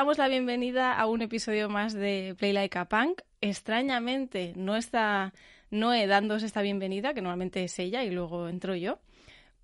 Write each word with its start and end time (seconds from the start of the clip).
os 0.00 0.04
damos 0.04 0.18
la 0.18 0.28
bienvenida 0.28 0.94
a 0.94 1.06
un 1.06 1.20
episodio 1.20 1.68
más 1.68 1.92
de 1.92 2.34
Play 2.38 2.54
Like 2.54 2.78
a 2.78 2.86
Punk. 2.86 3.20
Extrañamente 3.42 4.54
no 4.56 4.76
está 4.76 5.34
Noé 5.70 6.06
dándos 6.06 6.42
esta 6.42 6.62
bienvenida, 6.62 7.12
que 7.12 7.20
normalmente 7.20 7.62
es 7.64 7.78
ella 7.78 8.02
y 8.02 8.10
luego 8.10 8.48
entro 8.48 8.74
yo. 8.74 8.98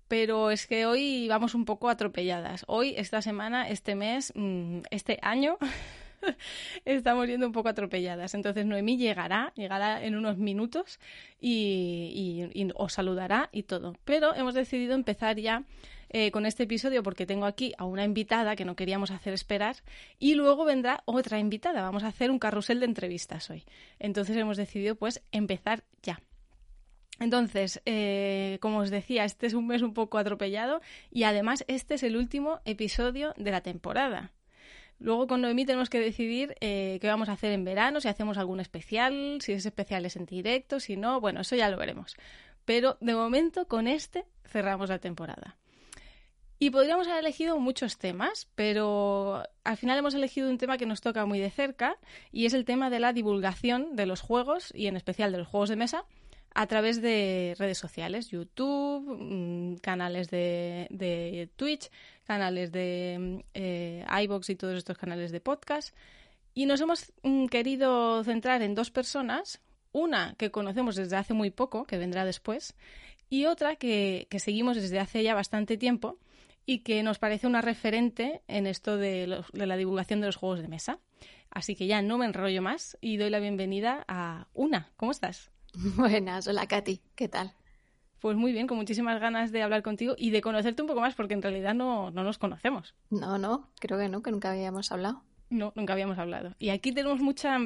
Pero 0.07 0.51
es 0.51 0.67
que 0.67 0.85
hoy 0.85 1.27
vamos 1.27 1.55
un 1.55 1.65
poco 1.65 1.89
atropelladas. 1.89 2.65
Hoy, 2.67 2.93
esta 2.97 3.23
semana, 3.23 3.67
este 3.67 3.95
mes, 3.95 4.31
mm, 4.35 4.81
este 4.91 5.17
año, 5.23 5.57
estamos 6.85 7.27
yendo 7.27 7.47
un 7.47 7.51
poco 7.51 7.69
atropelladas. 7.69 8.35
Entonces 8.35 8.63
Noemí 8.67 8.97
llegará, 8.97 9.53
llegará 9.55 10.03
en 10.03 10.15
unos 10.15 10.37
minutos 10.37 10.99
y, 11.41 12.47
os 12.75 12.93
saludará 12.93 13.49
y 13.51 13.63
todo. 13.63 13.95
Pero 14.05 14.35
hemos 14.35 14.53
decidido 14.53 14.93
empezar 14.93 15.39
ya 15.39 15.63
eh, 16.09 16.31
con 16.31 16.45
este 16.45 16.63
episodio 16.63 17.03
porque 17.03 17.25
tengo 17.25 17.45
aquí 17.45 17.73
a 17.77 17.85
una 17.85 18.03
invitada 18.03 18.55
que 18.55 18.65
no 18.65 18.75
queríamos 18.75 19.11
hacer 19.11 19.33
esperar 19.33 19.75
y 20.19 20.35
luego 20.35 20.65
vendrá 20.65 21.03
otra 21.05 21.39
invitada. 21.39 21.81
Vamos 21.81 22.03
a 22.03 22.07
hacer 22.07 22.31
un 22.31 22.39
carrusel 22.39 22.79
de 22.79 22.85
entrevistas 22.85 23.49
hoy. 23.49 23.65
Entonces 23.99 24.37
hemos 24.37 24.57
decidido 24.57 24.95
pues 24.95 25.21
empezar 25.31 25.83
ya. 26.01 26.21
Entonces, 27.19 27.81
eh, 27.85 28.57
como 28.61 28.79
os 28.79 28.91
decía, 28.91 29.25
este 29.25 29.47
es 29.47 29.53
un 29.53 29.67
mes 29.67 29.81
un 29.81 29.93
poco 29.93 30.17
atropellado 30.17 30.81
y 31.11 31.23
además 31.23 31.65
este 31.67 31.95
es 31.95 32.03
el 32.03 32.15
último 32.15 32.59
episodio 32.65 33.33
de 33.37 33.51
la 33.51 33.61
temporada. 33.61 34.33
Luego 34.99 35.27
con 35.27 35.41
Noemí 35.41 35.65
tenemos 35.65 35.89
que 35.89 35.99
decidir 35.99 36.55
eh, 36.59 36.97
qué 37.01 37.07
vamos 37.07 37.29
a 37.29 37.33
hacer 37.33 37.51
en 37.51 37.63
verano, 37.63 38.01
si 38.01 38.07
hacemos 38.07 38.37
algún 38.37 38.59
especial, 38.59 39.39
si 39.41 39.53
es 39.53 39.65
especial 39.65 40.05
es 40.05 40.15
en 40.15 40.25
directo, 40.25 40.79
si 40.79 40.97
no, 40.97 41.21
bueno, 41.21 41.41
eso 41.41 41.55
ya 41.55 41.69
lo 41.69 41.77
veremos. 41.77 42.15
Pero 42.65 42.97
de 42.99 43.13
momento 43.13 43.67
con 43.67 43.87
este 43.87 44.25
cerramos 44.45 44.89
la 44.89 44.99
temporada. 44.99 45.57
Y 46.59 46.71
podríamos 46.71 47.07
haber 47.07 47.19
elegido 47.19 47.59
muchos 47.59 47.97
temas, 47.97 48.47
pero 48.55 49.43
al 49.63 49.77
final 49.77 49.99
hemos 49.99 50.15
elegido 50.15 50.49
un 50.49 50.57
tema 50.57 50.77
que 50.77 50.87
nos 50.87 51.01
toca 51.01 51.25
muy 51.25 51.39
de 51.39 51.51
cerca 51.51 51.97
y 52.31 52.47
es 52.47 52.53
el 52.53 52.65
tema 52.65 52.89
de 52.89 52.99
la 52.99 53.13
divulgación 53.13 53.95
de 53.95 54.07
los 54.07 54.21
juegos 54.21 54.71
y 54.73 54.87
en 54.87 54.95
especial 54.95 55.31
de 55.31 55.37
los 55.37 55.47
juegos 55.47 55.69
de 55.69 55.75
mesa 55.75 56.05
a 56.55 56.65
través 56.65 56.99
de 57.03 57.55
redes 57.59 57.77
sociales, 57.77 58.29
YouTube, 58.29 59.17
mm, 59.19 59.75
canales 59.75 60.31
de, 60.31 61.47
Twitch, 61.55 61.91
canales 62.23 62.71
de 62.71 63.45
eh, 63.53 64.03
iBox 64.23 64.49
y 64.49 64.55
todos 64.55 64.75
estos 64.75 64.97
canales 64.97 65.31
de 65.31 65.39
podcast. 65.39 65.95
Y 66.55 66.65
nos 66.65 66.81
hemos 66.81 67.13
mm, 67.21 67.45
querido 67.45 68.23
centrar 68.23 68.63
en 68.63 68.73
dos 68.73 68.89
personas, 68.89 69.61
una 69.91 70.33
que 70.39 70.49
conocemos 70.49 70.95
desde 70.95 71.17
hace 71.17 71.35
muy 71.35 71.51
poco, 71.51 71.85
que 71.85 71.99
vendrá 71.99 72.25
después, 72.25 72.73
y 73.29 73.45
otra 73.45 73.75
que, 73.75 74.25
que 74.31 74.39
seguimos 74.39 74.77
desde 74.77 74.97
hace 74.97 75.21
ya 75.21 75.35
bastante 75.35 75.77
tiempo 75.77 76.17
y 76.67 76.79
que 76.79 77.01
nos 77.01 77.17
parece 77.17 77.47
una 77.47 77.61
referente 77.61 78.43
en 78.47 78.67
esto 78.67 78.97
de, 78.97 79.41
de, 79.53 79.65
la 79.65 79.77
divulgación 79.77 80.19
de 80.19 80.27
los 80.27 80.35
juegos 80.35 80.61
de 80.61 80.67
mesa. 80.67 80.99
Así 81.49 81.75
que 81.75 81.87
ya 81.87 82.01
no 82.01 82.17
me 82.17 82.25
enrollo 82.25 82.61
más 82.61 82.97
y 82.99 83.15
doy 83.15 83.29
la 83.29 83.39
bienvenida 83.39 84.03
a 84.09 84.47
Una. 84.53 84.91
¿Cómo 84.97 85.11
estás? 85.11 85.49
Buenas, 85.95 86.45
hola 86.47 86.67
Katy, 86.67 87.01
¿qué 87.15 87.29
tal? 87.29 87.53
Pues 88.19 88.35
muy 88.35 88.51
bien, 88.51 88.67
con 88.67 88.77
muchísimas 88.77 89.21
ganas 89.21 89.53
de 89.53 89.63
hablar 89.63 89.81
contigo 89.81 90.15
y 90.17 90.31
de 90.31 90.41
conocerte 90.41 90.81
un 90.81 90.89
poco 90.89 90.99
más, 90.99 91.15
porque 91.15 91.35
en 91.35 91.41
realidad 91.41 91.73
no, 91.73 92.11
no 92.11 92.23
nos 92.23 92.37
conocemos. 92.37 92.95
No, 93.11 93.37
no, 93.37 93.69
creo 93.79 93.97
que 93.97 94.09
no, 94.09 94.21
que 94.21 94.31
nunca 94.31 94.51
habíamos 94.51 94.91
hablado. 94.91 95.23
No, 95.49 95.71
nunca 95.75 95.93
habíamos 95.93 96.17
hablado. 96.17 96.53
Y 96.59 96.69
aquí 96.69 96.91
tenemos 96.91 97.21
mucha 97.21 97.59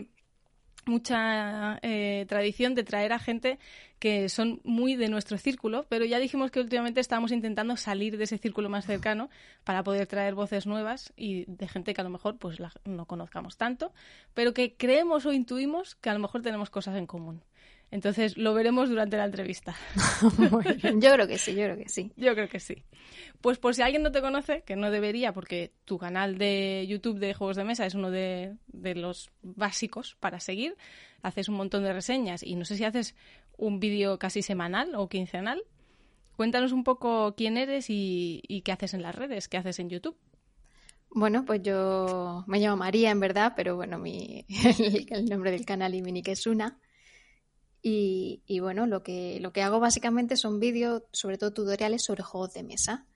mucha 0.86 1.80
eh, 1.82 2.26
tradición 2.28 2.76
de 2.76 2.84
traer 2.84 3.14
a 3.14 3.20
gente 3.20 3.60
que 4.00 4.30
son 4.30 4.62
muy 4.64 4.96
de 4.96 5.10
nuestro 5.10 5.38
círculo, 5.38 5.86
pero 5.88 6.06
ya 6.06 6.18
dijimos 6.18 6.50
que 6.50 6.60
últimamente 6.60 7.00
estábamos 7.00 7.32
intentando 7.32 7.78
salir 7.78 8.18
de 8.18 8.24
ese 8.24 8.40
círculo 8.40 8.68
más 8.68 8.86
cercano 8.86 9.30
para 9.64 9.84
poder 9.84 10.08
traer 10.08 10.34
voces 10.34 10.66
nuevas 10.66 11.14
y 11.16 11.46
de 11.46 11.68
gente 11.68 11.94
que 11.94 12.02
a 12.02 12.04
lo 12.04 12.10
mejor 12.10 12.38
pues 12.38 12.58
no 12.84 13.06
conozcamos 13.06 13.58
tanto, 13.58 13.94
pero 14.34 14.54
que 14.54 14.74
creemos 14.76 15.28
o 15.28 15.34
intuimos 15.34 15.94
que 15.96 16.10
a 16.10 16.14
lo 16.14 16.20
mejor 16.20 16.42
tenemos 16.42 16.72
cosas 16.72 16.96
en 16.96 17.06
común. 17.06 17.44
Entonces 17.92 18.38
lo 18.38 18.54
veremos 18.54 18.90
durante 18.90 19.18
la 19.18 19.26
entrevista. 19.26 19.76
yo 20.96 21.14
creo 21.14 21.28
que 21.28 21.38
sí, 21.38 21.54
yo 21.54 21.66
creo 21.66 21.78
que 21.78 21.90
sí. 21.90 22.14
Yo 22.16 22.34
creo 22.34 22.48
que 22.48 22.62
sí. 22.62 22.86
Pues 23.42 23.58
por 23.58 23.76
si 23.76 23.82
alguien 23.82 24.02
no 24.02 24.14
te 24.14 24.22
conoce, 24.22 24.62
que 24.62 24.78
no 24.78 24.90
debería, 24.92 25.34
porque 25.34 25.74
tu 25.84 25.98
canal 25.98 26.38
de 26.38 26.86
YouTube 26.88 27.20
de 27.20 27.34
juegos 27.34 27.58
de 27.58 27.66
mesa 27.66 27.86
es 27.86 27.94
uno 27.94 28.10
de, 28.10 28.56
los 28.72 29.30
básicos 29.42 30.16
para 30.22 30.40
seguir. 30.40 30.78
Haces 31.22 31.50
un 31.50 31.56
montón 31.56 31.84
de 31.84 31.92
reseñas 31.92 32.44
y 32.44 32.56
no 32.56 32.64
sé 32.64 32.78
si 32.78 32.86
haces 32.86 33.14
un 33.58 33.82
vídeo 33.82 34.18
casi 34.18 34.42
semanal 34.42 34.96
o 34.96 35.10
quincenal. 35.10 35.62
Cuéntanos 36.38 36.72
un 36.72 36.86
poco 36.86 37.36
quién 37.36 37.58
eres 37.58 37.88
y, 37.90 38.62
qué 38.64 38.72
haces 38.72 38.94
en 38.94 39.02
las 39.02 39.16
redes, 39.16 39.50
qué 39.50 39.58
haces 39.58 39.80
en 39.80 39.90
YouTube. 39.90 40.18
Bueno, 41.10 41.44
pues 41.44 41.62
yo 41.62 42.46
me 42.48 42.60
llamo 42.60 42.78
María 42.78 43.12
en 43.12 43.20
verdad, 43.20 43.52
pero 43.54 43.76
bueno, 43.76 44.00
mi, 44.00 44.46
el, 45.10 45.26
nombre 45.26 45.52
del 45.52 45.66
canal 45.66 45.94
y 45.94 46.02
mi 46.02 46.14
nick 46.14 46.30
es 46.30 46.48
una. 46.48 46.80
Y, 47.84 48.60
bueno, 48.60 48.86
lo 48.86 49.02
que, 49.02 49.40
lo 49.40 49.52
que 49.54 49.64
hago 49.64 49.80
básicamente 49.80 50.38
son 50.38 50.60
vídeos, 50.60 51.04
sobre 51.12 51.38
todo 51.38 51.52
tutoriales 51.54 52.04
sobre 52.04 52.24
juegos 52.24 52.54
de 52.54 52.64
mesa. 52.64 53.08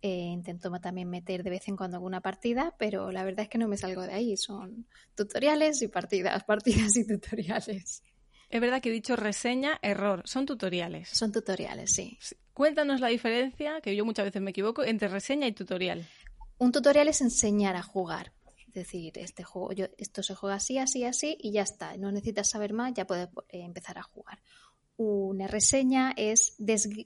Eh, 0.00 0.30
intento 0.32 0.70
también 0.80 1.08
meter 1.08 1.42
de 1.42 1.50
vez 1.50 1.68
en 1.68 1.76
cuando 1.76 1.96
alguna 1.96 2.20
partida, 2.20 2.74
pero 2.78 3.12
la 3.12 3.24
verdad 3.24 3.44
es 3.44 3.48
que 3.48 3.58
no 3.58 3.68
me 3.68 3.76
salgo 3.76 4.02
de 4.02 4.12
ahí. 4.12 4.36
Son 4.36 4.86
tutoriales 5.16 5.82
y 5.82 5.88
partidas, 5.88 6.44
partidas 6.46 6.96
y 6.96 7.06
tutoriales. 7.06 8.02
Es 8.48 8.60
verdad 8.60 8.82
que 8.82 8.90
he 8.90 8.92
dicho 8.92 9.16
reseña, 9.16 9.78
error. 9.80 10.22
Son 10.24 10.44
tutoriales. 10.44 11.08
Son 11.08 11.32
tutoriales, 11.32 11.92
sí. 11.92 12.18
Cuéntanos 12.52 13.00
la 13.00 13.08
diferencia, 13.08 13.80
que 13.80 13.96
yo 13.96 14.04
muchas 14.04 14.26
veces 14.26 14.42
me 14.42 14.50
equivoco, 14.50 14.84
entre 14.84 15.08
reseña 15.08 15.46
y 15.46 15.52
tutorial. 15.52 16.06
Un 16.58 16.70
tutorial 16.70 17.08
es 17.08 17.22
enseñar 17.22 17.76
a 17.76 17.82
jugar. 17.82 18.32
Decir, 18.74 19.18
este 19.18 19.44
juego, 19.44 19.72
yo, 19.72 19.86
esto 19.98 20.22
se 20.22 20.34
juega 20.34 20.56
así, 20.56 20.78
así, 20.78 21.04
así 21.04 21.36
y 21.40 21.52
ya 21.52 21.62
está. 21.62 21.96
No 21.96 22.10
necesitas 22.10 22.50
saber 22.50 22.72
más, 22.72 22.94
ya 22.94 23.06
puedes 23.06 23.28
eh, 23.48 23.62
empezar 23.62 23.98
a 23.98 24.02
jugar. 24.02 24.40
Una 24.96 25.46
reseña 25.46 26.12
es 26.16 26.56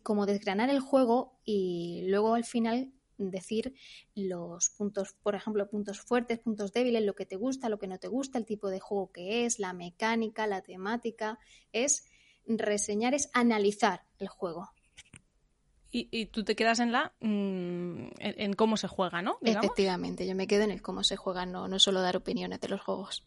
como 0.02 0.26
desgranar 0.26 0.70
el 0.70 0.80
juego 0.80 1.40
y 1.44 2.04
luego 2.06 2.34
al 2.34 2.44
final 2.44 2.92
decir 3.18 3.74
los 4.14 4.70
puntos, 4.70 5.14
por 5.22 5.34
ejemplo, 5.34 5.68
puntos 5.68 6.00
fuertes, 6.00 6.38
puntos 6.38 6.72
débiles, 6.72 7.04
lo 7.04 7.14
que 7.14 7.26
te 7.26 7.36
gusta, 7.36 7.68
lo 7.68 7.78
que 7.78 7.86
no 7.86 7.98
te 7.98 8.08
gusta, 8.08 8.38
el 8.38 8.46
tipo 8.46 8.68
de 8.70 8.80
juego 8.80 9.12
que 9.12 9.46
es, 9.46 9.58
la 9.58 9.72
mecánica, 9.72 10.46
la 10.46 10.62
temática. 10.62 11.38
Es 11.72 12.06
reseñar, 12.46 13.14
es 13.14 13.30
analizar 13.32 14.04
el 14.18 14.28
juego. 14.28 14.70
Y, 15.90 16.26
tú 16.26 16.44
te 16.44 16.56
quedas 16.56 16.80
en 16.80 16.92
la 16.92 17.14
mm, 17.20 18.08
en, 18.18 18.52
cómo 18.52 18.76
se 18.76 18.86
juega, 18.86 19.22
¿no? 19.22 19.38
Efectivamente, 19.40 20.26
yo 20.26 20.34
me 20.34 20.46
quedo 20.46 20.64
en 20.64 20.70
el 20.70 20.82
cómo 20.82 21.02
se 21.02 21.16
juega, 21.16 21.46
no, 21.46 21.68
no 21.68 21.78
solo 21.78 22.02
dar 22.02 22.16
opiniones 22.16 22.60
de 22.60 22.68
los 22.68 22.82
juegos. 22.82 23.24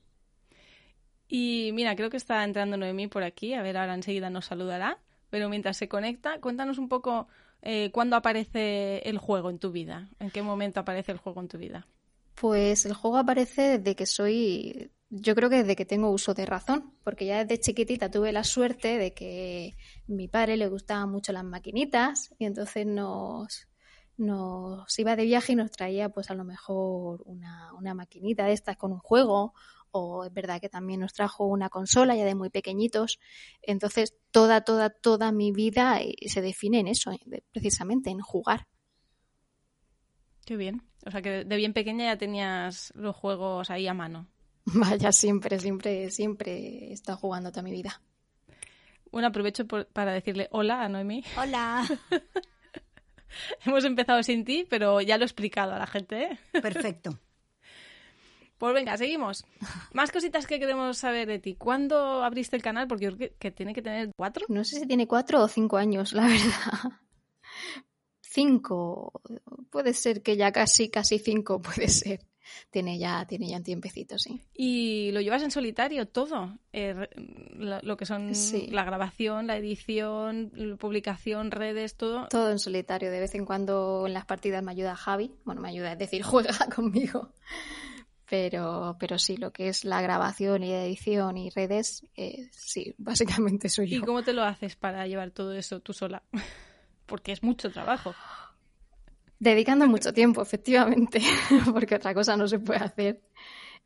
Y 1.28 1.72
mira, 1.74 1.96
creo 1.96 2.10
que 2.10 2.18
está 2.18 2.44
entrando 2.44 2.78
Noemí 2.78 3.08
por 3.08 3.24
aquí, 3.24 3.54
a 3.54 3.62
ver, 3.62 3.78
ahora 3.78 3.94
enseguida 3.94 4.30
nos 4.30 4.46
saludará, 4.46 5.00
pero 5.30 5.50
mientras 5.50 5.78
se 5.78 5.88
conecta, 5.88 6.40
cuéntanos 6.40 6.78
un 6.78 6.90
poco 6.90 7.28
eh, 7.62 7.92
cuándo 7.92 8.16
aparece 8.16 9.00
el 9.10 9.18
juego 9.18 9.50
en 9.50 9.60
tu 9.60 9.72
vida, 9.72 10.10
en 10.20 10.32
qué 10.32 10.42
momento 10.42 10.80
aparece 10.80 11.12
el 11.12 11.18
juego 11.18 11.42
en 11.42 11.48
tu 11.48 11.58
vida. 11.58 11.88
Pues 12.36 12.86
el 12.86 12.94
juego 12.94 13.18
aparece 13.18 13.80
desde 13.80 13.96
que 13.96 14.06
soy 14.06 14.92
yo 15.10 15.36
creo 15.36 15.50
que 15.50 15.58
desde 15.58 15.76
que 15.76 15.86
tengo 15.86 16.12
uso 16.12 16.34
de 16.34 16.46
razón, 16.46 16.94
porque 17.04 17.26
ya 17.26 17.44
desde 17.44 17.62
chiquitita 17.62 18.12
tuve 18.12 18.32
la 18.32 18.44
suerte 18.44 18.98
de 18.98 19.14
que 19.14 19.76
mi 20.08 20.28
padre 20.28 20.58
le 20.58 20.68
gustaban 20.68 21.10
mucho 21.10 21.34
las 21.34 21.44
maquinitas 21.44 22.34
y 22.38 22.46
entonces 22.46 22.86
nos, 22.86 23.68
nos 24.18 25.00
iba 25.00 25.16
de 25.16 25.26
viaje 25.26 25.54
y 25.54 25.56
nos 25.56 25.72
traía 25.72 26.10
pues 26.10 26.30
a 26.30 26.36
lo 26.36 26.44
mejor 26.44 27.24
una, 27.26 27.74
una 27.74 27.96
maquinita 27.96 28.46
de 28.46 28.54
estas 28.54 28.78
con 28.78 28.92
un 28.92 29.00
juego 29.00 29.54
o 29.92 30.26
es 30.26 30.34
verdad 30.34 30.62
que 30.62 30.70
también 30.70 31.00
nos 31.00 31.14
trajo 31.14 31.46
una 31.46 31.70
consola 31.70 32.16
ya 32.16 32.26
de 32.26 32.36
muy 32.36 32.52
pequeñitos. 32.52 33.20
Entonces 33.64 34.16
toda, 34.30 34.62
toda, 34.62 34.92
toda 34.92 35.32
mi 35.32 35.52
vida 35.52 36.00
eh, 36.02 36.16
se 36.28 36.42
define 36.42 36.80
en 36.80 36.88
eso, 36.88 37.12
precisamente 37.52 38.12
en 38.12 38.20
jugar. 38.20 38.68
Qué 40.46 40.56
bien. 40.56 40.84
O 41.06 41.12
sea 41.12 41.24
que 41.24 41.46
de 41.46 41.56
bien 41.56 41.74
pequeña 41.74 42.06
ya 42.06 42.18
tenías 42.18 42.92
los 42.96 43.16
juegos 43.16 43.72
ahí 43.72 43.88
a 43.88 43.96
mano. 43.96 44.28
Vaya, 44.74 45.12
siempre, 45.12 45.60
siempre, 45.60 46.12
siempre 46.12 46.92
estado 46.92 47.18
jugando 47.18 47.52
toda 47.52 47.64
mi 47.64 47.72
vida. 47.72 48.02
Bueno, 49.12 49.30
aprovecho 49.30 49.66
para 49.68 50.14
decirle 50.14 50.48
hola 50.52 50.84
a 50.84 50.90
Noemi. 50.90 51.24
Hola. 51.38 51.88
Hemos 53.66 53.86
empezado 53.86 54.22
sin 54.24 54.44
ti, 54.44 54.66
pero 54.70 55.02
ya 55.02 55.18
lo 55.18 55.24
he 55.24 55.26
explicado 55.26 55.74
a 55.74 55.80
la 55.80 55.88
gente. 55.88 56.24
¿eh? 56.24 56.40
Perfecto. 56.62 57.18
Pues 58.60 58.74
venga, 58.74 58.98
seguimos. 58.98 59.46
Más 59.94 60.12
cositas 60.12 60.46
que 60.46 60.60
queremos 60.60 60.98
saber 60.98 61.30
de 61.30 61.40
ti. 61.40 61.56
¿Cuándo 61.56 62.26
abriste 62.26 62.58
el 62.58 62.62
canal? 62.62 62.90
Porque 62.90 63.10
creo 63.10 63.32
que, 63.40 63.52
tiene 63.52 63.74
que 63.74 63.82
tener 63.82 64.12
cuatro. 64.18 64.46
No 64.50 64.66
sé 64.66 64.82
si 64.82 64.86
tiene 64.86 65.08
cuatro 65.08 65.42
o 65.42 65.48
cinco 65.48 65.78
años, 65.78 66.12
la 66.12 66.24
verdad. 66.24 67.00
Cinco. 68.20 69.22
Puede 69.70 69.94
ser 69.94 70.22
que 70.22 70.36
ya 70.36 70.52
casi, 70.52 70.90
casi 70.90 71.20
cinco 71.20 71.62
puede 71.62 71.88
ser 71.88 72.29
tiene 72.70 72.98
ya, 72.98 73.26
tiene 73.26 73.50
ya 73.50 73.58
un 73.58 73.64
tiempecito, 73.64 74.18
sí. 74.18 74.42
¿Y 74.54 75.12
lo 75.12 75.22
llevas 75.22 75.44
en 75.44 75.52
solitario 75.52 76.08
todo? 76.08 76.58
Eh, 76.74 77.08
lo 77.56 77.98
que 77.98 78.06
son 78.06 78.32
la 78.72 78.84
grabación, 78.84 79.48
la 79.48 79.58
edición, 79.58 80.52
la 80.54 80.76
publicación, 80.76 81.52
redes, 81.52 81.96
todo. 81.96 82.28
Todo 82.28 82.52
en 82.52 82.60
solitario. 82.60 83.12
De 83.12 83.20
vez 83.20 83.36
en 83.36 83.46
cuando 83.46 84.06
en 84.08 84.14
las 84.14 84.26
partidas 84.26 84.64
me 84.64 84.72
ayuda 84.72 84.96
Javi. 84.96 85.32
Bueno, 85.46 85.62
me 85.62 85.70
ayuda, 85.70 85.94
es 85.94 86.00
decir, 86.00 86.24
juega 86.24 86.54
conmigo. 86.74 87.34
Pero, 88.30 88.96
pero 89.00 89.18
sí, 89.18 89.38
lo 89.38 89.52
que 89.52 89.70
es 89.70 89.84
la 89.84 90.02
grabación 90.02 90.64
y 90.64 90.72
edición 90.72 91.36
y 91.38 91.50
redes, 91.50 92.06
eh, 92.16 92.48
sí, 92.52 92.94
básicamente 93.00 93.70
soy 93.70 93.90
yo. 93.90 93.98
¿Y 93.98 94.02
cómo 94.02 94.24
te 94.24 94.34
lo 94.34 94.44
haces 94.44 94.76
para 94.76 95.08
llevar 95.08 95.32
todo 95.32 95.54
eso 95.54 95.80
tú 95.80 95.94
sola? 95.94 96.24
Porque 97.08 97.32
es 97.32 97.42
mucho 97.42 97.72
trabajo. 97.72 98.14
Dedicando 99.40 99.88
mucho 99.88 100.14
tiempo, 100.14 100.42
efectivamente, 100.42 101.22
porque 101.74 101.96
otra 101.96 102.14
cosa 102.14 102.36
no 102.36 102.48
se 102.48 102.60
puede 102.60 102.80
hacer. 102.80 103.22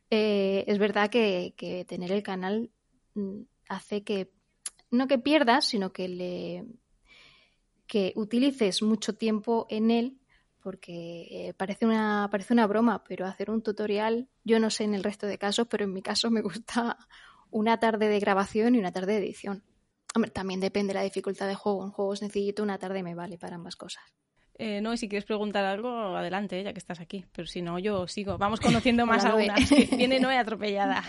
Eh, 0.10 0.66
es 0.68 0.80
verdad 0.80 1.10
que, 1.10 1.54
tener 1.88 2.12
el 2.12 2.24
canal 2.24 2.72
mm, 3.14 3.42
hace 3.70 4.04
que, 4.04 4.32
no 4.92 5.08
que 5.08 5.20
pierdas, 5.20 5.66
sino 5.66 5.92
que 5.92 6.08
le 6.08 6.66
que 7.86 8.14
utilices 8.16 8.82
mucho 8.82 9.16
tiempo 9.16 9.68
en 9.70 9.92
él 9.92 10.20
porque 10.64 11.28
eh, 11.30 11.54
parece, 11.54 11.86
una, 11.86 12.30
parece 12.32 12.54
una 12.54 12.66
broma, 12.66 13.04
pero 13.04 13.26
hacer 13.26 13.52
un 13.52 13.62
tutorial, 13.62 14.30
yo 14.46 14.60
no 14.60 14.70
sé 14.70 14.86
en 14.86 14.94
el 14.94 15.04
resto 15.04 15.28
de 15.28 15.38
casos, 15.38 15.68
pero 15.70 15.84
en 15.84 15.92
mi 15.92 16.02
caso 16.02 16.32
me 16.32 16.42
gusta 16.42 16.98
una 17.52 17.80
tarde 17.80 18.08
de 18.08 18.20
grabación 18.20 18.74
y 18.74 18.80
una 18.80 18.94
tarde 18.94 19.14
de 19.14 19.20
edición. 19.20 19.64
Hombre, 20.16 20.32
también 20.32 20.62
depende 20.62 20.94
de 20.94 21.00
la 21.00 21.04
dificultad 21.04 21.48
de 21.48 21.56
juego. 21.56 21.84
Un 21.84 21.92
juego 21.92 22.16
sencillito, 22.16 22.64
una 22.64 22.78
tarde 22.78 23.04
me 23.04 23.14
vale 23.14 23.38
para 23.38 23.56
ambas 23.56 23.76
cosas. 23.76 24.04
Eh, 24.56 24.82
no, 24.82 24.94
y 24.94 24.98
si 24.98 25.10
quieres 25.10 25.26
preguntar 25.26 25.66
algo, 25.66 25.90
adelante, 26.16 26.64
ya 26.64 26.74
que 26.74 26.80
estás 26.80 27.00
aquí. 27.00 27.26
Pero 27.34 27.48
si 27.48 27.62
no, 27.62 27.80
yo 27.80 28.08
sigo. 28.08 28.38
Vamos 28.38 28.60
conociendo 28.62 29.06
más 29.06 29.26
a 29.26 29.36
una. 29.36 29.56
Viene 29.96 30.20
Noé 30.20 30.38
atropellada. 30.38 31.04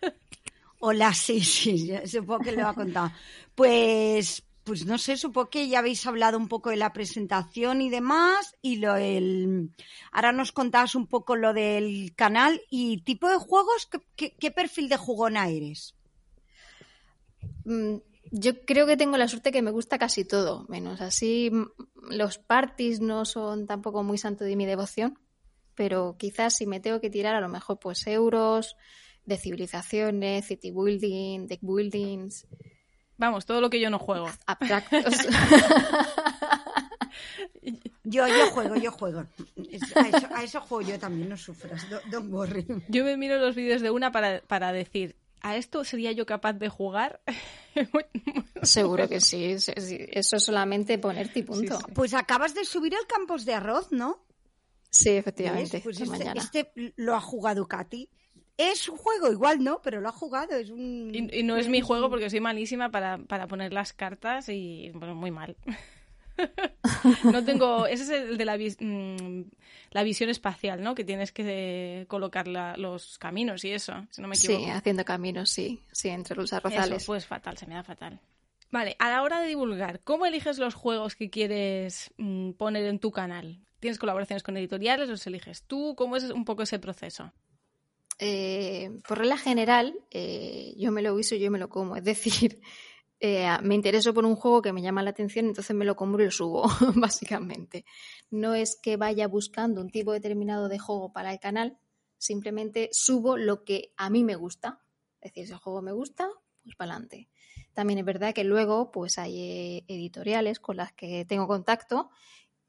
Hola, 0.80 1.14
sí, 1.14 1.40
sí, 1.40 1.92
supongo 2.06 2.40
que 2.44 2.52
lo 2.52 2.66
ha 2.68 2.74
contado. 2.74 3.10
Pues 3.54 4.46
pues 4.66 4.84
no 4.84 4.98
sé, 4.98 5.16
supongo 5.16 5.48
que 5.48 5.68
ya 5.68 5.78
habéis 5.78 6.04
hablado 6.08 6.36
un 6.36 6.48
poco 6.48 6.70
de 6.70 6.76
la 6.76 6.92
presentación 6.92 7.80
y 7.80 7.88
demás, 7.88 8.56
y 8.62 8.78
lo 8.78 8.96
el... 8.96 9.70
ahora 10.10 10.32
nos 10.32 10.50
contabas 10.50 10.96
un 10.96 11.06
poco 11.06 11.36
lo 11.36 11.52
del 11.52 12.12
canal 12.16 12.60
y 12.68 13.00
tipo 13.02 13.28
de 13.28 13.36
juegos, 13.36 13.88
¿qué, 14.16 14.50
perfil 14.50 14.88
de 14.88 14.96
jugona 14.96 15.48
eres? 15.48 15.94
Yo 18.30 18.64
creo 18.64 18.86
que 18.86 18.96
tengo 18.96 19.16
la 19.16 19.28
suerte 19.28 19.52
que 19.52 19.62
me 19.62 19.70
gusta 19.70 19.98
casi 19.98 20.24
todo, 20.24 20.66
menos 20.68 21.00
así 21.00 21.50
los 22.08 22.38
parties 22.38 23.00
no 23.00 23.24
son 23.24 23.66
tampoco 23.66 24.02
muy 24.02 24.18
santo 24.18 24.44
de 24.44 24.56
mi 24.56 24.66
devoción, 24.66 25.18
pero 25.74 26.16
quizás 26.18 26.54
si 26.54 26.66
me 26.66 26.80
tengo 26.80 27.00
que 27.00 27.10
tirar 27.10 27.34
a 27.34 27.40
lo 27.40 27.48
mejor 27.48 27.78
pues 27.78 28.06
euros, 28.06 28.76
de 29.24 29.36
civilizaciones, 29.36 30.46
city 30.46 30.70
building, 30.70 31.46
deck 31.46 31.60
buildings, 31.62 32.46
Vamos, 33.18 33.46
todo 33.46 33.60
lo 33.60 33.70
que 33.70 33.80
yo 33.80 33.90
no 33.90 33.98
juego. 33.98 34.28
Abstractos. 34.46 35.14
yo, 38.04 38.28
yo 38.28 38.50
juego, 38.50 38.76
yo 38.76 38.90
juego. 38.92 39.26
A 40.32 40.42
eso, 40.42 40.60
juego 40.60 40.90
yo 40.90 40.98
también, 40.98 41.28
no 41.28 41.36
sufras. 41.36 41.86
Don't, 42.10 42.32
worry. 42.32 42.66
Yo 42.88 43.04
me 43.04 43.16
miro 43.16 43.38
los 43.38 43.54
vídeos 43.54 43.80
de 43.82 43.90
una 43.90 44.12
para, 44.12 44.72
decir, 44.72 45.16
¿a 45.40 45.56
esto 45.56 45.84
sería 45.84 46.12
yo 46.12 46.26
capaz 46.26 46.54
de 46.54 46.68
jugar? 46.68 47.20
Seguro 48.62 49.08
que 49.08 49.20
sí. 49.20 49.44
Eso 49.44 50.36
es 50.36 50.42
solamente 50.42 50.98
ponerte 50.98 51.40
y 51.40 51.42
punto. 51.42 51.78
Pues 51.94 52.14
acabas 52.14 52.54
de 52.54 52.64
subir 52.64 52.94
el 52.94 53.06
campos 53.06 53.44
de 53.44 53.54
arroz, 53.54 53.92
¿no? 53.92 54.24
Sí, 54.90 55.10
efectivamente. 55.10 55.80
Pues 55.80 56.00
este, 56.00 56.32
este, 56.36 56.92
lo 56.96 57.14
ha 57.14 57.20
jugado 57.20 57.66
Katy. 57.68 58.08
Es 58.56 58.88
un 58.88 58.96
juego, 58.96 59.30
igual 59.30 59.62
no, 59.62 59.82
pero 59.82 60.00
lo 60.00 60.08
ha 60.08 60.12
jugado. 60.12 60.56
Es 60.56 60.70
un... 60.70 61.10
y, 61.12 61.42
no 61.42 61.56
es 61.56 61.68
mi 61.68 61.82
juego 61.82 62.08
porque 62.08 62.30
soy 62.30 62.40
malísima 62.40 62.90
para, 62.90 63.18
poner 63.48 63.72
las 63.72 63.92
cartas 63.92 64.48
y 64.48 64.90
bueno, 64.94 65.14
muy 65.14 65.30
mal. 65.30 65.56
no 67.24 67.44
tengo. 67.44 67.86
Ese 67.86 68.04
es 68.04 68.10
el 68.10 68.38
de 68.38 68.44
la, 68.46 68.56
mm, 68.56 69.42
la 69.96 70.02
visión 70.02 70.28
espacial, 70.28 70.82
¿no? 70.82 70.94
Que 70.94 71.04
tienes 71.04 71.32
que 71.32 72.04
colocar 72.06 72.46
los 72.46 73.16
caminos 73.16 73.64
y 73.64 73.72
eso, 73.72 74.06
si 74.10 74.20
no 74.20 74.28
me 74.28 74.36
equivoco. 74.36 74.62
Sí, 74.62 74.70
haciendo 74.70 75.06
caminos, 75.06 75.48
sí. 75.48 75.80
Sí, 75.90 76.10
entre 76.10 76.36
los 76.36 76.52
arrozales. 76.52 76.98
Eso, 76.98 77.06
pues 77.06 77.24
fatal, 77.24 77.56
se 77.56 77.66
me 77.66 77.76
da 77.76 77.82
fatal. 77.82 78.20
Vale, 78.70 78.94
a 78.98 79.08
la 79.08 79.22
hora 79.22 79.40
de 79.40 79.48
divulgar, 79.48 80.00
¿cómo 80.00 80.26
eliges 80.26 80.58
los 80.58 80.74
juegos 80.74 81.16
que 81.16 81.30
quieres 81.30 82.12
mm, 82.18 82.50
poner 82.58 82.84
en 82.84 82.98
tu 82.98 83.10
canal? 83.10 83.64
¿Tienes 83.80 83.98
colaboraciones 83.98 84.42
con 84.42 84.58
editoriales? 84.58 85.08
¿Los 85.08 85.26
eliges 85.26 85.62
tú? 85.62 85.94
¿Cómo 85.96 86.18
es 86.18 86.24
un 86.24 86.44
poco 86.44 86.64
ese 86.64 86.78
proceso? 86.78 87.32
Eh, 88.18 89.00
por 89.08 89.16
regla 89.16 89.38
general, 89.38 89.94
eh, 90.10 90.74
yo 90.76 90.92
me 90.92 91.00
lo 91.00 91.16
guiso 91.16 91.36
y 91.36 91.38
yo 91.38 91.50
me 91.50 91.58
lo 91.58 91.70
como. 91.70 91.96
Es 91.96 92.04
decir, 92.04 92.60
eh, 93.18 93.48
me 93.62 93.74
intereso 93.74 94.12
por 94.12 94.24
un 94.24 94.36
juego 94.36 94.62
que 94.62 94.72
me 94.72 94.82
llama 94.82 95.02
la 95.02 95.10
atención, 95.10 95.46
entonces 95.46 95.74
me 95.74 95.84
lo 95.84 95.96
compro 95.96 96.22
y 96.22 96.26
lo 96.26 96.30
subo, 96.30 96.64
básicamente. 96.94 97.84
No 98.30 98.54
es 98.54 98.78
que 98.80 98.96
vaya 98.96 99.26
buscando 99.26 99.80
un 99.80 99.90
tipo 99.90 100.12
determinado 100.12 100.68
de 100.68 100.78
juego 100.78 101.12
para 101.12 101.32
el 101.32 101.40
canal, 101.40 101.78
simplemente 102.18 102.88
subo 102.92 103.36
lo 103.36 103.64
que 103.64 103.92
a 103.96 104.10
mí 104.10 104.24
me 104.24 104.36
gusta. 104.36 104.80
Es 105.20 105.32
decir, 105.32 105.46
si 105.46 105.52
el 105.52 105.58
juego 105.58 105.82
me 105.82 105.92
gusta, 105.92 106.28
pues 106.62 106.76
para 106.76 106.92
adelante. 106.92 107.28
También 107.72 107.98
es 107.98 108.04
verdad 108.04 108.34
que 108.34 108.44
luego 108.44 108.90
pues 108.90 109.18
hay 109.18 109.84
editoriales 109.88 110.60
con 110.60 110.76
las 110.76 110.92
que 110.92 111.24
tengo 111.24 111.46
contacto 111.46 112.10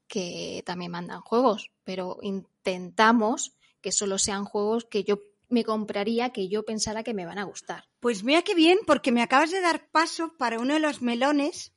que 0.06 0.62
también 0.64 0.90
mandan 0.90 1.20
juegos, 1.20 1.70
pero 1.84 2.18
intentamos 2.22 3.54
que 3.80 3.92
solo 3.92 4.18
sean 4.18 4.44
juegos 4.44 4.86
que 4.86 5.04
yo 5.04 5.20
me 5.48 5.64
compraría 5.64 6.30
que 6.30 6.48
yo 6.48 6.64
pensara 6.64 7.02
que 7.02 7.14
me 7.14 7.26
van 7.26 7.38
a 7.38 7.44
gustar. 7.44 7.84
Pues 8.00 8.24
mira 8.24 8.42
qué 8.42 8.54
bien, 8.54 8.78
porque 8.86 9.12
me 9.12 9.22
acabas 9.22 9.50
de 9.50 9.60
dar 9.60 9.88
paso 9.90 10.36
para 10.36 10.58
uno 10.58 10.74
de 10.74 10.80
los 10.80 11.02
melones. 11.02 11.72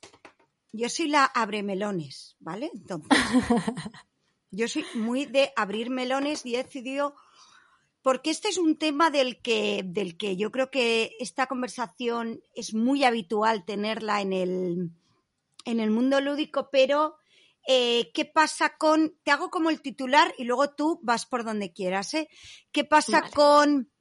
Yo 0.71 0.89
soy 0.89 1.07
la 1.07 1.25
abre 1.25 1.63
melones, 1.63 2.35
¿vale? 2.39 2.69
Entonces, 2.73 3.09
yo 4.51 4.67
soy 4.67 4.85
muy 4.95 5.25
de 5.25 5.51
abrir 5.55 5.89
melones 5.89 6.45
y 6.45 6.55
he 6.55 6.63
decidido 6.63 7.15
porque 8.01 8.31
este 8.31 8.49
es 8.49 8.57
un 8.57 8.77
tema 8.77 9.11
del 9.11 9.41
que, 9.41 9.83
del 9.85 10.17
que 10.17 10.35
yo 10.35 10.51
creo 10.51 10.71
que 10.71 11.15
esta 11.19 11.47
conversación 11.47 12.41
es 12.55 12.73
muy 12.73 13.03
habitual 13.03 13.63
tenerla 13.63 14.21
en 14.21 14.33
el, 14.33 14.91
en 15.65 15.79
el 15.79 15.91
mundo 15.91 16.19
lúdico, 16.19 16.69
pero 16.71 17.15
eh, 17.67 18.11
¿qué 18.13 18.25
pasa 18.25 18.77
con, 18.77 19.15
te 19.23 19.31
hago 19.31 19.49
como 19.49 19.69
el 19.69 19.81
titular 19.81 20.33
y 20.37 20.45
luego 20.45 20.71
tú 20.71 20.99
vas 21.03 21.25
por 21.25 21.43
donde 21.43 21.71
quieras, 21.71 22.13
¿eh? 22.13 22.27
¿Qué 22.71 22.83
pasa 22.83 23.29
con 23.33 23.91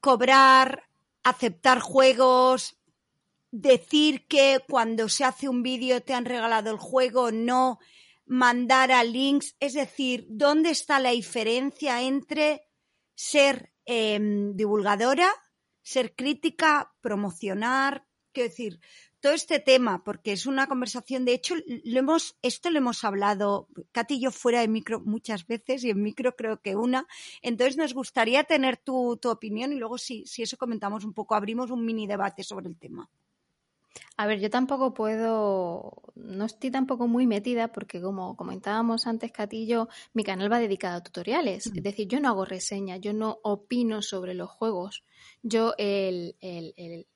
cobrar, 0.00 0.88
aceptar 1.22 1.80
juegos, 1.80 2.78
decir 3.50 4.26
que 4.26 4.60
cuando 4.68 5.08
se 5.08 5.24
hace 5.24 5.48
un 5.48 5.62
vídeo 5.62 6.02
te 6.02 6.12
han 6.12 6.26
regalado 6.26 6.70
el 6.70 6.78
juego, 6.78 7.32
no 7.32 7.78
mandar 8.26 8.92
a 8.92 9.02
links? 9.02 9.56
Es 9.58 9.72
decir, 9.72 10.26
¿dónde 10.28 10.70
está 10.70 11.00
la 11.00 11.10
diferencia 11.10 12.02
entre 12.02 12.68
ser 13.14 13.72
em, 13.86 14.54
divulgadora, 14.54 15.32
ser 15.82 16.14
crítica, 16.14 16.92
promocionar? 17.00 18.06
Quiero 18.32 18.50
decir, 18.50 18.80
todo 19.26 19.34
este 19.34 19.58
tema, 19.58 20.04
porque 20.04 20.30
es 20.30 20.46
una 20.46 20.68
conversación, 20.68 21.24
de 21.24 21.32
hecho, 21.32 21.56
lo 21.66 21.98
hemos, 21.98 22.36
esto 22.42 22.70
lo 22.70 22.78
hemos 22.78 23.02
hablado, 23.02 23.66
Katy 23.90 24.14
y 24.14 24.20
yo 24.20 24.30
fuera 24.30 24.60
de 24.60 24.68
micro 24.68 25.00
muchas 25.00 25.48
veces 25.48 25.82
y 25.82 25.90
en 25.90 26.00
micro 26.00 26.36
creo 26.36 26.60
que 26.60 26.76
una, 26.76 27.08
entonces 27.42 27.76
nos 27.76 27.92
gustaría 27.92 28.44
tener 28.44 28.76
tu, 28.76 29.18
opinión 29.24 29.72
y 29.72 29.80
luego 29.80 29.98
si, 29.98 30.24
si 30.26 30.44
eso 30.44 30.56
comentamos 30.56 31.04
un 31.04 31.12
poco, 31.12 31.34
abrimos 31.34 31.72
un 31.72 31.84
mini 31.84 32.06
debate 32.06 32.44
sobre 32.44 32.68
el 32.68 32.78
tema. 32.78 33.10
A 34.16 34.28
ver, 34.28 34.38
yo 34.38 34.48
tampoco 34.48 34.94
puedo, 34.94 36.04
no 36.14 36.44
estoy 36.44 36.70
tampoco 36.70 37.08
muy 37.08 37.26
metida 37.26 37.72
porque 37.72 38.00
como 38.00 38.36
comentábamos 38.36 39.08
antes, 39.08 39.32
Catillo, 39.32 39.88
mi 40.14 40.22
canal 40.22 40.52
va 40.52 40.60
dedicado 40.60 40.98
a 40.98 41.02
tutoriales. 41.02 41.66
Es 41.66 41.82
decir, 41.82 42.06
yo 42.06 42.20
no 42.20 42.28
hago 42.28 42.44
reseñas, 42.44 43.00
yo 43.00 43.12
no 43.12 43.40
opino 43.42 44.02
sobre 44.02 44.34
los 44.34 44.50
juegos. 44.50 45.02
Yo 45.42 45.74
el, 45.78 46.36
el, 46.40 46.74
el, 46.76 47.08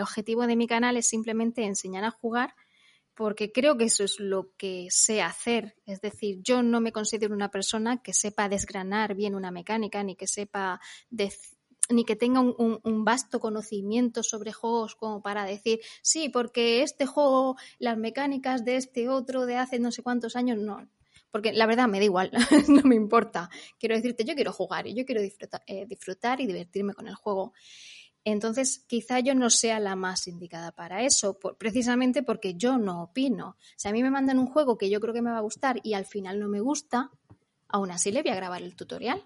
objetivo 0.00 0.46
de 0.46 0.56
mi 0.56 0.66
canal 0.66 0.96
es 0.96 1.06
simplemente 1.06 1.64
enseñar 1.64 2.04
a 2.04 2.10
jugar 2.10 2.54
porque 3.20 3.52
creo 3.52 3.76
que 3.76 3.84
eso 3.84 4.02
es 4.02 4.18
lo 4.18 4.54
que 4.56 4.86
sé 4.88 5.20
hacer. 5.20 5.76
Es 5.84 6.00
decir, 6.00 6.40
yo 6.42 6.62
no 6.62 6.80
me 6.80 6.90
considero 6.90 7.34
una 7.34 7.50
persona 7.50 8.00
que 8.02 8.14
sepa 8.14 8.48
desgranar 8.48 9.14
bien 9.14 9.34
una 9.34 9.50
mecánica, 9.50 10.02
ni 10.02 10.16
que 10.16 10.26
sepa 10.26 10.80
ni 11.90 12.04
que 12.06 12.16
tenga 12.16 12.40
un, 12.40 13.04
vasto 13.04 13.38
conocimiento 13.38 14.22
sobre 14.22 14.52
juegos 14.52 14.94
como 14.94 15.20
para 15.20 15.44
decir, 15.44 15.80
sí, 16.00 16.30
porque 16.30 16.82
este 16.82 17.04
juego, 17.04 17.56
las 17.78 17.98
mecánicas 17.98 18.64
de 18.64 18.76
este 18.76 19.10
otro 19.10 19.44
de 19.44 19.56
hace 19.56 19.78
no 19.78 19.92
sé 19.92 20.02
cuántos 20.02 20.34
años, 20.34 20.56
no. 20.56 20.88
Porque 21.30 21.52
la 21.52 21.66
verdad 21.66 21.88
me 21.88 21.98
da 21.98 22.04
igual, 22.04 22.30
no 22.68 22.82
me 22.84 22.96
importa. 22.96 23.50
Quiero 23.78 23.96
decirte, 23.96 24.24
yo 24.24 24.34
quiero 24.34 24.54
jugar 24.54 24.86
y 24.86 24.94
yo 24.94 25.04
quiero 25.04 25.20
eh, 25.20 25.86
disfrutar 25.86 26.40
y 26.40 26.46
divertirme 26.46 26.94
con 26.94 27.06
el 27.06 27.16
juego. 27.16 27.52
Entonces, 28.24 28.84
quizá 28.86 29.20
yo 29.20 29.34
no 29.34 29.48
sea 29.48 29.80
la 29.80 29.96
más 29.96 30.26
indicada 30.26 30.72
para 30.72 31.02
eso, 31.02 31.38
precisamente 31.58 32.22
porque 32.22 32.54
yo 32.54 32.76
no 32.76 33.02
opino. 33.02 33.56
Si 33.76 33.88
a 33.88 33.92
mí 33.92 34.02
me 34.02 34.10
mandan 34.10 34.38
un 34.38 34.46
juego 34.46 34.76
que 34.76 34.90
yo 34.90 35.00
creo 35.00 35.14
que 35.14 35.22
me 35.22 35.30
va 35.30 35.38
a 35.38 35.42
gustar 35.42 35.80
y 35.82 35.94
al 35.94 36.04
final 36.04 36.38
no 36.38 36.48
me 36.48 36.60
gusta, 36.60 37.10
aún 37.68 37.90
así 37.90 38.12
le 38.12 38.22
voy 38.22 38.30
a 38.30 38.36
grabar 38.36 38.62
el 38.62 38.76
tutorial. 38.76 39.24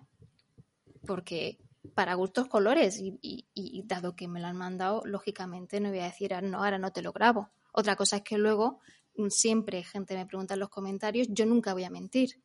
Porque 1.07 1.59
para 1.95 2.15
gustos 2.15 2.47
colores 2.49 2.99
y, 3.01 3.83
dado 3.87 4.15
que 4.17 4.29
me 4.29 4.41
lo 4.41 4.47
han 4.47 4.57
mandado, 4.57 5.03
lógicamente 5.05 5.81
no 5.81 5.91
voy 5.91 5.99
a 5.99 6.05
decir, 6.05 6.33
ah, 6.33 6.41
no, 6.41 6.59
ahora 6.59 6.79
no 6.79 6.93
te 6.93 7.03
lo 7.03 7.13
grabo. 7.13 7.51
Otra 7.73 7.97
cosa 7.97 8.17
es 8.17 8.23
que 8.23 8.39
luego 8.39 8.81
mm, 9.17 9.29
siempre 9.29 9.83
gente 9.83 10.15
me 10.15 10.27
pregunta 10.27 10.55
en 10.55 10.61
los 10.61 10.71
comentarios, 10.71 11.27
yo 11.31 11.47
nunca 11.47 11.73
voy 11.73 11.85
a 11.85 11.91
mentir. 11.91 12.41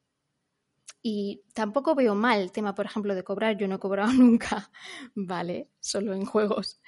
Y 1.01 1.43
tampoco 1.53 1.95
veo 1.95 2.15
mal 2.15 2.41
el 2.41 2.51
tema, 2.51 2.75
por 2.75 2.85
ejemplo, 2.85 3.15
de 3.15 3.23
cobrar. 3.23 3.57
Yo 3.57 3.67
no 3.67 3.75
he 3.75 3.79
cobrado 3.79 4.11
nunca, 4.13 4.71
¿vale? 5.15 5.69
Solo 5.79 6.13
en 6.13 6.25
juegos. 6.25 6.81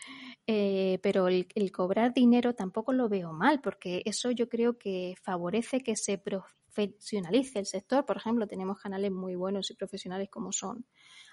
Eh, 0.48 1.00
pero 1.02 1.28
el, 1.28 1.72
cobrar 1.72 2.14
dinero 2.14 2.54
tampoco 2.54 2.94
lo 2.94 3.08
veo 3.08 3.32
mal, 3.32 3.62
porque 3.62 4.02
eso 4.06 4.32
yo 4.32 4.50
creo 4.50 4.78
que 4.78 5.16
favorece 5.22 5.82
que 5.82 5.96
se 5.96 6.18
profesionalice 6.18 7.60
el 7.60 7.66
sector. 7.66 8.06
Por 8.06 8.18
ejemplo, 8.18 8.48
tenemos 8.48 8.80
canales 8.80 9.12
muy 9.12 9.36
buenos 9.36 9.72
y 9.72 9.76
profesionales 9.76 10.30
como 10.30 10.52
son 10.52 10.86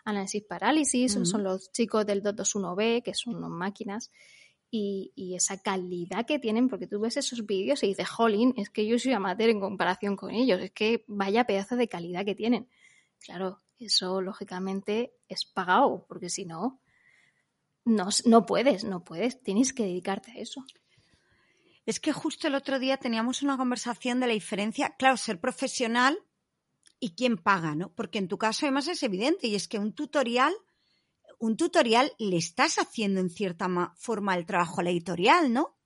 Análisis 0.04 0.44
Parálisis, 0.44 1.12
son 1.12 1.42
los 1.42 1.72
chicos 1.72 2.06
del 2.06 2.22
221B, 2.22 3.02
que 3.02 3.14
son 3.14 3.36
unas 3.36 3.50
máquinas. 3.50 4.10
Y, 4.70 5.34
esa 5.34 5.56
calidad 5.62 6.26
que 6.26 6.38
tienen, 6.38 6.68
porque 6.68 6.86
tú 6.86 7.00
ves 7.00 7.16
esos 7.16 7.46
vídeos 7.46 7.82
y 7.82 7.88
dices, 7.88 8.08
jolín, 8.08 8.54
es 8.56 8.68
que 8.70 8.86
yo 8.86 8.98
soy 8.98 9.12
amateur 9.12 9.48
en 9.48 9.60
comparación 9.60 10.16
con 10.16 10.30
ellos, 10.30 10.60
es 10.60 10.72
que 10.72 11.04
vaya 11.06 11.44
pedazo 11.44 11.76
de 11.76 11.88
calidad 11.88 12.24
que 12.24 12.34
tienen. 12.34 12.68
Claro, 13.20 13.60
eso 13.78 14.20
lógicamente 14.20 15.14
es 15.28 15.44
pagado, 15.46 16.04
porque 16.06 16.28
si 16.28 16.44
no, 16.44 16.80
no, 17.84 18.08
no 18.26 18.46
puedes, 18.46 18.84
no 18.84 19.04
puedes, 19.04 19.42
tienes 19.42 19.72
que 19.72 19.84
dedicarte 19.84 20.32
a 20.32 20.34
eso. 20.34 20.64
Es 21.86 22.00
que 22.00 22.12
justo 22.12 22.48
el 22.48 22.54
otro 22.54 22.78
día 22.78 22.98
teníamos 22.98 23.42
una 23.42 23.56
conversación 23.56 24.20
de 24.20 24.26
la 24.26 24.34
diferencia, 24.34 24.94
claro, 24.98 25.16
ser 25.16 25.40
profesional 25.40 26.18
y 27.00 27.14
quién 27.14 27.38
paga, 27.38 27.74
¿no? 27.74 27.94
Porque 27.94 28.18
en 28.18 28.28
tu 28.28 28.36
caso 28.36 28.66
además 28.66 28.88
es 28.88 29.02
evidente 29.02 29.46
y 29.46 29.54
es 29.54 29.68
que 29.68 29.78
un 29.78 29.94
tutorial, 29.94 30.52
un 31.38 31.56
tutorial 31.56 32.12
le 32.18 32.36
estás 32.36 32.78
haciendo 32.78 33.20
en 33.20 33.30
cierta 33.30 33.68
forma 33.96 34.36
el 34.36 34.46
trabajo 34.46 34.80
a 34.80 34.84
la 34.84 34.90
editorial, 34.90 35.52
¿no? 35.52 35.76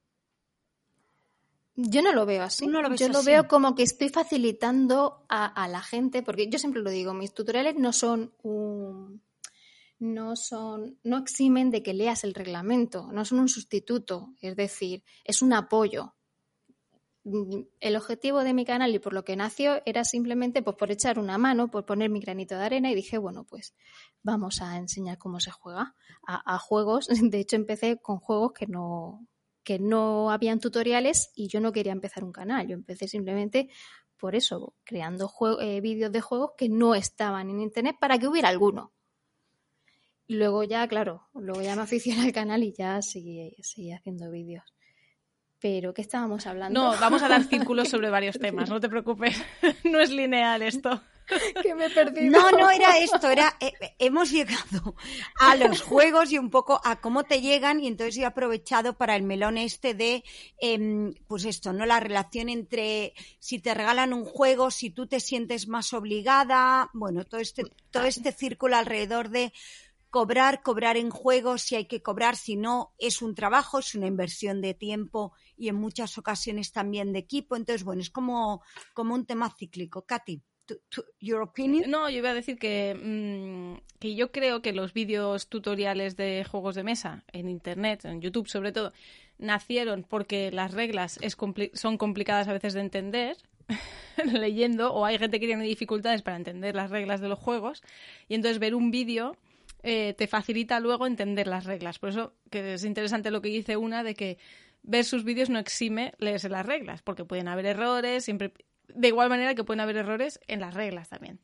Yo 1.74 2.02
no 2.02 2.12
lo 2.12 2.26
veo 2.26 2.42
así. 2.42 2.66
yo 2.66 3.08
lo 3.08 3.22
veo 3.22 3.48
como 3.48 3.74
que 3.74 3.82
estoy 3.82 4.10
facilitando 4.10 5.24
a, 5.28 5.46
a, 5.46 5.68
la 5.68 5.80
gente, 5.80 6.22
porque 6.22 6.50
yo 6.50 6.58
siempre 6.58 6.82
lo 6.82 6.90
digo, 6.90 7.14
mis 7.14 7.32
tutoriales 7.32 7.76
no 7.76 7.94
son 7.94 8.34
un, 8.42 9.22
no 10.02 10.34
son, 10.34 10.98
no 11.04 11.18
eximen 11.18 11.70
de 11.70 11.82
que 11.82 11.94
leas 11.94 12.24
el 12.24 12.34
reglamento, 12.34 13.10
no 13.12 13.24
son 13.24 13.38
un 13.38 13.48
sustituto, 13.48 14.34
es 14.40 14.56
decir, 14.56 15.04
es 15.24 15.42
un 15.42 15.52
apoyo. 15.52 16.14
El 17.24 17.96
objetivo 17.96 18.42
de 18.42 18.52
mi 18.52 18.64
canal 18.64 18.94
y 18.94 18.98
por 18.98 19.12
lo 19.12 19.24
que 19.24 19.36
nació 19.36 19.80
era 19.86 20.04
simplemente 20.04 20.62
pues, 20.62 20.76
por 20.76 20.90
echar 20.90 21.18
una 21.18 21.38
mano, 21.38 21.70
por 21.70 21.84
poner 21.84 22.10
mi 22.10 22.20
granito 22.20 22.56
de 22.56 22.64
arena 22.64 22.90
y 22.90 22.96
dije, 22.96 23.16
bueno, 23.18 23.44
pues 23.44 23.74
vamos 24.22 24.60
a 24.60 24.76
enseñar 24.76 25.18
cómo 25.18 25.38
se 25.38 25.52
juega 25.52 25.94
a, 26.26 26.54
a 26.54 26.58
juegos. 26.58 27.06
De 27.30 27.38
hecho, 27.38 27.56
empecé 27.56 27.98
con 27.98 28.18
juegos 28.18 28.52
que 28.52 28.66
no, 28.66 29.26
que 29.62 29.78
no 29.78 30.30
habían 30.30 30.58
tutoriales 30.58 31.30
y 31.34 31.48
yo 31.48 31.60
no 31.60 31.72
quería 31.72 31.92
empezar 31.92 32.24
un 32.24 32.32
canal. 32.32 32.66
Yo 32.66 32.74
empecé 32.74 33.06
simplemente 33.06 33.68
por 34.22 34.36
eso, 34.36 34.74
creando 34.84 35.32
eh, 35.60 35.80
vídeos 35.80 36.12
de 36.12 36.20
juegos 36.20 36.52
que 36.56 36.68
no 36.68 36.94
estaban 36.94 37.50
en 37.50 37.60
internet 37.60 37.96
para 38.00 38.20
que 38.20 38.28
hubiera 38.28 38.50
alguno. 38.50 38.92
Y 40.28 40.36
luego 40.36 40.62
ya, 40.62 40.86
claro, 40.86 41.28
luego 41.34 41.60
ya 41.60 41.74
me 41.74 41.82
aficioné 41.82 42.22
al 42.22 42.32
canal 42.32 42.62
y 42.62 42.72
ya 42.72 43.02
seguí, 43.02 43.52
haciendo 43.92 44.30
vídeos. 44.30 44.62
Pero, 45.62 45.94
¿qué 45.94 46.02
estábamos 46.02 46.44
hablando? 46.48 46.82
No, 46.82 46.98
vamos 46.98 47.22
a 47.22 47.28
dar 47.28 47.44
círculos 47.44 47.88
sobre 47.88 48.10
varios 48.10 48.36
temas, 48.36 48.68
no 48.68 48.80
te 48.80 48.88
preocupes. 48.88 49.40
No 49.84 50.00
es 50.00 50.10
lineal 50.10 50.62
esto. 50.62 51.00
que 51.62 51.74
me 51.74 51.86
he 51.86 51.90
perdido. 51.90 52.32
No, 52.32 52.50
no 52.50 52.70
era 52.70 52.98
esto, 52.98 53.30
era 53.30 53.56
eh, 53.60 53.72
hemos 53.98 54.30
llegado 54.30 54.96
a 55.38 55.54
los 55.54 55.80
juegos 55.82 56.32
y 56.32 56.38
un 56.38 56.50
poco 56.50 56.80
a 56.82 57.00
cómo 57.00 57.22
te 57.24 57.40
llegan 57.40 57.78
y 57.78 57.86
entonces 57.86 58.18
he 58.18 58.24
aprovechado 58.24 58.96
para 58.96 59.14
el 59.14 59.22
melón 59.22 59.56
este 59.56 59.94
de 59.94 60.24
em, 60.58 61.14
pues 61.28 61.44
esto, 61.44 61.72
¿no? 61.72 61.86
La 61.86 62.00
relación 62.00 62.48
entre 62.48 63.14
si 63.38 63.60
te 63.60 63.72
regalan 63.72 64.12
un 64.12 64.24
juego, 64.24 64.70
si 64.70 64.90
tú 64.90 65.06
te 65.06 65.20
sientes 65.20 65.68
más 65.68 65.92
obligada, 65.92 66.90
bueno, 66.92 67.24
todo 67.24 67.40
este, 67.40 67.62
todo 67.90 68.04
este 68.04 68.32
círculo 68.32 68.76
alrededor 68.76 69.28
de 69.28 69.52
cobrar, 70.12 70.62
cobrar 70.62 70.98
en 70.98 71.08
juegos, 71.08 71.62
si 71.62 71.74
hay 71.74 71.86
que 71.86 72.02
cobrar, 72.02 72.36
si 72.36 72.54
no, 72.54 72.92
es 72.98 73.22
un 73.22 73.34
trabajo, 73.34 73.78
es 73.78 73.94
una 73.94 74.06
inversión 74.06 74.60
de 74.60 74.74
tiempo 74.74 75.32
y 75.56 75.68
en 75.68 75.76
muchas 75.76 76.18
ocasiones 76.18 76.70
también 76.70 77.14
de 77.14 77.20
equipo. 77.20 77.56
Entonces, 77.56 77.82
bueno, 77.82 78.02
es 78.02 78.10
como, 78.10 78.62
como 78.92 79.14
un 79.14 79.24
tema 79.24 79.50
cíclico. 79.58 80.04
Katy. 80.04 80.42
your 81.18 81.40
opinion? 81.40 81.90
No, 81.90 82.10
yo 82.10 82.18
iba 82.18 82.28
a 82.28 82.34
decir 82.34 82.58
que, 82.58 82.94
mm, 82.94 83.98
que 84.00 84.14
yo 84.14 84.30
creo 84.32 84.60
que 84.60 84.74
los 84.74 84.92
vídeos 84.92 85.48
tutoriales 85.48 86.14
de 86.14 86.44
juegos 86.44 86.74
de 86.74 86.84
mesa 86.84 87.24
en 87.32 87.48
Internet, 87.48 88.04
en 88.04 88.20
YouTube 88.20 88.48
sobre 88.48 88.70
todo, 88.70 88.92
nacieron 89.38 90.04
porque 90.06 90.52
las 90.52 90.74
reglas 90.74 91.18
es 91.22 91.38
son 91.72 91.96
complicadas 91.96 92.48
a 92.48 92.52
veces 92.52 92.74
de 92.74 92.80
entender 92.80 93.38
leyendo 94.30 94.92
o 94.92 95.06
hay 95.06 95.16
gente 95.16 95.40
que 95.40 95.46
tiene 95.46 95.64
dificultades 95.64 96.20
para 96.20 96.36
entender 96.36 96.74
las 96.74 96.90
reglas 96.90 97.22
de 97.22 97.30
los 97.30 97.38
juegos 97.38 97.82
y 98.28 98.34
entonces 98.34 98.58
ver 98.58 98.74
un 98.74 98.90
vídeo 98.90 99.38
eh, 99.82 100.14
te 100.16 100.26
facilita 100.26 100.80
luego 100.80 101.06
entender 101.06 101.46
las 101.46 101.64
reglas. 101.64 101.98
Por 101.98 102.10
eso 102.10 102.34
que 102.50 102.74
es 102.74 102.84
interesante 102.84 103.30
lo 103.30 103.42
que 103.42 103.48
dice 103.48 103.76
una 103.76 104.02
de 104.02 104.14
que 104.14 104.38
ver 104.82 105.04
sus 105.04 105.24
vídeos 105.24 105.50
no 105.50 105.58
exime 105.58 106.14
leerse 106.18 106.48
las 106.48 106.66
reglas, 106.66 107.02
porque 107.02 107.24
pueden 107.24 107.48
haber 107.48 107.66
errores, 107.66 108.24
siempre 108.24 108.52
de 108.88 109.08
igual 109.08 109.28
manera 109.28 109.54
que 109.54 109.64
pueden 109.64 109.80
haber 109.80 109.96
errores 109.96 110.40
en 110.48 110.60
las 110.60 110.74
reglas 110.74 111.08
también. 111.08 111.40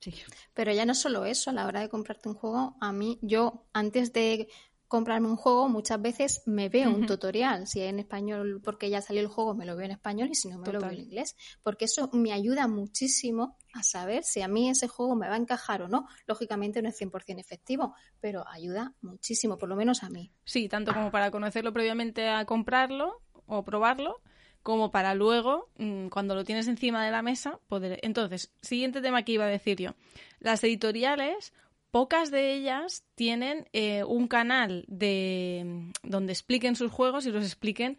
Sí. 0.00 0.14
Pero 0.54 0.72
ya 0.72 0.84
no 0.84 0.94
solo 0.94 1.24
eso, 1.24 1.50
a 1.50 1.52
la 1.52 1.66
hora 1.66 1.80
de 1.80 1.88
comprarte 1.88 2.28
un 2.28 2.34
juego, 2.34 2.76
a 2.80 2.92
mí, 2.92 3.18
yo 3.22 3.66
antes 3.72 4.12
de 4.12 4.48
comprarme 4.88 5.28
un 5.28 5.36
juego, 5.36 5.68
muchas 5.68 6.00
veces 6.00 6.42
me 6.46 6.68
veo 6.68 6.90
un 6.90 7.06
tutorial. 7.06 7.66
Si 7.66 7.80
es 7.80 7.90
en 7.90 7.98
español, 7.98 8.60
porque 8.62 8.88
ya 8.90 9.00
salió 9.00 9.20
el 9.20 9.28
juego, 9.28 9.54
me 9.54 9.66
lo 9.66 9.76
veo 9.76 9.86
en 9.86 9.92
español 9.92 10.28
y 10.30 10.34
si 10.34 10.48
no, 10.48 10.58
me 10.58 10.72
lo 10.72 10.80
veo 10.80 10.90
en 10.90 11.00
inglés. 11.00 11.36
Porque 11.62 11.86
eso 11.86 12.08
me 12.12 12.32
ayuda 12.32 12.68
muchísimo 12.68 13.56
a 13.74 13.82
saber 13.82 14.24
si 14.24 14.42
a 14.42 14.48
mí 14.48 14.68
ese 14.68 14.88
juego 14.88 15.16
me 15.16 15.28
va 15.28 15.34
a 15.34 15.38
encajar 15.38 15.82
o 15.82 15.88
no. 15.88 16.06
Lógicamente 16.26 16.82
no 16.82 16.88
es 16.88 17.00
100% 17.00 17.40
efectivo, 17.40 17.94
pero 18.20 18.46
ayuda 18.48 18.94
muchísimo, 19.00 19.58
por 19.58 19.68
lo 19.68 19.76
menos 19.76 20.02
a 20.02 20.10
mí. 20.10 20.32
Sí, 20.44 20.68
tanto 20.68 20.92
como 20.94 21.10
para 21.10 21.30
conocerlo 21.30 21.72
previamente 21.72 22.28
a 22.28 22.44
comprarlo 22.44 23.22
o 23.46 23.64
probarlo, 23.64 24.20
como 24.62 24.90
para 24.90 25.14
luego, 25.14 25.70
mm, 25.78 26.08
cuando 26.08 26.34
lo 26.34 26.44
tienes 26.44 26.66
encima 26.66 27.04
de 27.04 27.12
la 27.12 27.22
mesa, 27.22 27.60
poder. 27.68 28.00
Entonces, 28.02 28.52
siguiente 28.62 29.00
tema 29.00 29.22
que 29.22 29.32
iba 29.32 29.44
a 29.44 29.48
decir 29.48 29.78
yo. 29.78 29.94
Las 30.40 30.64
editoriales 30.64 31.52
pocas 31.96 32.30
de 32.30 32.52
ellas 32.52 33.04
tienen 33.14 33.70
eh, 33.72 34.04
un 34.04 34.28
canal 34.28 34.84
de 34.86 35.90
donde 36.02 36.34
expliquen 36.34 36.76
sus 36.76 36.92
juegos 36.92 37.24
y 37.24 37.30
los 37.30 37.42
expliquen 37.42 37.96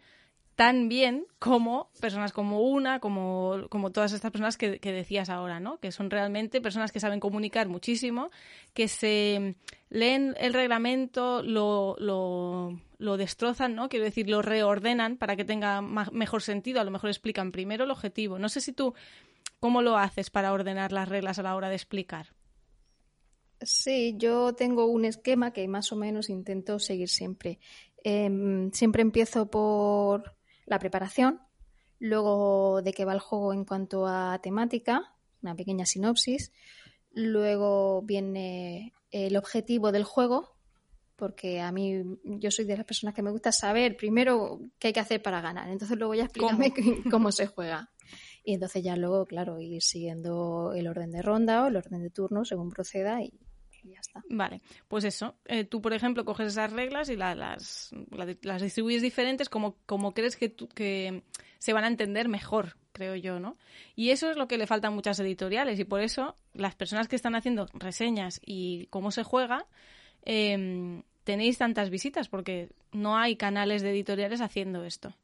tan 0.54 0.88
bien 0.88 1.26
como 1.40 1.90
personas 2.00 2.30
como 2.30 2.60
una, 2.60 3.00
como, 3.00 3.66
como 3.68 3.90
todas 3.90 4.12
estas 4.12 4.30
personas 4.30 4.56
que, 4.56 4.78
decías 4.78 5.30
ahora, 5.30 5.58
¿no? 5.58 5.80
Que 5.80 5.90
son 5.90 6.10
realmente 6.10 6.60
personas 6.60 6.92
que 6.92 7.00
saben 7.00 7.18
comunicar 7.18 7.66
muchísimo, 7.66 8.30
que 8.72 8.86
se 8.86 9.56
leen 9.88 10.36
el 10.38 10.54
reglamento, 10.54 11.42
lo, 11.42 11.96
lo 11.98 13.16
destrozan, 13.16 13.74
¿no? 13.74 13.88
Quiero 13.88 14.04
decir, 14.04 14.30
lo 14.30 14.42
reordenan 14.42 15.16
para 15.16 15.34
que 15.34 15.44
tenga 15.44 15.82
mejor 15.82 16.42
sentido. 16.42 16.80
A 16.80 16.84
lo 16.84 16.92
mejor 16.92 17.10
explican 17.10 17.50
primero 17.50 17.82
el 17.82 17.90
objetivo. 17.90 18.38
No 18.38 18.48
sé 18.48 18.60
si 18.60 18.72
tú, 18.72 18.94
¿cómo 19.58 19.82
lo 19.82 19.98
haces 19.98 20.30
para 20.30 20.52
ordenar 20.52 20.92
las 20.92 21.08
reglas 21.08 21.40
a 21.40 21.42
la 21.42 21.56
hora 21.56 21.68
de 21.68 21.74
explicar? 21.74 22.37
Sí, 23.60 24.14
yo 24.18 24.54
tengo 24.54 24.86
un 24.86 25.04
esquema 25.04 25.52
que 25.52 25.66
más 25.66 25.92
o 25.92 25.96
menos 25.96 26.30
intento 26.30 26.78
seguir 26.78 27.08
siempre. 27.08 27.58
Em, 28.04 28.70
siempre 28.72 29.02
empiezo 29.02 29.50
por 29.50 30.36
la 30.66 30.78
preparación, 30.78 31.40
luego 31.98 32.82
de 32.82 32.92
qué 32.92 33.04
va 33.04 33.14
el 33.14 33.20
juego 33.20 33.52
en 33.52 33.64
cuanto 33.64 34.06
a 34.06 34.38
temática, 34.40 35.14
una 35.42 35.56
pequeña 35.56 35.86
sinopsis, 35.86 36.52
luego 37.12 38.02
viene 38.02 38.92
el 39.10 39.36
objetivo 39.36 39.90
del 39.90 40.04
juego, 40.04 40.54
porque 41.16 41.60
a 41.60 41.72
mí 41.72 42.04
yo 42.22 42.50
soy 42.52 42.64
de 42.64 42.76
las 42.76 42.86
personas 42.86 43.14
que 43.14 43.22
me 43.22 43.32
gusta 43.32 43.50
saber 43.50 43.96
primero 43.96 44.60
qué 44.78 44.88
hay 44.88 44.92
que 44.92 45.00
hacer 45.00 45.20
para 45.20 45.40
ganar, 45.40 45.68
entonces 45.68 45.98
luego 45.98 46.14
ya 46.14 46.24
explícame 46.24 46.72
cómo 47.10 47.32
se 47.32 47.46
juega. 47.46 47.90
Y 48.44 48.54
entonces 48.54 48.82
ya 48.82 48.96
luego, 48.96 49.26
claro, 49.26 49.60
ir 49.60 49.82
siguiendo 49.82 50.72
el 50.74 50.86
orden 50.86 51.10
de 51.10 51.20
ronda 51.20 51.64
o 51.64 51.66
el 51.66 51.76
orden 51.76 52.02
de 52.02 52.08
turno 52.08 52.44
según 52.44 52.70
proceda 52.70 53.22
y, 53.22 53.32
Vale, 54.28 54.60
pues 54.88 55.04
eso. 55.04 55.36
Eh, 55.46 55.64
tú, 55.64 55.80
por 55.80 55.92
ejemplo, 55.92 56.24
coges 56.24 56.48
esas 56.48 56.72
reglas 56.72 57.08
y 57.08 57.16
las, 57.16 57.90
las, 58.42 58.62
distribuyes 58.62 59.02
diferentes 59.02 59.48
como, 59.48 59.76
como 59.86 60.12
crees 60.12 60.36
que, 60.36 60.54
que 60.74 61.22
se 61.58 61.72
van 61.72 61.84
a 61.84 61.88
entender 61.88 62.28
mejor, 62.28 62.76
creo 62.92 63.14
yo, 63.14 63.40
¿no? 63.40 63.56
Y 63.94 64.10
eso 64.10 64.30
es 64.30 64.36
lo 64.36 64.48
que 64.48 64.58
le 64.58 64.66
falta 64.66 64.88
a 64.88 64.92
muchas 64.92 65.18
editoriales 65.20 65.78
y 65.78 65.84
por 65.84 66.00
eso 66.00 66.36
las 66.52 66.74
personas 66.74 67.08
que 67.08 67.16
están 67.16 67.34
haciendo 67.34 67.66
reseñas 67.74 68.40
y 68.44 68.86
cómo 68.86 69.10
se 69.10 69.22
juega, 69.22 69.66
em, 70.22 71.02
tenéis 71.24 71.58
tantas 71.58 71.90
visitas 71.90 72.28
porque 72.28 72.70
no 72.92 73.16
hay 73.16 73.36
canales 73.36 73.82
de 73.82 73.90
editoriales 73.90 74.40
haciendo 74.40 74.84
esto. 74.84 75.14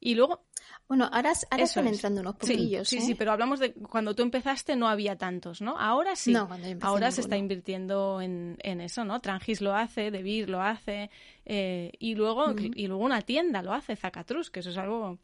Y 0.00 0.14
luego... 0.14 0.44
Bueno, 0.88 1.04
ahora, 1.12 1.32
ahora 1.50 1.64
están 1.64 1.86
entrando 1.86 2.20
unos 2.20 2.34
poquillos. 2.34 2.88
Sí, 2.88 3.00
sí, 3.00 3.12
¿eh? 3.12 3.16
pero 3.16 3.30
hablamos 3.30 3.60
de 3.60 3.74
cuando 3.74 4.16
tú 4.16 4.24
empezaste 4.24 4.74
no 4.74 4.88
había 4.88 5.16
tantos, 5.16 5.60
¿no? 5.60 5.78
Ahora 5.78 6.16
sí. 6.16 6.34
ahora 6.80 7.12
se 7.12 7.20
está 7.20 7.36
invirtiendo 7.36 8.20
en, 8.20 8.56
en, 8.60 8.80
eso, 8.80 9.04
¿no? 9.04 9.20
Trangis 9.20 9.60
lo 9.60 9.76
hace, 9.76 10.10
Debir 10.10 10.50
lo 10.50 10.60
hace, 10.60 11.10
eh, 11.46 11.92
y, 12.00 12.16
luego, 12.16 12.56
y 12.58 12.88
luego 12.88 13.04
una 13.04 13.22
tienda 13.22 13.62
lo 13.62 13.72
hace, 13.72 13.94
Zacatrus, 13.94 14.50
que 14.50 14.60
eso 14.60 14.70
es 14.70 14.78
algo 14.78 15.20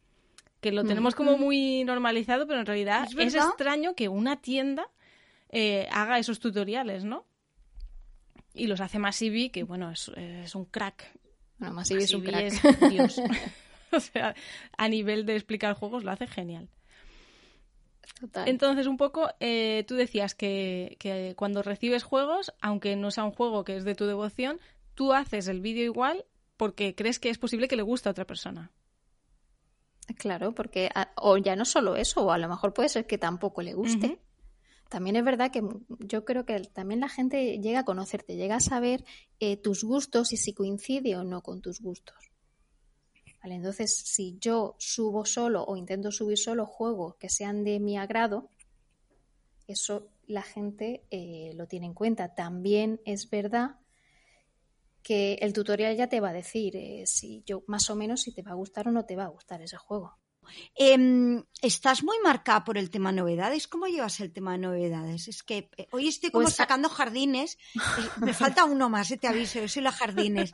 que 0.61 0.71
lo 0.71 0.83
tenemos 0.85 1.15
como 1.15 1.37
muy 1.37 1.83
normalizado, 1.83 2.47
pero 2.47 2.61
en 2.61 2.65
realidad 2.65 3.07
es, 3.17 3.35
extraño 3.35 3.93
que 3.93 4.07
una 4.07 4.41
tienda 4.41 4.89
eh, 5.49 5.87
haga 5.91 6.17
esos 6.17 6.39
tutoriales, 6.39 7.03
¿no? 7.03 7.25
Y 8.53 8.67
los 8.67 8.81
hace 8.81 8.99
Masivi, 8.99 9.49
que 9.49 9.63
bueno, 9.63 9.91
es, 9.91 10.07
un 10.55 10.65
crack. 10.65 11.11
Bueno, 11.59 11.75
Masivi 11.75 12.03
es 12.03 12.13
un 12.13 12.21
crack. 12.21 12.89
Dios. 12.89 13.21
o 13.91 13.99
sea, 13.99 14.35
a 14.77 14.89
nivel 14.89 15.25
de 15.25 15.35
explicar 15.35 15.73
juegos 15.73 16.03
lo 16.03 16.11
hace 16.11 16.27
genial. 16.27 16.69
Entonces, 18.45 18.87
un 18.87 18.97
poco, 18.97 19.29
eh, 19.39 19.83
tú 19.87 19.95
decías 19.95 20.33
que, 20.33 20.95
que, 20.99 21.35
cuando 21.37 21.61
recibes 21.61 22.03
juegos, 22.03 22.53
aunque 22.61 22.95
no 22.95 23.11
sea 23.11 23.25
un 23.25 23.31
juego 23.31 23.63
que 23.63 23.75
es 23.75 23.83
de 23.83 23.95
tu 23.95 24.05
devoción, 24.05 24.59
tú 24.95 25.13
haces 25.13 25.47
el 25.47 25.61
vídeo 25.61 25.83
igual 25.83 26.25
porque 26.55 26.95
crees 26.95 27.19
que 27.19 27.29
es 27.29 27.37
posible 27.37 27.67
que 27.67 27.75
le 27.75 27.83
guste 27.83 28.09
a 28.09 28.13
otra 28.13 28.25
persona. 28.25 28.71
Claro, 30.17 30.53
porque 30.53 30.89
o 31.15 31.37
ya 31.37 31.55
no 31.55 31.65
solo 31.65 31.95
eso, 31.95 32.25
o 32.25 32.31
a 32.31 32.37
lo 32.37 32.47
mejor 32.47 32.73
puede 32.73 32.89
ser 32.89 33.05
que 33.05 33.17
tampoco 33.17 33.61
le 33.61 33.73
guste. 33.73 34.19
También 34.89 35.17
es 35.17 35.23
verdad 35.23 35.51
que 35.51 35.61
yo 35.99 36.23
creo 36.23 36.45
que 36.45 36.61
también 36.61 37.01
la 37.01 37.09
gente 37.09 37.59
llega 37.59 37.79
a 37.79 37.85
conocerte, 37.85 38.37
llega 38.37 38.55
a 38.55 38.61
saber 38.61 39.03
eh, 39.39 39.57
tus 39.57 39.83
gustos 39.83 40.31
y 40.31 40.37
si 40.37 40.53
coincide 40.53 41.17
o 41.17 41.23
no 41.23 41.41
con 41.41 41.61
tus 41.61 41.81
gustos. 41.81 42.31
Entonces, 43.51 43.95
si 43.95 44.37
yo 44.39 44.75
subo 44.79 45.25
solo 45.25 45.63
o 45.63 45.77
intento 45.77 46.11
subir 46.11 46.37
solo 46.37 46.65
juegos 46.65 47.15
que 47.15 47.29
sean 47.29 47.63
de 47.63 47.79
mi 47.79 47.97
agrado, 47.97 48.49
eso 49.67 50.09
la 50.27 50.41
gente 50.41 51.05
eh, 51.11 51.51
lo 51.55 51.67
tiene 51.67 51.87
en 51.87 51.93
cuenta. 51.93 52.35
También 52.35 53.01
es 53.05 53.29
verdad 53.29 53.77
que 55.03 55.35
el 55.35 55.53
tutorial 55.53 55.95
ya 55.95 56.07
te 56.07 56.19
va 56.19 56.29
a 56.29 56.33
decir 56.33 56.75
eh, 56.75 57.03
si 57.05 57.43
yo 57.45 57.63
más 57.67 57.89
o 57.89 57.95
menos 57.95 58.21
si 58.21 58.33
te 58.33 58.41
va 58.41 58.51
a 58.51 58.55
gustar 58.55 58.87
o 58.87 58.91
no 58.91 59.05
te 59.05 59.15
va 59.15 59.25
a 59.25 59.29
gustar 59.29 59.61
ese 59.61 59.77
juego. 59.77 60.17
Em, 60.75 61.43
¿Estás 61.61 62.03
muy 62.03 62.17
marcada 62.23 62.63
por 62.63 62.77
el 62.77 62.89
tema 62.89 63.11
novedades? 63.11 63.67
¿Cómo 63.67 63.87
llevas 63.87 64.19
el 64.19 64.31
tema 64.31 64.53
de 64.53 64.59
novedades? 64.59 65.27
Es 65.27 65.43
que 65.43 65.69
eh, 65.77 65.87
hoy 65.91 66.07
estoy 66.07 66.29
como 66.29 66.43
pues 66.43 66.55
sacando 66.55 66.89
jardines. 66.89 67.57
me 68.17 68.33
falta 68.33 68.65
uno 68.65 68.89
más, 68.89 69.09
eh, 69.11 69.17
te 69.17 69.27
aviso, 69.27 69.59
yo 69.59 69.67
soy 69.67 69.81
la 69.81 69.91
jardines. 69.91 70.53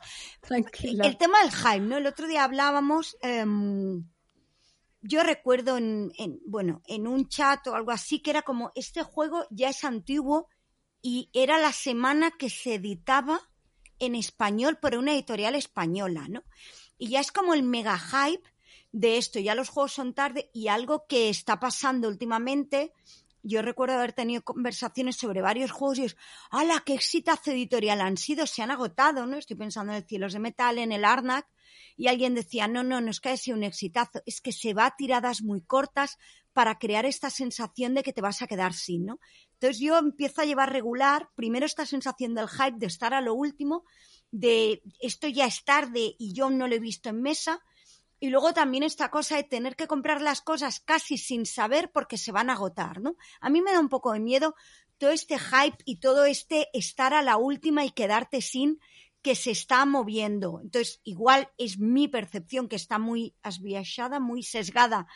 El 0.50 1.16
tema 1.16 1.40
del 1.42 1.52
hype, 1.52 1.80
¿no? 1.80 1.98
El 1.98 2.06
otro 2.06 2.26
día 2.26 2.44
hablábamos. 2.44 3.16
Em, 3.22 4.04
yo 5.02 5.22
recuerdo 5.22 5.76
en, 5.76 6.12
bueno, 6.46 6.82
en 6.86 7.06
un 7.06 7.28
chat 7.28 7.66
o 7.66 7.74
algo 7.74 7.90
así 7.90 8.20
que 8.20 8.30
era 8.30 8.42
como 8.42 8.72
este 8.74 9.02
juego 9.02 9.46
ya 9.50 9.68
es 9.68 9.84
antiguo 9.84 10.48
y 11.02 11.28
era 11.34 11.58
la 11.58 11.72
semana 11.72 12.30
que 12.30 12.48
se 12.48 12.76
editaba 12.76 13.38
en 13.98 14.14
español 14.14 14.78
por 14.78 14.96
una 14.96 15.12
editorial 15.12 15.54
española, 15.54 16.26
¿no? 16.28 16.42
Y 16.96 17.08
ya 17.10 17.20
es 17.20 17.32
como 17.32 17.52
el 17.52 17.62
mega 17.62 17.98
hype 17.98 18.42
de 18.94 19.18
esto. 19.18 19.40
Ya 19.40 19.56
los 19.56 19.70
juegos 19.70 19.92
son 19.92 20.14
tarde 20.14 20.50
y 20.54 20.68
algo 20.68 21.04
que 21.08 21.28
está 21.28 21.58
pasando 21.58 22.08
últimamente. 22.08 22.92
Yo 23.42 23.60
recuerdo 23.60 23.96
haber 23.96 24.12
tenido 24.12 24.42
conversaciones 24.42 25.16
sobre 25.16 25.42
varios 25.42 25.72
juegos 25.72 25.98
y 25.98 26.04
es, 26.04 26.16
¡hala, 26.50 26.82
qué 26.86 26.94
exitazo 26.94 27.50
editorial 27.50 28.00
han 28.00 28.16
sido! 28.16 28.46
Se 28.46 28.62
han 28.62 28.70
agotado, 28.70 29.26
¿no? 29.26 29.36
Estoy 29.36 29.56
pensando 29.56 29.92
en 29.92 29.98
el 29.98 30.04
Cielos 30.06 30.32
de 30.32 30.38
Metal, 30.38 30.78
en 30.78 30.92
el 30.92 31.04
Arnak, 31.04 31.46
y 31.96 32.06
alguien 32.06 32.34
decía, 32.34 32.68
no, 32.68 32.84
no, 32.84 33.00
no 33.00 33.10
es 33.10 33.20
que 33.20 33.30
haya 33.30 33.36
sido 33.36 33.56
un 33.56 33.64
exitazo, 33.64 34.22
es 34.26 34.40
que 34.40 34.52
se 34.52 34.74
va 34.74 34.86
a 34.86 34.96
tiradas 34.96 35.42
muy 35.42 35.60
cortas 35.60 36.16
para 36.52 36.78
crear 36.78 37.04
esta 37.04 37.30
sensación 37.30 37.94
de 37.94 38.04
que 38.04 38.12
te 38.12 38.20
vas 38.20 38.42
a 38.42 38.46
quedar 38.46 38.74
sin, 38.74 39.06
¿no? 39.06 39.18
Entonces 39.54 39.80
yo 39.80 39.98
empiezo 39.98 40.40
a 40.40 40.44
llevar 40.44 40.72
regular, 40.72 41.28
primero 41.34 41.66
esta 41.66 41.84
sensación 41.84 42.32
del 42.34 42.48
hype, 42.48 42.78
de 42.78 42.86
estar 42.86 43.12
a 43.12 43.20
lo 43.20 43.34
último, 43.34 43.84
de 44.30 44.82
esto 45.00 45.26
ya 45.26 45.46
es 45.46 45.64
tarde 45.64 46.14
y 46.16 46.32
yo 46.32 46.48
no 46.48 46.68
lo 46.68 46.76
he 46.76 46.80
visto 46.80 47.08
en 47.08 47.22
mesa, 47.22 47.60
y 48.20 48.30
luego 48.30 48.54
también 48.54 48.82
esta 48.82 49.10
cosa 49.10 49.36
de 49.36 49.44
tener 49.44 49.76
que 49.76 49.86
comprar 49.86 50.22
las 50.22 50.40
cosas 50.40 50.80
casi 50.80 51.18
sin 51.18 51.46
saber 51.46 51.90
porque 51.92 52.18
se 52.18 52.32
van 52.32 52.50
a 52.50 52.54
agotar, 52.54 53.00
¿no? 53.00 53.16
A 53.40 53.50
mí 53.50 53.60
me 53.60 53.72
da 53.72 53.80
un 53.80 53.88
poco 53.88 54.12
de 54.12 54.20
miedo 54.20 54.54
todo 54.98 55.10
este 55.10 55.38
hype 55.38 55.78
y 55.84 55.98
todo 55.98 56.24
este 56.24 56.68
estar 56.72 57.14
a 57.14 57.22
la 57.22 57.36
última 57.36 57.84
y 57.84 57.90
quedarte 57.90 58.40
sin 58.40 58.78
que 59.22 59.34
se 59.34 59.50
está 59.50 59.84
moviendo. 59.86 60.60
Entonces, 60.62 61.00
igual 61.02 61.50
es 61.56 61.78
mi 61.78 62.08
percepción 62.08 62.68
que 62.68 62.76
está 62.76 62.98
muy 62.98 63.34
asviachada, 63.42 64.20
muy 64.20 64.42
sesgada 64.42 65.06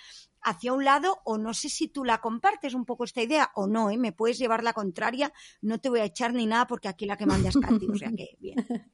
hacia 0.48 0.72
un 0.72 0.84
lado 0.84 1.18
o 1.24 1.38
no 1.38 1.54
sé 1.54 1.68
si 1.68 1.88
tú 1.88 2.04
la 2.04 2.18
compartes 2.18 2.74
un 2.74 2.84
poco 2.84 3.04
esta 3.04 3.22
idea 3.22 3.50
o 3.54 3.66
no, 3.66 3.90
¿eh? 3.90 3.98
me 3.98 4.12
puedes 4.12 4.38
llevar 4.38 4.62
la 4.62 4.72
contraria, 4.72 5.32
no 5.61 5.78
te 5.78 5.88
voy 5.88 6.00
a 6.00 6.04
echar 6.04 6.32
ni 6.32 6.46
nada 6.46 6.66
porque 6.66 6.88
aquí 6.88 7.06
la 7.06 7.16
que 7.16 7.26
manda 7.26 7.48
es 7.48 7.56
Katy, 7.56 7.87
o 7.87 7.94
sea 7.94 8.11
que 8.11 8.37
bien. 8.40 8.56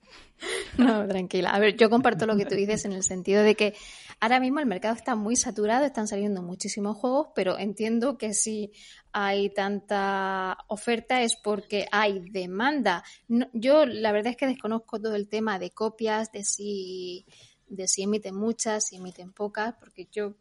No, 0.78 1.06
tranquila. 1.06 1.50
A 1.50 1.58
ver, 1.58 1.76
yo 1.76 1.88
comparto 1.88 2.26
lo 2.26 2.36
que 2.36 2.44
tú 2.44 2.54
dices 2.54 2.84
en 2.84 2.92
el 2.92 3.02
sentido 3.02 3.42
de 3.42 3.54
que 3.54 3.74
ahora 4.20 4.40
mismo 4.40 4.60
el 4.60 4.66
mercado 4.66 4.94
está 4.94 5.14
muy 5.14 5.36
saturado, 5.36 5.84
están 5.84 6.08
saliendo 6.08 6.42
muchísimos 6.42 6.96
juegos, 6.96 7.28
pero 7.34 7.58
entiendo 7.58 8.18
que 8.18 8.34
si 8.34 8.72
hay 9.12 9.50
tanta 9.50 10.58
oferta 10.68 11.22
es 11.22 11.36
porque 11.36 11.86
hay 11.90 12.20
demanda. 12.30 13.04
yo 13.52 13.86
la 13.86 14.12
verdad 14.12 14.32
es 14.32 14.36
que 14.36 14.46
desconozco 14.46 15.00
todo 15.00 15.14
el 15.14 15.28
tema 15.28 15.58
de 15.58 15.70
copias, 15.70 16.32
de 16.32 16.44
si 16.44 17.24
de 17.68 17.88
si 17.88 18.02
emiten 18.02 18.34
muchas, 18.34 18.86
si 18.86 18.96
emiten 18.96 19.32
pocas, 19.32 19.74
porque 19.78 20.08
yo 20.10 20.34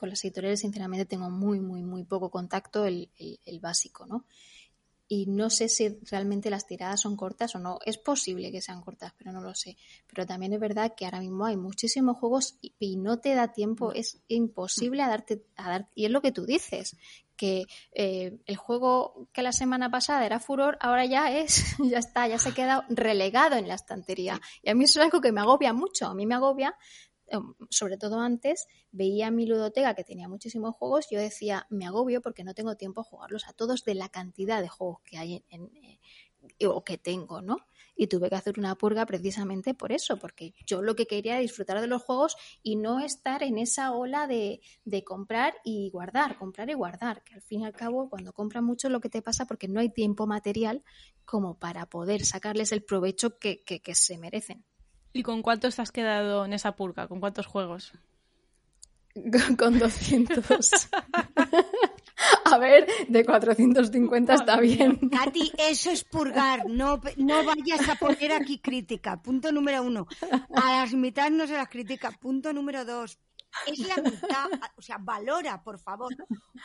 con 0.00 0.08
las 0.08 0.24
editoriales, 0.24 0.60
sinceramente, 0.60 1.04
tengo 1.04 1.28
muy, 1.28 1.60
muy, 1.60 1.82
muy 1.82 2.04
poco 2.04 2.30
contacto, 2.30 2.86
el, 2.86 3.10
el, 3.18 3.60
básico, 3.60 4.06
¿no? 4.06 4.24
y 5.12 5.26
no 5.26 5.50
sé 5.50 5.68
si 5.68 5.98
realmente 6.08 6.50
las 6.50 6.66
tiradas 6.66 7.00
son 7.00 7.16
cortas 7.16 7.56
o 7.56 7.58
no. 7.58 7.80
Es 7.84 7.98
posible 7.98 8.52
que 8.52 8.62
sean 8.62 8.80
cortas, 8.80 9.12
pero 9.18 9.32
no 9.32 9.40
lo 9.40 9.56
sé. 9.56 9.76
Pero 10.06 10.24
también 10.24 10.52
es 10.52 10.60
verdad 10.60 10.94
que 10.96 11.04
ahora 11.04 11.18
mismo 11.18 11.46
hay 11.46 11.56
muchísimos 11.56 12.16
juegos 12.16 12.58
y, 12.62 12.96
no 12.96 13.18
te 13.18 13.34
da 13.34 13.52
tiempo, 13.52 13.92
es 13.92 14.22
imposible 14.28 15.02
a 15.02 15.08
darte, 15.08 15.42
a 15.56 15.68
dar, 15.68 15.88
y 15.96 16.04
es 16.04 16.12
lo 16.12 16.22
que 16.22 16.30
tú 16.30 16.46
dices, 16.46 16.96
que 17.34 17.64
eh, 17.90 18.38
el 18.46 18.56
juego 18.56 19.28
que 19.32 19.42
la 19.42 19.50
semana 19.52 19.90
pasada 19.90 20.24
era 20.24 20.38
furor, 20.38 20.78
ahora 20.80 21.04
ya 21.06 21.32
es, 21.32 21.76
ya 21.90 21.98
está, 21.98 22.28
ya 22.28 22.38
se 22.38 22.50
ha 22.50 22.54
quedado 22.54 22.84
relegado 22.88 23.56
en 23.56 23.66
la 23.66 23.74
estantería. 23.74 24.40
Y 24.62 24.70
a 24.70 24.74
mí 24.76 24.84
eso 24.84 25.00
es 25.00 25.06
algo 25.06 25.20
que 25.20 25.32
me 25.32 25.40
agobia 25.40 25.72
mucho. 25.72 26.06
A 26.06 26.14
mí 26.14 26.24
me 26.24 26.36
agobia 26.36 26.76
sobre 27.68 27.96
todo 27.96 28.20
antes, 28.20 28.66
veía 28.90 29.30
mi 29.30 29.46
ludoteca 29.46 29.94
que 29.94 30.04
tenía 30.04 30.28
muchísimos 30.28 30.74
juegos, 30.74 31.06
yo 31.10 31.18
decía, 31.18 31.66
me 31.70 31.86
agobio 31.86 32.20
porque 32.20 32.44
no 32.44 32.54
tengo 32.54 32.76
tiempo 32.76 33.00
a 33.00 33.04
jugarlos 33.04 33.48
a 33.48 33.52
todos 33.52 33.84
de 33.84 33.94
la 33.94 34.08
cantidad 34.08 34.60
de 34.60 34.68
juegos 34.68 35.00
que 35.04 35.18
hay 35.18 35.44
en, 35.48 35.70
eh, 35.76 36.66
o 36.66 36.84
que 36.84 36.98
tengo, 36.98 37.42
¿no? 37.42 37.58
Y 37.96 38.06
tuve 38.06 38.30
que 38.30 38.36
hacer 38.36 38.58
una 38.58 38.76
purga 38.76 39.04
precisamente 39.04 39.74
por 39.74 39.92
eso, 39.92 40.16
porque 40.16 40.54
yo 40.66 40.80
lo 40.80 40.96
que 40.96 41.06
quería 41.06 41.32
era 41.32 41.40
disfrutar 41.42 41.80
de 41.80 41.86
los 41.86 42.02
juegos 42.02 42.36
y 42.62 42.76
no 42.76 43.00
estar 43.00 43.42
en 43.42 43.58
esa 43.58 43.92
ola 43.92 44.26
de, 44.26 44.60
de 44.84 45.04
comprar 45.04 45.54
y 45.64 45.90
guardar, 45.90 46.38
comprar 46.38 46.70
y 46.70 46.74
guardar, 46.74 47.22
que 47.24 47.34
al 47.34 47.42
fin 47.42 47.60
y 47.60 47.66
al 47.66 47.72
cabo 47.72 48.08
cuando 48.08 48.32
compras 48.32 48.62
mucho 48.62 48.88
lo 48.88 49.00
que 49.00 49.10
te 49.10 49.20
pasa 49.20 49.44
porque 49.44 49.68
no 49.68 49.80
hay 49.80 49.90
tiempo 49.90 50.26
material 50.26 50.82
como 51.26 51.58
para 51.58 51.86
poder 51.86 52.24
sacarles 52.24 52.72
el 52.72 52.82
provecho 52.82 53.38
que, 53.38 53.62
que, 53.64 53.80
que 53.80 53.94
se 53.94 54.16
merecen. 54.16 54.64
¿Y 55.12 55.22
con 55.22 55.42
cuántos 55.42 55.78
has 55.78 55.90
quedado 55.90 56.44
en 56.44 56.52
esa 56.52 56.76
purga? 56.76 57.08
¿Con 57.08 57.20
cuántos 57.20 57.46
juegos? 57.46 57.92
Con 59.58 59.78
200. 59.78 60.44
A 62.44 62.58
ver, 62.58 62.86
de 63.08 63.24
450 63.24 64.34
está 64.34 64.60
bien. 64.60 64.98
Katy, 65.08 65.52
eso 65.58 65.90
es 65.90 66.04
purgar. 66.04 66.68
No, 66.68 67.00
no 67.16 67.44
vayas 67.44 67.88
a 67.88 67.94
poner 67.94 68.32
aquí 68.32 68.58
crítica. 68.58 69.20
Punto 69.22 69.52
número 69.52 69.82
uno. 69.82 70.06
A 70.54 70.80
las 70.80 70.92
mitades 70.92 71.32
no 71.32 71.46
se 71.46 71.54
las 71.54 71.68
critica. 71.68 72.10
Punto 72.10 72.52
número 72.52 72.84
dos. 72.84 73.18
Es 73.66 73.78
la 73.78 73.96
mitad. 73.96 74.50
O 74.76 74.82
sea, 74.82 74.98
valora, 75.00 75.62
por 75.62 75.78
favor. 75.78 76.14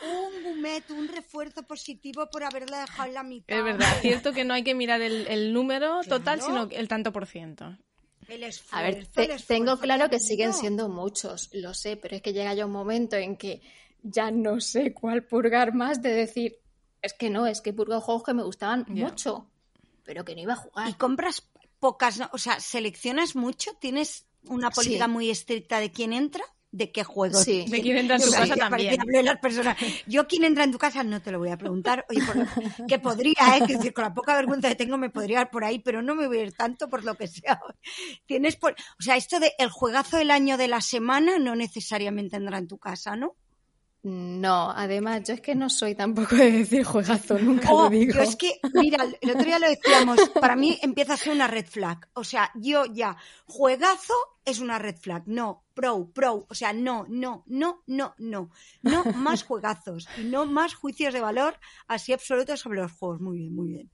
Un 0.02 0.42
gumet, 0.44 0.90
un 0.90 1.08
refuerzo 1.08 1.62
positivo 1.62 2.28
por 2.30 2.44
haberla 2.44 2.80
dejado 2.80 3.08
en 3.08 3.14
la 3.14 3.22
mitad. 3.22 3.56
Es 3.56 3.64
verdad. 3.64 3.98
Cierto 4.00 4.32
que 4.32 4.44
no 4.44 4.54
hay 4.54 4.62
que 4.62 4.74
mirar 4.74 5.00
el, 5.00 5.52
número 5.52 6.02
total, 6.02 6.42
sino 6.42 6.68
el 6.70 6.88
tanto 6.88 7.12
por 7.12 7.26
ciento 7.26 7.76
a 8.70 8.82
ver, 8.82 9.06
tengo 9.46 9.78
claro 9.78 10.10
que 10.10 10.18
siguen 10.18 10.52
siendo 10.52 10.88
muchos, 10.88 11.48
lo 11.52 11.74
sé, 11.74 11.96
pero 11.96 12.16
es 12.16 12.22
que 12.22 12.32
llega 12.32 12.54
ya 12.54 12.66
un 12.66 12.72
momento 12.72 13.16
en 13.16 13.36
que 13.36 13.62
ya 14.02 14.30
no 14.30 14.60
sé 14.60 14.92
cuál 14.92 15.24
purgar 15.24 15.74
más 15.74 16.02
de 16.02 16.12
decir, 16.12 16.58
es 17.02 17.12
que 17.14 17.30
no, 17.30 17.46
es 17.46 17.60
que 17.60 17.72
purgo 17.72 18.00
juegos 18.00 18.24
que 18.24 18.34
me 18.34 18.42
gustaban 18.42 18.84
mucho, 18.88 19.48
pero 20.04 20.24
que 20.24 20.34
no 20.34 20.40
iba 20.42 20.54
a 20.54 20.56
jugar. 20.56 20.88
Y 20.88 20.94
compras 20.94 21.48
pocas, 21.78 22.20
o 22.32 22.38
sea, 22.38 22.58
seleccionas 22.60 23.36
mucho, 23.36 23.74
tienes 23.74 24.26
una 24.44 24.70
política 24.70 25.08
muy 25.08 25.30
estricta 25.30 25.80
de 25.80 25.90
quién 25.92 26.12
entra 26.12 26.44
de 26.76 26.92
qué 26.92 27.04
juego. 27.04 27.38
Sí. 27.38 27.64
De 27.68 27.80
quién 27.80 27.96
entra 27.96 28.16
en 28.16 28.22
tu 28.22 28.30
casa 28.30 28.54
también. 28.54 28.96
las 29.24 29.38
personas. 29.38 29.76
Yo 30.06 30.26
quién 30.26 30.44
entra 30.44 30.64
en 30.64 30.72
tu 30.72 30.78
casa 30.78 31.02
no 31.02 31.22
te 31.22 31.32
lo 31.32 31.38
voy 31.38 31.48
a 31.48 31.56
preguntar. 31.56 32.04
Oye, 32.10 32.20
que 32.86 32.98
podría, 32.98 33.56
¿eh? 33.56 33.66
que 33.66 33.76
decir, 33.76 33.94
con 33.94 34.04
la 34.04 34.12
poca 34.12 34.36
vergüenza 34.36 34.68
que 34.68 34.74
tengo 34.74 34.98
me 34.98 35.08
podría 35.08 35.40
ir 35.40 35.48
por 35.48 35.64
ahí, 35.64 35.78
pero 35.78 36.02
no 36.02 36.14
me 36.14 36.26
voy 36.26 36.38
a 36.38 36.42
ir 36.42 36.52
tanto 36.52 36.88
por 36.88 37.02
lo 37.02 37.14
que 37.14 37.28
sea. 37.28 37.60
Tienes 38.26 38.56
por... 38.56 38.72
O 38.72 39.02
sea, 39.02 39.16
esto 39.16 39.40
de 39.40 39.52
el 39.58 39.70
juegazo 39.70 40.18
del 40.18 40.30
año 40.30 40.58
de 40.58 40.68
la 40.68 40.82
semana 40.82 41.38
no 41.38 41.56
necesariamente 41.56 42.36
entra 42.36 42.58
en 42.58 42.68
tu 42.68 42.78
casa, 42.78 43.16
¿no? 43.16 43.36
No, 44.08 44.70
además, 44.70 45.24
yo 45.26 45.34
es 45.34 45.40
que 45.40 45.56
no 45.56 45.68
soy 45.68 45.96
tampoco 45.96 46.36
de 46.36 46.52
decir 46.52 46.84
juegazo, 46.84 47.36
nunca 47.40 47.72
Oh, 47.72 47.84
lo 47.84 47.90
digo. 47.90 48.14
yo 48.14 48.20
es 48.20 48.36
que, 48.36 48.60
mira, 48.74 49.04
el 49.20 49.30
otro 49.30 49.42
día 49.42 49.58
lo 49.58 49.68
decíamos, 49.68 50.30
para 50.40 50.54
mí 50.54 50.78
empieza 50.80 51.14
a 51.14 51.16
ser 51.16 51.32
una 51.32 51.48
red 51.48 51.66
flag. 51.66 52.08
O 52.12 52.22
sea, 52.22 52.52
yo 52.54 52.84
ya, 52.86 53.16
juegazo 53.46 54.14
es 54.44 54.60
una 54.60 54.78
red 54.78 54.94
flag. 54.94 55.24
No, 55.26 55.64
pro, 55.74 56.08
pro. 56.12 56.46
O 56.48 56.54
sea, 56.54 56.72
no, 56.72 57.04
no, 57.08 57.42
no, 57.48 57.82
no, 57.88 58.14
no. 58.18 58.50
No 58.82 59.04
más 59.16 59.42
juegazos 59.44 60.06
y 60.16 60.22
no 60.22 60.46
más 60.46 60.76
juicios 60.76 61.12
de 61.12 61.20
valor 61.20 61.58
así 61.88 62.12
absolutos 62.12 62.60
sobre 62.60 62.82
los 62.82 62.92
juegos. 62.92 63.20
Muy 63.20 63.38
bien, 63.38 63.56
muy 63.56 63.68
bien. 63.70 63.90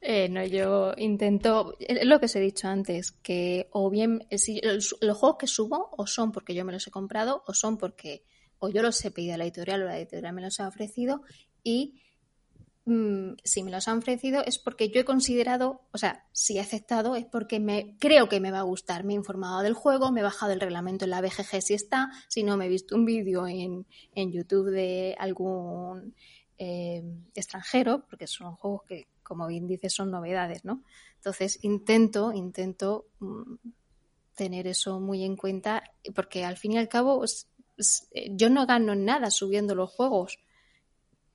Eh, 0.00 0.28
no, 0.28 0.44
yo 0.44 0.92
intento, 0.96 1.76
es 1.78 2.04
lo 2.04 2.18
que 2.18 2.26
os 2.26 2.34
he 2.34 2.40
dicho 2.40 2.66
antes, 2.66 3.12
que 3.12 3.68
o 3.70 3.90
bien 3.90 4.26
si, 4.32 4.60
los 4.60 5.16
juegos 5.16 5.36
que 5.38 5.46
subo 5.46 5.90
o 5.96 6.08
son 6.08 6.32
porque 6.32 6.52
yo 6.52 6.64
me 6.64 6.72
los 6.72 6.84
he 6.88 6.90
comprado 6.90 7.44
o 7.46 7.54
son 7.54 7.78
porque 7.78 8.24
o 8.64 8.70
yo 8.70 8.82
los 8.82 9.04
he 9.04 9.10
pedido 9.10 9.34
a 9.34 9.38
la 9.38 9.44
editorial 9.44 9.82
o 9.82 9.86
la 9.86 9.98
editorial 9.98 10.32
me 10.32 10.42
los 10.42 10.60
ha 10.60 10.68
ofrecido 10.68 11.22
y 11.62 12.00
mm, 12.86 13.34
si 13.42 13.62
me 13.62 13.70
los 13.70 13.88
han 13.88 13.98
ofrecido 13.98 14.42
es 14.44 14.58
porque 14.58 14.90
yo 14.90 15.00
he 15.00 15.04
considerado, 15.04 15.82
o 15.92 15.98
sea, 15.98 16.26
si 16.32 16.56
he 16.56 16.60
aceptado 16.60 17.16
es 17.16 17.26
porque 17.26 17.60
me 17.60 17.96
creo 17.98 18.28
que 18.28 18.40
me 18.40 18.50
va 18.50 18.60
a 18.60 18.62
gustar. 18.62 19.04
Me 19.04 19.12
he 19.14 19.16
informado 19.16 19.62
del 19.62 19.74
juego, 19.74 20.12
me 20.12 20.20
he 20.20 20.24
bajado 20.24 20.52
el 20.52 20.60
reglamento 20.60 21.04
en 21.04 21.10
la 21.10 21.20
BGG 21.20 21.62
si 21.62 21.74
está, 21.74 22.10
si 22.28 22.42
no 22.42 22.56
me 22.56 22.66
he 22.66 22.68
visto 22.68 22.94
un 22.94 23.04
vídeo 23.04 23.46
en, 23.46 23.86
en 24.14 24.32
YouTube 24.32 24.70
de 24.70 25.14
algún 25.18 26.14
eh, 26.58 27.02
extranjero, 27.34 28.04
porque 28.08 28.26
son 28.26 28.54
juegos 28.56 28.82
que, 28.88 29.08
como 29.22 29.46
bien 29.46 29.66
dices, 29.66 29.92
son 29.92 30.10
novedades, 30.10 30.64
¿no? 30.64 30.82
Entonces 31.16 31.58
intento, 31.62 32.32
intento 32.32 33.06
mm, 33.18 33.54
tener 34.34 34.66
eso 34.66 35.00
muy 35.00 35.24
en 35.24 35.36
cuenta, 35.36 35.82
porque 36.14 36.44
al 36.44 36.56
fin 36.56 36.72
y 36.72 36.78
al 36.78 36.88
cabo 36.88 37.24
yo 38.30 38.50
no 38.50 38.66
gano 38.66 38.94
nada 38.94 39.30
subiendo 39.30 39.74
los 39.74 39.90
juegos. 39.90 40.38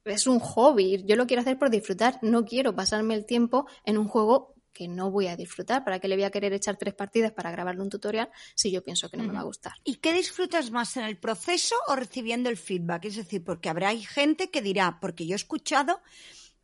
Es 0.06 0.28
un 0.28 0.40
hobby, 0.40 1.04
yo 1.06 1.16
lo 1.16 1.28
quiero 1.28 1.42
hacer 1.42 1.60
por 1.60 1.70
disfrutar, 1.70 2.20
no 2.22 2.46
quiero 2.46 2.76
pasarme 2.76 3.14
el 3.16 3.26
tiempo 3.26 3.68
en 3.86 3.98
un 3.98 4.08
juego 4.08 4.56
que 4.74 4.88
no 4.88 5.12
voy 5.12 5.28
a 5.28 5.36
disfrutar. 5.36 5.84
¿Para 5.84 6.00
qué 6.00 6.08
le 6.08 6.16
voy 6.16 6.24
a 6.24 6.32
querer 6.32 6.54
echar 6.54 6.78
tres 6.78 6.94
partidas 6.94 7.32
para 7.34 7.52
grabarle 7.52 7.82
un 7.82 7.90
tutorial 7.90 8.30
si 8.56 8.72
yo 8.72 8.84
pienso 8.84 9.10
que 9.10 9.18
no 9.18 9.26
me 9.26 9.34
va 9.34 9.42
a 9.42 9.44
gustar? 9.44 9.74
¿Y 9.84 9.96
qué 9.96 10.14
disfrutas 10.14 10.72
más 10.72 10.96
en 10.98 11.04
el 11.04 11.18
proceso 11.18 11.76
o 11.88 11.96
recibiendo 11.96 12.50
el 12.50 12.58
feedback? 12.58 13.06
Es 13.06 13.18
decir, 13.18 13.44
porque 13.44 13.70
habrá 13.70 13.94
gente 13.98 14.50
que 14.50 14.62
dirá, 14.62 15.00
porque 15.02 15.28
yo 15.28 15.34
he 15.34 15.36
escuchado 15.36 16.00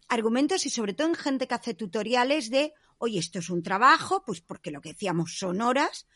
argumentos 0.07 0.65
y 0.65 0.69
sobre 0.69 0.93
todo 0.93 1.07
en 1.09 1.15
gente 1.15 1.47
que 1.47 1.55
hace 1.55 1.73
tutoriales 1.73 2.49
de, 2.49 2.73
oye, 2.99 3.19
esto 3.19 3.39
es 3.39 3.49
un 3.49 3.63
trabajo, 3.63 4.23
pues 4.25 4.39
porque 4.39 4.71
lo 4.71 4.81
que 4.81 4.93
decíamos 4.93 5.37
son 5.37 5.61
horas, 5.61 6.07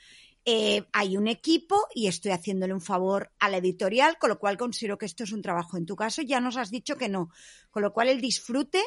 eh, 0.46 0.84
hay 0.94 1.18
un 1.18 1.28
equipo 1.28 1.88
y 1.94 2.08
estoy 2.08 2.32
haciéndole 2.32 2.74
un 2.74 2.82
favor 2.82 3.32
a 3.40 3.50
la 3.50 3.58
editorial, 3.58 4.18
con 4.18 4.30
lo 4.30 4.40
cual 4.40 4.58
considero 4.58 4.98
que 4.98 5.06
esto 5.06 5.24
es 5.24 5.32
un 5.32 5.42
trabajo. 5.42 5.78
En 5.78 5.86
tu 5.86 5.96
caso 5.96 6.22
ya 6.22 6.40
nos 6.40 6.58
has 6.58 6.72
dicho 6.72 6.96
que 6.98 7.10
no, 7.10 7.30
con 7.70 7.84
lo 7.84 7.94
cual 7.94 8.10
el 8.10 8.22
disfrute 8.22 8.82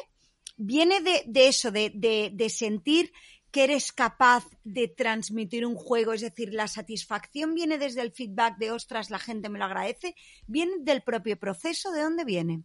viene 0.57 1.01
de, 1.01 1.47
eso, 1.47 1.71
de- 1.71 1.91
de 2.33 2.49
sentir 2.49 3.11
que 3.51 3.65
eres 3.65 3.91
capaz 3.91 4.45
de 4.63 4.87
transmitir 4.87 5.63
un 5.65 5.75
juego, 5.75 6.13
es 6.13 6.21
decir, 6.21 6.51
la 6.53 6.67
satisfacción 6.67 7.53
viene 7.53 7.77
desde 7.77 8.01
el 8.01 8.11
feedback 8.11 8.57
de, 8.57 8.71
ostras, 8.71 9.11
la 9.11 9.19
gente 9.19 9.47
me 9.47 9.59
lo 9.59 9.65
agradece, 9.65 10.15
viene 10.47 10.73
del 10.79 11.03
propio 11.03 11.37
proceso, 11.37 11.91
¿de 11.91 12.01
dónde 12.01 12.25
viene? 12.25 12.63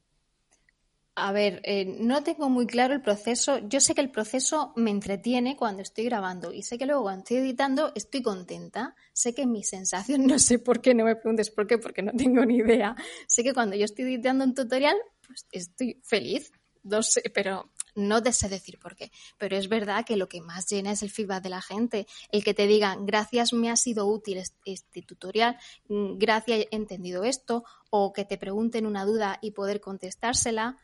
A 1.20 1.33
ver, 1.33 1.61
eh, 1.64 1.85
no 1.85 2.22
tengo 2.22 2.48
muy 2.48 2.66
claro 2.66 2.94
el 2.94 3.02
proceso. 3.02 3.59
Yo 3.68 3.81
sé 3.81 3.94
que 3.94 4.00
el 4.00 4.11
proceso 4.11 4.72
me 4.76 4.90
entretiene 4.90 5.57
cuando 5.57 5.83
estoy 5.83 6.04
grabando 6.04 6.52
y 6.52 6.62
sé 6.62 6.78
que 6.78 6.87
luego 6.87 7.02
cuando 7.02 7.22
estoy 7.22 7.38
editando 7.38 7.90
estoy 7.96 8.22
contenta. 8.22 8.94
Sé 9.12 9.35
que 9.35 9.44
mi 9.44 9.64
sensación, 9.64 10.26
no 10.26 10.38
sé 10.38 10.61
por 10.61 10.81
qué, 10.81 10.94
no 10.94 11.04
me 11.04 11.16
preguntes 11.16 11.50
por 11.50 11.66
qué, 11.66 11.78
porque 11.78 12.02
no 12.02 12.12
tengo 12.12 12.44
ni 12.44 12.59
idea. 12.59 12.94
Sé 13.26 13.42
que 13.42 13.52
cuando 13.52 13.74
yo 13.74 13.85
estoy 13.85 14.04
editando 14.04 14.44
un 14.44 14.54
tutorial, 14.54 14.96
pues 15.26 15.46
estoy 15.50 16.00
feliz. 16.04 16.52
No 16.85 17.02
sé, 17.02 17.22
pero 17.35 17.68
no 17.96 18.22
te 18.22 18.33
sé 18.33 18.48
decir 18.48 18.78
por 18.78 18.94
qué. 18.94 19.11
Pero 19.38 19.57
es 19.57 19.68
verdad 19.68 20.04
que 20.04 20.16
lo 20.16 20.28
que 20.28 20.40
más 20.40 20.68
llena 20.68 20.92
es 20.92 21.02
el 21.02 21.11
feedback 21.11 21.42
de 21.42 21.50
la 21.50 21.61
gente. 21.61 22.07
El 22.31 22.44
que 22.44 22.54
te 22.54 22.68
digan, 22.68 23.07
gracias, 23.07 23.52
me 23.52 23.70
ha 23.70 23.76
sido 23.76 24.07
útil 24.07 24.40
este, 24.64 25.02
tutorial, 25.02 25.59
mm, 25.88 26.16
gracias, 26.16 26.61
he 26.61 26.76
entendido 26.76 27.24
esto, 27.24 27.64
o 27.90 28.12
que 28.12 28.24
te 28.24 28.38
pregunten 28.38 28.87
una 28.87 29.04
duda 29.04 29.38
y 29.42 29.50
poder 29.50 29.81
contestársela 29.81 30.78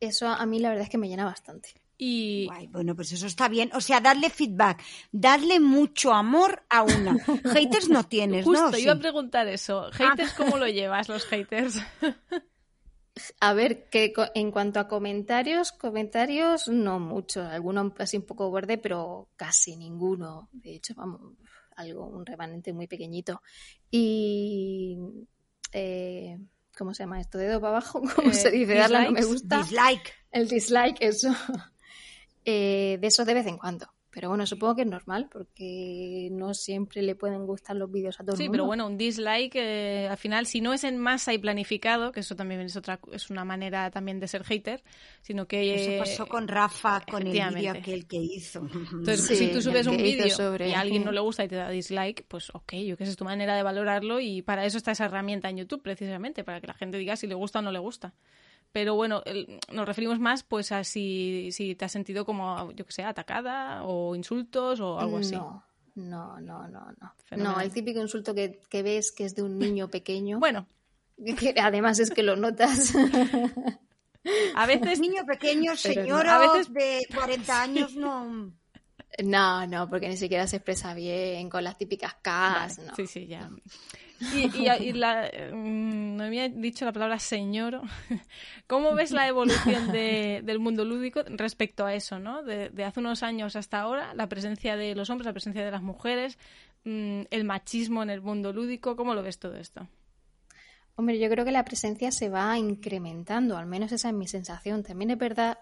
eso 0.00 0.28
a 0.28 0.44
mí 0.46 0.58
la 0.58 0.70
verdad 0.70 0.84
es 0.84 0.90
que 0.90 0.98
me 0.98 1.08
llena 1.08 1.24
bastante. 1.24 1.74
Y 2.00 2.46
Guay, 2.46 2.68
bueno, 2.68 2.94
pues 2.94 3.10
eso 3.10 3.26
está 3.26 3.48
bien. 3.48 3.70
O 3.74 3.80
sea, 3.80 4.00
darle 4.00 4.30
feedback, 4.30 4.82
darle 5.10 5.58
mucho 5.58 6.14
amor 6.14 6.62
a 6.70 6.84
una. 6.84 7.16
Haters 7.52 7.88
no 7.88 8.04
tienes, 8.04 8.44
justo 8.44 8.70
¿no? 8.70 8.78
iba 8.78 8.92
a 8.92 8.98
preguntar 8.98 9.48
eso. 9.48 9.90
¿Haters 9.92 10.32
cómo 10.34 10.58
lo 10.58 10.68
llevas, 10.68 11.08
los 11.08 11.24
haters? 11.26 11.80
A 13.40 13.52
ver, 13.52 13.88
que 13.90 14.12
en 14.36 14.52
cuanto 14.52 14.78
a 14.78 14.86
comentarios, 14.86 15.72
comentarios 15.72 16.68
no 16.68 17.00
mucho, 17.00 17.42
alguno 17.42 17.92
así 17.98 18.16
un 18.16 18.22
poco 18.22 18.48
verde, 18.52 18.78
pero 18.78 19.30
casi 19.36 19.76
ninguno. 19.76 20.48
De 20.52 20.76
hecho, 20.76 20.94
vamos, 20.94 21.20
algo, 21.76 22.06
un 22.06 22.24
remanente 22.24 22.72
muy 22.72 22.86
pequeñito. 22.86 23.42
Y 23.90 24.98
eh, 25.72 26.38
¿cómo 26.78 26.94
se 26.94 27.02
llama 27.02 27.20
esto? 27.20 27.36
Dedo 27.36 27.60
para 27.60 27.72
abajo, 27.78 28.00
¿cómo 28.16 28.30
Eh, 28.30 28.34
se 28.34 28.50
dice? 28.50 28.74
Darla 28.74 29.04
no 29.04 29.10
me 29.12 29.22
gusta. 29.24 29.58
Dislike. 29.58 30.14
El 30.30 30.48
dislike, 30.48 30.96
eso. 31.00 31.28
Eh, 32.50 32.96
de 32.98 33.06
eso 33.08 33.26
de 33.26 33.34
vez 33.34 33.46
en 33.46 33.58
cuando. 33.58 33.92
Pero 34.18 34.30
bueno, 34.30 34.46
supongo 34.46 34.74
que 34.74 34.82
es 34.82 34.88
normal, 34.88 35.28
porque 35.30 36.28
no 36.32 36.52
siempre 36.52 37.02
le 37.02 37.14
pueden 37.14 37.46
gustar 37.46 37.76
los 37.76 37.88
vídeos 37.88 38.18
a 38.18 38.24
todo 38.24 38.32
el 38.32 38.36
Sí, 38.36 38.42
mundo. 38.44 38.52
pero 38.52 38.64
bueno, 38.66 38.86
un 38.88 38.98
dislike 38.98 39.54
eh, 39.54 40.08
al 40.10 40.16
final, 40.16 40.46
si 40.46 40.60
no 40.60 40.72
es 40.72 40.82
en 40.82 40.98
masa 40.98 41.32
y 41.34 41.38
planificado, 41.38 42.10
que 42.10 42.18
eso 42.18 42.34
también 42.34 42.60
es 42.62 42.74
otra 42.74 42.98
es 43.12 43.30
una 43.30 43.44
manera 43.44 43.92
también 43.92 44.18
de 44.18 44.26
ser 44.26 44.42
hater, 44.42 44.82
sino 45.22 45.46
que 45.46 45.72
Eso 45.76 45.92
eh, 45.92 45.98
pasó 46.00 46.26
con 46.26 46.48
Rafa, 46.48 47.00
con 47.08 47.28
el 47.28 47.32
vídeo 47.54 47.70
aquel 47.70 48.08
que 48.08 48.16
hizo. 48.16 48.68
Entonces, 48.74 49.24
Sí, 49.24 49.36
si 49.36 49.52
tú 49.52 49.62
subes 49.62 49.86
el 49.86 49.92
un 49.92 50.02
vídeo 50.02 50.30
sobre- 50.30 50.70
y 50.70 50.72
a 50.72 50.80
alguien 50.80 51.04
no 51.04 51.12
le 51.12 51.20
gusta 51.20 51.44
y 51.44 51.48
te 51.48 51.54
da 51.54 51.70
dislike, 51.70 52.24
pues 52.26 52.50
ok, 52.52 52.72
yo 52.74 52.96
que 52.96 53.04
sé, 53.04 53.12
es 53.12 53.16
tu 53.16 53.24
manera 53.24 53.54
de 53.54 53.62
valorarlo 53.62 54.18
y 54.18 54.42
para 54.42 54.64
eso 54.64 54.78
está 54.78 54.90
esa 54.90 55.04
herramienta 55.04 55.48
en 55.48 55.58
YouTube, 55.58 55.80
precisamente, 55.80 56.42
para 56.42 56.60
que 56.60 56.66
la 56.66 56.74
gente 56.74 56.98
diga 56.98 57.14
si 57.14 57.28
le 57.28 57.34
gusta 57.36 57.60
o 57.60 57.62
no 57.62 57.70
le 57.70 57.78
gusta. 57.78 58.14
Pero 58.72 58.94
bueno, 58.94 59.22
el- 59.24 59.58
nos 59.72 59.86
referimos 59.86 60.18
más 60.20 60.42
pues 60.42 60.72
a 60.72 60.84
si, 60.84 61.50
si 61.52 61.74
te 61.74 61.84
has 61.86 61.92
sentido 61.92 62.24
como, 62.24 62.70
yo 62.72 62.84
que 62.86 62.92
sé, 62.92 63.02
atacada 63.02 63.82
o 63.84 64.14
insultos 64.14 64.78
o 64.80 64.98
algo 65.00 65.18
así. 65.18 65.34
No, 65.34 65.64
no, 65.94 66.38
no, 66.40 66.68
no, 66.68 66.86
no. 67.00 67.14
No, 67.36 67.60
el 67.60 67.72
típico 67.72 68.00
insulto 68.00 68.34
que, 68.34 68.60
que 68.68 68.82
ves 68.82 69.10
que 69.10 69.24
es 69.24 69.34
de 69.34 69.42
un 69.42 69.58
niño 69.58 69.88
pequeño. 69.88 70.38
Bueno, 70.40 70.66
que 71.38 71.54
además 71.60 71.98
es 71.98 72.10
que 72.10 72.22
lo 72.22 72.36
notas. 72.36 72.92
a 74.54 74.66
veces 74.66 75.00
Niño 75.00 75.24
pequeño, 75.26 75.72
no, 75.72 75.76
señora 75.76 76.36
a 76.36 76.38
veces- 76.52 76.72
de 76.72 77.06
40 77.14 77.62
años, 77.62 77.96
no. 77.96 78.52
no, 79.24 79.66
no, 79.66 79.88
porque 79.88 80.08
ni 80.08 80.16
siquiera 80.16 80.46
se 80.46 80.56
expresa 80.56 80.94
bien 80.94 81.48
con 81.50 81.64
las 81.64 81.76
típicas. 81.78 82.14
Vale, 82.24 82.74
no. 82.86 82.94
Sí, 82.94 83.06
sí, 83.06 83.26
ya. 83.26 83.50
Y, 84.34 84.46
y- 84.64 84.68
y 84.88 84.92
la, 84.92 85.30
mm, 85.52 86.20
había 86.20 86.48
dicho 86.48 86.84
la 86.84 86.92
palabra 86.92 87.18
señor. 87.18 87.80
¿Cómo 88.66 88.94
ves 88.94 89.12
la 89.12 89.28
evolución 89.28 89.92
de- 89.92 90.40
del 90.44 90.58
mundo 90.58 90.84
lúdico 90.84 91.22
respecto 91.28 91.86
a 91.86 91.94
eso, 91.94 92.18
¿no? 92.18 92.42
De, 92.42 92.68
de 92.70 92.84
hace 92.84 93.00
unos 93.00 93.22
años 93.22 93.54
hasta 93.56 93.80
ahora, 93.80 94.14
la 94.14 94.28
presencia 94.28 94.76
de 94.76 94.94
los 94.94 95.08
hombres, 95.10 95.26
la 95.26 95.32
presencia 95.32 95.64
de 95.64 95.70
las 95.70 95.82
mujeres, 95.82 96.36
mm, 96.84 97.22
el 97.30 97.44
machismo 97.44 98.02
en 98.02 98.10
el 98.10 98.20
mundo 98.20 98.52
lúdico. 98.52 98.96
¿Cómo 98.96 99.14
lo 99.14 99.22
ves 99.22 99.38
todo 99.38 99.56
esto? 99.56 99.86
Hombre, 100.96 101.18
yo 101.20 101.28
creo 101.30 101.44
que 101.44 101.52
la 101.52 101.64
presencia 101.64 102.10
se 102.10 102.28
va 102.28 102.58
incrementando, 102.58 103.56
al 103.56 103.66
menos 103.66 103.92
esa 103.92 104.08
es 104.08 104.14
mi 104.14 104.26
sensación. 104.26 104.82
También 104.82 105.12
es 105.12 105.18
verdad 105.18 105.58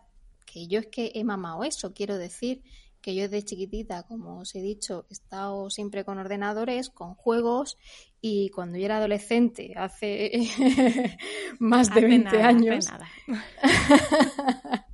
que 0.46 0.66
yo 0.66 0.78
es 0.80 0.86
que 0.86 1.12
he 1.14 1.24
mamado 1.24 1.62
eso, 1.64 1.92
quiero 1.92 2.16
decir 2.16 2.62
que 3.02 3.14
yo 3.14 3.22
desde 3.24 3.44
chiquitita, 3.44 4.02
como 4.04 4.38
os 4.40 4.54
he 4.54 4.60
dicho, 4.62 5.06
he 5.10 5.12
estado 5.12 5.68
siempre 5.70 6.04
con 6.04 6.18
ordenadores, 6.18 6.88
con 6.90 7.14
juegos 7.14 7.76
y 8.20 8.50
cuando 8.50 8.78
yo 8.78 8.84
era 8.86 8.96
adolescente, 8.98 9.72
hace 9.76 10.30
más 11.58 11.88
de 11.88 12.00
Hace 12.00 12.06
20 12.06 12.24
nada, 12.36 12.48
años, 12.48 12.86
nada. 12.90 13.06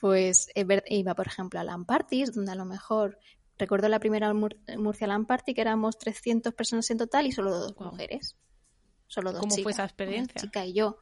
pues 0.00 0.48
iba, 0.86 1.14
por 1.14 1.26
ejemplo, 1.26 1.60
a 1.60 1.64
LAN 1.64 1.84
parties, 1.84 2.32
donde 2.32 2.52
a 2.52 2.54
lo 2.54 2.64
mejor 2.64 3.18
recuerdo 3.58 3.88
la 3.88 4.00
primera 4.00 4.32
Mur- 4.32 4.56
Murcia 4.78 5.06
LAN 5.06 5.26
party 5.26 5.52
que 5.54 5.60
éramos 5.60 5.98
300 5.98 6.54
personas 6.54 6.90
en 6.90 6.98
total 6.98 7.26
y 7.26 7.32
solo 7.32 7.50
dos 7.50 7.76
mujeres. 7.78 8.36
Solo 9.06 9.32
dos 9.32 9.40
¿Cómo 9.40 9.50
fue 9.52 9.58
chicas, 9.62 9.74
esa 9.74 9.84
experiencia? 9.84 10.32
una 10.36 10.40
chica 10.42 10.64
y 10.64 10.72
yo. 10.72 10.98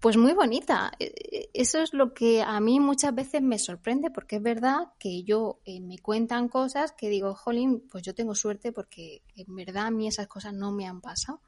Pues 0.00 0.16
muy 0.16 0.32
bonita. 0.32 0.92
Eh, 0.98 1.12
eh, 1.32 1.50
Eso 1.54 1.80
es 1.80 1.94
lo 1.94 2.12
que 2.12 2.42
a 2.42 2.60
mí 2.60 2.80
muchas 2.80 3.14
veces 3.14 3.42
me 3.42 3.58
sorprende, 3.58 4.10
porque 4.10 4.36
es 4.36 4.42
verdad 4.42 4.92
que 4.98 5.22
yo 5.22 5.60
eh, 5.64 5.80
me 5.80 5.98
cuentan 5.98 6.48
cosas 6.48 6.92
que 6.92 7.08
digo, 7.08 7.34
jolín, 7.34 7.86
pues 7.90 8.02
yo 8.02 8.14
tengo 8.14 8.34
suerte 8.34 8.72
porque 8.72 9.22
en 9.36 9.54
verdad 9.54 9.86
a 9.86 9.90
mí 9.90 10.06
esas 10.06 10.26
cosas 10.26 10.52
no 10.52 10.72
me 10.72 10.86
han 10.86 11.00
pasado. 11.00 11.40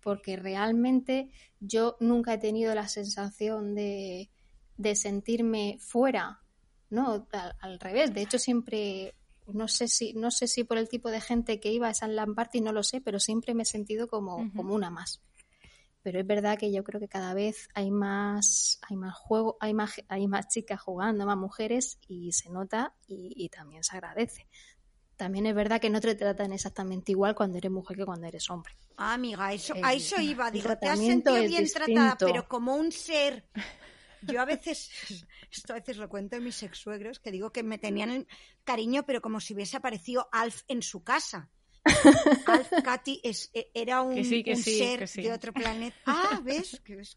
Porque 0.00 0.36
realmente 0.36 1.30
yo 1.60 1.96
nunca 2.00 2.34
he 2.34 2.38
tenido 2.38 2.74
la 2.74 2.88
sensación 2.88 3.74
de, 3.74 4.30
de 4.78 4.96
sentirme 4.96 5.76
fuera, 5.78 6.42
¿no? 6.88 7.26
Al, 7.32 7.56
al 7.60 7.78
revés. 7.78 8.14
De 8.14 8.22
hecho, 8.22 8.38
siempre, 8.38 9.14
no 9.46 9.68
sé 9.68 9.88
si, 9.88 10.14
no 10.14 10.30
sé 10.30 10.48
si 10.48 10.64
por 10.64 10.78
el 10.78 10.88
tipo 10.88 11.10
de 11.10 11.20
gente 11.20 11.60
que 11.60 11.70
iba 11.70 11.88
a 11.88 11.94
San 11.94 12.16
Lamparty, 12.16 12.62
no 12.62 12.72
lo 12.72 12.82
sé, 12.82 13.02
pero 13.02 13.20
siempre 13.20 13.52
me 13.54 13.64
he 13.64 13.66
sentido 13.66 14.08
como, 14.08 14.50
como 14.56 14.74
una 14.74 14.88
más. 14.88 15.20
Pero 16.02 16.20
es 16.20 16.26
verdad 16.26 16.58
que 16.58 16.72
yo 16.72 16.84
creo 16.84 17.00
que 17.00 17.08
cada 17.08 17.34
vez 17.34 17.68
hay 17.74 17.90
más, 17.90 18.80
hay 18.88 18.96
más 18.96 19.14
juego, 19.14 19.56
hay 19.60 19.74
más, 19.74 19.94
hay 20.08 20.26
más 20.26 20.48
chicas 20.48 20.80
jugando, 20.80 21.26
más 21.26 21.36
mujeres 21.36 21.98
y 22.08 22.32
se 22.32 22.50
nota 22.50 22.94
y, 23.06 23.48
también 23.48 23.82
se 23.84 23.96
agradece. 23.96 24.48
También 25.16 25.46
es 25.46 25.54
verdad 25.54 25.80
que 25.80 25.90
no 25.90 26.00
te 26.00 26.14
tratan 26.14 26.52
exactamente 26.52 27.12
igual 27.12 27.34
cuando 27.34 27.58
eres 27.58 27.70
mujer 27.70 27.96
que 27.96 28.06
cuando 28.06 28.26
eres 28.26 28.48
hombre. 28.48 28.74
Ah, 28.96 29.14
amiga, 29.14 29.52
eso, 29.52 29.74
a 29.82 29.92
eso 29.92 30.20
iba. 30.20 30.50
Digo, 30.50 30.76
te 30.78 30.88
has 30.88 30.98
sentido 30.98 31.42
bien 31.42 31.68
tratada, 31.70 32.16
pero 32.18 32.48
como 32.48 32.74
un 32.74 32.90
ser 32.90 33.46
yo 34.22 34.40
a 34.40 34.44
veces, 34.44 34.90
esto 35.50 35.72
a 35.72 35.76
veces 35.76 35.96
lo 35.96 36.08
cuento 36.08 36.36
en 36.36 36.44
mis 36.44 36.62
exsuegros, 36.62 37.20
que 37.20 37.30
digo 37.30 37.52
que 37.52 37.62
me 37.62 37.78
tenían 37.78 38.26
cariño, 38.64 39.04
pero 39.06 39.20
como 39.20 39.40
si 39.40 39.54
hubiese 39.54 39.76
aparecido 39.76 40.28
Alf 40.32 40.62
en 40.68 40.82
su 40.82 41.02
casa. 41.02 41.50
Alf 42.46 42.70
Katy 42.82 43.20
es, 43.22 43.50
e, 43.52 43.70
era 43.74 44.02
un, 44.02 44.24
ser 44.24 45.08
de 45.08 45.32
otro 45.32 45.52
planeta. 45.52 45.96
Ah, 46.06 46.40
¿ves? 46.44 46.80
Que 46.84 46.98
es, 47.00 47.16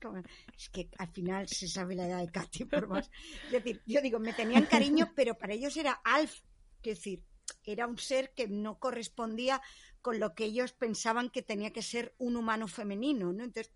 que 0.72 0.90
al 0.98 1.12
final 1.12 1.48
se 1.48 1.68
sabe 1.68 1.96
la 1.96 2.08
edad 2.08 2.20
de 2.20 2.32
Katy 2.32 2.66
por 2.66 2.88
más. 2.88 3.10
Es 3.46 3.52
decir, 3.52 3.82
yo 3.86 4.02
digo, 4.02 4.20
me 4.20 4.34
tenían 4.34 4.66
cariño, 4.66 5.12
pero 5.16 5.38
para 5.38 5.54
ellos 5.54 5.76
era 5.78 5.94
Alf. 6.04 6.42
Es 6.84 6.98
decir, 6.98 7.24
era 7.64 7.88
un 7.88 7.98
ser 7.98 8.34
que 8.34 8.48
no 8.48 8.80
correspondía 8.80 9.62
con 10.02 10.20
lo 10.20 10.36
que 10.36 10.46
ellos 10.46 10.74
pensaban 10.74 11.30
que 11.30 11.42
tenía 11.42 11.72
que 11.72 11.82
ser 11.82 12.14
un 12.18 12.36
humano 12.36 12.68
femenino, 12.68 13.32
¿no? 13.32 13.44
Entonces, 13.44 13.72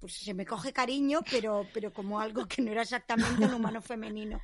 pues 0.00 0.14
se 0.14 0.34
me 0.34 0.46
coge 0.46 0.72
cariño, 0.72 1.20
pero, 1.30 1.66
pero 1.74 1.92
como 1.92 2.20
algo 2.20 2.46
que 2.46 2.62
no 2.62 2.70
era 2.70 2.82
exactamente 2.82 3.44
un 3.44 3.54
humano 3.54 3.82
femenino. 3.82 4.40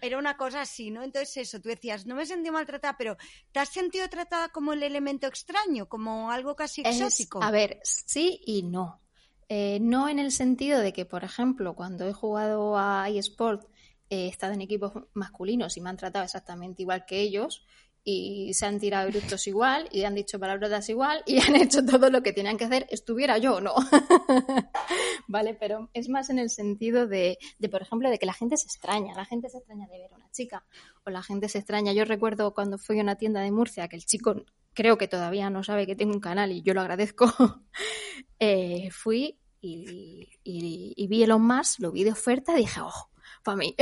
Era 0.00 0.18
una 0.18 0.36
cosa 0.36 0.62
así, 0.62 0.90
¿no? 0.90 1.02
Entonces 1.02 1.36
eso, 1.36 1.60
tú 1.60 1.68
decías, 1.68 2.06
no 2.06 2.14
me 2.14 2.26
sentí 2.26 2.50
maltratada, 2.50 2.96
pero 2.96 3.16
¿te 3.52 3.60
has 3.60 3.68
sentido 3.68 4.08
tratada 4.08 4.48
como 4.48 4.72
el 4.72 4.82
elemento 4.82 5.26
extraño, 5.26 5.88
como 5.88 6.30
algo 6.30 6.56
casi 6.56 6.82
exótico? 6.82 7.42
a 7.42 7.50
ver, 7.50 7.80
sí 7.82 8.40
y 8.44 8.62
no. 8.62 9.00
Eh, 9.48 9.78
no 9.80 10.08
en 10.08 10.18
el 10.18 10.32
sentido 10.32 10.80
de 10.80 10.92
que, 10.92 11.04
por 11.04 11.22
ejemplo, 11.22 11.74
cuando 11.74 12.06
he 12.08 12.12
jugado 12.12 12.76
a 12.76 13.08
eSport, 13.08 13.68
he 14.10 14.28
estado 14.28 14.52
en 14.52 14.60
equipos 14.60 14.92
masculinos 15.14 15.76
y 15.76 15.80
me 15.80 15.90
han 15.90 15.96
tratado 15.96 16.24
exactamente 16.24 16.82
igual 16.82 17.04
que 17.06 17.20
ellos, 17.20 17.64
y 18.08 18.54
se 18.54 18.66
han 18.66 18.78
tirado 18.78 19.10
brutos 19.10 19.48
igual 19.48 19.88
y 19.90 20.04
han 20.04 20.14
dicho 20.14 20.38
palabras 20.38 20.88
igual 20.88 21.24
y 21.26 21.40
han 21.42 21.56
hecho 21.56 21.84
todo 21.84 22.08
lo 22.08 22.22
que 22.22 22.32
tenían 22.32 22.56
que 22.56 22.64
hacer, 22.64 22.86
estuviera 22.88 23.36
yo 23.38 23.56
o 23.56 23.60
no. 23.60 23.74
vale, 25.26 25.54
pero 25.54 25.90
es 25.92 26.08
más 26.08 26.30
en 26.30 26.38
el 26.38 26.48
sentido 26.48 27.08
de, 27.08 27.36
de, 27.58 27.68
por 27.68 27.82
ejemplo, 27.82 28.08
de 28.08 28.20
que 28.20 28.26
la 28.26 28.32
gente 28.32 28.56
se 28.56 28.66
extraña, 28.66 29.12
la 29.16 29.24
gente 29.24 29.50
se 29.50 29.58
extraña 29.58 29.88
de 29.88 29.98
ver 29.98 30.12
a 30.12 30.16
una 30.16 30.30
chica 30.30 30.64
o 31.04 31.10
la 31.10 31.20
gente 31.20 31.48
se 31.48 31.58
extraña. 31.58 31.92
Yo 31.92 32.04
recuerdo 32.04 32.54
cuando 32.54 32.78
fui 32.78 33.00
a 33.00 33.02
una 33.02 33.16
tienda 33.16 33.40
de 33.40 33.50
Murcia 33.50 33.88
que 33.88 33.96
el 33.96 34.06
chico 34.06 34.36
creo 34.72 34.96
que 34.98 35.08
todavía 35.08 35.50
no 35.50 35.64
sabe 35.64 35.84
que 35.84 35.96
tengo 35.96 36.12
un 36.12 36.20
canal 36.20 36.52
y 36.52 36.62
yo 36.62 36.74
lo 36.74 36.82
agradezco. 36.82 37.26
eh, 38.38 38.88
fui 38.92 39.36
y, 39.60 40.28
y, 40.44 41.06
vi 41.08 41.24
Elon 41.24 41.44
Musk, 41.44 41.80
lo 41.80 41.90
vi 41.90 42.04
de 42.04 42.12
oferta 42.12 42.52
y 42.52 42.58
dije, 42.58 42.80
oh, 42.82 43.10
para 43.42 43.56
mí. 43.56 43.74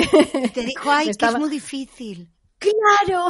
Te 0.54 0.62
dijo, 0.62 0.90
ay, 0.90 1.10
que 1.10 1.26
es 1.26 1.38
muy 1.38 1.50
difícil. 1.50 2.33
¡Claro! 2.64 3.28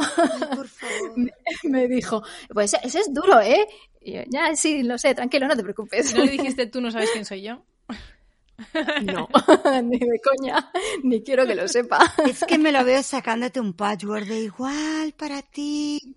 Me, 1.63 1.87
dijo, 1.87 2.23
pues 2.53 2.75
ese 2.83 2.99
es 2.99 3.13
duro, 3.13 3.39
¿eh? 3.41 3.67
Y 4.01 4.13
yo, 4.13 4.21
ya, 4.27 4.55
sí, 4.55 4.83
lo 4.83 4.97
sé, 4.97 5.15
tranquilo, 5.15 5.47
no 5.47 5.55
te 5.55 5.63
preocupes. 5.63 6.13
¿No 6.13 6.23
le 6.23 6.31
dijiste 6.31 6.67
tú 6.67 6.81
no 6.81 6.91
sabes 6.91 7.09
quién 7.11 7.25
soy 7.25 7.41
yo? 7.41 7.63
No, 9.03 9.27
ni 9.83 9.99
de 9.99 10.21
coña, 10.21 10.71
ni 11.03 11.21
quiero 11.21 11.45
que 11.45 11.55
lo 11.55 11.67
sepa. 11.67 11.99
Es 12.25 12.45
que 12.45 12.57
me 12.57 12.71
lo 12.71 12.85
veo 12.85 13.03
sacándote 13.03 13.59
un 13.59 13.73
patchwork 13.73 14.25
de 14.25 14.39
igual 14.39 15.13
para 15.17 15.41
ti. 15.41 16.15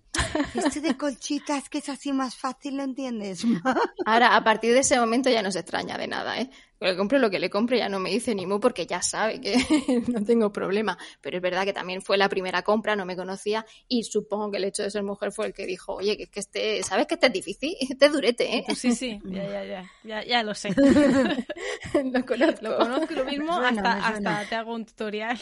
Este 0.54 0.80
de 0.80 0.96
colchitas 0.96 1.68
que 1.68 1.78
es 1.78 1.88
así 1.88 2.12
más 2.12 2.36
fácil, 2.36 2.76
¿lo 2.76 2.82
entiendes? 2.82 3.44
Ahora, 4.06 4.36
a 4.36 4.44
partir 4.44 4.72
de 4.72 4.80
ese 4.80 4.98
momento 4.98 5.30
ya 5.30 5.42
no 5.42 5.50
se 5.50 5.60
extraña 5.60 5.96
de 5.98 6.06
nada, 6.06 6.40
¿eh? 6.40 6.50
le 6.80 6.96
compre 6.96 7.18
lo 7.18 7.30
que 7.30 7.38
le 7.38 7.50
compre, 7.50 7.78
ya 7.78 7.88
no 7.88 7.98
me 7.98 8.10
dice 8.10 8.34
ni 8.34 8.46
mu 8.46 8.60
porque 8.60 8.86
ya 8.86 9.02
sabe 9.02 9.40
que 9.40 9.56
no 10.08 10.24
tengo 10.24 10.52
problema. 10.52 10.96
Pero 11.20 11.36
es 11.36 11.42
verdad 11.42 11.64
que 11.64 11.72
también 11.72 12.02
fue 12.02 12.16
la 12.16 12.28
primera 12.28 12.62
compra, 12.62 12.94
no 12.96 13.04
me 13.04 13.16
conocía 13.16 13.66
y 13.88 14.04
supongo 14.04 14.50
que 14.50 14.58
el 14.58 14.64
hecho 14.64 14.82
de 14.82 14.90
ser 14.90 15.02
mujer 15.02 15.32
fue 15.32 15.46
el 15.46 15.52
que 15.52 15.66
dijo, 15.66 15.94
oye, 15.94 16.16
que, 16.16 16.28
que 16.28 16.40
este, 16.40 16.82
¿sabes 16.82 17.06
que 17.06 17.14
este 17.14 17.26
es 17.26 17.32
difícil? 17.32 17.76
Este 17.88 18.06
es 18.06 18.12
durete, 18.12 18.56
¿eh? 18.56 18.62
Pues 18.66 18.78
sí, 18.78 18.92
sí, 18.94 19.18
ya, 19.24 19.48
ya, 19.48 19.64
ya, 19.64 19.90
ya, 20.04 20.24
ya 20.24 20.42
lo 20.42 20.54
sé. 20.54 20.68
lo 20.74 22.26
conozco. 22.26 22.58
Lo 22.60 22.76
conozco 22.78 23.14
lo 23.14 23.24
mismo, 23.24 23.58
hasta, 23.58 24.06
hasta 24.06 24.44
te 24.48 24.54
hago 24.54 24.74
un 24.74 24.84
tutorial 24.84 25.38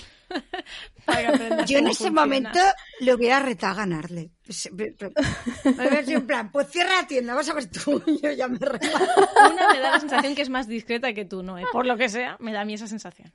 Yo 1.67 1.79
en 1.79 1.89
ese 1.89 2.11
momento 2.11 2.59
le 3.01 3.15
hubiera 3.15 3.41
retado 3.41 3.75
a 3.75 3.77
ganarle. 3.77 4.33
Pues, 4.45 4.67
en 4.67 6.27
plan, 6.27 6.51
pues 6.53 6.69
cierra 6.71 7.01
la 7.03 7.07
tienda, 7.07 7.35
vas 7.35 7.49
a 7.49 7.55
ver 7.55 7.71
tú. 7.71 8.03
Yo 8.23 8.33
ya 8.33 8.49
me 8.49 8.59
Una 8.59 9.73
me 9.73 9.81
da 9.81 9.91
la 9.93 10.01
sensación 10.01 10.35
que 10.35 10.43
es 10.43 10.51
más 10.51 10.67
discreta 10.69 11.13
que 11.13 11.25
tú, 11.25 11.43
¿no? 11.43 11.57
Por 11.73 11.87
lo 11.87 11.97
que 11.97 12.09
sea, 12.09 12.37
me 12.41 12.53
da 12.53 12.61
a 12.63 12.65
mí 12.65 12.75
esa 12.75 12.87
sensación. 12.87 13.33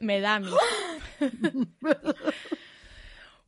me 0.00 0.20
da 0.20 0.34
a 0.36 0.40
mí. 0.40 0.50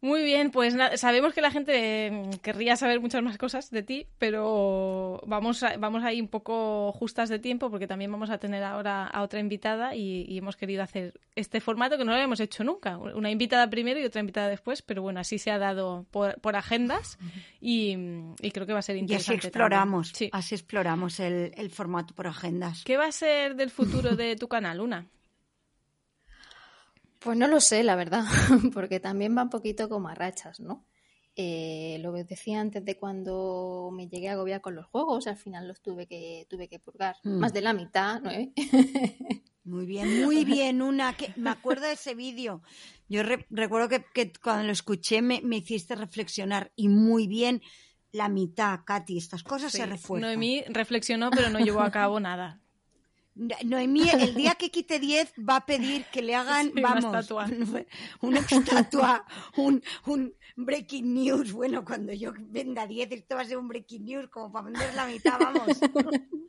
Muy 0.02 0.22
bien, 0.22 0.50
pues 0.50 0.74
sabemos 0.96 1.34
que 1.34 1.42
la 1.42 1.50
gente 1.50 2.10
mm, 2.10 2.30
querría 2.38 2.76
saber 2.76 3.00
muchas 3.00 3.22
más 3.22 3.36
cosas 3.36 3.70
de 3.70 3.82
ti, 3.82 4.06
pero 4.18 5.20
vamos, 5.26 5.62
a, 5.62 5.76
vamos 5.76 6.02
ahí 6.04 6.22
un 6.22 6.28
poco 6.28 6.90
justas 6.92 7.28
de 7.28 7.38
tiempo 7.38 7.70
porque 7.70 7.86
también 7.86 8.10
vamos 8.10 8.30
a 8.30 8.38
tener 8.38 8.64
ahora 8.64 9.06
a 9.06 9.20
otra 9.22 9.40
invitada 9.40 9.94
y, 9.94 10.38
hemos 10.38 10.56
querido 10.56 10.82
hacer 10.82 11.20
este 11.36 11.60
formato 11.60 11.98
que 11.98 12.04
no 12.04 12.12
lo 12.12 12.14
habíamos 12.16 12.40
hecho 12.40 12.64
nunca. 12.64 12.96
Una 12.96 13.30
invitada 13.30 13.68
primero 13.68 14.00
y 14.00 14.04
otra 14.04 14.20
invitada 14.20 14.48
después, 14.48 14.80
pero 14.80 15.02
bueno, 15.02 15.20
así 15.20 15.38
se 15.38 15.50
ha 15.50 15.58
dado 15.58 16.06
por, 16.10 16.56
agendas 16.56 17.18
y, 17.60 17.94
creo 18.54 18.66
que 18.66 18.72
va 18.72 18.78
a 18.78 18.82
ser 18.82 18.96
interesante. 18.96 19.34
Y 19.34 19.36
así 19.36 19.46
exploramos, 19.46 20.12
así 20.32 20.54
exploramos 20.54 21.20
el, 21.20 21.52
el 21.56 21.70
formato 21.70 22.14
por 22.14 22.26
agendas. 22.26 22.84
¿Qué 22.84 22.96
va 22.96 23.06
a 23.06 23.12
ser 23.12 23.54
del 23.54 23.68
futuro 23.68 24.16
de 24.16 24.36
tu 24.36 24.48
canal, 24.48 24.80
Una? 24.80 25.06
Pues 27.20 27.36
no 27.36 27.46
lo 27.46 27.60
sé, 27.60 27.84
la 27.84 27.96
verdad, 27.96 28.24
porque 28.74 28.98
también 28.98 29.36
va 29.36 29.42
un 29.42 29.50
poquito 29.50 29.88
como 29.88 30.08
a 30.08 30.14
rachas, 30.14 30.58
¿no? 30.58 30.86
Eh, 31.36 31.98
lo 32.02 32.12
que 32.12 32.24
decía 32.24 32.60
antes 32.60 32.84
de 32.84 32.96
cuando 32.96 33.90
me 33.92 34.08
llegué 34.08 34.28
a 34.28 34.32
agobiar 34.32 34.60
con 34.60 34.74
los 34.74 34.86
juegos, 34.86 35.26
al 35.26 35.36
final 35.36 35.68
los 35.68 35.80
tuve 35.80 36.06
que, 36.06 36.46
tuve 36.50 36.68
que 36.68 36.78
purgar. 36.78 37.16
Mm. 37.22 37.38
Más 37.38 37.52
de 37.52 37.62
la 37.62 37.72
mitad, 37.72 38.20
¿no? 38.20 38.30
Muy 39.62 39.86
bien, 39.86 40.24
muy 40.24 40.44
bien, 40.44 40.82
una 40.82 41.16
que 41.16 41.32
me 41.36 41.50
acuerdo 41.50 41.86
de 41.86 41.92
ese 41.92 42.14
vídeo. 42.14 42.62
Yo 43.08 43.22
recuerdo 43.50 43.88
que, 43.88 44.32
cuando 44.42 44.64
lo 44.64 44.72
escuché 44.72 45.22
me, 45.22 45.40
hiciste 45.50 45.94
reflexionar 45.94 46.72
y 46.74 46.88
muy 46.88 47.28
bien 47.28 47.62
la 48.10 48.28
mitad, 48.28 48.80
Katy, 48.84 49.18
estas 49.18 49.44
cosas 49.44 49.70
se 49.70 49.86
refuerzan. 49.86 50.28
Noemí 50.28 50.64
reflexionó, 50.66 51.30
pero 51.30 51.50
no 51.50 51.60
llevó 51.60 51.82
a 51.82 51.90
cabo 51.92 52.18
nada. 52.18 52.60
Noemí, 53.34 54.08
el 54.10 54.34
día 54.34 54.54
que 54.56 54.70
quite 54.70 54.98
10 54.98 55.34
va 55.48 55.56
a 55.56 55.66
pedir 55.66 56.04
que 56.06 56.20
le 56.20 56.34
hagan, 56.34 56.72
vamos, 56.74 57.04
una 57.04 57.20
estatua, 57.20 57.46
una 58.20 58.40
estatua 58.40 59.24
un, 59.56 59.82
un, 60.06 60.34
breaking 60.56 61.14
news. 61.14 61.52
Bueno, 61.52 61.84
cuando 61.84 62.12
yo 62.12 62.32
venda 62.36 62.86
10, 62.86 63.12
esto 63.12 63.36
va 63.36 63.42
a 63.42 63.44
ser 63.44 63.58
un 63.58 63.68
breaking 63.68 64.04
news, 64.04 64.28
como 64.28 64.52
para 64.52 64.66
vender 64.66 64.94
la 64.94 65.06
mitad, 65.06 65.38
vamos. 65.38 65.66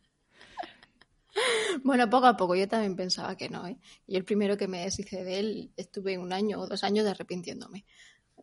Bueno, 1.84 2.10
poco 2.10 2.26
a 2.26 2.38
poco, 2.38 2.56
yo 2.56 2.68
también 2.68 2.96
pensaba 2.96 3.36
que 3.36 3.50
no. 3.50 3.66
¿eh? 3.66 3.78
Y 4.06 4.18
el 4.18 4.26
primero 4.26 4.58
que 4.58 4.68
me 4.68 4.82
deshice 4.82 5.24
de 5.24 5.40
él, 5.40 5.72
estuve 5.78 6.18
un 6.18 6.34
año 6.34 6.60
o 6.60 6.68
dos 6.68 6.84
años 6.84 7.06
de 7.06 7.12
arrepintiéndome. 7.12 7.86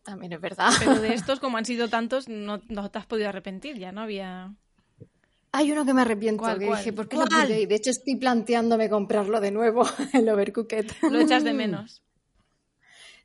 También 0.03 0.33
es 0.33 0.41
verdad. 0.41 0.71
Pero 0.79 0.99
de 0.99 1.13
estos, 1.13 1.39
como 1.39 1.57
han 1.57 1.65
sido 1.65 1.89
tantos, 1.89 2.27
no, 2.27 2.61
no 2.67 2.89
te 2.89 2.99
has 2.99 3.05
podido 3.05 3.29
arrepentir, 3.29 3.77
ya 3.77 3.91
no 3.91 4.01
había. 4.01 4.55
Hay 5.51 5.71
uno 5.71 5.85
que 5.85 5.93
me 5.93 6.01
arrepiento, 6.01 6.43
que 6.57 6.65
dije, 6.65 6.93
¿por 6.93 7.07
qué 7.07 7.17
lo 7.17 7.25
pillé? 7.25 7.61
Y 7.61 7.65
de 7.65 7.75
hecho 7.75 7.89
estoy 7.89 8.15
planteándome 8.17 8.89
comprarlo 8.89 9.41
de 9.41 9.51
nuevo, 9.51 9.83
el 10.13 10.29
Overcooked. 10.29 10.91
¿Lo 11.09 11.19
echas 11.19 11.43
de 11.43 11.53
menos? 11.53 12.03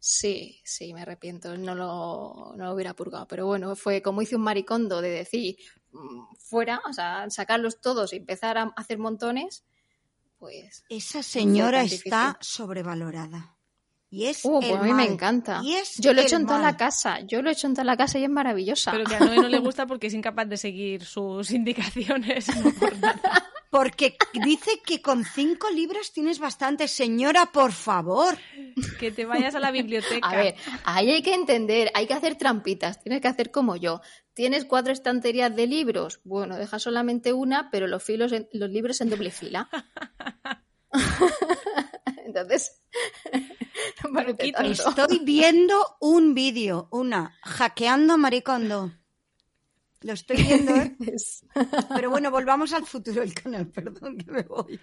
Sí, 0.01 0.61
sí, 0.65 0.93
me 0.93 1.01
arrepiento, 1.01 1.57
no 1.57 1.75
lo, 1.75 2.53
no 2.57 2.65
lo 2.65 2.75
hubiera 2.75 2.95
purgado. 2.95 3.27
Pero 3.27 3.47
bueno, 3.47 3.75
fue 3.75 4.03
como 4.03 4.21
hice 4.21 4.37
un 4.37 4.43
maricondo 4.43 5.01
de 5.01 5.09
decir, 5.09 5.57
mm, 5.93 6.35
fuera, 6.39 6.83
o 6.89 6.93
sea, 6.93 7.29
sacarlos 7.31 7.81
todos 7.81 8.13
y 8.13 8.17
empezar 8.17 8.59
a 8.59 8.65
hacer 8.77 8.99
montones, 8.99 9.65
pues... 10.39 10.85
Esa 10.91 11.23
señora 11.23 11.83
está 11.83 12.37
sobrevalorada. 12.41 13.57
Y 14.15 14.27
es 14.27 14.45
uh, 14.45 14.61
pues 14.61 14.73
a 14.73 14.81
mí 14.81 14.93
me 14.93 15.05
encanta. 15.05 15.61
yo 15.99 16.13
lo 16.13 16.21
he 16.21 16.25
hecho 16.25 16.37
en 16.37 16.47
toda 16.47 16.61
la 16.61 16.77
casa. 16.77 17.19
Yo 17.27 17.43
lo 17.43 17.51
he 17.51 17.53
hecho 17.53 17.67
en 17.67 17.75
toda 17.75 17.85
la 17.85 17.97
casa 17.97 18.17
y 18.17 18.23
es 18.23 18.31
maravillosa. 18.31 18.93
Pero 18.93 19.07
que 19.07 19.17
a 19.17 19.19
Noé 19.19 19.39
no 19.39 19.49
le 19.49 19.59
gusta 19.67 19.89
porque 19.89 20.07
es 20.07 20.15
incapaz 20.15 20.49
de 20.49 20.57
seguir 20.57 21.05
sus 21.05 21.51
indicaciones. 21.51 22.47
Porque 23.71 24.17
dice 24.45 24.71
que 24.87 25.03
con 25.03 25.25
cinco 25.25 25.69
libros 25.69 26.13
tienes 26.13 26.39
bastante. 26.39 26.87
Señora, 26.87 27.47
por 27.47 27.73
favor. 27.73 28.39
Que 29.01 29.11
te 29.11 29.25
vayas 29.25 29.57
a 29.57 29.59
la 29.59 29.73
biblioteca. 29.73 30.29
A 30.31 30.37
ver, 30.37 30.55
ahí 30.85 31.11
hay 31.11 31.23
que 31.23 31.35
entender, 31.35 31.91
hay 31.93 32.07
que 32.07 32.15
hacer 32.15 32.37
trampitas. 32.37 33.03
Tienes 33.03 33.21
que 33.21 33.27
hacer 33.27 33.51
como 33.51 33.75
yo. 33.75 34.01
¿Tienes 34.33 34.65
cuatro 34.65 34.93
estanterías 34.93 35.57
de 35.57 35.67
libros? 35.67 36.21
Bueno, 36.23 36.57
deja 36.57 36.79
solamente 36.79 37.33
una, 37.33 37.69
pero 37.73 37.89
los, 37.89 38.01
filos 38.01 38.33
los 38.53 38.71
libros 38.71 39.01
en 39.01 39.11
doble 39.11 39.33
fila. 39.33 39.69
Entonces, 42.25 42.81
Estoy 44.39 45.21
viendo 45.25 45.97
un 46.01 46.35
vídeo, 46.35 46.89
una, 46.91 47.37
hackeando 47.43 48.17
Maricondo. 48.19 48.93
Lo 50.03 50.13
estoy 50.13 50.37
viendo, 50.37 50.77
¿eh? 50.77 50.97
Pero 51.95 52.11
bueno, 52.11 52.31
volvamos 52.31 52.73
al 52.73 52.85
futuro 52.85 53.23
del 53.23 53.35
canal, 53.35 53.67
perdón 53.73 54.19
que 54.19 54.31
me 54.31 54.43
voy. 54.43 54.79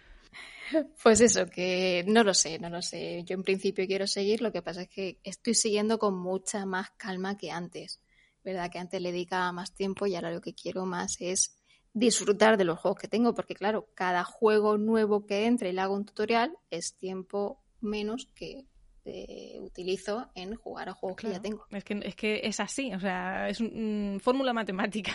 Pues 1.04 1.22
eso, 1.22 1.46
que 1.46 2.04
no 2.08 2.24
lo 2.24 2.34
sé, 2.34 2.58
no 2.58 2.70
lo 2.70 2.82
sé. 2.82 3.24
Yo 3.26 3.36
en 3.36 3.44
principio 3.44 3.86
quiero 3.86 4.08
seguir, 4.08 4.42
lo 4.42 4.52
que 4.52 4.62
pasa 4.62 4.84
es 4.84 4.90
que 4.90 5.20
estoy 5.24 5.54
siguiendo 5.54 6.00
con 6.00 6.18
mucha 6.18 6.66
más 6.66 6.92
calma 6.92 7.38
que 7.38 7.52
antes. 7.52 8.00
¿Verdad? 8.44 8.72
Que 8.72 8.80
antes 8.80 9.00
le 9.00 9.12
dedicaba 9.12 9.52
más 9.52 9.76
tiempo 9.76 10.08
y 10.08 10.16
ahora 10.16 10.32
lo 10.32 10.42
que 10.42 10.56
quiero 10.56 10.88
más 10.88 11.18
es 11.20 11.56
disfrutar 11.94 12.58
de 12.58 12.64
los 12.64 12.80
juegos 12.80 13.00
que 13.00 13.08
tengo, 13.08 13.36
porque 13.36 13.54
claro, 13.54 13.90
cada 13.94 14.24
juego 14.24 14.78
nuevo 14.78 15.28
que 15.28 15.46
entre 15.46 15.70
y 15.70 15.74
le 15.74 15.82
hago 15.82 15.94
un 15.94 16.06
tutorial 16.06 16.58
es 16.72 16.96
tiempo 16.96 17.62
menos 17.82 18.28
que 18.34 18.66
eh, 19.06 19.58
utilizo 19.60 20.30
en 20.36 20.56
jugar 20.56 20.90
a 20.90 20.94
juegos 20.94 21.18
que 21.18 21.32
ya 21.32 21.42
tengo. 21.42 21.66
Es 21.72 21.84
que, 21.84 22.00
es 22.04 22.16
que 22.16 22.42
es 22.44 22.60
así, 22.60 22.94
o 22.94 23.00
sea, 23.00 23.50
es 23.50 23.60
una 23.60 24.20
fórmula 24.20 24.54
matemática. 24.54 25.12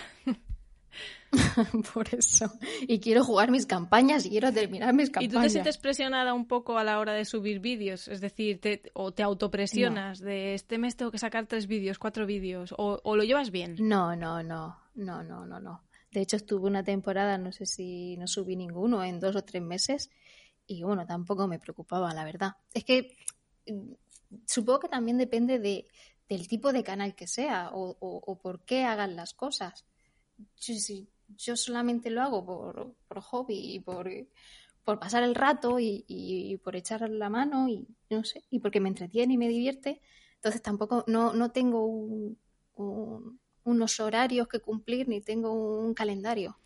Por 1.95 2.15
eso. 2.15 2.51
Y 2.83 3.01
quiero 3.01 3.23
jugar 3.25 3.51
mis 3.51 3.67
campañas 3.67 4.25
y 4.25 4.31
quiero 4.31 4.53
terminar 4.53 4.95
mis 4.95 5.11
campañas. 5.11 5.33
¿Y 5.33 5.37
tú 5.37 5.43
te 5.43 5.51
sientes 5.51 5.79
presionada 5.79 6.35
un 6.35 6.47
poco 6.47 6.79
a 6.79 6.85
la 6.85 6.99
hora 6.99 7.13
de 7.13 7.25
subir 7.25 7.61
vídeos? 7.61 8.09
Es 8.09 8.21
decir, 8.21 8.61
te, 8.61 8.83
o 8.95 9.13
te 9.13 9.23
autopresionas 9.23 10.21
de 10.21 10.55
este 10.55 10.79
mes 10.79 10.97
tengo 10.97 11.11
que 11.11 11.19
sacar 11.19 11.47
tres 11.47 11.67
vídeos, 11.67 11.99
cuatro 11.99 12.27
vídeos, 12.27 12.75
o, 12.77 13.01
o, 13.03 13.17
lo 13.17 13.25
llevas 13.25 13.51
bien? 13.51 13.77
No, 13.79 14.17
no, 14.17 14.43
no, 14.43 14.79
no, 14.95 15.23
no, 15.23 15.47
no, 15.47 15.61
no. 15.61 15.83
De 16.11 16.23
hecho, 16.23 16.37
estuve 16.37 16.67
una 16.67 16.83
temporada, 16.83 17.37
no 17.37 17.53
sé 17.53 17.67
si 17.67 18.17
no 18.17 18.27
subí 18.27 18.57
ninguno 18.57 19.05
en 19.05 19.21
dos 19.21 19.37
o 19.37 19.45
tres 19.45 19.63
meses 19.63 20.11
y 20.67 20.83
bueno, 20.83 21.07
tampoco 21.07 21.47
me 21.47 21.59
preocupaba, 21.59 22.13
la 22.13 22.25
verdad. 22.25 22.53
Es 22.75 22.85
que 22.85 23.03
mm, 23.03 23.36
supongo 24.47 24.81
que 24.81 24.89
también 24.89 25.19
depende 25.19 25.59
de, 25.59 25.89
del 26.29 26.49
tipo 26.49 26.73
de 26.73 26.83
canal 26.83 27.15
que 27.15 27.27
sea 27.27 27.71
o, 27.73 27.97
o, 28.01 28.39
por 28.39 28.61
qué 28.65 28.85
hagan 28.85 29.17
las 29.17 29.35
cosas. 29.35 29.85
Si, 30.55 31.09
yo 31.37 31.57
solamente 31.57 32.11
lo 32.11 32.23
hago 32.23 32.45
por, 32.45 32.95
por 33.09 33.21
hobby 33.21 33.75
y 33.75 33.81
por, 33.81 34.09
por 34.85 34.99
pasar 34.99 35.23
el 35.23 35.35
rato 35.35 35.81
y, 35.81 36.05
y, 36.07 36.57
por 36.59 36.77
echar 36.77 37.09
la 37.09 37.29
mano 37.29 37.69
y 37.69 37.87
no 38.11 38.25
sé, 38.25 38.45
y 38.51 38.61
porque 38.61 38.81
me 38.81 38.89
entretiene 38.89 39.35
y 39.35 39.39
me 39.39 39.49
divierte, 39.49 40.01
entonces 40.37 40.63
tampoco 40.63 41.05
no, 41.09 41.33
no 41.33 41.51
tengo 41.51 41.87
un, 41.87 42.39
un 42.77 43.41
unos 43.67 43.99
horarios 43.99 44.47
que 44.49 44.61
cumplir 44.61 45.09
ni 45.09 45.21
tengo 45.21 45.53
un 45.53 45.93
calendario. 45.93 46.57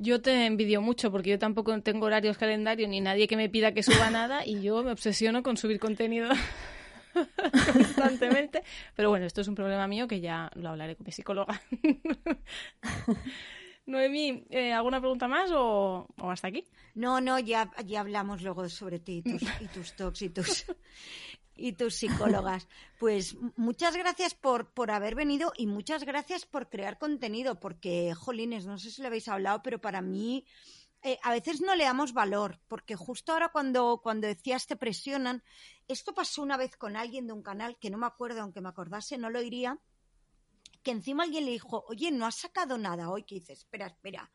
Yo 0.00 0.22
te 0.22 0.46
envidio 0.46 0.80
mucho 0.80 1.10
porque 1.10 1.30
yo 1.30 1.38
tampoco 1.40 1.76
tengo 1.82 2.06
horarios, 2.06 2.38
calendario 2.38 2.86
ni 2.86 3.00
nadie 3.00 3.26
que 3.26 3.36
me 3.36 3.48
pida 3.48 3.72
que 3.72 3.82
suba 3.82 4.10
nada 4.10 4.46
y 4.46 4.62
yo 4.62 4.84
me 4.84 4.92
obsesiono 4.92 5.42
con 5.42 5.56
subir 5.56 5.80
contenido 5.80 6.30
constantemente. 7.72 8.62
Pero 8.94 9.10
bueno, 9.10 9.26
esto 9.26 9.40
es 9.40 9.48
un 9.48 9.56
problema 9.56 9.88
mío 9.88 10.06
que 10.06 10.20
ya 10.20 10.52
lo 10.54 10.68
hablaré 10.68 10.94
con 10.94 11.04
mi 11.04 11.10
psicóloga. 11.10 11.60
Noemí, 13.86 14.44
eh, 14.50 14.72
¿alguna 14.72 15.00
pregunta 15.00 15.26
más 15.26 15.50
o, 15.52 16.06
hasta 16.18 16.46
aquí? 16.46 16.64
No, 16.94 17.20
no, 17.20 17.40
ya, 17.40 17.68
ya 17.84 18.00
hablamos 18.00 18.42
luego 18.42 18.68
sobre 18.68 19.00
ti 19.00 19.22
y 19.24 19.32
tus, 19.32 19.42
y 19.60 19.66
tus 19.66 19.96
talks 19.96 20.22
y 20.22 20.28
tus, 20.28 20.66
y 21.58 21.72
tus 21.72 21.94
psicólogas. 21.94 22.68
Pues 22.98 23.36
muchas 23.56 23.94
gracias 23.96 24.34
por, 24.34 24.72
por 24.72 24.90
haber 24.90 25.14
venido 25.14 25.52
y 25.56 25.68
muchas 25.68 26.02
gracias 26.02 26.46
por 26.46 26.68
crear 26.68 26.98
contenido, 26.98 27.60
porque, 27.60 28.12
jolines, 28.12 28.66
no 28.66 28.76
sé 28.76 28.90
si 28.90 29.02
le 29.02 29.06
habéis 29.06 29.28
hablado, 29.28 29.62
pero 29.62 29.80
para 29.80 30.02
mí 30.02 30.44
eh, 31.02 31.16
a 31.22 31.30
veces 31.30 31.60
no 31.60 31.76
le 31.76 31.84
damos 31.84 32.12
valor, 32.12 32.58
porque 32.66 32.96
justo 32.96 33.32
ahora 33.32 33.50
cuando, 33.50 34.00
cuando 34.02 34.26
decías 34.26 34.66
te 34.66 34.74
presionan, 34.74 35.44
esto 35.86 36.12
pasó 36.12 36.42
una 36.42 36.56
vez 36.56 36.76
con 36.76 36.96
alguien 36.96 37.28
de 37.28 37.34
un 37.34 37.42
canal, 37.42 37.78
que 37.78 37.88
no 37.88 37.98
me 37.98 38.06
acuerdo, 38.06 38.40
aunque 38.40 38.60
me 38.60 38.68
acordase, 38.68 39.16
no 39.16 39.30
lo 39.30 39.40
diría, 39.40 39.78
que 40.82 40.90
encima 40.90 41.22
alguien 41.22 41.44
le 41.44 41.52
dijo, 41.52 41.84
oye, 41.88 42.10
no 42.10 42.26
has 42.26 42.34
sacado 42.34 42.78
nada 42.78 43.10
hoy, 43.10 43.22
que 43.22 43.36
dices, 43.36 43.60
espera, 43.60 43.86
espera, 43.86 44.28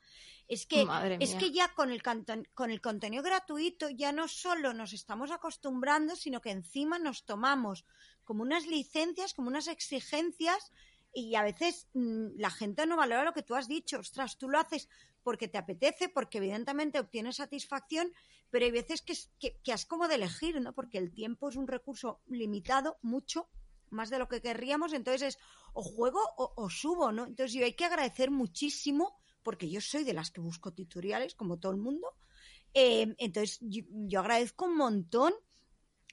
es 0.47 0.65
que, 0.65 0.85
es 1.19 1.35
que 1.35 1.51
ya 1.51 1.73
con 1.73 1.91
el, 1.91 2.01
con 2.01 2.71
el 2.71 2.81
contenido 2.81 3.23
gratuito 3.23 3.89
ya 3.89 4.11
no 4.11 4.27
solo 4.27 4.73
nos 4.73 4.93
estamos 4.93 5.31
acostumbrando, 5.31 6.15
sino 6.15 6.41
que 6.41 6.51
encima 6.51 6.99
nos 6.99 7.25
tomamos 7.25 7.85
como 8.23 8.43
unas 8.43 8.67
licencias, 8.67 9.33
como 9.33 9.47
unas 9.47 9.67
exigencias 9.67 10.71
y 11.13 11.35
a 11.35 11.43
veces 11.43 11.87
mmm, 11.93 12.29
la 12.37 12.49
gente 12.49 12.85
no 12.85 12.97
valora 12.97 13.23
lo 13.23 13.33
que 13.33 13.43
tú 13.43 13.55
has 13.55 13.67
dicho. 13.67 13.99
Ostras, 13.99 14.37
tú 14.37 14.49
lo 14.49 14.59
haces 14.59 14.89
porque 15.23 15.47
te 15.47 15.57
apetece, 15.57 16.09
porque 16.09 16.39
evidentemente 16.39 16.99
obtienes 16.99 17.37
satisfacción, 17.37 18.11
pero 18.49 18.65
hay 18.65 18.71
veces 18.71 19.01
que, 19.01 19.15
que, 19.39 19.59
que 19.63 19.73
has 19.73 19.85
como 19.85 20.07
de 20.07 20.15
elegir, 20.15 20.59
¿no? 20.59 20.73
Porque 20.73 20.97
el 20.97 21.13
tiempo 21.13 21.49
es 21.49 21.55
un 21.55 21.67
recurso 21.67 22.21
limitado, 22.27 22.97
mucho, 23.01 23.49
más 23.89 24.09
de 24.09 24.19
lo 24.19 24.27
que 24.27 24.41
querríamos, 24.41 24.91
entonces 24.91 25.35
es 25.35 25.39
o 25.73 25.83
juego 25.83 26.19
o, 26.37 26.53
o 26.55 26.69
subo, 26.69 27.11
¿no? 27.11 27.25
Entonces 27.25 27.53
yo 27.53 27.63
hay 27.63 27.73
que 27.73 27.85
agradecer 27.85 28.31
muchísimo 28.31 29.17
porque 29.43 29.69
yo 29.69 29.81
soy 29.81 30.03
de 30.03 30.13
las 30.13 30.31
que 30.31 30.41
busco 30.41 30.73
tutoriales, 30.73 31.35
como 31.35 31.59
todo 31.59 31.71
el 31.71 31.77
mundo. 31.77 32.07
Eh, 32.73 33.13
entonces, 33.17 33.59
yo, 33.61 33.83
yo, 33.89 34.19
agradezco 34.21 34.65
un 34.65 34.77
montón 34.77 35.33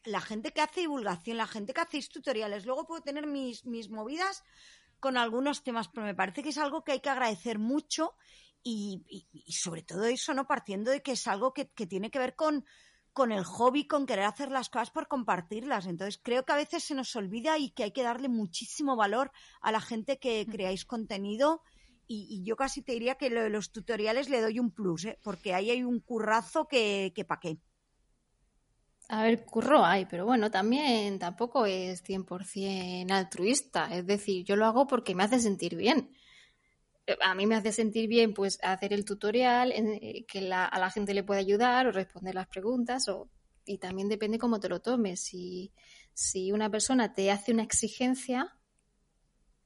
la 0.05 0.21
gente 0.21 0.53
que 0.53 0.61
hace 0.61 0.81
divulgación, 0.81 1.37
la 1.37 1.47
gente 1.47 1.73
que 1.73 1.81
hace 1.81 2.01
tutoriales. 2.09 2.67
Luego 2.67 2.87
puedo 2.87 3.03
tener 3.03 3.27
mis, 3.27 3.65
mis 3.67 3.91
movidas 3.91 4.45
con 4.99 5.17
algunos 5.17 5.63
temas, 5.63 5.89
pero 5.89 6.07
me 6.07 6.15
parece 6.15 6.43
que 6.43 6.51
es 6.51 6.59
algo 6.59 6.85
que 6.85 6.93
hay 6.93 7.01
que 7.01 7.11
agradecer 7.11 7.59
mucho 7.59 8.15
y, 8.63 9.03
y, 9.09 9.27
y 9.33 9.53
sobre 9.53 9.83
todo 9.83 10.05
eso, 10.05 10.35
¿no? 10.35 10.47
Partiendo 10.47 10.91
de 10.91 11.03
que 11.03 11.13
es 11.13 11.27
algo 11.27 11.55
que, 11.55 11.71
que 11.71 11.87
tiene 11.87 12.11
que 12.11 12.19
ver 12.19 12.35
con, 12.35 12.65
con 13.13 13.33
el 13.33 13.45
hobby, 13.45 13.87
con 13.87 14.07
querer 14.07 14.25
hacer 14.25 14.51
las 14.51 14.69
cosas 14.69 14.91
por 14.91 15.09
compartirlas. 15.09 15.87
Entonces 15.87 16.21
creo 16.23 16.45
que 16.45 16.53
a 16.53 16.57
veces 16.57 16.85
se 16.85 16.95
nos 16.95 17.15
olvida 17.17 17.59
y 17.59 17.71
que 17.71 17.85
hay 17.85 17.93
que 17.93 18.03
darle 18.03 18.29
muchísimo 18.29 18.97
valor 18.97 19.33
a 19.61 19.73
la 19.73 19.81
gente 19.81 20.19
que 20.19 20.47
creáis 20.51 20.85
contenido 20.85 21.63
y, 22.13 22.27
y, 22.29 22.43
yo 22.43 22.57
casi 22.57 22.83
te 22.83 22.91
diría 22.91 23.15
que 23.15 23.31
lo 23.31 23.41
de 23.41 23.51
los 23.51 23.71
tutoriales 23.71 24.29
le 24.29 24.41
doy 24.41 24.59
un 24.59 24.73
plus, 24.73 25.05
¿eh? 25.05 25.19
porque 25.23 25.55
ahí 25.55 25.71
hay 25.71 25.85
un 25.85 26.01
currazo 26.01 26.67
que, 26.67 27.13
que 27.15 27.25
pa' 27.25 27.39
qué. 27.39 27.59
A 29.09 29.23
ver, 29.23 29.45
curro 29.45 29.85
hay, 29.85 30.07
pero 30.07 30.27
bueno, 30.27 30.51
también 30.51 31.21
tampoco 31.21 31.67
es 31.67 32.03
100% 32.03 33.13
altruista. 33.13 33.95
Es 33.95 34.05
decir, 34.07 34.45
yo 34.45 34.57
lo 34.57 34.67
hago 34.67 34.89
porque 34.89 35.15
me 35.15 35.23
hace 35.23 35.39
sentir 35.39 35.77
bien. 35.77 36.11
A 37.23 37.37
mí 37.37 37.47
me 37.47 37.55
hace 37.55 37.71
sentir 37.71 38.09
bien 38.09 38.35
pues 38.35 38.59
hacer 38.65 38.93
el 38.93 39.05
tutorial, 39.05 39.71
eh, 39.71 40.25
que 40.27 40.41
la, 40.41 40.65
a 40.65 40.81
la 40.81 40.91
gente 40.91 41.15
le 41.15 41.23
pueda 41.23 41.39
ayudar 41.39 41.87
o 41.87 41.93
responder 41.93 42.35
las 42.35 42.49
preguntas. 42.49 43.07
O, 43.09 43.31
y 43.65 43.79
también 43.79 44.09
depende 44.09 44.39
cómo 44.39 44.59
te 44.59 44.69
lo 44.69 44.81
tomes. 44.81 45.21
Si, 45.23 45.73
si 46.13 46.51
una 46.51 46.69
persona 46.71 47.15
te 47.15 47.31
hace 47.31 47.53
una 47.53 47.63
exigencia, 47.63 48.60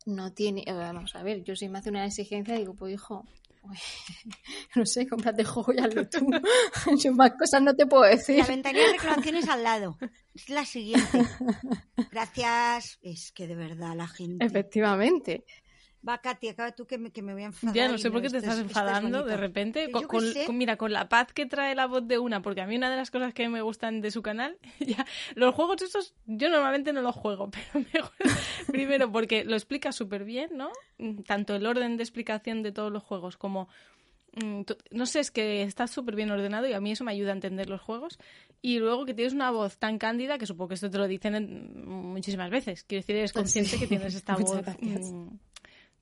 no 0.05 0.33
tiene, 0.33 0.65
vamos 0.67 1.15
a 1.15 1.23
ver, 1.23 1.43
yo 1.45 1.57
si 1.57 1.69
me 1.69 1.79
hace 1.79 1.91
una 1.91 2.07
exigencia 2.07 2.57
digo, 2.57 2.75
pues 2.75 2.95
hijo, 2.95 3.25
pues, 3.65 3.81
no 4.77 4.85
sé, 4.85 5.07
cómprate 5.07 5.43
el 5.43 5.49
juego 5.49 5.73
y 5.73 5.79
hazlo 5.79 6.09
tú. 6.09 6.29
yo 7.03 7.13
más 7.13 7.33
cosas 7.33 7.63
no 7.63 7.75
te 7.75 7.87
puedo 7.87 8.03
decir. 8.05 8.39
La 8.39 8.47
ventanilla 8.47 8.87
de 8.87 8.93
reclamaciones 8.93 9.49
al 9.49 9.63
lado. 9.63 9.99
Es 10.35 10.49
la 10.51 10.65
siguiente. 10.65 11.27
Gracias. 12.11 12.99
Es 13.03 13.33
que 13.33 13.47
de 13.47 13.55
verdad 13.55 13.95
la 13.97 14.07
gente. 14.07 14.45
Efectivamente. 14.45 15.45
Va, 16.07 16.19
Katy, 16.19 16.49
acaba 16.49 16.73
tú 16.73 16.87
que 16.87 16.99
me, 16.99 17.11
que 17.11 17.23
me 17.23 17.33
voy 17.33 17.45
a 17.45 17.47
enfadar. 17.47 17.75
Ya 17.75 17.89
no 17.89 17.97
sé 17.97 18.11
por 18.11 18.21
qué 18.21 18.29
te 18.29 18.39
estás 18.39 18.59
enfadando 18.59 19.25
de 19.25 19.37
repente. 19.37 19.91
Con, 19.91 20.05
con, 20.05 20.25
con, 20.45 20.59
mira, 20.59 20.77
con 20.77 20.93
la 20.93 21.09
paz 21.09 21.33
que 21.33 21.47
trae 21.47 21.75
la 21.75 21.87
voz 21.87 22.07
de 22.07 22.19
una, 22.19 22.43
porque 22.43 22.61
a 22.61 22.67
mí 22.67 22.77
una 22.77 22.91
de 22.91 22.97
las 22.97 23.11
cosas 23.11 23.33
que 23.33 23.49
me 23.49 23.63
gustan 23.63 24.03
de 24.03 24.11
su 24.11 24.21
canal, 24.21 24.59
ya, 24.81 25.07
los 25.35 25.55
juegos 25.55 25.81
estos 25.83 26.15
yo 26.27 26.51
normalmente 26.51 26.93
no 26.93 27.01
los 27.01 27.15
juego, 27.15 27.51
pero 27.73 27.87
mejor, 27.93 28.13
primero 28.67 29.11
porque 29.11 29.45
lo 29.45 29.55
explica 29.55 29.93
súper 29.93 30.25
bien, 30.25 30.51
¿no? 30.55 30.71
Tanto 31.27 31.55
el 31.55 31.67
orden 31.67 31.97
de 31.97 32.03
explicación 32.03 32.63
de 32.63 32.73
todos 32.73 32.93
los 32.93 33.03
juegos 33.03 33.37
como 33.39 33.69
mm, 34.43 34.63
no 34.91 35.07
sé, 35.07 35.21
es 35.21 35.31
que 35.31 35.63
está 35.63 35.87
súper 35.87 36.17
bien 36.17 36.31
ordenado 36.31 36.69
y 36.69 36.75
a 36.75 36.81
mí 36.81 36.93
eso 36.93 37.05
me 37.05 37.13
ayuda 37.13 37.31
a 37.31 37.35
entender 37.35 37.71
los 37.71 37.81
juegos. 37.81 38.19
Y 38.61 38.79
luego 38.79 39.05
que 39.05 39.15
tienes 39.15 39.35
una 39.35 39.51
voz 39.51 39.79
tan 39.79 39.99
cándida, 39.99 40.39
que 40.39 40.47
supongo 40.47 40.69
que 40.69 40.75
esto 40.75 40.91
te 40.91 40.99
lo 40.99 41.07
dicen 41.07 41.87
muchísimas 41.87 42.51
veces. 42.51 42.85
Quiero 42.85 43.03
decir, 43.03 43.17
eres 43.17 43.33
consciente 43.33 43.73
sí. 43.73 43.79
que 43.79 43.87
tienes 43.87 44.15
esta 44.15 44.37
voz 44.39 44.63
mmm, 44.81 45.29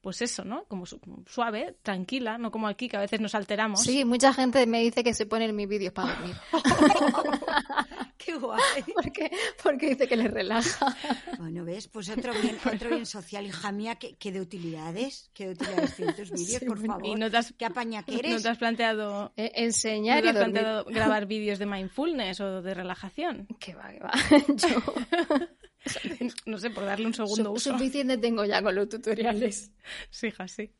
pues 0.02 0.20
eso, 0.20 0.44
¿no? 0.44 0.64
Como 0.64 0.84
suave, 1.26 1.76
tranquila, 1.82 2.36
no 2.36 2.50
como 2.50 2.66
aquí 2.66 2.88
que 2.88 2.96
a 2.96 3.00
veces 3.00 3.20
nos 3.20 3.36
alteramos. 3.36 3.80
Sí, 3.82 4.04
mucha 4.04 4.34
gente 4.34 4.66
me 4.66 4.80
dice 4.80 5.04
que 5.04 5.14
se 5.14 5.26
pone 5.26 5.44
en 5.44 5.54
mis 5.54 5.68
vídeos 5.68 5.92
para 5.92 6.14
dormir. 6.14 6.36
¡Qué 8.18 8.34
guay! 8.36 8.60
Porque, 8.94 9.30
porque 9.62 9.88
dice 9.90 10.06
que 10.06 10.16
les 10.16 10.30
relaja. 10.30 10.96
Bueno, 11.38 11.64
¿ves? 11.64 11.88
Pues 11.88 12.08
otro 12.08 12.32
bien, 12.40 12.56
otro 12.72 12.90
bien 12.90 13.06
social, 13.06 13.46
hija 13.46 13.72
mía, 13.72 13.96
que, 13.96 14.14
que 14.14 14.30
de 14.30 14.40
utilidades, 14.40 15.30
que 15.34 15.46
de 15.46 15.52
utilidades 15.52 15.96
tienen 15.96 16.14
tus 16.14 16.30
vídeos, 16.30 16.60
sí, 16.60 16.64
por 16.66 16.86
favor. 16.86 17.06
¿Y 17.06 17.14
no 17.16 17.30
te 17.30 17.38
has, 17.38 17.52
¿Qué 17.58 17.64
apaña 17.64 18.04
que 18.04 18.16
eres? 18.16 18.32
¿No 18.32 18.40
te 18.40 18.48
has 18.48 18.58
planteado 18.58 19.32
eh, 19.36 19.50
enseñar 19.56 20.18
¿no 20.18 20.22
te 20.22 20.28
has 20.28 20.34
y 20.34 20.38
planteado 20.38 20.84
grabar 20.88 21.26
vídeos 21.26 21.58
de 21.58 21.66
mindfulness 21.66 22.40
o 22.40 22.62
de 22.62 22.74
relajación? 22.74 23.46
Que 23.58 23.74
va, 23.74 23.90
que 23.90 24.00
va. 24.00 24.12
Yo... 24.56 25.48
no 26.46 26.58
sé, 26.58 26.70
por 26.70 26.84
darle 26.84 27.06
un 27.06 27.14
segundo 27.14 27.44
Su 27.44 27.52
uso. 27.52 27.72
Suficiente 27.72 28.18
tengo 28.18 28.44
ya 28.44 28.62
con 28.62 28.74
los 28.74 28.88
tutoriales. 28.88 29.72
Sí, 30.10 30.28
hija, 30.28 30.48
sí. 30.48 30.70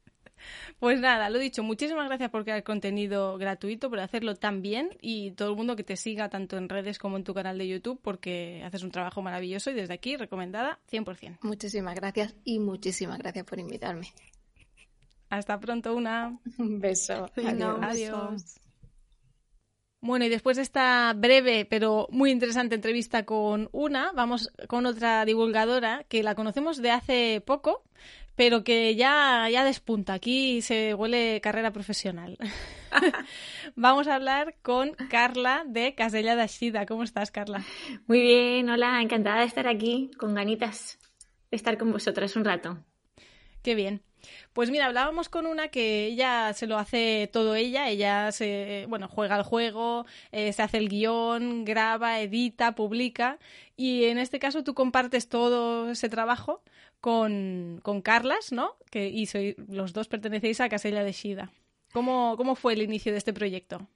Pues 0.79 1.01
nada, 1.01 1.31
lo 1.31 1.39
dicho, 1.39 1.63
muchísimas 1.63 2.09
gracias 2.09 2.31
por 2.31 2.43
crear 2.45 2.63
contenido 2.65 3.39
gratuito, 3.39 3.89
por 3.91 4.01
hacerlo 4.01 4.35
tan 4.35 4.63
bien 4.63 4.91
y 5.01 5.33
todo 5.33 5.51
el 5.51 5.57
mundo 5.57 5.77
que 5.77 5.85
te 5.85 5.97
siga 5.97 6.29
tanto 6.29 6.57
en 6.57 6.69
redes 6.69 6.99
como 6.99 7.17
en 7.17 7.25
tu 7.25 7.35
canal 7.35 7.59
de 7.59 7.69
YouTube 7.69 8.01
porque 8.03 8.63
haces 8.65 8.83
un 8.83 8.91
trabajo 8.91 9.23
maravilloso 9.23 9.71
y 9.71 9.75
desde 9.75 9.95
aquí 9.95 10.17
recomendada 10.17 10.81
100%. 10.91 11.39
Muchísimas 11.43 11.95
gracias 11.95 12.35
y 12.45 12.59
muchísimas 12.59 13.19
gracias 13.19 13.45
por 13.45 13.59
invitarme. 13.61 14.13
Hasta 15.31 15.59
pronto, 15.59 15.95
una. 15.95 16.39
Un 16.59 16.79
beso. 16.79 17.31
Adiós. 17.37 18.61
Bueno, 20.05 20.25
y 20.25 20.29
después 20.29 20.57
de 20.57 20.65
esta 20.65 21.13
breve 21.15 21.65
pero 21.65 22.09
muy 22.11 22.33
interesante 22.33 22.75
entrevista 22.75 23.25
con 23.25 23.69
una, 23.71 24.11
vamos 24.13 24.51
con 24.67 24.85
otra 24.85 25.25
divulgadora 25.25 26.05
que 26.09 26.25
la 26.25 26.35
conocemos 26.35 26.83
de 26.83 26.91
hace 26.91 27.41
poco, 27.47 27.85
pero 28.35 28.65
que 28.65 28.97
ya, 28.97 29.49
ya 29.49 29.65
despunta. 29.65 30.15
Aquí 30.15 30.61
se 30.61 30.95
huele 30.95 31.41
carrera 31.41 31.71
profesional. 31.71 32.37
vamos 33.77 34.09
a 34.09 34.17
hablar 34.17 34.57
con 34.61 34.95
Carla 35.09 35.63
de 35.69 35.95
Casella 35.95 36.35
de 36.35 36.43
Ashida. 36.43 36.85
¿Cómo 36.85 37.05
estás, 37.05 37.31
Carla? 37.31 37.65
Muy 38.09 38.21
bien, 38.21 38.69
hola, 38.71 39.01
encantada 39.01 39.43
de 39.43 39.47
estar 39.47 39.69
aquí, 39.69 40.11
con 40.19 40.35
ganitas 40.35 40.99
de 41.53 41.57
estar 41.57 41.79
con 41.79 41.93
vosotras 41.93 42.35
un 42.35 42.45
rato. 42.45 42.85
Qué 43.63 43.77
bien. 43.77 44.03
Pues 44.53 44.71
mira, 44.71 44.87
hablábamos 44.87 45.29
con 45.29 45.47
una 45.47 45.69
que 45.69 46.07
ella 46.07 46.53
se 46.55 46.67
lo 46.67 46.79
hace 46.79 47.29
todo 47.33 47.55
ella, 47.55 47.89
ella 47.89 48.33
se, 48.33 48.87
bueno, 48.89 49.09
juega 49.09 49.37
el 49.37 49.43
juego, 49.43 50.07
eh, 50.31 50.53
se 50.53 50.63
hace 50.63 50.79
el 50.79 50.89
guion, 50.89 51.65
graba, 51.65 52.21
edita, 52.21 52.75
publica 52.75 53.39
y 53.77 54.05
en 54.05 54.19
este 54.19 54.39
caso 54.39 54.65
tú 54.65 54.75
compartes 54.75 55.29
todo 55.29 55.91
ese 55.91 56.09
trabajo 56.09 56.63
con, 57.01 57.81
con 57.83 58.01
Carlas, 58.01 58.53
¿no? 58.53 58.77
Que, 58.91 59.09
y 59.09 59.27
soy, 59.27 59.57
los 59.69 59.93
dos 59.93 60.09
pertenecéis 60.09 60.61
a 60.61 60.69
Casella 60.69 61.03
de 61.03 61.13
Shida. 61.13 61.51
¿Cómo, 61.93 62.37
¿Cómo 62.37 62.55
fue 62.55 62.73
el 62.73 62.83
inicio 62.83 63.13
de 63.13 63.19
este 63.19 63.33
proyecto? 63.33 63.89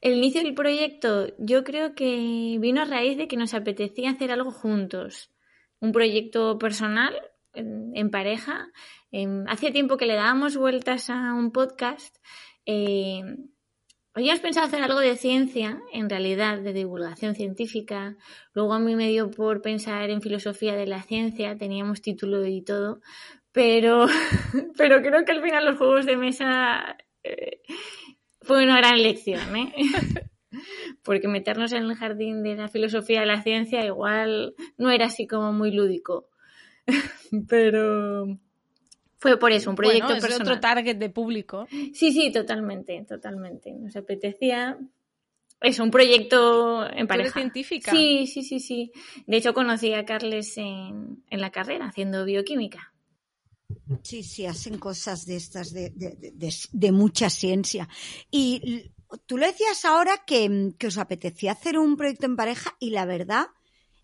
El 0.00 0.14
inicio 0.14 0.42
del 0.42 0.54
proyecto 0.54 1.28
yo 1.38 1.62
creo 1.62 1.94
que 1.94 2.56
vino 2.58 2.82
a 2.82 2.84
raíz 2.84 3.16
de 3.16 3.28
que 3.28 3.36
nos 3.36 3.54
apetecía 3.54 4.10
hacer 4.10 4.32
algo 4.32 4.50
juntos. 4.50 5.30
Un 5.78 5.92
proyecto 5.92 6.58
personal, 6.58 7.14
en 7.54 8.10
pareja, 8.10 8.72
Em, 9.12 9.44
hacía 9.46 9.72
tiempo 9.72 9.98
que 9.98 10.06
le 10.06 10.14
dábamos 10.14 10.56
vueltas 10.56 11.10
a 11.10 11.34
un 11.34 11.52
podcast. 11.52 12.16
Eh, 12.64 13.22
habíamos 14.14 14.40
pensado 14.40 14.66
hacer 14.66 14.82
algo 14.82 15.00
de 15.00 15.16
ciencia, 15.16 15.82
en 15.92 16.08
realidad, 16.08 16.58
de 16.58 16.72
divulgación 16.72 17.34
científica. 17.34 18.16
Luego 18.54 18.72
a 18.72 18.78
mí 18.78 18.96
me 18.96 19.10
dio 19.10 19.30
por 19.30 19.60
pensar 19.60 20.08
en 20.08 20.22
filosofía 20.22 20.74
de 20.74 20.86
la 20.86 21.02
ciencia, 21.02 21.56
teníamos 21.58 22.00
título 22.00 22.46
y 22.46 22.62
todo. 22.62 23.00
Pero, 23.52 24.06
pero 24.78 25.02
creo 25.02 25.24
que 25.26 25.32
al 25.32 25.42
final 25.42 25.66
los 25.66 25.76
juegos 25.76 26.06
de 26.06 26.16
mesa 26.16 26.96
eh, 27.22 27.60
fue 28.40 28.64
una 28.64 28.78
gran 28.78 29.02
lección, 29.02 29.56
¿eh? 29.56 29.72
Porque 31.04 31.28
meternos 31.28 31.72
en 31.72 31.84
el 31.84 31.94
jardín 31.96 32.42
de 32.42 32.56
la 32.56 32.68
filosofía 32.68 33.20
de 33.20 33.26
la 33.26 33.42
ciencia 33.42 33.84
igual 33.84 34.54
no 34.78 34.90
era 34.90 35.06
así 35.06 35.26
como 35.26 35.52
muy 35.52 35.70
lúdico. 35.70 36.30
Pero, 37.48 38.38
fue 39.22 39.38
por 39.38 39.52
eso, 39.52 39.70
un 39.70 39.76
proyecto 39.76 40.08
bueno, 40.08 40.26
es 40.26 40.40
otro 40.40 40.58
target 40.58 40.96
de 40.96 41.08
público. 41.08 41.68
Sí, 41.70 42.10
sí, 42.10 42.32
totalmente, 42.32 43.04
totalmente. 43.08 43.72
Nos 43.72 43.94
apetecía 43.94 44.76
es 45.60 45.78
un 45.78 45.92
proyecto 45.92 46.84
en 46.92 47.06
pareja. 47.06 47.28
¿Tú 47.30 47.38
científica? 47.38 47.92
Sí, 47.92 48.26
sí, 48.26 48.42
sí, 48.42 48.58
sí. 48.58 48.90
De 49.28 49.36
hecho, 49.36 49.54
conocí 49.54 49.94
a 49.94 50.04
Carles 50.04 50.58
en, 50.58 51.22
en, 51.30 51.40
la 51.40 51.52
carrera, 51.52 51.86
haciendo 51.86 52.24
bioquímica. 52.24 52.92
Sí, 54.02 54.24
sí, 54.24 54.44
hacen 54.44 54.78
cosas 54.78 55.24
de 55.24 55.36
estas 55.36 55.72
de, 55.72 55.90
de, 55.90 56.32
de, 56.34 56.54
de 56.72 56.90
mucha 56.90 57.30
ciencia. 57.30 57.88
Y 58.28 58.90
tú 59.26 59.38
le 59.38 59.46
decías 59.46 59.84
ahora 59.84 60.24
que, 60.26 60.72
que, 60.76 60.88
os 60.88 60.98
apetecía 60.98 61.52
hacer 61.52 61.78
un 61.78 61.96
proyecto 61.96 62.26
en 62.26 62.34
pareja 62.34 62.74
y 62.80 62.90
la 62.90 63.04
verdad 63.04 63.46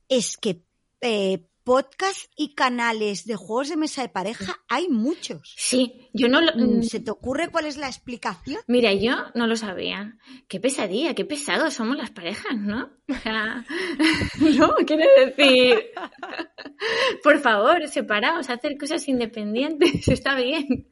es 0.09 0.37
que 0.37 0.63
eh, 1.01 1.49
podcast 1.69 2.33
y 2.35 2.55
canales 2.55 3.27
de 3.27 3.37
juegos 3.37 3.69
de 3.69 3.77
mesa 3.77 4.01
de 4.01 4.09
pareja 4.09 4.59
hay 4.71 4.89
muchos. 4.89 5.55
Sí, 5.55 6.09
yo 6.15 6.27
no 6.27 6.41
lo... 6.41 6.53
Mm, 6.57 6.83
¿Se 6.83 6.99
te 6.99 7.11
ocurre 7.11 7.51
cuál 7.51 7.67
es 7.67 7.77
la 7.77 7.89
explicación? 7.89 8.63
Mira, 8.67 8.95
yo 8.95 9.17
no 9.35 9.47
lo 9.47 9.55
sabía. 9.55 10.17
Qué 10.49 10.61
pesadilla, 10.61 11.13
qué 11.13 11.27
pesados 11.27 11.75
somos 11.75 11.99
las 11.99 12.11
parejas, 12.11 12.57
¿no? 12.57 12.89
no, 14.59 14.75
quiero 14.87 15.05
decir... 15.19 15.91
Por 17.23 17.39
favor, 17.41 17.87
separaos, 17.87 18.49
hacer 18.49 18.79
cosas 18.79 19.07
independientes, 19.07 20.09
está 20.09 20.37
bien. 20.37 20.89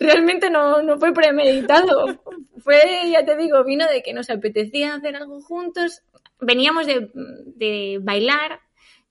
Realmente 0.00 0.50
no, 0.50 0.82
no 0.82 0.98
fue 0.98 1.14
premeditado. 1.14 2.24
Fue, 2.58 3.08
ya 3.12 3.24
te 3.24 3.36
digo, 3.36 3.62
vino 3.62 3.86
de 3.86 4.02
que 4.02 4.12
nos 4.12 4.30
apetecía 4.30 4.96
hacer 4.96 5.14
algo 5.14 5.40
juntos. 5.42 6.02
Veníamos 6.40 6.88
de, 6.88 7.12
de 7.54 8.00
bailar 8.02 8.62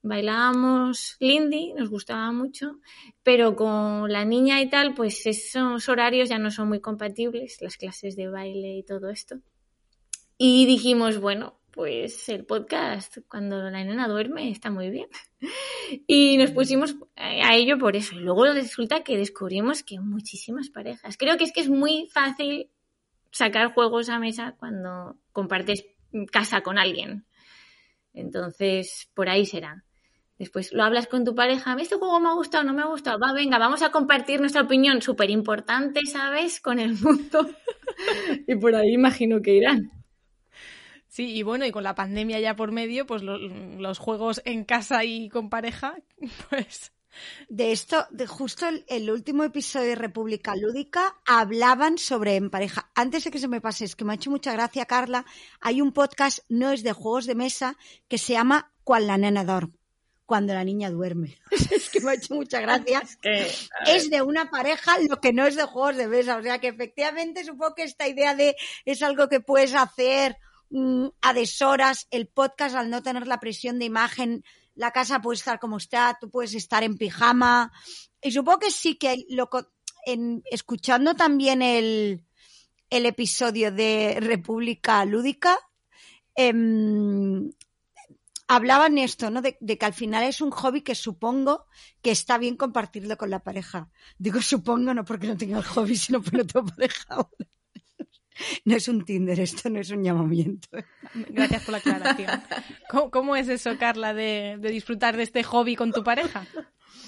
bailábamos 0.08 1.18
Lindy, 1.20 1.74
nos 1.74 1.89
gustaba 1.89 2.32
mucho, 2.32 2.80
pero 3.24 3.55
con 3.55 4.12
la 4.12 4.26
niña 4.26 4.62
y 4.62 4.70
tal, 4.70 4.93
pues 4.93 5.26
esos 5.26 5.88
horarios 5.89 6.30
ya 6.30 6.39
no 6.39 6.51
son 6.51 6.68
muy 6.70 6.80
compatibles, 6.80 7.62
las 7.62 7.78
clases 7.78 8.16
de 8.16 8.28
baile 8.28 8.78
y 8.78 8.84
todo 8.84 9.10
esto. 9.10 9.39
Y 10.38 10.66
dijimos, 10.66 11.20
bueno, 11.20 11.60
pues 11.72 12.28
el 12.30 12.43
podcast 12.43 13.20
cuando 13.28 13.70
la 13.70 13.84
nena 13.84 14.08
duerme 14.08 14.49
está 14.49 14.72
muy 14.72 14.89
bien. 14.89 15.08
Y 16.05 16.36
nos 16.36 16.51
pusimos 16.51 16.97
a 17.16 17.55
ello 17.55 17.78
por 17.78 17.95
eso. 17.95 18.16
Y 18.16 18.20
luego 18.20 18.45
resulta 18.51 19.05
que 19.05 19.18
descubrimos 19.18 19.84
que 19.84 20.01
muchísimas 20.01 20.70
parejas. 20.70 21.16
Creo 21.16 21.38
que 21.38 21.45
es 21.45 21.53
que 21.53 21.62
es 21.62 21.70
muy 21.70 22.10
fácil 22.12 22.70
sacar 23.32 23.74
juegos 23.74 24.10
a 24.10 24.20
mesa 24.20 24.58
cuando 24.60 25.16
compartes 25.32 25.86
casa 26.30 26.60
con 26.60 26.78
alguien. 26.78 27.26
Entonces, 28.14 29.10
por 29.14 29.30
ahí 29.30 29.45
será. 29.45 29.86
Después 30.38 30.72
lo 30.72 30.84
hablas 30.84 31.08
con 31.08 31.26
tu 31.26 31.34
pareja, 31.34 31.76
este 31.80 31.96
juego 31.96 32.20
me 32.20 32.30
ha 32.30 32.34
gustado, 32.34 32.64
no 32.64 32.74
me 32.74 32.84
ha 32.84 32.86
gustado, 32.86 33.18
va, 33.20 33.34
venga, 33.34 33.58
vamos 33.58 33.82
a 33.82 33.90
compartir 33.90 34.40
nuestra 34.40 34.62
opinión 34.62 35.02
súper 35.02 35.32
importante, 35.32 36.02
¿sabes?, 36.06 36.62
con 36.62 36.80
el 36.80 36.94
mundo. 36.94 37.50
y 38.48 38.56
por 38.56 38.76
ahí 38.76 38.94
imagino 38.94 39.42
que 39.42 39.56
irán. 39.56 39.92
Sí, 41.08 41.36
y 41.36 41.42
bueno, 41.42 41.66
y 41.66 41.72
con 41.72 41.84
la 41.84 41.96
pandemia 41.96 42.40
ya 42.40 42.56
por 42.56 42.72
medio, 42.72 43.08
pues 43.08 43.24
lo, 43.24 43.40
los 43.40 43.98
juegos 43.98 44.40
en 44.46 44.64
casa 44.64 45.04
y 45.04 45.30
con 45.30 45.50
pareja, 45.50 45.96
pues... 46.50 46.92
De 47.50 47.72
esto, 47.72 48.06
de 48.12 48.28
justo 48.28 48.68
el, 48.68 48.86
el, 48.88 49.10
último 49.10 49.44
episodio 49.44 49.88
de 49.88 49.96
República 49.96 50.56
Lúdica 50.56 51.16
hablaban 51.26 51.98
sobre 51.98 52.36
en 52.36 52.52
pareja. 52.52 52.92
Antes 52.94 53.24
de 53.24 53.32
que 53.32 53.40
se 53.40 53.48
me 53.48 53.60
pase, 53.60 53.86
es 53.86 53.96
que 53.96 54.06
me 54.06 54.12
ha 54.12 54.16
hecho 54.18 54.30
mucha 54.30 54.54
gracia, 54.54 54.86
Carla, 54.86 55.26
hay 55.60 55.82
un 55.82 55.94
podcast, 55.94 56.42
no 56.48 56.70
es 56.70 56.84
de 56.84 56.94
juegos 56.94 57.26
de 57.26 57.34
mesa, 57.34 57.76
que 58.08 58.20
se 58.20 58.34
llama 58.34 58.72
Cual 58.84 59.08
la 59.08 59.18
nena 59.18 59.44
dorm 59.44 59.74
cuando 60.28 60.54
la 60.54 60.64
niña 60.64 60.92
duerme. 60.92 61.40
es 61.72 61.90
que 61.90 62.02
me 62.02 62.12
ha 62.12 62.14
hecho 62.16 62.36
mucha 62.36 62.60
gracia. 62.60 63.00
Es, 63.00 63.16
que, 63.16 63.48
es 63.88 64.10
de 64.12 64.22
una 64.22 64.52
pareja 64.52 65.00
lo 65.10 65.20
que 65.20 65.34
no 65.34 65.48
es 65.48 65.56
de 65.56 65.64
juegos 65.64 65.96
de 65.96 66.08
mesa. 66.08 66.38
O 66.38 66.44
sea 66.44 66.60
que 66.60 66.68
efectivamente 66.68 67.44
supongo 67.44 67.74
que 67.74 67.84
esta 67.84 68.08
idea 68.08 68.36
de 68.36 68.56
es 68.86 69.02
algo 69.02 69.30
que 69.30 69.40
puedes 69.40 69.74
hacer 69.74 70.38
mmm, 70.70 71.08
a 71.22 71.34
deshoras, 71.34 72.08
el 72.12 72.28
podcast 72.28 72.76
al 72.76 72.90
no 72.90 73.02
tener 73.02 73.26
la 73.26 73.40
presión 73.40 73.80
de 73.80 73.86
imagen, 73.86 74.44
la 74.76 74.92
casa 74.92 75.22
puede 75.22 75.38
estar 75.38 75.60
como 75.60 75.78
está, 75.78 76.18
tú 76.20 76.30
puedes 76.30 76.54
estar 76.54 76.84
en 76.84 76.98
pijama. 76.98 77.72
Y 78.22 78.32
supongo 78.32 78.60
que 78.60 78.72
sí 78.72 78.96
que 78.96 79.26
lo, 79.30 79.50
en, 80.06 80.44
escuchando 80.52 81.16
también 81.16 81.62
el, 81.62 82.26
el 82.90 83.06
episodio 83.06 83.72
de 83.72 84.18
República 84.20 85.06
Lúdica, 85.06 85.58
eh, 86.36 86.54
hablaban 88.48 88.98
esto, 88.98 89.30
¿no? 89.30 89.41
De, 89.41 89.58
de, 89.60 89.78
que 89.78 89.86
al 89.86 89.93
final 89.93 90.24
es 90.24 90.41
un 90.41 90.52
hobby 90.52 90.82
que 90.82 90.95
supongo 90.95 91.66
que 92.02 92.12
está 92.12 92.38
bien 92.38 92.56
compartirlo 92.56 93.18
con 93.18 93.30
la 93.30 93.43
pareja. 93.43 93.89
Digo 94.18 94.41
supongo 94.41 94.93
no 94.93 95.06
porque 95.06 95.28
no 95.28 95.38
tenga 95.38 95.58
el 95.58 95.66
hobby, 95.66 95.95
sino 95.95 96.22
porque 96.22 96.38
no 96.38 96.48
tengo 96.48 96.66
pareja 96.66 97.06
ahora. 97.10 97.48
No 98.66 98.76
es 98.76 98.88
un 98.88 99.04
Tinder, 99.04 99.39
esto 99.39 99.70
no 99.70 99.80
es 99.80 99.89
un 99.89 100.04
llamamiento. 100.04 100.68
Gracias 101.30 101.64
por 101.64 101.72
la 101.72 101.78
aclaración. 101.80 102.30
¿Cómo, 102.89 103.10
cómo 103.10 103.36
es 103.36 103.48
eso, 103.50 103.78
Carla, 103.80 104.14
de, 104.14 104.58
de, 104.60 104.70
disfrutar 104.70 105.18
de 105.18 105.24
este 105.24 105.43
hobby 105.43 105.76
con 105.76 105.91
tu 105.91 106.04
pareja? 106.04 106.45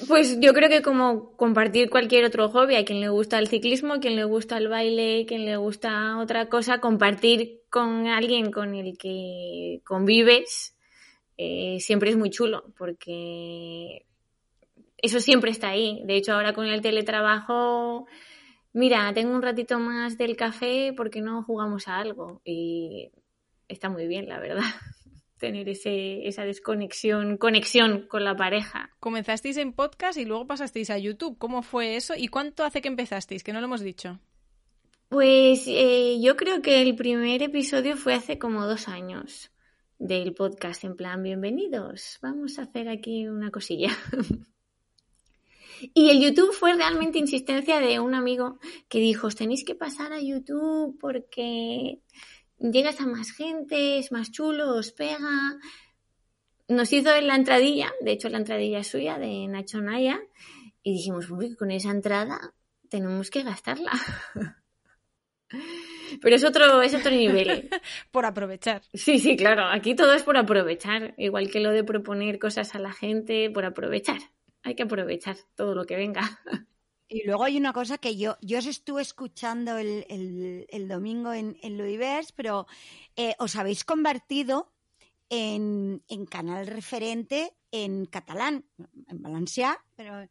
Pues 0.07 0.39
yo 0.39 0.53
creo 0.53 0.69
que 0.69 0.81
como 0.81 1.35
compartir 1.35 1.89
cualquier 1.89 2.25
otro 2.25 2.49
hobby, 2.49 2.75
a 2.75 2.85
quien 2.85 3.01
le 3.01 3.09
gusta 3.09 3.37
el 3.37 3.47
ciclismo, 3.47 3.95
a 3.95 3.99
quien 3.99 4.15
le 4.15 4.23
gusta 4.23 4.57
el 4.57 4.69
baile, 4.69 5.23
a 5.23 5.25
quien 5.25 5.45
le 5.45 5.57
gusta 5.57 6.17
otra 6.17 6.47
cosa, 6.47 6.79
compartir 6.79 7.61
con 7.69 8.07
alguien 8.07 8.51
con 8.51 8.75
el 8.75 8.97
que 8.97 9.81
convives, 9.85 10.75
eh, 11.41 11.79
siempre 11.79 12.09
es 12.09 12.17
muy 12.17 12.29
chulo 12.29 12.65
porque 12.77 14.05
eso 14.97 15.21
siempre 15.21 15.51
está 15.51 15.69
ahí. 15.69 16.01
De 16.03 16.17
hecho, 16.17 16.33
ahora 16.33 16.51
con 16.51 16.65
el 16.65 16.81
teletrabajo, 16.81 18.07
mira, 18.73 19.13
tengo 19.13 19.33
un 19.33 19.41
ratito 19.41 19.79
más 19.79 20.17
del 20.17 20.35
café 20.35 20.93
porque 20.97 21.21
no 21.21 21.41
jugamos 21.43 21.87
a 21.87 21.97
algo 21.97 22.41
y 22.43 23.11
está 23.69 23.87
muy 23.87 24.05
bien, 24.05 24.27
la 24.27 24.39
verdad. 24.39 24.63
Tener 25.37 25.69
ese, 25.69 26.27
esa 26.27 26.43
desconexión, 26.43 27.37
conexión 27.37 28.05
con 28.09 28.25
la 28.25 28.35
pareja. 28.35 28.89
Comenzasteis 28.99 29.55
en 29.55 29.71
podcast 29.71 30.19
y 30.19 30.25
luego 30.25 30.45
pasasteis 30.45 30.89
a 30.89 30.97
YouTube. 30.97 31.37
¿Cómo 31.37 31.61
fue 31.61 31.95
eso? 31.95 32.15
¿Y 32.17 32.27
cuánto 32.27 32.65
hace 32.65 32.81
que 32.81 32.89
empezasteis? 32.89 33.45
Que 33.45 33.53
no 33.53 33.61
lo 33.61 33.67
hemos 33.67 33.79
dicho. 33.79 34.19
Pues 35.07 35.63
eh, 35.67 36.19
yo 36.21 36.35
creo 36.35 36.61
que 36.61 36.81
el 36.81 36.97
primer 36.97 37.41
episodio 37.41 37.95
fue 37.95 38.13
hace 38.13 38.37
como 38.37 38.67
dos 38.67 38.89
años 38.89 39.51
del 39.99 40.33
podcast 40.33 40.85
en 40.85 40.95
plan, 40.95 41.21
bienvenidos, 41.21 42.19
vamos 42.21 42.57
a 42.57 42.63
hacer 42.63 42.87
aquí 42.87 43.27
una 43.27 43.51
cosilla. 43.51 43.95
Y 45.93 46.09
el 46.09 46.19
YouTube 46.19 46.51
fue 46.51 46.73
realmente 46.73 47.19
insistencia 47.19 47.79
de 47.79 48.01
un 48.01 48.13
amigo 48.13 48.59
que 48.89 48.99
dijo, 48.99 49.27
os 49.27 49.37
tenéis 49.37 49.63
que 49.63 49.75
pasar 49.75 50.11
a 50.11 50.19
YouTube 50.19 50.97
porque 50.99 52.01
llegas 52.57 52.99
a 52.99 53.05
más 53.05 53.31
gente, 53.31 53.97
es 53.97 54.11
más 54.11 54.29
chulo, 54.29 54.75
os 54.75 54.91
pega. 54.91 55.57
Nos 56.67 56.91
hizo 56.91 57.09
la 57.21 57.33
entradilla, 57.33 57.93
de 58.01 58.11
hecho 58.11 58.27
la 58.27 58.39
entradilla 58.39 58.83
suya, 58.83 59.17
de 59.19 59.47
Nacho 59.47 59.79
Naya, 59.79 60.19
y 60.83 60.95
dijimos, 60.95 61.27
con 61.57 61.71
esa 61.71 61.91
entrada 61.91 62.53
tenemos 62.89 63.29
que 63.29 63.43
gastarla. 63.43 63.93
Pero 66.21 66.35
es 66.35 66.43
otro, 66.43 66.81
es 66.81 66.93
otro 66.93 67.11
nivel. 67.11 67.69
por 68.11 68.25
aprovechar. 68.25 68.81
Sí, 68.93 69.19
sí, 69.19 69.35
claro. 69.35 69.65
Aquí 69.65 69.95
todo 69.95 70.13
es 70.13 70.23
por 70.23 70.37
aprovechar. 70.37 71.13
Igual 71.17 71.49
que 71.49 71.59
lo 71.59 71.71
de 71.71 71.83
proponer 71.83 72.39
cosas 72.39 72.75
a 72.75 72.79
la 72.79 72.91
gente, 72.91 73.49
por 73.49 73.65
aprovechar. 73.65 74.19
Hay 74.63 74.75
que 74.75 74.83
aprovechar 74.83 75.37
todo 75.55 75.75
lo 75.75 75.85
que 75.85 75.95
venga. 75.95 76.39
Y 77.11 77.25
luego 77.25 77.43
hay 77.43 77.57
una 77.57 77.73
cosa 77.73 77.97
que 77.97 78.17
yo, 78.17 78.37
yo 78.41 78.59
os 78.59 78.67
estuve 78.67 79.01
escuchando 79.01 79.79
el, 79.79 80.05
el, 80.69 80.87
domingo 80.87 81.33
en, 81.33 81.57
en 81.63 81.75
Luivers, 81.75 82.31
pero 82.31 82.67
eh, 83.15 83.33
os 83.39 83.55
habéis 83.55 83.83
convertido 83.83 84.71
en, 85.27 86.03
en, 86.07 86.27
canal 86.27 86.67
referente 86.67 87.51
en 87.71 88.05
catalán, 88.05 88.65
en 89.07 89.21
valencià, 89.21 89.77
pero 89.95 90.27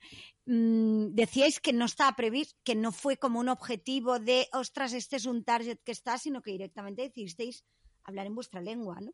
mmm, 0.48 1.14
decíais 1.14 1.60
que 1.60 1.72
no 1.72 1.84
estaba 1.84 2.16
previsto, 2.16 2.58
que 2.64 2.74
no 2.74 2.90
fue 2.90 3.18
como 3.18 3.38
un 3.38 3.48
objetivo 3.48 4.18
de, 4.18 4.48
ostras, 4.52 4.92
este 4.94 5.16
es 5.16 5.26
un 5.26 5.44
target 5.44 5.78
que 5.84 5.92
está, 5.92 6.16
sino 6.16 6.40
que 6.42 6.52
directamente 6.52 7.02
decidisteis 7.02 7.64
hablar 8.04 8.26
en 8.26 8.34
vuestra 8.34 8.62
lengua, 8.62 8.98
¿no? 9.02 9.12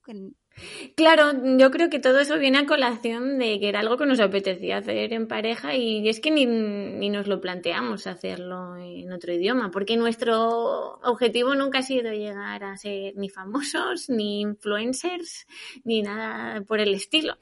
Claro, 0.95 1.33
yo 1.59 1.71
creo 1.73 1.91
que 1.91 1.99
todo 1.99 2.21
eso 2.21 2.39
viene 2.39 2.59
a 2.59 2.67
colación 2.67 3.41
de 3.41 3.59
que 3.59 3.69
era 3.69 3.81
algo 3.81 3.97
que 3.97 4.07
nos 4.07 4.21
apetecía 4.21 4.77
hacer 4.79 5.13
en 5.13 5.27
pareja 5.27 5.75
y 5.75 6.09
es 6.09 6.21
que 6.21 6.31
ni, 6.31 6.47
ni, 6.47 7.11
nos 7.11 7.27
lo 7.27 7.41
planteamos 7.41 8.07
hacerlo 8.07 8.77
en 8.77 9.13
otro 9.13 9.33
idioma, 9.33 9.73
porque 9.73 9.97
nuestro 9.97 11.01
objetivo 11.03 11.57
nunca 11.57 11.81
ha 11.81 11.83
sido 11.83 12.13
llegar 12.13 12.63
a 12.63 12.77
ser 12.77 13.17
ni 13.17 13.29
famosos, 13.29 14.09
ni 14.09 14.43
influencers, 14.43 15.45
ni 15.83 16.03
nada 16.03 16.61
por 16.63 16.79
el 16.79 16.95
estilo. 16.95 17.37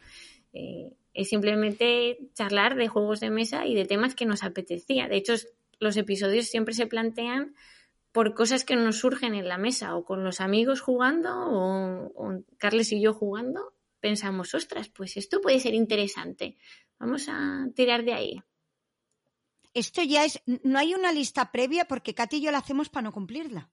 Eh, 0.55 0.91
es 1.15 1.29
simplemente 1.29 2.19
charlar 2.35 2.75
de 2.77 2.89
juegos 2.89 3.21
de 3.21 3.31
mesa 3.31 3.67
y 3.67 3.75
de 3.75 3.85
temas 3.85 4.15
que 4.15 4.27
nos 4.27 4.43
apetecía. 4.43 5.09
De 5.09 5.17
hecho, 5.17 5.35
los 5.79 5.97
episodios 5.97 6.47
siempre 6.47 6.75
se 6.75 6.87
plantean 6.87 7.55
por 8.13 8.35
cosas 8.35 8.65
que 8.65 8.77
nos 8.77 8.99
surgen 8.99 9.35
en 9.35 9.49
la 9.49 9.59
mesa 9.59 9.97
o 9.97 10.05
con 10.05 10.23
los 10.23 10.41
amigos 10.41 10.81
jugando 10.81 11.31
o, 11.35 12.45
Carles 12.59 12.93
y 12.93 13.01
yo 13.01 13.15
jugando, 13.15 13.75
pensamos, 14.01 14.55
ostras, 14.55 14.89
pues 14.91 15.17
esto 15.17 15.41
puede 15.41 15.61
ser 15.61 15.75
interesante. 15.75 16.57
Vamos 16.99 17.27
a 17.29 17.67
tirar 17.75 18.05
de 18.05 18.13
ahí. 18.13 18.43
Esto 19.75 20.03
ya 20.03 20.25
es, 20.25 20.41
no 20.47 20.79
hay 20.79 20.95
una 20.95 21.13
lista 21.13 21.51
previa 21.51 21.87
porque 21.87 22.15
Katy 22.15 22.37
y 22.37 22.43
yo 22.43 22.51
la 22.53 22.59
hacemos 22.59 22.91
para 22.91 23.05
no 23.05 23.13
cumplirla. 23.13 23.71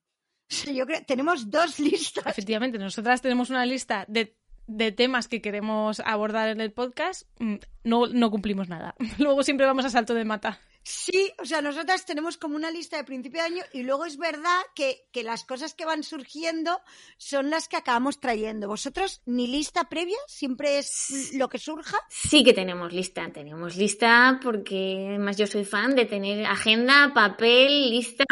Yo 0.73 0.87
creo, 0.87 1.03
tenemos 1.05 1.51
dos 1.51 1.79
listas. 1.91 2.25
Efectivamente, 2.25 2.79
nosotras 2.79 3.21
tenemos 3.21 3.51
una 3.51 3.65
lista 3.67 4.05
de 4.07 4.38
de 4.69 4.91
temas 4.91 5.27
que 5.27 5.41
queremos 5.41 5.99
abordar 6.01 6.47
en 6.49 6.61
el 6.61 6.71
podcast, 6.71 7.23
mm, 7.39 7.55
no, 7.83 8.05
no 8.07 8.29
cumplimos 8.29 8.69
nada. 8.69 8.95
Luego 9.17 9.43
siempre 9.43 9.65
vamos 9.65 9.83
a 9.83 9.89
salto 9.89 10.13
de 10.13 10.25
mata. 10.25 10.59
Sí, 10.83 11.31
o 11.37 11.45
sea, 11.45 11.61
nosotras 11.61 12.05
tenemos 12.05 12.37
como 12.37 12.55
una 12.55 12.71
lista 12.71 12.97
de 12.97 13.03
principio 13.03 13.41
de 13.41 13.47
año 13.47 13.63
y 13.73 13.83
luego 13.83 14.05
es 14.05 14.17
verdad 14.17 14.59
que, 14.73 15.07
que, 15.11 15.23
las 15.23 15.43
cosas 15.43 15.73
que 15.73 15.85
van 15.85 16.03
surgiendo 16.03 16.81
son 17.17 17.49
las 17.49 17.67
que 17.67 17.77
acabamos 17.77 18.19
trayendo. 18.19 18.67
¿Vosotros 18.67 19.21
ni 19.25 19.47
lista 19.47 19.89
previa? 19.89 20.17
¿Siempre 20.27 20.79
es 20.79 21.31
lo 21.33 21.49
que 21.49 21.59
surja? 21.59 21.97
Sí 22.09 22.43
que 22.43 22.53
tenemos 22.53 22.93
lista, 22.93 23.29
tenemos 23.31 23.75
lista 23.75 24.39
porque 24.41 25.07
además 25.09 25.37
yo 25.37 25.47
soy 25.47 25.65
fan 25.65 25.95
de 25.95 26.05
tener 26.05 26.45
agenda, 26.45 27.11
papel, 27.13 27.91
lista. 27.91 28.23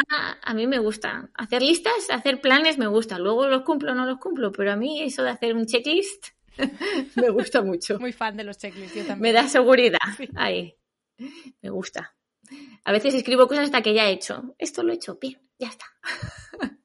A 0.42 0.54
mí 0.54 0.66
me 0.66 0.78
gusta. 0.78 1.30
Hacer 1.34 1.62
listas, 1.62 2.10
hacer 2.10 2.40
planes 2.40 2.78
me 2.78 2.86
gusta. 2.86 3.18
Luego 3.18 3.46
los 3.46 3.62
cumplo 3.62 3.92
o 3.92 3.94
no 3.94 4.06
los 4.06 4.18
cumplo, 4.18 4.52
pero 4.52 4.72
a 4.72 4.76
mí 4.76 5.02
eso 5.02 5.22
de 5.22 5.30
hacer 5.30 5.54
un 5.54 5.66
checklist 5.66 6.28
me 7.16 7.30
gusta 7.30 7.62
mucho. 7.62 7.98
Muy 7.98 8.12
fan 8.12 8.36
de 8.36 8.44
los 8.44 8.58
checklists, 8.58 8.94
yo 8.96 9.06
también. 9.06 9.20
Me 9.20 9.32
da 9.32 9.48
seguridad. 9.48 9.98
Ahí. 10.34 10.74
Me 11.62 11.70
gusta. 11.70 12.14
A 12.84 12.92
veces 12.92 13.14
escribo 13.14 13.46
cosas 13.46 13.66
hasta 13.66 13.82
que 13.82 13.94
ya 13.94 14.08
he 14.08 14.12
hecho. 14.12 14.54
Esto 14.58 14.82
lo 14.82 14.92
he 14.92 14.96
hecho 14.96 15.18
bien, 15.20 15.40
ya 15.58 15.68
está. 15.68 15.86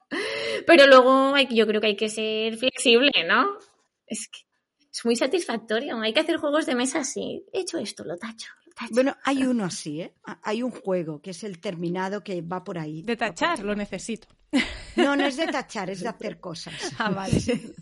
Pero 0.68 0.88
luego 0.88 1.38
yo 1.50 1.68
creo 1.68 1.82
que 1.82 1.88
hay 1.88 1.96
que 1.96 2.10
ser 2.10 2.58
flexible, 2.58 3.12
¿no? 3.28 3.58
Es 4.06 4.28
que 4.28 4.42
es 4.92 5.06
muy 5.06 5.16
satisfactorio. 5.16 6.00
Hay 6.00 6.14
que 6.14 6.20
hacer 6.20 6.38
juegos 6.38 6.66
de 6.66 6.76
mesa 6.76 7.00
así. 7.00 7.46
He 7.52 7.62
hecho 7.62 7.80
esto, 7.80 8.04
lo 8.04 8.18
tacho. 8.18 8.50
Bueno, 8.92 9.16
hay 9.24 9.44
uno 9.44 9.66
así, 9.66 10.02
¿eh? 10.02 10.14
Hay 10.42 10.64
un 10.64 10.72
juego 10.72 11.22
que 11.22 11.32
es 11.32 11.44
el 11.44 11.60
terminado 11.60 12.24
que 12.24 12.42
va 12.42 12.64
por 12.64 12.78
ahí. 12.78 13.04
De 13.04 13.16
tachar, 13.16 13.60
lo 13.60 13.76
necesito. 13.76 14.28
No, 14.96 15.16
no 15.16 15.26
es 15.26 15.38
de 15.38 15.48
tachar, 15.48 15.90
es 15.90 16.02
de 16.02 16.10
hacer 16.10 16.40
cosas. 16.40 16.74
Ah, 16.98 17.10
vale. 17.10 17.38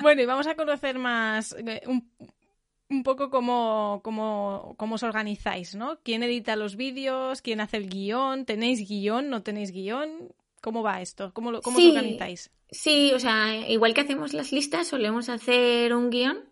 Bueno, 0.00 0.22
y 0.22 0.24
vamos 0.24 0.46
a 0.46 0.54
conocer 0.54 0.98
más, 0.98 1.54
eh, 1.58 1.82
un, 1.86 2.10
un 2.90 3.02
poco 3.04 3.30
cómo, 3.30 4.00
cómo, 4.02 4.74
cómo, 4.76 4.96
os 4.96 5.02
organizáis, 5.02 5.74
¿no? 5.74 5.98
¿Quién 6.02 6.22
edita 6.22 6.56
los 6.56 6.76
vídeos? 6.76 7.40
¿Quién 7.40 7.60
hace 7.60 7.76
el 7.76 7.88
guion? 7.88 8.44
¿Tenéis 8.44 8.86
guion? 8.86 9.30
¿No 9.30 9.42
tenéis 9.42 9.70
guion? 9.72 10.32
¿Cómo 10.60 10.82
va 10.82 11.00
esto? 11.00 11.32
¿Cómo, 11.32 11.60
cómo 11.62 11.78
os 11.78 11.84
organizáis? 11.84 12.50
Sí, 12.70 13.12
o 13.14 13.18
sea, 13.18 13.68
igual 13.68 13.94
que 13.94 14.02
hacemos 14.02 14.34
las 14.34 14.52
listas, 14.52 14.88
solemos 14.88 15.28
hacer 15.28 15.94
un 15.94 16.10
guion, 16.10 16.44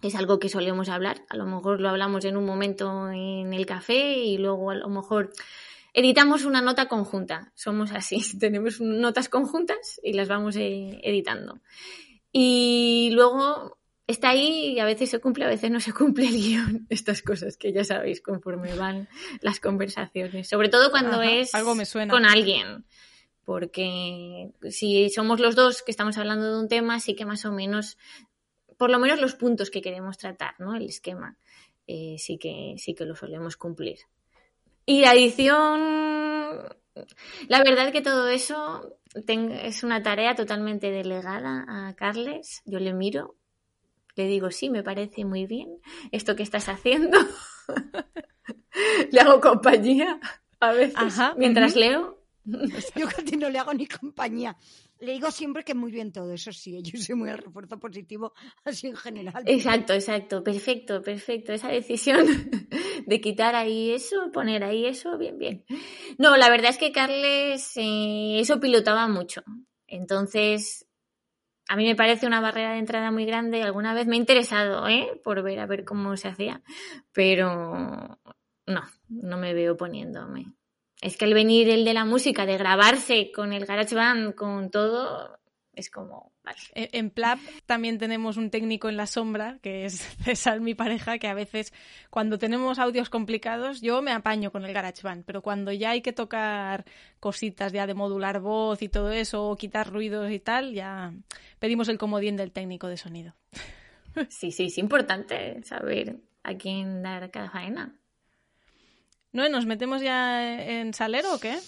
que 0.00 0.08
es 0.08 0.14
algo 0.14 0.38
que 0.38 0.48
solemos 0.48 0.88
hablar. 0.88 1.22
A 1.28 1.36
lo 1.36 1.46
mejor 1.46 1.80
lo 1.80 1.88
hablamos 1.88 2.24
en 2.26 2.36
un 2.36 2.44
momento 2.44 3.10
en 3.10 3.52
el 3.52 3.66
café 3.66 4.18
y 4.18 4.38
luego 4.38 4.70
a 4.70 4.74
lo 4.74 4.88
mejor 4.88 5.32
editamos 5.94 6.44
una 6.44 6.60
nota 6.60 6.88
conjunta. 6.88 7.52
Somos 7.54 7.92
así, 7.92 8.20
tenemos 8.38 8.80
notas 8.80 9.28
conjuntas 9.28 10.00
y 10.02 10.12
las 10.12 10.28
vamos 10.28 10.56
eh, 10.56 11.00
editando. 11.02 11.60
Y 12.32 13.10
luego 13.12 13.78
está 14.06 14.30
ahí 14.30 14.74
y 14.74 14.78
a 14.80 14.84
veces 14.84 15.10
se 15.10 15.20
cumple, 15.20 15.44
a 15.44 15.48
veces 15.48 15.70
no 15.70 15.80
se 15.80 15.92
cumple 15.92 16.26
el 16.26 16.34
guion. 16.34 16.86
Estas 16.90 17.22
cosas 17.22 17.56
que 17.56 17.72
ya 17.72 17.84
sabéis 17.84 18.20
conforme 18.20 18.74
van 18.74 19.08
las 19.40 19.60
conversaciones. 19.60 20.48
Sobre 20.48 20.68
todo 20.68 20.90
cuando 20.90 21.22
es 21.22 21.54
algo 21.54 21.74
me 21.74 21.86
suena. 21.86 22.12
con 22.12 22.24
alguien. 22.24 22.84
Porque 23.44 24.52
si 24.70 25.10
somos 25.10 25.38
los 25.38 25.54
dos 25.54 25.82
que 25.82 25.90
estamos 25.90 26.16
hablando 26.16 26.50
de 26.50 26.60
un 26.60 26.68
tema, 26.68 26.98
sí 26.98 27.14
que 27.14 27.26
más 27.26 27.44
o 27.44 27.52
menos, 27.52 27.98
por 28.78 28.90
lo 28.90 28.98
menos 28.98 29.20
los 29.20 29.34
puntos 29.34 29.70
que 29.70 29.82
queremos 29.82 30.16
tratar, 30.16 30.54
¿no? 30.58 30.74
El 30.74 30.86
esquema, 30.86 31.36
eh, 31.86 32.16
sí, 32.18 32.38
que, 32.38 32.76
sí 32.78 32.94
que 32.94 33.04
lo 33.04 33.14
solemos 33.14 33.58
cumplir. 33.58 33.98
Y 34.86 35.02
la 35.02 35.12
edición, 35.12 36.60
la 37.48 37.62
verdad 37.62 37.92
que 37.92 38.00
todo 38.00 38.28
eso 38.28 38.96
es 39.14 39.84
una 39.84 40.02
tarea 40.02 40.34
totalmente 40.34 40.90
delegada 40.90 41.66
a 41.68 41.94
Carles. 41.96 42.62
Yo 42.64 42.78
le 42.78 42.94
miro 42.94 43.36
le 44.16 44.26
digo, 44.26 44.50
sí, 44.50 44.70
me 44.70 44.82
parece 44.82 45.24
muy 45.24 45.46
bien 45.46 45.80
esto 46.12 46.36
que 46.36 46.42
estás 46.42 46.68
haciendo. 46.68 47.18
le 49.10 49.20
hago 49.20 49.40
compañía 49.40 50.20
a 50.60 50.72
veces 50.72 51.14
mientras 51.36 51.76
leo. 51.76 52.20
Yo 52.44 53.06
casi 53.06 53.36
no 53.36 53.48
le 53.48 53.58
hago 53.58 53.72
ni 53.72 53.86
compañía. 53.86 54.56
Le 55.00 55.12
digo 55.12 55.30
siempre 55.30 55.64
que 55.64 55.74
muy 55.74 55.90
bien 55.90 56.12
todo, 56.12 56.32
eso 56.32 56.52
sí, 56.52 56.80
yo 56.82 56.98
soy 56.98 57.14
muy 57.14 57.28
al 57.28 57.38
refuerzo 57.38 57.78
positivo, 57.78 58.32
así 58.64 58.86
en 58.86 58.96
general. 58.96 59.42
Exacto, 59.46 59.92
exacto, 59.92 60.42
perfecto, 60.42 61.02
perfecto. 61.02 61.52
Esa 61.52 61.68
decisión 61.68 62.26
de 63.06 63.20
quitar 63.20 63.54
ahí 63.54 63.90
eso, 63.90 64.30
poner 64.32 64.62
ahí 64.62 64.86
eso, 64.86 65.18
bien, 65.18 65.38
bien. 65.38 65.64
No, 66.16 66.36
la 66.36 66.48
verdad 66.48 66.70
es 66.70 66.78
que 66.78 66.92
Carles 66.92 67.72
eh, 67.76 68.38
eso 68.40 68.60
pilotaba 68.60 69.08
mucho. 69.08 69.42
Entonces, 69.86 70.83
a 71.68 71.76
mí 71.76 71.86
me 71.86 71.96
parece 71.96 72.26
una 72.26 72.40
barrera 72.40 72.72
de 72.72 72.78
entrada 72.78 73.10
muy 73.10 73.24
grande. 73.24 73.62
Alguna 73.62 73.94
vez 73.94 74.06
me 74.06 74.16
he 74.16 74.18
interesado, 74.18 74.86
¿eh? 74.88 75.20
Por 75.22 75.42
ver 75.42 75.60
a 75.60 75.66
ver 75.66 75.84
cómo 75.84 76.16
se 76.16 76.28
hacía, 76.28 76.62
pero 77.12 78.18
no, 78.66 78.82
no 79.08 79.38
me 79.38 79.54
veo 79.54 79.76
poniéndome. 79.76 80.52
Es 81.00 81.16
que 81.16 81.24
el 81.24 81.34
venir 81.34 81.68
el 81.68 81.84
de 81.84 81.94
la 81.94 82.04
música, 82.04 82.46
de 82.46 82.58
grabarse 82.58 83.30
con 83.32 83.52
el 83.52 83.66
GarageBand, 83.66 84.34
con 84.34 84.70
todo, 84.70 85.38
es 85.72 85.90
como, 85.90 86.33
e, 86.74 86.90
En 86.92 87.10
Plap 87.10 87.38
también 87.66 87.98
tenemos 87.98 88.36
un 88.36 88.50
técnico 88.50 88.88
en 88.88 88.96
la 88.96 89.06
sombra, 89.06 89.58
que 89.62 89.84
es 89.84 90.00
César, 90.24 90.60
mi 90.60 90.74
pareja, 90.74 91.18
que 91.18 91.28
a 91.28 91.34
veces 91.34 91.72
cuando 92.10 92.38
tenemos 92.38 92.78
audios 92.78 93.10
complicados 93.10 93.80
yo 93.80 94.02
me 94.02 94.12
apaño 94.12 94.50
con 94.50 94.64
el 94.64 94.72
GarageBand, 94.72 95.24
pero 95.24 95.42
cuando 95.42 95.72
ya 95.72 95.90
hay 95.90 96.02
que 96.02 96.12
tocar 96.12 96.84
cositas 97.20 97.72
ya 97.72 97.86
de 97.86 97.94
modular 97.94 98.40
voz 98.40 98.82
y 98.82 98.88
todo 98.88 99.10
eso, 99.10 99.48
o 99.50 99.56
quitar 99.56 99.90
ruidos 99.90 100.30
y 100.30 100.38
tal, 100.38 100.74
ya 100.74 101.12
pedimos 101.58 101.88
el 101.88 101.98
comodín 101.98 102.36
del 102.36 102.52
técnico 102.52 102.88
de 102.88 102.96
sonido. 102.96 103.34
Sí, 104.28 104.52
sí, 104.52 104.66
es 104.66 104.78
importante 104.78 105.60
saber 105.64 106.20
a 106.44 106.54
quién 106.54 107.02
dar 107.02 107.32
cada 107.32 107.50
faena. 107.50 107.98
¿No? 109.32 109.48
¿Nos 109.48 109.66
metemos 109.66 110.02
ya 110.02 110.62
en 110.62 110.94
salero 110.94 111.34
o 111.34 111.40
qué? 111.40 111.58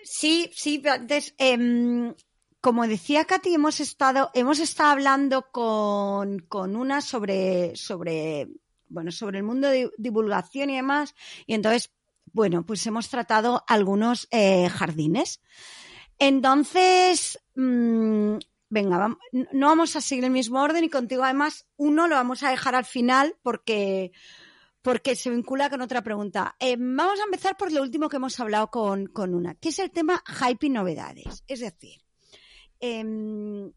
Sí, 0.00 0.50
sí, 0.54 0.80
antes, 0.86 1.34
eh, 1.38 2.14
como 2.60 2.86
decía 2.86 3.24
Katy, 3.24 3.54
hemos 3.54 3.80
estado, 3.80 4.30
hemos 4.34 4.58
estado 4.58 4.90
hablando 4.90 5.50
con, 5.50 6.40
con 6.40 6.76
una 6.76 7.00
sobre, 7.00 7.74
sobre 7.74 8.48
bueno, 8.90 9.10
sobre 9.12 9.38
el 9.38 9.44
mundo 9.44 9.68
de 9.68 9.90
divulgación 9.96 10.68
y 10.70 10.76
demás. 10.76 11.14
Y 11.46 11.54
entonces, 11.54 11.90
bueno, 12.32 12.66
pues 12.66 12.86
hemos 12.86 13.08
tratado 13.08 13.64
algunos 13.66 14.28
eh, 14.30 14.68
jardines. 14.68 15.40
Entonces, 16.18 17.38
mm, 17.54 18.34
venga, 18.68 19.16
no 19.52 19.66
vamos 19.66 19.96
a 19.96 20.00
seguir 20.02 20.24
el 20.24 20.30
mismo 20.30 20.60
orden 20.60 20.84
y 20.84 20.90
contigo 20.90 21.24
además 21.24 21.66
uno 21.76 22.08
lo 22.08 22.16
vamos 22.16 22.42
a 22.42 22.50
dejar 22.50 22.74
al 22.74 22.84
final 22.84 23.36
porque, 23.42 24.12
porque 24.82 25.16
se 25.16 25.30
vincula 25.30 25.70
con 25.70 25.80
otra 25.80 26.02
pregunta. 26.02 26.56
Eh, 26.58 26.76
vamos 26.78 27.18
a 27.20 27.24
empezar 27.24 27.56
por 27.56 27.72
lo 27.72 27.80
último 27.80 28.08
que 28.10 28.16
hemos 28.16 28.38
hablado 28.38 28.70
con, 28.70 29.06
con 29.06 29.34
una, 29.34 29.54
que 29.54 29.70
es 29.70 29.78
el 29.78 29.90
tema 29.90 30.22
hype 30.26 30.66
y 30.66 30.70
novedades. 30.70 31.42
Es 31.46 31.60
decir, 31.60 32.02
em, 32.80 33.72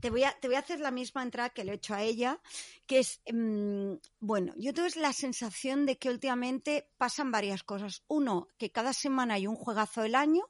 te 0.00 0.10
voy, 0.10 0.24
a, 0.24 0.32
te 0.38 0.48
voy 0.48 0.56
a 0.56 0.60
hacer 0.60 0.80
la 0.80 0.90
misma 0.90 1.22
entrada 1.22 1.50
que 1.50 1.64
le 1.64 1.72
he 1.72 1.74
hecho 1.76 1.94
a 1.94 2.02
ella, 2.02 2.40
que 2.86 2.98
es, 3.00 3.20
em, 3.24 3.98
bueno, 4.20 4.54
yo 4.56 4.72
tengo 4.72 4.88
la 4.96 5.12
sensación 5.12 5.86
de 5.86 5.98
que 5.98 6.10
últimamente 6.10 6.88
pasan 6.98 7.30
varias 7.30 7.62
cosas. 7.64 8.04
Uno, 8.06 8.48
que 8.58 8.70
cada 8.70 8.92
semana 8.92 9.34
hay 9.34 9.46
un 9.46 9.56
juegazo 9.56 10.02
del 10.02 10.14
año. 10.14 10.48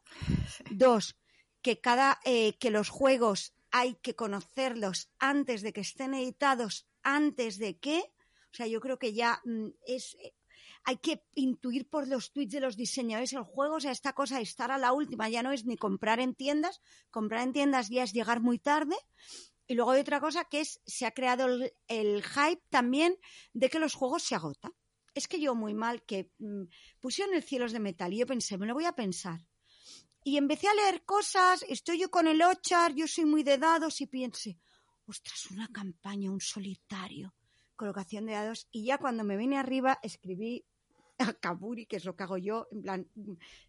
Dos, 0.70 1.16
que 1.62 1.80
cada, 1.80 2.20
eh, 2.24 2.58
que 2.58 2.70
los 2.70 2.88
juegos 2.88 3.54
hay 3.70 3.94
que 3.96 4.14
conocerlos 4.14 5.10
antes 5.18 5.62
de 5.62 5.72
que 5.72 5.80
estén 5.80 6.14
editados, 6.14 6.86
antes 7.02 7.58
de 7.58 7.78
que, 7.78 7.98
o 8.52 8.54
sea, 8.54 8.66
yo 8.66 8.80
creo 8.80 8.98
que 8.98 9.12
ya 9.12 9.40
mm, 9.44 9.68
es, 9.86 10.16
hay 10.88 10.98
que 10.98 11.20
intuir 11.34 11.88
por 11.88 12.06
los 12.06 12.32
tweets 12.32 12.52
de 12.52 12.60
los 12.60 12.76
diseñadores 12.76 13.32
el 13.32 13.42
juego, 13.42 13.74
o 13.74 13.80
sea, 13.80 13.90
esta 13.90 14.12
cosa 14.12 14.36
de 14.36 14.44
estar 14.44 14.70
a 14.70 14.78
la 14.78 14.92
última 14.92 15.28
ya 15.28 15.42
no 15.42 15.50
es 15.50 15.64
ni 15.64 15.76
comprar 15.76 16.20
en 16.20 16.36
tiendas, 16.36 16.80
comprar 17.10 17.42
en 17.42 17.52
tiendas 17.52 17.88
ya 17.90 18.04
es 18.04 18.12
llegar 18.12 18.40
muy 18.40 18.60
tarde. 18.60 18.94
Y 19.66 19.74
luego 19.74 19.90
hay 19.90 20.00
otra 20.00 20.20
cosa 20.20 20.44
que 20.44 20.60
es, 20.60 20.80
se 20.86 21.04
ha 21.04 21.10
creado 21.10 21.48
el, 21.88 22.22
hype 22.22 22.62
también 22.70 23.16
de 23.52 23.68
que 23.68 23.80
los 23.80 23.94
juegos 23.94 24.22
se 24.22 24.36
agotan. 24.36 24.70
Es 25.12 25.26
que 25.26 25.40
yo 25.40 25.56
muy 25.56 25.74
mal 25.74 26.04
que 26.04 26.30
mm, 26.38 26.66
pusieron 27.00 27.34
el 27.34 27.42
cielos 27.42 27.72
de 27.72 27.80
metal 27.80 28.12
y 28.12 28.18
yo 28.18 28.26
pensé, 28.26 28.56
me 28.56 28.66
lo 28.66 28.74
voy 28.74 28.84
a 28.84 28.92
pensar. 28.92 29.44
Y 30.22 30.36
empecé 30.36 30.68
a 30.68 30.74
leer 30.74 31.04
cosas, 31.04 31.64
estoy 31.68 31.98
yo 31.98 32.12
con 32.12 32.28
el 32.28 32.40
Ochar, 32.42 32.94
yo 32.94 33.08
soy 33.08 33.24
muy 33.24 33.42
de 33.42 33.58
dados 33.58 34.00
y 34.00 34.06
piense, 34.06 34.56
ostras, 35.04 35.50
una 35.50 35.66
campaña, 35.66 36.30
un 36.30 36.40
solitario, 36.40 37.34
colocación 37.74 38.26
de 38.26 38.34
dados. 38.34 38.68
Y 38.70 38.84
ya 38.84 38.98
cuando 38.98 39.24
me 39.24 39.36
vine 39.36 39.58
arriba 39.58 39.98
escribí 40.00 40.64
a 41.30 41.32
Kaburi, 41.32 41.86
que 41.86 41.96
es 41.96 42.04
lo 42.04 42.14
que 42.16 42.22
hago 42.22 42.38
yo, 42.38 42.68
en 42.72 42.82
plan, 42.82 43.08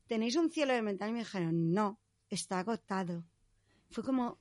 ¿tenéis 0.08 0.36
un 0.36 0.52
cielo 0.52 0.74
de 0.74 0.82
mental? 0.82 1.10
Y 1.10 1.14
me 1.14 1.20
dijeron, 1.20 1.74
no, 1.74 2.00
está 2.30 2.60
agotado. 2.60 3.24
Fue 3.89 4.04
como... 4.04 4.39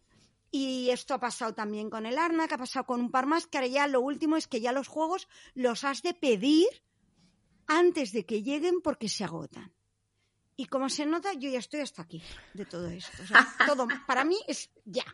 Y 0.50 0.90
esto 0.90 1.12
ha 1.12 1.20
pasado 1.20 1.54
también 1.54 1.90
con 1.90 2.06
el 2.06 2.16
Arna, 2.16 2.46
que 2.48 2.54
ha 2.54 2.58
pasado 2.58 2.86
con 2.86 3.00
un 3.00 3.10
par 3.10 3.26
más, 3.26 3.46
que 3.46 3.58
ahora 3.58 3.66
ya 3.68 3.86
lo 3.88 4.00
último 4.00 4.36
es 4.36 4.46
que 4.46 4.60
ya 4.60 4.72
los 4.72 4.88
juegos 4.88 5.28
los 5.54 5.84
has 5.84 6.02
de 6.02 6.14
pedir 6.14 6.68
antes 7.66 8.12
de 8.12 8.24
que 8.24 8.42
lleguen 8.42 8.80
porque 8.80 9.08
se 9.08 9.24
agotan. 9.24 9.72
Y 10.56 10.66
como 10.66 10.88
se 10.88 11.04
nota, 11.04 11.32
yo 11.34 11.50
ya 11.50 11.58
estoy 11.58 11.80
hasta 11.80 12.02
aquí 12.02 12.22
de 12.54 12.64
todo 12.64 12.88
esto. 12.88 13.22
O 13.22 13.26
sea, 13.26 13.46
todo 13.66 13.86
para 14.06 14.24
mí 14.24 14.38
es 14.46 14.70
ya. 14.84 15.04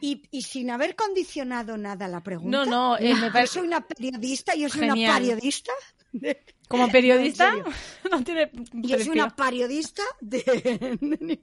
Y, 0.00 0.22
y, 0.30 0.42
sin 0.42 0.70
haber 0.70 0.96
condicionado 0.96 1.76
nada 1.76 2.08
la 2.08 2.22
pregunta. 2.22 2.64
No, 2.64 2.64
no, 2.64 2.98
eh, 2.98 3.14
me 3.14 3.30
parece. 3.30 3.54
Yo 3.54 3.60
soy 3.60 3.68
una 3.68 3.86
periodista, 3.86 4.54
yo 4.54 4.68
soy 4.68 4.82
una 4.82 4.94
periodista. 4.94 5.72
Como 6.68 6.90
periodista, 6.90 7.54
no, 8.10 8.24
tiene. 8.24 8.50
Yo 8.72 8.98
soy 8.98 9.10
una 9.10 9.34
periodista 9.34 10.02
de. 10.20 11.38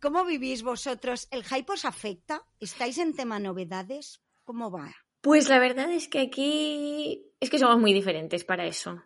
¿Cómo 0.00 0.24
vivís 0.24 0.62
vosotros? 0.62 1.28
¿El 1.30 1.44
hype 1.44 1.72
os 1.72 1.84
afecta? 1.84 2.44
¿Estáis 2.58 2.98
en 2.98 3.14
tema 3.14 3.38
novedades? 3.38 4.20
¿Cómo 4.44 4.70
va? 4.70 4.94
Pues 5.20 5.48
la 5.48 5.58
verdad 5.58 5.90
es 5.90 6.08
que 6.08 6.20
aquí 6.20 7.24
es 7.40 7.50
que 7.50 7.58
somos 7.58 7.78
muy 7.80 7.92
diferentes 7.92 8.44
para 8.44 8.66
eso. 8.66 9.02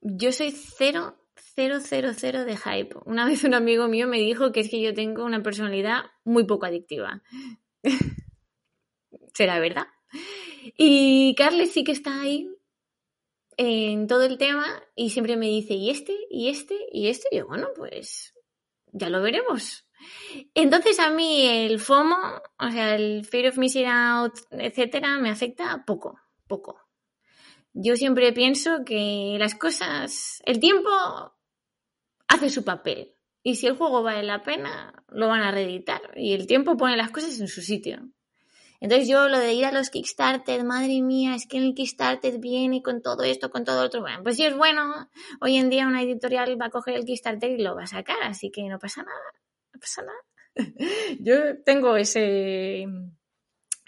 Yo 0.00 0.32
soy 0.32 0.52
cero 0.52 1.18
cero, 1.54 1.78
cero, 1.80 2.10
cero 2.16 2.44
de 2.44 2.56
hype. 2.56 2.96
Una 3.04 3.26
vez 3.26 3.44
un 3.44 3.54
amigo 3.54 3.88
mío 3.88 4.08
me 4.08 4.18
dijo 4.18 4.52
que 4.52 4.60
es 4.60 4.68
que 4.68 4.80
yo 4.80 4.94
tengo 4.94 5.24
una 5.24 5.42
personalidad 5.42 6.04
muy 6.24 6.44
poco 6.44 6.66
adictiva. 6.66 7.22
¿Será 9.34 9.58
verdad? 9.58 9.86
Y 10.76 11.34
Carles 11.36 11.72
sí 11.72 11.84
que 11.84 11.92
está 11.92 12.20
ahí 12.20 12.53
en 13.56 14.06
todo 14.06 14.22
el 14.24 14.38
tema 14.38 14.66
y 14.94 15.10
siempre 15.10 15.36
me 15.36 15.46
dice, 15.46 15.74
¿y 15.74 15.90
este? 15.90 16.16
¿Y 16.30 16.48
este? 16.48 16.76
¿Y 16.90 17.08
este? 17.08 17.28
Y 17.30 17.38
yo, 17.38 17.46
bueno, 17.46 17.68
pues 17.76 18.34
ya 18.92 19.08
lo 19.08 19.22
veremos. 19.22 19.86
Entonces 20.54 20.98
a 21.00 21.10
mí 21.10 21.46
el 21.46 21.80
FOMO, 21.80 22.16
o 22.58 22.70
sea, 22.70 22.94
el 22.94 23.24
Fear 23.24 23.48
of 23.48 23.58
Missing 23.58 23.86
Out, 23.86 24.34
etcétera, 24.50 25.18
me 25.18 25.30
afecta 25.30 25.84
poco, 25.86 26.18
poco. 26.46 26.80
Yo 27.72 27.96
siempre 27.96 28.32
pienso 28.32 28.84
que 28.84 29.36
las 29.38 29.54
cosas, 29.54 30.42
el 30.46 30.60
tiempo 30.60 30.90
hace 32.28 32.50
su 32.50 32.64
papel. 32.64 33.14
Y 33.42 33.56
si 33.56 33.66
el 33.66 33.76
juego 33.76 34.02
vale 34.02 34.22
la 34.22 34.42
pena, 34.42 35.04
lo 35.08 35.28
van 35.28 35.42
a 35.42 35.50
reeditar. 35.50 36.00
Y 36.16 36.32
el 36.32 36.46
tiempo 36.46 36.76
pone 36.76 36.96
las 36.96 37.10
cosas 37.10 37.38
en 37.40 37.48
su 37.48 37.60
sitio. 37.60 38.08
Entonces 38.84 39.08
yo 39.08 39.30
lo 39.30 39.38
de 39.38 39.54
ir 39.54 39.64
a 39.64 39.72
los 39.72 39.88
Kickstarter, 39.88 40.62
madre 40.62 41.00
mía, 41.00 41.34
es 41.34 41.46
que 41.46 41.56
el 41.56 41.72
Kickstarter 41.72 42.38
viene 42.38 42.82
con 42.82 43.00
todo 43.00 43.22
esto, 43.22 43.48
con 43.50 43.64
todo 43.64 43.82
otro. 43.82 44.02
Bueno, 44.02 44.22
pues 44.22 44.36
si 44.36 44.44
es 44.44 44.54
bueno, 44.54 45.08
hoy 45.40 45.56
en 45.56 45.70
día 45.70 45.86
una 45.86 46.02
editorial 46.02 46.60
va 46.60 46.66
a 46.66 46.70
coger 46.70 46.96
el 46.96 47.06
Kickstarter 47.06 47.50
y 47.50 47.62
lo 47.62 47.74
va 47.74 47.84
a 47.84 47.86
sacar, 47.86 48.18
así 48.24 48.50
que 48.50 48.62
no 48.64 48.78
pasa 48.78 49.02
nada, 49.02 49.24
no 49.72 49.80
pasa 49.80 50.02
nada. 50.02 50.18
yo 51.18 51.62
tengo 51.64 51.96
ese, 51.96 52.84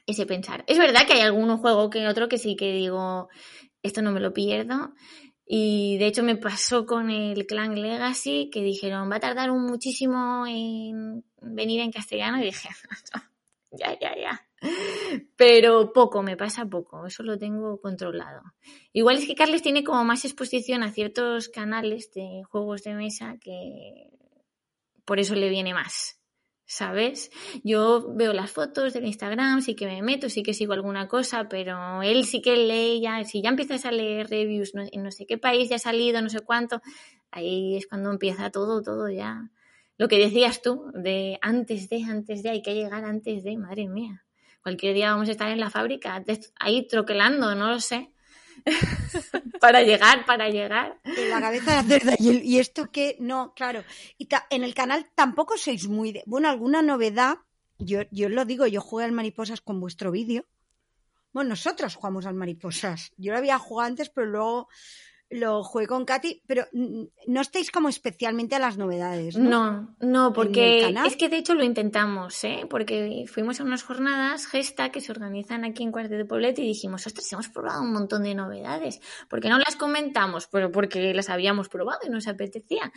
ese 0.07 0.24
pensar. 0.24 0.64
Es 0.66 0.78
verdad 0.78 1.07
que 1.07 1.12
hay 1.12 1.20
algún 1.20 1.55
juego 1.59 1.90
que 1.90 2.09
otro 2.09 2.30
que 2.30 2.38
sí 2.38 2.57
que 2.57 2.72
digo, 2.72 3.28
esto 3.82 4.01
no 4.01 4.12
me 4.12 4.20
lo 4.20 4.32
pierdo. 4.32 4.94
Y 5.44 5.99
de 5.99 6.07
hecho 6.07 6.22
me 6.22 6.36
pasó 6.36 6.86
con 6.86 7.11
el 7.11 7.47
Clan 7.47 7.78
Legacy 7.78 8.49
que 8.51 8.62
dijeron 8.62 9.11
va 9.11 9.16
a 9.16 9.20
tardar 9.20 9.51
un 9.51 9.66
muchísimo 9.66 10.47
en 10.47 11.22
venir 11.42 11.82
en 11.82 11.92
castellano 11.92 12.38
y 12.38 12.44
dije, 12.44 12.70
ya, 13.77 13.99
ya, 14.01 14.16
ya. 14.16 14.49
Pero 15.37 15.93
poco, 15.93 16.22
me 16.22 16.37
pasa 16.37 16.66
poco, 16.66 17.07
eso 17.07 17.22
lo 17.22 17.39
tengo 17.39 17.81
controlado. 17.81 18.43
Igual 18.93 19.18
es 19.18 19.27
que 19.27 19.35
Carles 19.35 19.62
tiene 19.62 19.85
como 19.85 20.05
más 20.05 20.24
exposición 20.24 20.83
a 20.83 20.93
ciertos 20.93 21.49
canales 21.49 22.11
de 22.12 22.43
juegos 22.51 22.83
de 22.83 22.95
mesa 22.95 23.37
que 23.41 24.11
por 25.05 25.20
eso 25.20 25.35
le 25.35 25.49
viene 25.49 25.74
más. 25.74 26.16
¿sabes? 26.66 27.31
Yo 27.62 28.12
veo 28.14 28.33
las 28.33 28.51
fotos 28.51 28.93
del 28.93 29.07
Instagram, 29.07 29.62
sí 29.62 29.77
que 29.77 29.87
me 29.87 30.03
meto, 30.03 30.29
sí 30.29 30.43
que 30.43 30.53
sigo 30.53 30.72
alguna 30.72 31.07
cosa, 31.07 31.49
pero 31.49 32.03
él 32.03 32.24
sí 32.24 32.43
que 32.43 32.57
lee 32.57 33.01
ya, 33.01 33.24
si 33.24 33.41
ya 33.41 33.51
empiezas 33.51 33.87
a 33.87 33.93
leer 33.93 34.29
reviews 34.29 34.72
en 34.74 35.03
no 35.03 35.12
sé 35.12 35.27
qué 35.27 35.39
país 35.39 35.68
ya 35.70 35.77
ha 35.77 35.79
salido, 35.79 36.20
no 36.20 36.29
sé 36.29 36.41
cuánto, 36.41 36.83
ahí 37.31 37.77
es 37.77 37.87
cuando 37.87 38.11
empieza 38.11 38.51
todo, 38.51 38.83
todo 38.83 39.09
ya. 39.09 39.51
Lo 39.99 40.09
que 40.09 40.18
decías 40.18 40.61
tú, 40.61 40.90
de 40.94 41.38
antes 41.40 41.88
de, 41.88 42.05
antes 42.05 42.42
de, 42.42 42.51
hay 42.51 42.62
que 42.62 42.74
llegar 42.74 43.05
antes 43.05 43.42
de, 43.44 43.57
madre 43.57 43.88
mía. 43.88 44.24
Cualquier 44.62 44.94
día 44.94 45.12
vamos 45.12 45.28
a 45.28 45.32
estar 45.32 45.49
en 45.49 45.61
la 45.61 45.70
fábrica, 45.70 46.22
ahí 46.59 46.86
troquelando, 46.86 47.55
no 47.55 47.70
lo 47.70 47.80
sé. 47.80 48.12
para 49.61 49.82
llegar, 49.82 50.26
para 50.26 50.49
llegar. 50.49 50.99
En 51.05 51.30
la 51.30 51.40
cabeza 51.40 51.82
de 51.82 52.01
la 52.01 52.16
y, 52.18 52.38
y, 52.38 52.59
esto 52.59 52.90
que 52.90 53.16
no, 53.20 53.55
claro. 53.55 53.84
Y 54.18 54.28
en 54.51 54.64
el 54.64 54.74
canal 54.74 55.07
tampoco 55.14 55.57
sois 55.57 55.86
muy 55.88 56.12
de. 56.12 56.22
Bueno, 56.26 56.49
alguna 56.49 56.82
novedad. 56.82 57.38
Yo, 57.78 58.01
yo 58.11 58.28
lo 58.28 58.44
digo, 58.44 58.66
yo 58.66 58.80
jugué 58.80 59.05
al 59.05 59.12
mariposas 59.12 59.61
con 59.61 59.80
vuestro 59.80 60.11
vídeo. 60.11 60.47
Bueno, 61.32 61.51
nosotros 61.51 61.94
jugamos 61.94 62.24
al 62.24 62.34
mariposas. 62.34 63.12
Yo 63.18 63.32
lo 63.32 63.38
había 63.38 63.59
jugado 63.59 63.88
antes, 63.88 64.09
pero 64.09 64.26
luego 64.26 64.68
lo 65.29 65.64
jugué 65.64 65.87
con 65.87 66.05
Katy, 66.05 66.43
pero 66.47 66.66
no 66.72 67.41
estáis 67.41 67.70
como 67.70 67.89
especialmente 67.89 68.55
a 68.55 68.59
las 68.59 68.79
novedades. 68.79 69.37
No, 69.37 69.97
no, 70.01 70.33
porque 70.33 70.95
es 71.05 71.16
que 71.16 71.29
de 71.29 71.39
hecho 71.39 71.55
lo 71.55 71.64
intentamos, 71.64 72.45
¿eh? 72.45 72.66
porque 72.70 73.24
fuimos 73.27 73.61
a 73.61 73.64
unas 73.64 73.83
jornadas 73.83 74.47
gesta 74.47 74.91
que 74.91 75.01
se 75.01 75.11
organizan 75.12 75.64
aquí 75.64 75.83
en 75.83 75.91
Cuarto 75.91 76.14
de 76.14 76.24
Poblet 76.24 76.59
y 76.59 76.62
dijimos, 76.62 77.07
ostras, 77.07 77.33
hemos 77.33 77.49
probado 77.49 77.83
un 77.83 77.93
montón 77.93 78.22
de 78.22 78.35
novedades, 78.35 79.01
¿por 79.29 79.41
qué 79.41 79.49
no 79.49 79.59
las 79.59 79.77
comentamos? 79.77 80.47
Pero 80.47 80.70
porque 80.70 81.12
las 81.12 81.29
habíamos 81.29 81.68
probado 81.68 82.01
y 82.07 82.11
nos 82.11 82.29
apetecía. 82.29 82.93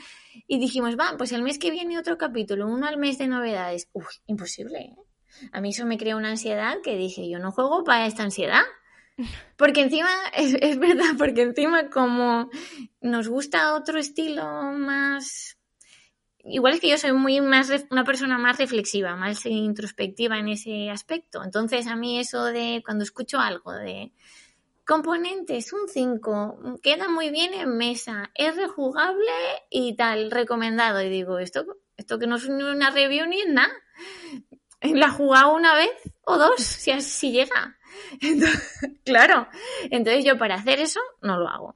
Y 0.47 0.59
dijimos, 0.59 0.97
va, 0.97 1.15
pues 1.17 1.31
el 1.31 1.41
mes 1.41 1.57
que 1.57 1.71
viene 1.71 1.97
otro 1.97 2.17
capítulo, 2.17 2.67
uno 2.67 2.87
al 2.87 2.97
mes 2.97 3.17
de 3.17 3.27
novedades. 3.27 3.89
Uy, 3.93 4.05
imposible, 4.27 4.79
¿eh? 4.79 4.95
A 5.51 5.61
mí 5.61 5.69
eso 5.69 5.85
me 5.85 5.97
crea 5.97 6.15
una 6.15 6.29
ansiedad 6.29 6.77
que 6.83 6.97
dije, 6.97 7.29
yo 7.29 7.39
no 7.39 7.51
juego 7.51 7.83
para 7.83 8.05
esta 8.05 8.23
ansiedad. 8.23 8.63
Porque 9.57 9.81
encima, 9.81 10.09
es, 10.33 10.79
verdad, 10.79 11.15
porque 11.17 11.41
encima 11.41 11.89
como 11.89 12.49
nos 13.01 13.27
gusta 13.27 13.75
otro 13.75 13.99
estilo 13.99 14.43
más... 14.73 15.57
Igual 16.41 16.75
es 16.75 16.79
que 16.79 16.89
yo 16.89 16.97
soy 16.97 17.11
muy 17.11 17.41
más 17.41 17.69
una 17.91 18.05
persona 18.05 18.37
más 18.37 18.57
reflexiva, 18.57 19.15
más 19.15 19.45
introspectiva 19.45 20.39
en 20.39 20.47
ese 20.47 20.89
aspecto. 20.89 21.43
Entonces 21.43 21.85
a 21.87 21.95
mí 21.95 22.17
eso 22.17 22.45
de 22.45 22.81
cuando 22.85 23.03
escucho 23.03 23.39
algo 23.39 23.73
de 23.73 24.13
componentes, 24.89 25.71
un 25.73 25.87
5, 25.87 26.79
queda 26.81 27.09
muy 27.09 27.29
bien 27.29 27.53
en 27.53 27.77
mesa, 27.77 28.31
es 28.33 28.55
rejugable 28.55 29.31
y 29.69 29.95
tal, 29.95 30.31
recomendado. 30.31 31.01
Y 31.03 31.09
digo, 31.09 31.37
esto, 31.37 31.65
esto 31.95 32.17
que 32.17 32.25
no 32.25 32.37
es 32.37 32.45
una 32.47 32.89
review 32.89 33.27
ni 33.27 33.43
nada. 33.45 33.71
La 34.81 35.07
he 35.07 35.11
jugado 35.11 35.53
una 35.53 35.75
vez 35.75 35.91
o 36.23 36.37
dos, 36.37 36.61
si, 36.61 36.99
si 37.01 37.31
llega. 37.31 37.77
claro. 39.05 39.47
Entonces 39.89 40.25
yo 40.25 40.37
para 40.37 40.55
hacer 40.55 40.79
eso 40.79 40.99
no 41.21 41.37
lo 41.37 41.47
hago. 41.47 41.75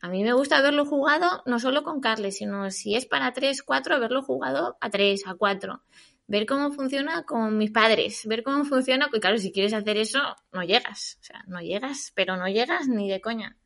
A 0.00 0.08
mí 0.08 0.22
me 0.22 0.32
gusta 0.32 0.58
haberlo 0.58 0.84
jugado 0.84 1.42
no 1.46 1.58
solo 1.58 1.82
con 1.82 2.00
Carles, 2.00 2.36
sino 2.36 2.70
si 2.70 2.94
es 2.94 3.06
para 3.06 3.32
3, 3.32 3.62
4, 3.62 3.96
haberlo 3.96 4.22
jugado 4.22 4.76
a 4.80 4.90
3, 4.90 5.26
a 5.26 5.34
4. 5.34 5.82
Ver 6.28 6.46
cómo 6.46 6.70
funciona 6.70 7.24
con 7.24 7.56
mis 7.56 7.70
padres, 7.70 8.26
ver 8.26 8.44
cómo 8.44 8.64
funciona, 8.64 9.08
pues 9.08 9.20
claro, 9.20 9.38
si 9.38 9.50
quieres 9.50 9.72
hacer 9.72 9.96
eso, 9.96 10.20
no 10.52 10.62
llegas. 10.62 11.18
O 11.20 11.24
sea, 11.24 11.42
no 11.48 11.60
llegas, 11.60 12.12
pero 12.14 12.36
no 12.36 12.46
llegas 12.48 12.86
ni 12.86 13.10
de 13.10 13.20
coña. 13.20 13.56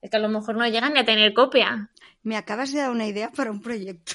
Es 0.00 0.10
que 0.10 0.16
a 0.16 0.20
lo 0.20 0.28
mejor 0.28 0.56
no 0.56 0.66
llegan 0.66 0.94
ni 0.94 1.00
a 1.00 1.04
tener 1.04 1.34
copia. 1.34 1.90
Me 2.22 2.36
acabas 2.36 2.72
de 2.72 2.78
dar 2.78 2.90
una 2.90 3.06
idea 3.06 3.30
para 3.32 3.50
un 3.50 3.60
proyecto. 3.60 4.14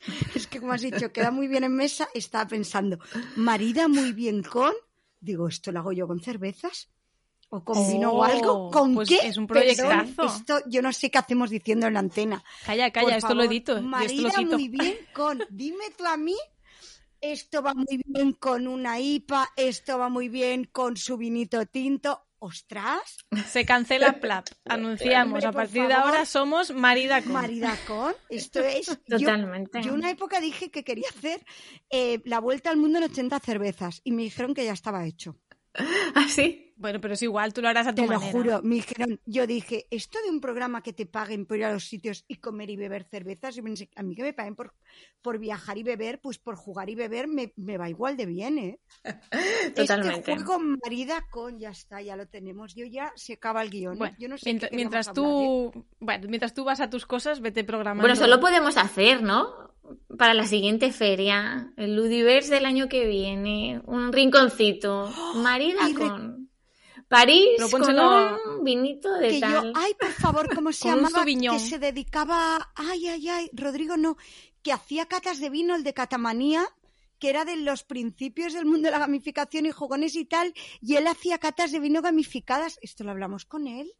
Es 0.34 0.46
que 0.46 0.60
como 0.60 0.72
has 0.72 0.80
dicho, 0.80 1.12
queda 1.12 1.30
muy 1.30 1.46
bien 1.46 1.64
en 1.64 1.74
mesa, 1.74 2.08
estaba 2.14 2.48
pensando, 2.48 2.98
marida 3.36 3.86
muy 3.86 4.12
bien 4.12 4.42
con, 4.42 4.72
digo, 5.20 5.48
esto 5.48 5.70
lo 5.72 5.80
hago 5.80 5.92
yo 5.92 6.06
con 6.06 6.20
cervezas 6.20 6.88
o 7.50 7.64
con 7.64 7.86
vino 7.88 8.12
o 8.12 8.22
algo, 8.22 8.66
Oh, 8.66 8.70
¿con 8.70 8.94
pues 8.94 9.08
qué? 9.08 9.18
es 9.26 9.36
un 9.36 9.46
Perdón, 9.46 9.74
proyectazo. 9.76 10.36
esto 10.36 10.58
yo 10.68 10.82
no 10.82 10.92
sé 10.92 11.10
qué 11.10 11.18
hacemos 11.18 11.50
diciendo 11.50 11.86
en 11.88 11.94
la 11.94 12.00
antena. 12.00 12.42
Calla, 12.64 12.84
Por 12.86 12.92
calla, 12.92 13.16
esto 13.16 13.34
lo 13.34 13.42
edito. 13.44 13.72
yo 13.72 13.78
esto 13.78 13.86
lo 13.86 13.90
Marida 13.90 14.40
muy 14.42 14.68
bien 14.68 14.94
con, 15.12 15.40
dime 15.50 15.84
tú 15.96 16.04
a 16.06 16.16
mí, 16.16 16.36
esto 17.20 17.62
va 17.62 17.74
muy 17.74 18.00
bien 18.06 18.32
con 18.32 18.66
una 18.68 19.00
IPA, 19.00 19.48
esto 19.56 19.98
va 19.98 20.08
muy 20.08 20.28
bien 20.28 20.64
con 20.72 20.96
su 20.96 21.16
vinito 21.16 21.66
tinto. 21.66 22.24
¡Ostras! 22.42 23.18
Se 23.46 23.66
cancela 23.66 24.14
Plap. 24.18 24.46
Anunciamos, 24.64 25.44
Hombre, 25.44 25.48
a 25.48 25.52
partir 25.52 25.86
de 25.86 25.92
ahora 25.92 26.24
somos 26.24 26.72
Marida 26.72 27.22
con. 27.22 27.32
Marida 27.34 27.76
con, 27.86 28.14
esto 28.30 28.60
es... 28.60 28.86
yo- 29.06 29.18
Totalmente. 29.18 29.82
Yo, 29.82 29.92
una 29.92 30.10
época 30.10 30.40
dije 30.40 30.70
que 30.70 30.82
quería 30.82 31.08
hacer 31.10 31.44
eh, 31.90 32.20
la 32.24 32.40
vuelta 32.40 32.70
al 32.70 32.78
mundo 32.78 32.98
en 32.98 33.04
80 33.04 33.38
cervezas 33.40 34.00
y 34.04 34.12
me 34.12 34.22
dijeron 34.22 34.54
que 34.54 34.64
ya 34.64 34.72
estaba 34.72 35.04
hecho. 35.06 35.36
¿Así? 36.14 36.69
Bueno, 36.80 36.98
pero 36.98 37.12
es 37.12 37.22
igual, 37.22 37.52
tú 37.52 37.60
lo 37.60 37.68
harás 37.68 37.86
a 37.88 37.90
tu 37.94 38.00
Te 38.02 38.08
lo 38.08 38.14
manera. 38.14 38.32
juro, 38.32 38.60
me 38.62 38.76
dijeron, 38.76 39.20
yo 39.26 39.46
dije, 39.46 39.86
esto 39.90 40.18
de 40.24 40.30
un 40.30 40.40
programa 40.40 40.82
que 40.82 40.94
te 40.94 41.04
paguen 41.04 41.44
por 41.44 41.58
ir 41.58 41.66
a 41.66 41.72
los 41.74 41.84
sitios 41.84 42.24
y 42.26 42.36
comer 42.36 42.70
y 42.70 42.76
beber 42.76 43.04
cervezas, 43.04 43.54
yo 43.54 43.62
pensé, 43.62 43.90
a 43.96 44.02
mí 44.02 44.14
que 44.14 44.22
me 44.22 44.32
paguen 44.32 44.56
por, 44.56 44.72
por 45.20 45.38
viajar 45.38 45.76
y 45.76 45.82
beber, 45.82 46.20
pues 46.22 46.38
por 46.38 46.56
jugar 46.56 46.88
y 46.88 46.94
beber 46.94 47.28
me, 47.28 47.52
me 47.56 47.76
va 47.76 47.90
igual 47.90 48.16
de 48.16 48.24
bien, 48.24 48.58
¿eh? 48.58 48.80
Totalmente. 49.76 50.32
Este 50.32 50.36
juego 50.44 50.58
marida 50.82 51.26
con, 51.30 51.58
ya 51.58 51.68
está, 51.70 52.00
ya 52.00 52.16
lo 52.16 52.26
tenemos, 52.26 52.74
yo 52.74 52.86
ya 52.86 53.12
se 53.14 53.34
acaba 53.34 53.62
el 53.62 53.68
guion. 53.70 53.94
¿eh? 53.94 53.98
Bueno, 53.98 54.16
yo 54.18 54.28
no 54.28 54.38
sé 54.38 54.44
mientras, 54.46 54.70
qué 54.70 54.76
mientras 54.76 55.08
hablar, 55.08 55.24
¿eh? 55.26 55.70
tú, 55.72 55.86
bueno, 56.00 56.26
mientras 56.28 56.54
tú 56.54 56.64
vas 56.64 56.80
a 56.80 56.88
tus 56.88 57.04
cosas, 57.06 57.40
vete 57.40 57.62
programando. 57.64 58.02
Bueno, 58.02 58.14
eso 58.14 58.26
lo 58.26 58.40
podemos 58.40 58.76
hacer, 58.76 59.22
¿no? 59.22 59.70
Para 60.16 60.34
la 60.34 60.46
siguiente 60.46 60.92
feria, 60.92 61.72
el 61.76 61.94
Ludiverse 61.96 62.54
del 62.54 62.64
año 62.64 62.88
que 62.88 63.06
viene, 63.06 63.82
un 63.86 64.12
rinconcito, 64.12 65.10
marida 65.36 65.88
Y 65.88 65.92
re- 65.94 65.98
con 65.98 66.39
París 67.10 67.60
con 67.72 67.82
un 67.82 68.62
vinito 68.64 69.12
de 69.14 69.30
que 69.30 69.40
yo, 69.40 69.46
tal. 69.48 69.72
ay, 69.74 69.94
por 69.98 70.12
favor, 70.12 70.54
¿cómo 70.54 70.72
se 70.72 70.86
llamaba? 70.88 71.24
Que 71.24 71.58
se 71.58 71.80
dedicaba, 71.80 72.70
ay, 72.76 73.08
ay, 73.08 73.28
ay, 73.28 73.50
Rodrigo 73.52 73.96
no, 73.96 74.16
que 74.62 74.72
hacía 74.72 75.06
catas 75.06 75.40
de 75.40 75.50
vino, 75.50 75.74
el 75.74 75.82
de 75.82 75.92
Catamanía, 75.92 76.68
que 77.18 77.28
era 77.28 77.44
de 77.44 77.56
los 77.56 77.82
principios 77.82 78.52
del 78.52 78.64
mundo 78.64 78.86
de 78.86 78.92
la 78.92 79.00
gamificación 79.00 79.66
y 79.66 79.72
jugones 79.72 80.14
y 80.14 80.24
tal, 80.24 80.54
y 80.80 80.94
él 80.94 81.08
hacía 81.08 81.38
catas 81.38 81.72
de 81.72 81.80
vino 81.80 82.00
gamificadas. 82.00 82.78
Esto 82.80 83.02
lo 83.02 83.10
hablamos 83.10 83.44
con 83.44 83.66
él. 83.66 83.92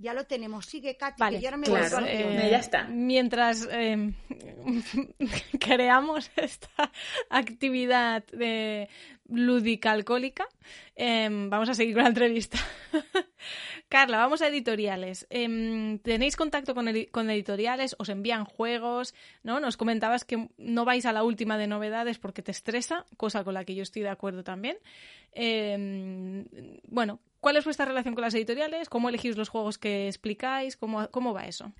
Ya 0.00 0.14
lo 0.14 0.24
tenemos. 0.24 0.64
Sigue, 0.64 0.96
Katy, 0.96 1.20
Vale, 1.20 1.36
que 1.36 1.42
yo 1.42 1.48
ahora 1.48 1.56
me 1.58 1.66
claro, 1.66 1.98
al 1.98 2.04
guion. 2.04 2.32
eh, 2.32 2.48
ya 2.50 2.58
está. 2.58 2.84
Mientras 2.84 3.68
eh, 3.70 4.12
creamos 5.60 6.30
esta 6.36 6.90
actividad 7.28 8.24
de 8.32 8.88
lúdica 9.28 9.92
alcohólica, 9.92 10.46
eh, 10.96 11.28
vamos 11.30 11.68
a 11.68 11.74
seguir 11.74 11.94
con 11.94 12.04
la 12.04 12.08
entrevista. 12.08 12.58
Carla, 13.90 14.16
vamos 14.16 14.40
a 14.40 14.48
editoriales. 14.48 15.26
Em, 15.28 15.98
¿Tenéis 15.98 16.34
contacto 16.36 16.74
con, 16.74 16.88
con 17.10 17.28
editoriales? 17.28 17.94
¿Os 17.98 18.08
envían 18.08 18.46
juegos? 18.46 19.14
¿No? 19.42 19.60
Nos 19.60 19.76
comentabas 19.76 20.24
que 20.24 20.48
no 20.56 20.84
vais 20.86 21.04
a 21.04 21.12
la 21.12 21.24
última 21.24 21.58
de 21.58 21.66
novedades 21.66 22.18
porque 22.18 22.40
te 22.40 22.52
estresa, 22.52 23.04
cosa 23.18 23.44
con 23.44 23.52
la 23.52 23.66
que 23.66 23.74
yo 23.74 23.82
estoy 23.82 24.00
de 24.02 24.08
acuerdo 24.08 24.44
también. 24.44 24.78
Em, 25.32 26.46
bueno, 26.88 27.20
¿cuál 27.40 27.56
es 27.56 27.64
vuestra 27.64 27.86
relación 27.86 28.14
con 28.14 28.22
las 28.22 28.34
editoriales? 28.34 28.88
¿Cómo 28.88 29.08
elegís 29.08 29.36
los 29.36 29.48
juegos 29.48 29.78
que 29.78 30.06
explicáis? 30.06 30.76
¿Cómo, 30.76 31.08
cómo 31.10 31.34
va 31.34 31.46
eso? 31.46 31.72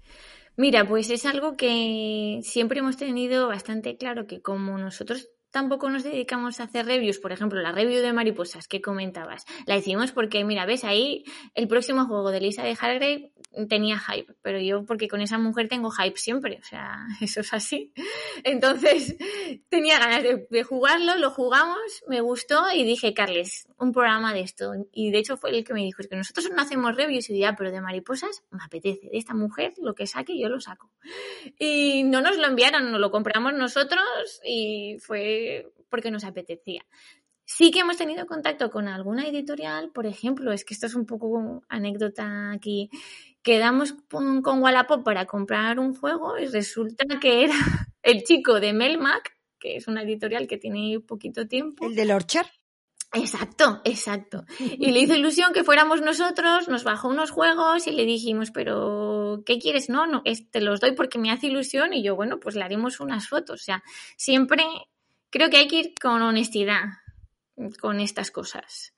Mira, 0.57 0.87
pues 0.87 1.11
es 1.11 1.27
algo 1.27 1.57
que 1.57 2.41
siempre 2.43 2.81
hemos 2.81 2.97
tenido 2.97 3.49
bastante 3.49 3.97
claro 3.97 4.27
que 4.27 4.43
como 4.43 4.77
nosotros 4.79 5.31
tampoco 5.51 5.91
nos 5.91 6.05
dedicamos 6.05 6.61
a 6.61 6.65
hacer 6.65 6.87
reviews, 6.87 7.19
por 7.19 7.33
ejemplo, 7.33 7.61
la 7.61 7.73
review 7.73 8.01
de 8.01 8.13
mariposas 8.13 8.69
que 8.69 8.81
comentabas, 8.81 9.45
la 9.67 9.77
hicimos 9.77 10.13
porque, 10.13 10.45
mira, 10.45 10.67
ves 10.67 10.85
ahí 10.85 11.25
el 11.55 11.69
próximo 11.69 12.07
juego 12.07 12.31
de 12.31 12.41
Lisa 12.41 12.63
de 12.63 12.77
Hargrave 12.81 13.33
tenía 13.69 13.99
hype, 13.99 14.35
pero 14.43 14.61
yo 14.61 14.85
porque 14.85 15.09
con 15.09 15.21
esa 15.21 15.39
mujer 15.39 15.69
tengo 15.69 15.91
hype 15.91 16.17
siempre, 16.17 16.59
o 16.61 16.65
sea, 16.65 17.07
eso 17.21 17.41
es 17.41 17.53
así. 17.53 17.93
Entonces, 18.45 19.17
tenía 19.69 19.99
ganas 19.99 20.23
de, 20.23 20.47
de 20.49 20.63
jugarlo, 20.63 21.17
lo 21.17 21.31
jugamos, 21.31 21.79
me 22.07 22.21
gustó 22.21 22.71
y 22.73 22.85
dije, 22.85 23.15
Carles, 23.15 23.69
un 23.79 23.93
programa 23.93 24.33
de 24.33 24.41
esto. 24.41 24.73
Y 24.93 25.11
de 25.11 25.19
hecho 25.19 25.37
fue 25.37 25.51
el 25.51 25.65
que 25.65 25.75
me 25.75 25.81
dijo, 25.81 26.03
es 26.03 26.09
que 26.09 26.17
nosotros 26.17 26.51
no 26.55 26.63
hacemos 26.63 26.95
reviews 26.97 27.31
y 27.31 27.39
ya, 27.39 27.57
pero 27.57 27.71
de 27.71 27.81
mariposas 27.81 28.43
me 28.51 28.63
apetece. 28.63 29.09
De 29.11 29.19
esta 29.19 29.35
mujer, 29.35 29.73
lo 29.79 29.95
que 29.95 30.07
saque, 30.07 30.39
yo 30.39 30.49
lo 30.49 30.61
saco. 30.61 30.91
Y 31.59 32.05
no 32.05 32.21
nos 32.21 32.37
lo 32.37 32.47
enviaron, 32.47 32.93
nos 32.93 33.01
lo 33.01 33.11
compramos 33.11 33.55
nosotros 33.55 34.05
y 34.45 34.97
fue 35.01 35.40
porque 35.89 36.11
nos 36.11 36.25
apetecía. 36.25 36.85
Sí 37.45 37.73
que 37.73 37.81
hemos 37.81 37.97
tenido 37.97 38.27
contacto 38.27 38.71
con 38.71 38.87
alguna 38.87 39.27
editorial, 39.27 39.91
por 39.91 40.07
ejemplo, 40.07 40.53
es 40.53 40.65
que 40.65 40.73
esto 40.73 40.87
es 40.87 40.95
un 40.95 41.05
poco 41.05 41.65
anécdota 41.69 42.53
aquí. 42.53 42.91
Quedamos 43.43 43.95
con, 44.09 44.41
con 44.41 44.63
Wallapop 44.63 45.05
para 45.05 45.27
comprar 45.27 45.81
un 45.81 45.95
juego 45.95 46.39
y 46.39 46.47
resulta 46.47 47.19
que 47.19 47.45
era 47.45 47.55
el 48.03 48.23
chico 48.23 48.61
de 48.61 48.73
Melmac, 48.73 49.37
que 49.59 49.77
es 49.77 49.89
una 49.89 50.03
editorial 50.03 50.47
que 50.47 50.59
tiene 50.59 51.01
poquito 51.01 51.49
tiempo. 51.49 51.87
El 51.87 51.97
del 51.97 52.13
Orchard. 52.13 52.47
Exacto, 53.13 53.81
exacto. 53.85 54.45
Y 54.61 54.93
le 54.93 55.01
hizo 55.01 55.17
ilusión 55.17 55.53
que 55.53 55.65
fuéramos 55.65 56.01
nosotros, 56.01 56.69
nos 56.69 56.85
bajó 56.85 57.09
unos 57.09 57.33
juegos 57.33 57.89
y 57.89 57.91
le 57.91 58.05
dijimos, 58.05 58.53
pero 58.53 59.43
¿qué 59.45 59.59
quieres? 59.59 59.89
No, 59.89 60.07
no, 60.07 60.23
te 60.53 60.61
los 60.61 60.79
doy 60.79 60.93
porque 60.93 61.19
me 61.19 61.33
hace 61.33 61.49
ilusión 61.49 61.93
y 61.93 62.05
yo, 62.05 62.15
bueno, 62.15 62.39
pues 62.39 62.55
le 62.55 62.63
haremos 62.63 63.01
unas 63.01 63.29
fotos. 63.29 63.61
O 63.61 63.65
sea, 63.65 63.83
siempre 64.17 64.65
creo 65.31 65.51
que 65.51 65.59
hay 65.59 65.69
que 65.69 65.77
ir 65.77 65.95
con 66.01 66.23
honestidad 66.23 66.85
con 67.81 68.01
estas 68.01 68.31
cosas. 68.31 68.95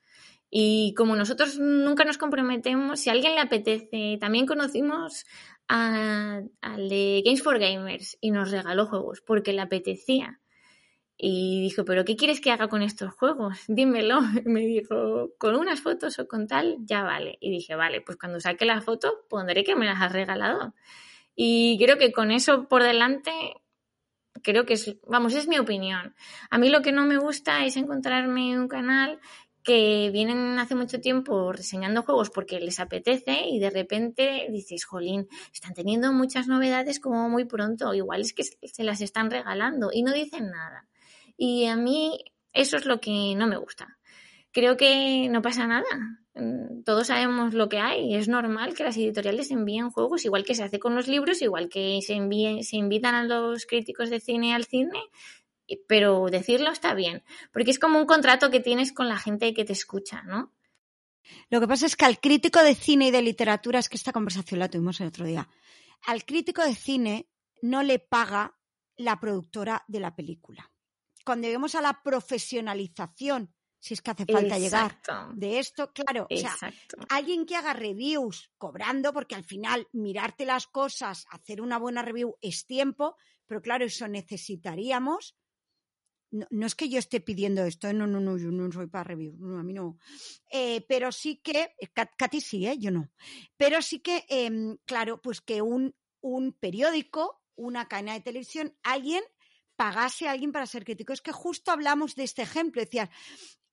Y 0.51 0.95
como 0.95 1.17
nosotros 1.17 1.59
nunca 1.59 2.05
nos 2.05 2.19
comprometemos, 2.19 3.01
si 3.01 3.11
alguien 3.11 3.35
le 3.35 3.41
apetece, 3.41 4.19
también 4.21 4.47
conocimos 4.47 5.25
al 5.67 6.51
de 6.89 7.23
Games 7.25 7.43
for 7.43 7.59
Gamers 7.59 8.19
y 8.21 8.31
nos 8.31 8.51
regaló 8.51 8.87
juegos 8.87 9.23
porque 9.23 9.53
le 9.53 9.63
apetecía. 9.63 10.41
Y 11.17 11.63
dijo, 11.63 11.85
¿pero 11.85 12.05
qué 12.05 12.17
quieres 12.17 12.41
que 12.41 12.51
haga 12.51 12.69
con 12.69 12.83
estos 12.83 13.15
juegos? 13.15 13.61
Dímelo. 13.69 14.19
Y 14.45 14.49
me 14.49 14.61
dijo, 14.61 15.31
con 15.39 15.55
unas 15.55 15.81
fotos 15.81 16.19
o 16.19 16.27
con 16.27 16.47
tal, 16.49 16.79
ya 16.81 17.03
vale. 17.03 17.39
Y 17.41 17.51
dije, 17.51 17.75
vale, 17.77 18.01
pues 18.01 18.19
cuando 18.19 18.41
saque 18.41 18.65
la 18.65 18.81
foto 18.81 19.25
pondré 19.31 19.65
que 19.65 19.77
me 19.77 19.87
las 19.87 20.03
has 20.03 20.13
regalado. 20.13 20.75
Y 21.35 21.79
creo 21.83 21.97
que 21.97 22.13
con 22.13 22.31
eso 22.31 22.69
por 22.69 22.83
delante, 22.83 23.31
creo 24.43 24.65
que 24.67 24.75
es, 24.75 24.97
vamos, 25.07 25.35
es 25.35 25.49
mi 25.49 25.59
opinión. 25.59 26.15
A 26.51 26.59
mí 26.59 26.69
lo 26.69 26.83
que 26.83 26.93
no 26.93 27.05
me 27.07 27.19
gusta 27.19 27.65
es 27.65 27.77
encontrarme 27.77 28.59
un 28.59 28.69
canal 28.69 29.21
que 29.63 30.11
vienen 30.13 30.59
hace 30.59 30.75
mucho 30.75 31.01
tiempo 31.01 31.53
reseñando 31.53 32.03
juegos 32.03 32.31
porque 32.31 32.61
les 32.61 32.81
apetece 32.81 33.49
y 33.49 33.61
de 33.61 33.71
repente 33.71 34.49
dices, 34.51 34.85
jolín, 34.85 35.29
están 35.53 35.73
teniendo 35.75 36.13
muchas 36.13 36.49
novedades 36.49 36.99
como 36.99 37.29
muy 37.29 37.45
pronto, 37.45 37.95
igual 37.95 38.23
es 38.23 38.33
que 38.33 38.43
se 38.43 38.85
las 38.85 39.01
están 39.01 39.31
regalando 39.31 39.91
y 39.93 40.03
no 40.03 40.13
dicen 40.13 40.51
nada. 40.51 40.87
Y 41.37 41.67
a 41.67 41.77
mí 41.77 42.19
eso 42.53 42.77
es 42.77 42.87
lo 42.87 43.01
que 43.01 43.35
no 43.37 43.47
me 43.47 43.57
gusta. 43.57 43.99
Creo 44.51 44.77
que 44.77 45.29
no 45.31 45.43
pasa 45.43 45.67
nada. 45.67 46.22
Mm, 46.35 46.83
Todos 46.85 47.09
sabemos 47.09 47.55
lo 47.55 47.69
que 47.69 47.79
hay. 47.79 48.15
Es 48.15 48.29
normal 48.29 48.75
que 48.75 48.85
las 48.85 48.97
editoriales 48.97 49.51
envíen 49.51 49.91
juegos, 49.91 50.25
igual 50.25 50.45
que 50.45 50.55
se 50.55 50.63
hace 50.65 50.79
con 50.79 50.95
los 50.95 51.09
libros, 51.09 51.43
igual 51.43 51.69
que 51.69 52.01
se, 52.03 52.15
invitan 52.15 53.15
a 53.15 53.25
los 53.25 53.67
críticos 53.67 54.11
de 54.11 54.21
cine 54.21 54.55
al 54.55 54.65
cine, 54.65 55.01
pero 55.87 56.27
decirlo 56.31 56.71
está 56.71 56.95
bien, 56.95 57.23
porque 57.53 57.71
es 57.71 57.79
como 57.79 57.99
un 57.99 58.07
contrato 58.07 58.51
que 58.51 58.61
tienes 58.61 58.93
con 58.93 59.09
la 59.09 59.19
gente 59.19 59.55
que 59.55 59.65
te 59.65 59.73
escucha, 59.73 60.23
¿no? 60.23 60.53
Lo 61.51 61.61
que 61.61 61.69
pasa 61.69 61.87
es 61.87 61.97
que 61.97 62.05
al 62.05 62.19
crítico 62.19 62.63
de 62.63 62.75
cine 62.75 63.09
y 63.09 63.11
de 63.11 63.23
literatura, 63.23 63.79
es 63.79 63.89
que 63.89 63.97
esta 63.97 64.13
conversación 64.13 64.59
la 64.59 64.69
tuvimos 64.69 65.01
el 65.01 65.09
otro 65.09 65.25
día, 65.25 65.49
al 66.07 66.25
crítico 66.25 66.63
de 66.63 66.75
cine 66.75 67.29
no 67.63 67.83
le 67.83 67.99
paga 68.01 68.59
la 68.97 69.21
productora 69.21 69.85
de 69.87 70.01
la 70.01 70.17
película. 70.17 70.71
Cuando 71.25 71.47
lleguemos 71.47 71.75
a 71.77 71.81
la 71.81 72.03
profesionalización, 72.03 73.55
si 73.83 73.95
es 73.95 74.01
que 74.01 74.13
hace 74.13 74.27
falta 74.27 74.61
llegar 74.61 74.97
de 75.35 75.59
esto, 75.59 75.93
claro, 75.93 76.29
o 76.31 76.37
sea, 76.37 76.55
alguien 77.09 77.45
que 77.45 77.57
haga 77.57 77.73
reviews 77.73 78.53
cobrando, 78.57 79.13
porque 79.13 79.35
al 79.35 79.43
final 79.43 79.89
mirarte 79.93 80.47
las 80.47 80.69
cosas, 80.69 81.27
hacer 81.31 81.61
una 81.61 81.79
buena 81.79 82.01
review 82.01 82.37
es 82.41 82.65
tiempo, 82.65 83.17
pero 83.45 83.61
claro, 83.61 83.85
eso 83.85 84.07
necesitaríamos 84.07 85.37
no, 86.31 86.67
es 86.67 86.75
que 86.75 86.89
yo 86.89 86.99
esté 86.99 87.21
pidiendo 87.21 87.63
esto, 87.65 87.89
¿eh? 87.89 87.93
no, 87.93 88.07
no, 88.07 88.19
no, 88.19 88.39
yo 88.39 88.51
no 88.51 88.71
soy 88.73 88.87
para 88.87 89.05
review, 89.05 89.37
no, 89.37 89.59
a 89.59 89.63
mí 89.63 89.75
no. 89.75 89.99
Eh, 90.51 90.83
pero 90.89 91.13
sí 91.13 91.43
que, 91.43 91.75
Katy 92.17 92.41
sí, 92.41 92.67
¿eh? 92.67 92.79
yo 92.79 92.91
no. 92.91 93.11
Pero 93.59 93.83
sí 93.83 93.99
que, 93.99 94.25
em, 94.29 94.79
claro, 94.87 95.21
pues 95.21 95.43
que 95.43 95.61
un, 95.61 95.95
un 96.23 96.55
periódico, 96.55 97.43
una 97.55 97.87
cadena 97.87 98.15
de 98.15 98.23
televisión, 98.23 98.75
alguien 98.83 99.23
pagase 99.83 100.29
a 100.29 100.31
alguien 100.31 100.53
para 100.53 100.71
ser 100.73 100.85
crítico. 100.85 101.13
Es 101.13 101.21
que 101.21 101.33
justo 101.33 101.73
hablamos 101.73 102.15
de 102.15 102.23
este 102.23 102.43
ejemplo, 102.43 102.81
decías, 102.81 103.09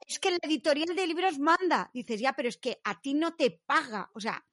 es 0.08 0.18
que 0.18 0.32
la 0.32 0.40
editorial 0.42 0.96
de 0.96 1.06
libros 1.06 1.38
manda. 1.38 1.92
Dices, 1.94 2.20
ya, 2.20 2.34
pero 2.34 2.50
es 2.50 2.58
que 2.58 2.82
a 2.84 3.00
ti 3.00 3.14
no 3.14 3.36
te 3.36 3.52
paga. 3.52 4.10
O 4.16 4.20
sea, 4.20 4.44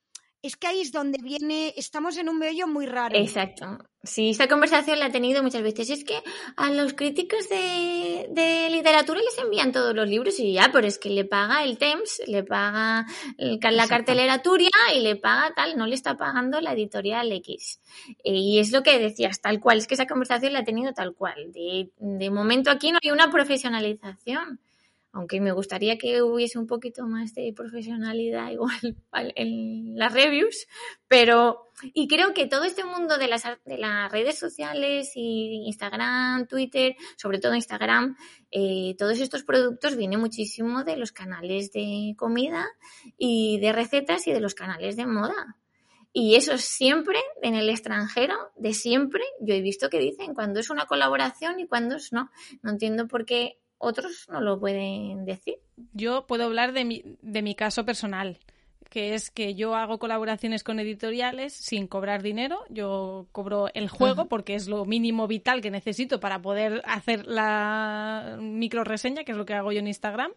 es 0.43 0.57
que 0.57 0.67
ahí 0.67 0.81
es 0.81 0.93
donde 0.93 1.19
viene, 1.23 1.75
estamos 1.77 2.17
en 2.19 2.29
un 2.29 2.39
medio 2.39 2.67
muy 2.67 2.87
raro. 2.87 3.17
Exacto. 3.17 3.79
Sí, 4.03 4.31
esta 4.31 4.47
conversación 4.47 5.01
la 5.01 5.07
he 5.07 5.11
tenido 5.11 5.43
muchas 5.43 5.63
veces. 5.63 5.91
Es 5.91 6.05
que 6.05 6.23
a 6.57 6.71
los 6.71 6.95
críticos 6.95 7.49
de, 7.49 8.29
de 8.31 8.71
literatura 8.71 9.21
les 9.21 9.37
envían 9.39 9.73
todos 9.73 9.95
los 9.95 10.09
libros 10.09 10.39
y 10.39 10.53
ya, 10.53 10.71
pero 10.73 10.87
es 10.87 10.99
que 10.99 11.11
le 11.11 11.25
paga 11.25 11.65
el 11.65 11.77
TEMS, 11.77 12.23
le 12.29 12.45
paga 12.45 13.07
la 13.39 13.89
cartelera 13.89 14.43
Turia 14.43 14.71
y 14.95 15.01
le 15.01 15.17
paga 15.17 15.53
tal, 15.55 15.77
no 15.77 15.87
le 15.87 15.97
está 15.97 16.17
pagando 16.17 16.61
la 16.61 16.75
editorial 16.75 17.33
X. 17.33 17.81
Y 18.23 18.61
es 18.61 18.71
lo 18.71 18.85
que 18.85 18.99
decías, 18.99 19.41
tal 19.41 19.59
cual, 19.59 19.79
es 19.79 19.89
que 19.89 19.95
esa 19.95 20.07
conversación 20.07 20.53
la 20.53 20.61
he 20.61 20.65
tenido 20.65 20.93
tal 20.93 21.15
cual. 21.15 21.53
De, 21.53 21.91
de 21.99 22.31
momento 22.31 22.71
aquí 22.71 22.93
no 22.93 22.99
hay 23.03 23.11
una 23.11 23.31
profesionalización 23.31 24.61
aunque 25.17 25.41
me 25.41 25.51
gustaría 25.53 25.97
que 25.97 26.21
hubiese 26.21 26.59
un 26.59 26.67
poquito 26.67 27.07
más 27.07 27.35
de 27.35 27.55
profesionalidad 27.57 28.51
igual 28.51 28.97
en 29.35 29.97
las 29.97 30.13
reviews, 30.13 30.67
pero 31.09 31.71
y 31.95 32.07
creo 32.07 32.35
que 32.35 32.47
todo 32.47 32.65
este 32.65 32.85
mundo 32.85 33.17
de 33.17 33.27
las, 33.27 33.45
de 33.65 33.79
las 33.79 34.13
redes 34.13 34.39
sociales 34.39 35.13
y 35.15 35.65
Instagram, 35.67 36.47
Twitter, 36.47 36.97
sobre 37.17 37.39
todo 37.39 37.55
Instagram, 37.55 38.17
eh, 38.51 38.95
todos 38.99 39.19
estos 39.21 39.43
productos 39.43 39.97
vienen 39.97 40.21
muchísimo 40.21 40.85
de 40.85 40.99
los 40.99 41.13
canales 41.13 41.73
de 41.73 42.15
comida 42.19 42.67
y 43.17 43.59
de 43.61 43.73
recetas 43.73 44.27
y 44.27 44.33
de 44.33 44.41
los 44.41 44.55
canales 44.55 44.97
de 44.97 45.07
moda. 45.07 45.57
Y 46.13 46.37
eso 46.37 46.57
siempre 46.59 47.19
en 47.43 47.55
el 47.55 47.69
extranjero, 47.69 48.35
de 48.57 48.73
siempre, 48.73 49.23
yo 49.41 49.55
he 49.55 49.61
visto 49.61 49.91
que 49.91 49.99
dicen 49.99 50.35
cuando 50.35 50.61
es 50.61 50.71
una 50.71 50.87
colaboración 50.87 51.61
y 51.61 51.67
cuando 51.67 51.97
es 51.97 52.13
no. 52.13 52.31
No 52.63 52.71
entiendo 52.71 53.07
por 53.07 53.27
qué 53.27 53.59
otros 53.79 54.27
no 54.31 54.41
lo 54.41 54.59
pueden 54.59 55.25
decir. 55.25 55.57
Yo 55.93 56.27
puedo 56.27 56.45
hablar 56.45 56.73
de 56.73 56.85
mi, 56.85 57.03
de 57.23 57.43
mi 57.43 57.55
caso 57.55 57.85
personal, 57.85 58.39
que 58.89 59.15
es 59.15 59.31
que 59.31 59.55
yo 59.55 59.75
hago 59.75 59.99
colaboraciones 59.99 60.65
con 60.65 60.81
editoriales 60.81 61.53
sin 61.53 61.87
cobrar 61.87 62.23
dinero. 62.23 62.65
Yo 62.69 63.27
cobro 63.33 63.69
el 63.75 63.89
juego 63.89 64.27
porque 64.27 64.55
es 64.55 64.69
lo 64.69 64.85
mínimo 64.85 65.27
vital 65.27 65.61
que 65.61 65.71
necesito 65.71 66.21
para 66.21 66.41
poder 66.41 66.83
hacer 66.85 67.27
la 67.27 68.39
micro 68.41 68.85
reseña, 68.85 69.25
que 69.25 69.33
es 69.33 69.39
lo 69.39 69.45
que 69.47 69.55
hago 69.55 69.73
yo 69.73 69.81
en 69.81 69.89
Instagram, 69.89 70.33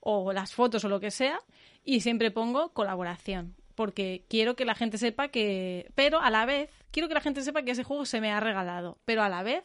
o 0.00 0.32
las 0.32 0.52
fotos 0.52 0.84
o 0.84 0.88
lo 0.88 1.00
que 1.00 1.10
sea, 1.10 1.38
y 1.84 2.00
siempre 2.00 2.30
pongo 2.30 2.72
colaboración. 2.72 3.54
Porque 3.74 4.24
quiero 4.28 4.54
que 4.54 4.64
la 4.64 4.74
gente 4.74 4.98
sepa 4.98 5.28
que. 5.28 5.90
Pero 5.94 6.20
a 6.20 6.30
la 6.30 6.44
vez, 6.44 6.70
quiero 6.90 7.08
que 7.08 7.14
la 7.14 7.20
gente 7.20 7.42
sepa 7.42 7.62
que 7.62 7.70
ese 7.70 7.84
juego 7.84 8.04
se 8.04 8.20
me 8.20 8.30
ha 8.30 8.40
regalado. 8.40 8.98
Pero 9.04 9.22
a 9.22 9.28
la 9.28 9.42
vez, 9.42 9.64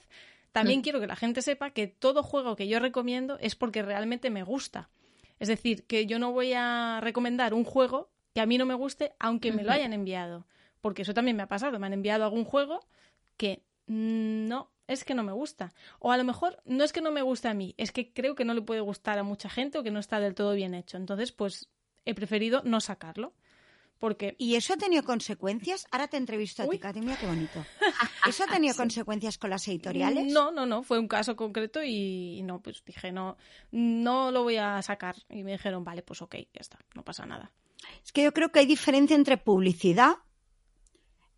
también 0.58 0.80
mm. 0.80 0.84
quiero 0.84 1.00
que 1.00 1.08
la 1.08 1.16
gente 1.16 1.44
sepa 1.44 1.70
que 1.70 1.86
todo 1.88 2.24
juego 2.24 2.56
que 2.56 2.68
yo 2.68 2.80
recomiendo 2.80 3.38
es 3.40 3.56
porque 3.56 3.84
realmente 3.84 4.32
me 4.32 4.42
gusta. 4.42 4.90
Es 5.40 5.48
decir, 5.50 5.86
que 5.86 6.08
yo 6.08 6.18
no 6.18 6.32
voy 6.32 6.54
a 6.54 7.00
recomendar 7.02 7.54
un 7.54 7.64
juego 7.64 8.10
que 8.34 8.42
a 8.42 8.48
mí 8.48 8.58
no 8.58 8.66
me 8.66 8.74
guste 8.74 9.14
aunque 9.20 9.52
me 9.52 9.64
lo 9.64 9.72
hayan 9.72 9.94
enviado. 9.94 10.48
Porque 10.82 11.04
eso 11.04 11.14
también 11.14 11.38
me 11.38 11.44
ha 11.44 11.48
pasado. 11.48 11.78
Me 11.78 11.86
han 11.86 11.94
enviado 11.94 12.24
algún 12.24 12.44
juego 12.44 12.80
que 13.38 13.62
no, 13.86 14.72
es 14.88 15.04
que 15.04 15.14
no 15.14 15.22
me 15.22 15.32
gusta. 15.32 15.74
O 16.00 16.12
a 16.12 16.18
lo 16.18 16.24
mejor 16.24 16.60
no 16.66 16.84
es 16.84 16.92
que 16.92 17.02
no 17.02 17.12
me 17.12 17.22
guste 17.22 17.50
a 17.50 17.54
mí, 17.54 17.76
es 17.78 17.92
que 17.92 18.12
creo 18.12 18.34
que 18.34 18.46
no 18.46 18.56
le 18.56 18.64
puede 18.64 18.82
gustar 18.82 19.20
a 19.20 19.24
mucha 19.24 19.50
gente 19.50 19.78
o 19.78 19.84
que 19.84 19.92
no 19.92 20.00
está 20.00 20.20
del 20.20 20.34
todo 20.34 20.54
bien 20.54 20.74
hecho. 20.74 20.98
Entonces, 20.98 21.32
pues 21.32 21.70
he 22.06 22.16
preferido 22.16 22.64
no 22.66 22.82
sacarlo. 22.82 23.34
Porque... 24.00 24.36
¿Y 24.38 24.56
eso 24.56 24.74
ha 24.74 24.78
tenido 24.78 25.04
consecuencias? 25.04 25.88
Ahora 25.92 26.08
te 26.08 26.18
entrevisto 26.18 26.64
a 26.64 26.68
ti, 26.68 26.78
Katy, 26.78 27.02
mira 27.02 27.18
qué 27.18 27.26
bonito. 27.26 27.66
¿Eso 28.28 28.44
ha 28.44 28.48
tenido 28.48 28.76
consecuencias 28.76 29.38
con 29.38 29.50
las 29.50 29.68
editoriales? 29.68 30.32
No, 30.32 30.52
no, 30.52 30.66
no, 30.66 30.84
fue 30.84 31.00
un 31.00 31.08
caso 31.08 31.36
concreto 31.36 31.84
y, 31.84 32.42
no, 32.44 32.62
pues 32.62 32.84
dije, 32.86 33.12
no, 33.12 33.38
no 33.72 34.32
lo 34.32 34.44
voy 34.44 34.58
a 34.58 34.82
sacar. 34.82 35.16
Y 35.30 35.44
me 35.44 35.54
dijeron, 35.54 35.84
vale, 35.84 36.04
pues 36.04 36.22
ok, 36.22 36.36
ya 36.36 36.60
está, 36.60 36.80
no 36.94 37.04
pasa 37.04 37.26
nada. 37.26 37.52
Es 38.04 38.12
que 38.12 38.24
yo 38.24 38.34
creo 38.34 38.52
que 38.52 38.60
hay 38.60 38.66
diferencia 38.66 39.16
entre 39.16 39.38
publicidad, 39.38 40.18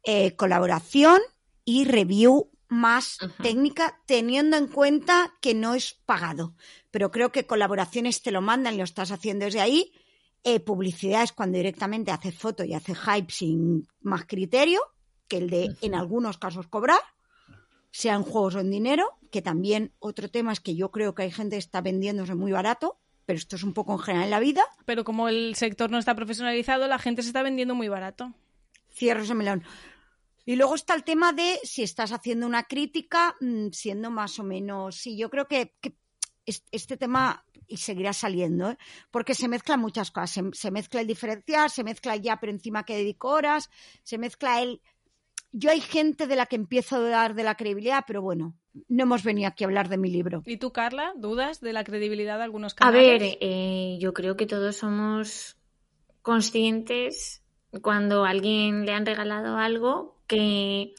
eh, 0.04 0.36
colaboración 0.36 1.20
y 1.66 1.86
review 1.86 2.50
más 2.68 3.18
técnica, 3.42 4.00
teniendo 4.06 4.56
en 4.56 4.68
cuenta 4.68 5.34
que 5.42 5.56
no 5.56 5.74
es 5.74 5.94
pagado. 5.94 6.54
Pero 6.92 7.12
creo 7.12 7.32
que 7.32 7.48
colaboraciones 7.48 8.22
te 8.22 8.32
lo 8.32 8.42
mandan, 8.42 8.78
lo 8.78 8.84
estás 8.84 9.12
haciendo 9.12 9.46
desde 9.46 9.62
ahí 9.62 9.92
eh, 10.44 10.60
publicidad 10.60 11.24
es 11.24 11.34
cuando 11.34 11.58
directamente 11.58 12.12
hace 12.12 12.32
foto 12.32 12.64
y 12.64 12.74
hace 12.74 12.96
hype 12.96 13.32
sin 13.32 13.88
más 14.02 14.26
criterio 14.26 14.82
que 15.28 15.38
el 15.38 15.50
de, 15.50 15.76
en 15.82 15.96
algunos 15.96 16.38
casos, 16.38 16.68
cobrar, 16.68 17.02
sean 17.92 18.24
juegos 18.24 18.56
o 18.56 18.60
en 18.60 18.72
dinero, 18.72 19.18
que 19.32 19.42
también 19.42 19.94
otro 20.00 20.30
tema 20.30 20.52
es 20.52 20.60
que 20.60 20.76
yo 20.76 20.92
creo 20.92 21.16
que 21.16 21.24
hay 21.24 21.32
gente 21.32 21.56
que 21.56 21.60
está 21.60 21.82
vendiéndose 21.82 22.36
muy 22.36 22.52
barato, 22.52 23.00
pero 23.26 23.38
esto 23.38 23.56
es 23.56 23.64
un 23.64 23.74
poco 23.74 23.94
en 23.94 24.00
general 24.00 24.26
en 24.26 24.32
la 24.32 24.40
vida. 24.40 24.66
Pero 24.86 25.04
como 25.04 25.30
el 25.30 25.56
sector 25.56 25.92
no 25.92 26.00
está 26.00 26.16
profesionalizado, 26.16 26.88
la 26.88 26.98
gente 26.98 27.22
se 27.22 27.30
está 27.30 27.44
vendiendo 27.44 27.76
muy 27.76 27.88
barato. 27.88 28.34
Cierro 28.92 29.22
ese 29.22 29.36
melón. 29.36 29.64
Y 30.46 30.56
luego 30.56 30.74
está 30.74 30.96
el 30.96 31.04
tema 31.04 31.32
de 31.32 31.60
si 31.64 31.84
estás 31.84 32.12
haciendo 32.12 32.48
una 32.48 32.64
crítica, 32.64 33.36
mm, 33.40 33.68
siendo 33.72 34.10
más 34.10 34.40
o 34.40 34.44
menos. 34.44 34.96
Sí, 34.96 35.16
yo 35.16 35.30
creo 35.30 35.48
que 35.48 35.76
este 36.46 36.98
tema 36.98 37.46
y 37.70 37.78
seguirá 37.78 38.14
saliendo, 38.14 38.72
¿eh? 38.72 38.78
porque 39.12 39.36
se 39.36 39.48
mezclan 39.48 39.80
muchas 39.80 40.12
cosas. 40.12 40.44
Se, 40.54 40.72
mezcla 40.72 41.02
el 41.02 41.08
diferencial, 41.08 41.70
se 41.70 41.84
mezcla 41.84 42.16
ya, 42.16 42.38
pero 42.40 42.52
encima 42.52 42.84
que 42.84 42.98
dedico 42.98 43.30
horas, 43.30 43.70
se 44.04 44.18
mezcla 44.18 44.62
el. 44.62 44.82
Yo 45.52 45.72
hay 45.72 45.82
gente 45.82 46.28
de 46.28 46.36
la 46.36 46.46
que 46.46 46.56
empiezo 46.56 46.98
a 46.98 47.00
dudar 47.00 47.34
de 47.34 47.44
la 47.44 47.56
credibilidad, 47.56 48.04
pero 48.06 48.22
bueno, 48.22 48.56
no 48.88 49.04
hemos 49.04 49.24
venido 49.24 49.48
aquí 49.48 49.64
a 49.64 49.68
hablar 49.68 49.90
de 49.90 49.98
mi 49.98 50.12
libro. 50.12 50.44
¿Y 50.46 50.58
tú, 50.58 50.72
Carla, 50.72 51.14
dudas 51.16 51.60
de 51.60 51.74
la 51.74 51.84
credibilidad 51.84 52.38
de 52.38 52.44
algunos 52.44 52.76
canales? 52.76 53.02
A 53.02 53.26
ver, 53.26 53.38
eh, 53.42 53.98
yo 54.00 54.14
creo 54.14 54.36
que 54.36 54.46
todos 54.46 54.76
somos 54.76 55.58
conscientes 56.22 57.44
cuando 57.82 58.26
a 58.26 58.30
alguien 58.30 58.86
le 58.86 58.94
han 58.94 59.06
regalado 59.06 59.58
algo 59.58 60.22
que 60.28 60.94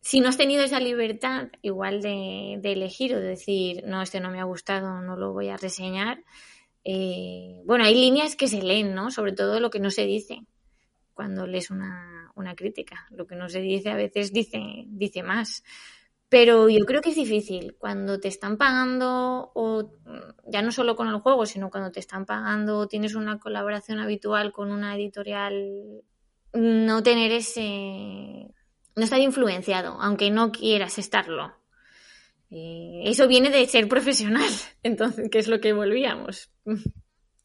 si 0.00 0.20
no 0.20 0.28
has 0.28 0.36
tenido 0.36 0.62
esa 0.62 0.80
libertad 0.80 1.48
igual 1.62 2.00
de, 2.00 2.60
elegir 2.62 3.14
o 3.14 3.20
de 3.20 3.28
decir, 3.28 3.82
no, 3.86 4.02
este 4.02 4.20
no 4.20 4.30
me 4.30 4.40
ha 4.40 4.44
gustado, 4.44 5.00
no 5.02 5.16
lo 5.16 5.32
voy 5.32 5.48
a 5.48 5.56
reseñar, 5.56 6.24
eh, 6.84 7.60
bueno, 7.66 7.84
hay 7.84 7.94
líneas 7.94 8.36
que 8.36 8.48
se 8.48 8.62
leen, 8.62 8.94
¿no? 8.94 9.10
Sobre 9.10 9.32
todo 9.32 9.60
lo 9.60 9.70
que 9.70 9.80
no 9.80 9.90
se 9.90 10.06
dice 10.06 10.46
cuando 11.12 11.46
lees 11.46 11.70
una, 11.70 12.32
una 12.34 12.54
crítica. 12.54 13.06
Lo 13.10 13.26
que 13.26 13.36
no 13.36 13.48
se 13.48 13.60
dice 13.60 13.90
a 13.90 13.96
veces 13.96 14.32
dice, 14.32 14.84
dice 14.86 15.22
más. 15.22 15.62
Pero 16.30 16.68
yo 16.68 16.84
creo 16.86 17.02
que 17.02 17.10
es 17.10 17.16
difícil 17.16 17.76
cuando 17.76 18.20
te 18.20 18.28
están 18.28 18.56
pagando, 18.56 19.50
o 19.54 19.90
ya 20.46 20.62
no 20.62 20.70
solo 20.70 20.94
con 20.96 21.08
el 21.08 21.18
juego, 21.18 21.44
sino 21.44 21.70
cuando 21.70 21.90
te 21.90 22.00
están 22.00 22.24
pagando 22.24 22.78
o 22.78 22.88
tienes 22.88 23.14
una 23.16 23.38
colaboración 23.38 23.98
habitual 23.98 24.52
con 24.52 24.70
una 24.70 24.94
editorial, 24.94 26.02
no 26.52 27.02
tener 27.02 27.32
ese, 27.32 28.54
no 28.96 29.04
estar 29.04 29.20
influenciado, 29.20 30.00
aunque 30.00 30.30
no 30.30 30.52
quieras 30.52 30.98
estarlo. 30.98 31.54
eso 32.50 33.28
viene 33.28 33.50
de 33.50 33.66
ser 33.66 33.88
profesional, 33.88 34.50
entonces, 34.82 35.30
que 35.30 35.38
es 35.38 35.48
lo 35.48 35.60
que 35.60 35.72
volvíamos. 35.72 36.50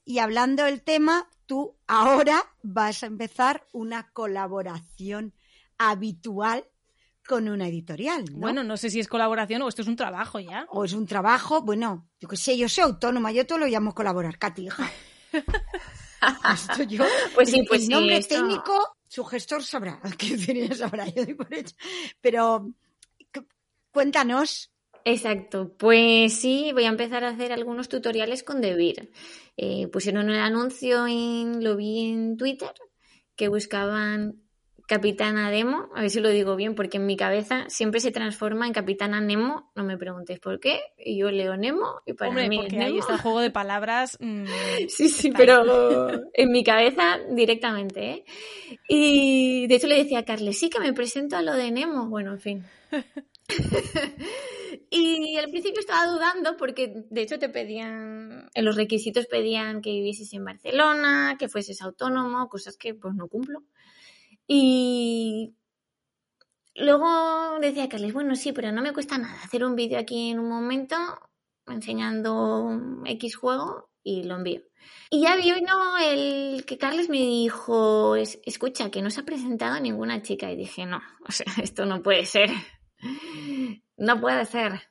Y 0.03 0.19
hablando 0.19 0.63
del 0.63 0.81
tema, 0.81 1.27
tú 1.45 1.75
ahora 1.87 2.43
vas 2.61 3.03
a 3.03 3.07
empezar 3.07 3.65
una 3.71 4.11
colaboración 4.11 5.33
habitual 5.77 6.65
con 7.27 7.49
una 7.49 7.67
editorial. 7.67 8.25
Bueno, 8.31 8.63
no 8.63 8.77
sé 8.77 8.89
si 8.89 8.99
es 8.99 9.07
colaboración 9.07 9.61
o 9.63 9.67
esto 9.67 9.81
es 9.81 9.87
un 9.87 9.95
trabajo 9.95 10.39
ya. 10.39 10.67
O 10.69 10.85
es 10.85 10.93
un 10.93 11.07
trabajo, 11.07 11.61
bueno, 11.61 12.07
yo 12.19 12.27
qué 12.27 12.37
sé, 12.37 12.57
yo 12.57 12.69
soy 12.69 12.83
autónoma, 12.83 13.31
yo 13.31 13.45
todo 13.45 13.57
lo 13.59 13.67
llamo 13.67 13.95
colaborar, 13.95 14.37
Katy, 14.37 14.67
hija. 14.67 14.91
esto 16.53 16.83
yo, 16.83 17.03
pues 17.33 17.49
sí, 17.49 17.63
pues 17.67 17.83
el 17.83 17.89
nombre 17.89 18.21
técnico 18.21 18.94
su 19.15 19.23
gestor 19.23 19.63
sabrá, 19.63 20.01
que 20.17 20.75
sabrá, 20.75 21.07
yo 21.07 21.37
por 21.37 21.53
hecho. 21.53 21.75
Pero 22.19 22.73
cuéntanos. 23.91 24.71
Exacto, 25.05 25.71
pues 25.77 26.33
sí, 26.33 26.71
voy 26.73 26.85
a 26.85 26.89
empezar 26.89 27.23
a 27.23 27.29
hacer 27.29 27.53
algunos 27.53 27.87
tutoriales 27.89 28.43
con 28.43 28.59
Debir. 28.59 29.11
Eh, 29.55 29.87
pusieron 29.87 30.29
el 30.29 30.39
anuncio, 30.39 31.05
en, 31.05 31.63
lo 31.63 31.75
vi 31.75 32.09
en 32.09 32.37
Twitter, 32.37 32.73
que 33.35 33.47
buscaban 33.47 34.41
Capitana 34.87 35.49
Demo, 35.49 35.89
a 35.95 36.01
ver 36.01 36.09
si 36.09 36.19
lo 36.19 36.29
digo 36.29 36.55
bien, 36.55 36.75
porque 36.75 36.97
en 36.97 37.05
mi 37.05 37.17
cabeza 37.17 37.65
siempre 37.69 37.99
se 37.99 38.11
transforma 38.11 38.67
en 38.67 38.73
Capitana 38.73 39.19
Nemo, 39.19 39.71
no 39.75 39.83
me 39.83 39.97
preguntéis 39.97 40.39
por 40.39 40.59
qué, 40.59 40.79
y 40.97 41.17
yo 41.17 41.31
leo 41.31 41.57
Nemo 41.57 42.01
y 42.05 42.13
para 42.13 42.29
Hombre, 42.29 42.49
mí 42.49 42.57
porque 42.57 42.79
ahí 42.79 42.97
está 42.99 43.13
el 43.13 43.21
juego 43.21 43.39
de 43.39 43.51
palabras. 43.51 44.17
Mm, 44.25 44.45
sí, 44.87 45.07
sí, 45.09 45.31
pero 45.35 45.63
en 46.33 46.51
mi 46.51 46.63
cabeza 46.63 47.19
directamente, 47.31 48.09
¿eh? 48.09 48.25
Y 48.87 49.67
de 49.67 49.75
hecho 49.75 49.87
le 49.87 49.97
decía 49.97 50.19
a 50.19 50.25
Carles, 50.25 50.57
sí 50.57 50.69
que 50.69 50.79
me 50.79 50.93
presento 50.93 51.35
a 51.35 51.43
lo 51.43 51.53
de 51.53 51.69
Nemo, 51.69 52.07
bueno, 52.07 52.31
en 52.31 52.39
fin. 52.39 52.65
Y 54.89 55.37
al 55.37 55.49
principio 55.49 55.79
estaba 55.79 56.07
dudando 56.07 56.57
porque 56.57 57.05
de 57.09 57.21
hecho 57.21 57.39
te 57.39 57.49
pedían, 57.49 58.49
en 58.53 58.65
los 58.65 58.75
requisitos 58.75 59.25
pedían 59.27 59.81
que 59.81 59.91
vivieses 59.91 60.33
en 60.33 60.43
Barcelona, 60.43 61.35
que 61.39 61.49
fueses 61.49 61.81
autónomo, 61.81 62.47
cosas 62.49 62.77
que 62.77 62.93
pues 62.93 63.13
no 63.15 63.27
cumplo. 63.27 63.63
Y 64.47 65.55
luego 66.75 67.59
decía 67.59 67.89
Carles, 67.89 68.13
bueno, 68.13 68.35
sí, 68.35 68.51
pero 68.51 68.71
no 68.71 68.81
me 68.81 68.93
cuesta 68.93 69.17
nada 69.17 69.41
hacer 69.43 69.63
un 69.63 69.75
vídeo 69.75 69.99
aquí 69.99 70.29
en 70.29 70.39
un 70.39 70.49
momento 70.49 70.95
enseñando 71.67 72.79
X 73.05 73.35
juego 73.35 73.89
y 74.03 74.23
lo 74.23 74.35
envío. 74.35 74.61
Y 75.09 75.21
ya 75.21 75.35
vino 75.35 75.97
el 75.97 76.65
que 76.65 76.77
Carles 76.77 77.09
me 77.09 77.17
dijo, 77.17 78.15
escucha, 78.15 78.91
que 78.91 79.01
no 79.01 79.09
se 79.09 79.21
ha 79.21 79.25
presentado 79.25 79.79
ninguna 79.79 80.21
chica. 80.21 80.51
Y 80.51 80.55
dije, 80.55 80.85
no, 80.85 81.01
o 81.27 81.31
sea, 81.31 81.45
esto 81.63 81.85
no 81.85 82.01
puede 82.01 82.25
ser. 82.25 82.49
No 83.97 84.19
puede 84.19 84.43
ser. 84.43 84.81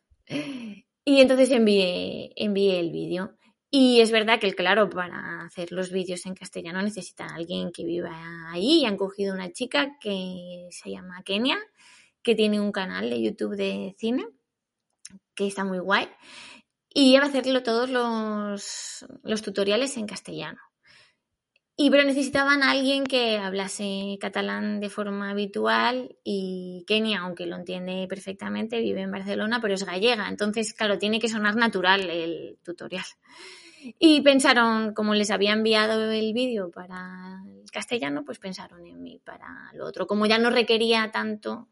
Y 1.05 1.21
entonces 1.21 1.51
envié, 1.51 2.33
envié 2.37 2.81
el 2.81 2.91
vídeo. 2.91 3.37
Y 3.77 4.01
es 4.01 4.13
verdad 4.13 4.39
que, 4.39 4.55
claro, 4.55 4.89
para 4.89 5.43
hacer 5.43 5.73
los 5.73 5.91
vídeos 5.91 6.27
en 6.27 6.37
castellano 6.37 6.81
necesitan 6.81 7.33
a 7.33 7.35
alguien 7.35 7.73
que 7.73 7.85
viva 7.85 8.49
ahí. 8.53 8.83
Y 8.83 8.87
han 8.87 8.97
cogido 8.97 9.35
una 9.35 9.51
chica 9.51 9.97
que 10.01 10.69
se 10.71 10.93
llama 10.93 11.25
Kenia, 11.25 11.59
que 12.23 12.37
tiene 12.37 12.61
un 12.61 12.71
canal 12.71 13.11
de 13.11 13.21
YouTube 13.21 13.57
de 13.57 13.97
cine, 13.99 14.29
que 15.35 15.49
está 15.49 15.65
muy 15.65 15.81
guay. 15.81 16.07
Y 16.89 17.17
iba 17.17 17.25
a 17.25 17.27
hacerlo 17.27 17.65
todos 17.65 17.91
los, 17.91 19.05
los 19.25 19.43
tutoriales 19.43 19.97
en 19.97 20.07
castellano. 20.07 20.61
Y 21.77 21.91
pero 21.91 22.05
necesitaban 22.05 22.63
a 22.63 22.71
alguien 22.71 23.03
que 23.03 23.39
hablase 23.39 24.19
catalán 24.21 24.79
de 24.79 24.89
forma 24.89 25.31
habitual 25.31 26.15
y 26.23 26.85
Kenia, 26.87 27.23
aunque 27.23 27.47
lo 27.47 27.57
entiende 27.57 28.07
perfectamente, 28.09 28.79
vive 28.79 29.01
en 29.01 29.11
Barcelona, 29.11 29.59
pero 29.61 29.75
es 29.75 29.85
gallega. 29.85 30.29
Entonces, 30.29 30.75
claro, 30.75 30.97
tiene 30.97 31.19
que 31.19 31.29
sonar 31.29 31.57
natural 31.57 32.09
el 32.09 32.57
tutorial. 32.63 33.05
Y 33.99 34.21
pensaron, 34.23 34.95
como 34.95 35.15
les 35.15 35.31
había 35.31 35.53
enviado 35.53 36.11
el 36.11 36.33
vídeo 36.33 36.71
para 36.71 37.43
el 37.47 37.71
castellano, 37.71 38.25
pues 38.25 38.39
pensaron 38.39 38.87
en 38.87 39.03
mí 39.03 39.21
para 39.25 39.71
lo 39.75 39.87
otro. 39.87 40.07
Como 40.07 40.27
ya 40.27 40.39
no 40.39 40.51
requería 40.51 41.11
tanto, 41.11 41.69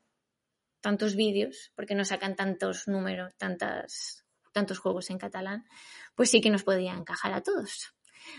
tantos 0.81 1.17
vídeos, 1.17 1.73
porque 1.75 1.95
no 1.95 2.05
sacan 2.05 2.37
tantos 2.37 2.89
números, 2.89 3.35
tantas 3.37 4.23
tantos 4.53 4.79
juegos 4.79 5.11
en 5.11 5.19
catalán, 5.19 5.67
pues 6.15 6.31
sí 6.31 6.41
que 6.41 6.51
nos 6.51 6.63
podía 6.63 6.93
encajar 6.93 7.33
a 7.33 7.43
todos. 7.43 7.95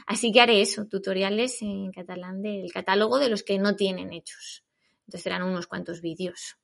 Así 0.07 0.31
que 0.31 0.39
haré 0.39 0.61
eso, 0.61 0.85
tutoriales 0.85 1.61
en 1.61 1.91
catalán 1.91 2.41
del 2.41 2.71
catálogo 2.71 3.19
de 3.19 3.29
los 3.29 3.43
que 3.43 3.57
no 3.57 3.75
tienen 3.75 4.13
hechos. 4.13 4.63
Entonces 4.99 5.23
serán 5.23 5.43
unos 5.43 5.67
cuantos 5.67 6.01
vídeos. 6.01 6.57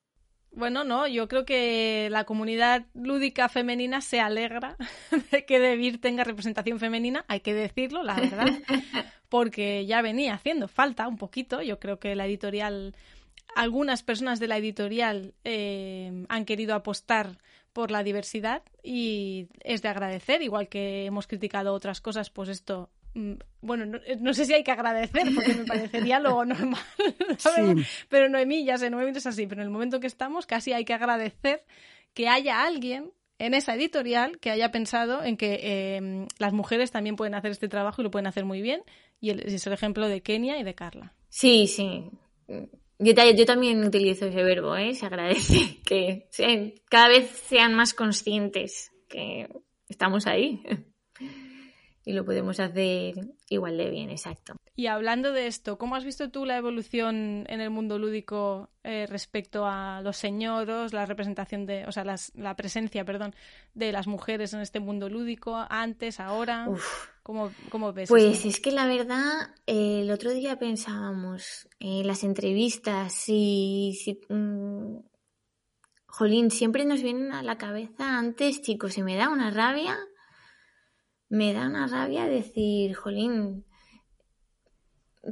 Bueno, 0.52 0.84
no, 0.84 1.08
yo 1.08 1.28
creo 1.28 1.46
que 1.46 2.10
la 2.12 2.26
comunidad 2.26 2.86
lúdica 2.94 3.50
femenina 3.50 4.02
se 4.02 4.20
alegra 4.20 4.78
de 5.32 5.46
que 5.46 5.60
Debir 5.60 6.02
tenga 6.02 6.24
representación 6.24 6.80
femenina, 6.80 7.24
hay 7.28 7.42
que 7.42 7.54
decirlo, 7.54 8.04
la 8.04 8.16
verdad, 8.16 8.48
porque 9.30 9.86
ya 9.86 10.02
venía 10.02 10.34
haciendo 10.34 10.68
falta 10.68 11.08
un 11.08 11.18
poquito. 11.18 11.62
Yo 11.62 11.80
creo 11.80 12.00
que 12.00 12.16
la 12.16 12.26
editorial, 12.26 12.96
algunas 13.56 14.02
personas 14.04 14.40
de 14.40 14.48
la 14.48 14.58
editorial 14.58 15.34
eh, 15.44 16.26
han 16.30 16.46
querido 16.46 16.74
apostar 16.74 17.38
por 17.72 17.92
la 17.92 18.04
diversidad 18.04 18.64
y 18.84 19.48
es 19.64 19.82
de 19.84 19.90
agradecer, 19.90 20.42
igual 20.42 20.68
que 20.68 21.06
hemos 21.06 21.28
criticado 21.28 21.74
otras 21.74 22.02
cosas, 22.02 22.32
pues 22.32 22.50
esto 22.50 22.90
bueno, 23.62 23.98
eh, 24.06 24.18
no, 24.20 24.34
sé 24.34 24.46
si 24.46 24.54
hay 24.54 24.64
que 24.64 24.72
agradecer 24.72 25.28
porque 25.36 25.54
me 25.54 25.66
parecería 25.66 26.20
lo 26.20 26.46
normal, 26.46 26.82
pero 28.10 28.30
Noemí, 28.30 28.66
ya 28.66 28.78
sé, 28.78 28.90
Noemí 28.90 29.12
es 29.16 29.26
así, 29.26 29.48
pero 29.48 29.62
en 29.62 29.68
el 29.68 29.72
momento 29.72 30.00
que 30.00 30.08
estamos 30.08 30.46
casi 30.46 30.74
hay 30.74 30.86
que 30.86 30.94
agradecer 30.94 31.64
que 32.14 32.28
haya 32.28 32.64
alguien 32.64 33.12
en 33.38 33.54
esa 33.54 33.76
editorial 33.76 34.38
que 34.40 34.52
haya 34.52 34.72
pensado 34.72 35.24
en 35.24 35.38
que 35.38 35.96
em, 35.96 36.28
las 36.38 36.54
mujeres 36.54 36.92
también 36.92 37.16
pueden 37.16 37.36
hacer 37.36 37.52
este 37.52 37.70
trabajo 37.70 38.02
y 38.02 38.04
lo 38.04 38.12
pueden 38.12 38.28
hacer 38.28 38.46
muy 38.46 38.62
bien 38.62 38.84
y 39.22 39.32
es 39.32 39.66
el 39.66 39.74
ejemplo 39.74 40.08
de 40.08 40.22
Kenia 40.22 40.60
y 40.60 40.64
de 40.64 40.76
Carla. 40.76 41.14
Sí, 41.30 41.68
sí. 41.68 42.10
Yo, 43.00 43.46
también 43.46 43.84
utilizo 43.84 44.26
ese 44.26 44.44
verbo, 44.44 44.76
¿eh? 44.76 44.94
se 44.94 45.06
agradece 45.06 45.78
que 45.86 46.30
cada 46.90 47.08
vez 47.08 47.30
sean 47.30 47.74
más 47.74 47.94
conscientes 47.94 48.92
que 49.08 49.48
estamos 49.88 50.28
ahí 50.28 50.62
y 52.06 52.14
lo 52.14 52.26
podemos 52.26 52.60
hacer 52.60 53.16
igual 53.50 53.78
de 53.78 53.90
bien, 53.90 54.10
exacto. 54.10 54.56
Y 54.76 54.88
hablando 54.88 55.34
de 55.34 55.48
esto, 55.48 55.78
¿cómo 55.78 55.96
has 55.96 56.06
visto 56.06 56.32
tú 56.32 56.46
la 56.46 56.58
evolución 56.58 57.46
en 57.48 57.62
el 57.62 57.70
mundo 57.70 58.00
lúdico 58.00 58.70
eh, 58.84 59.06
respecto 59.08 59.66
a 59.66 60.02
los 60.02 60.18
señoros, 60.18 60.94
la 60.94 61.06
representación 61.06 61.66
de, 61.66 61.86
o 61.86 61.92
sea, 61.92 62.06
la 62.06 62.56
presencia, 62.56 63.04
perdón, 63.04 63.36
de 63.74 63.92
las 63.92 64.08
mujeres 64.08 64.54
en 64.54 64.62
este 64.62 64.80
mundo 64.80 65.10
lúdico, 65.10 65.66
antes, 65.70 66.20
ahora? 66.20 66.68
¿Cómo, 67.24 67.52
¿Cómo, 67.70 67.94
ves? 67.94 68.10
Pues 68.10 68.46
es 68.46 68.60
que 68.60 68.72
la 68.72 68.88
verdad, 68.88 69.54
el 69.68 70.10
otro 70.10 70.32
día 70.32 70.58
pensábamos 70.58 71.68
en 71.80 72.08
las 72.08 72.24
entrevistas 72.24 73.26
y 73.28 74.00
si, 74.02 74.20
mm, 74.30 74.98
Jolín, 76.08 76.50
siempre 76.50 76.86
nos 76.86 77.04
vienen 77.04 77.34
a 77.34 77.44
la 77.44 77.58
cabeza 77.58 78.18
antes, 78.18 78.62
chicos, 78.62 78.98
y 78.98 79.04
me 79.04 79.16
da 79.16 79.30
una 79.30 79.52
rabia 79.52 79.98
me 81.30 81.54
da 81.54 81.68
una 81.68 81.88
rabia 81.88 82.26
decir, 82.26 82.96
jolín, 82.96 83.66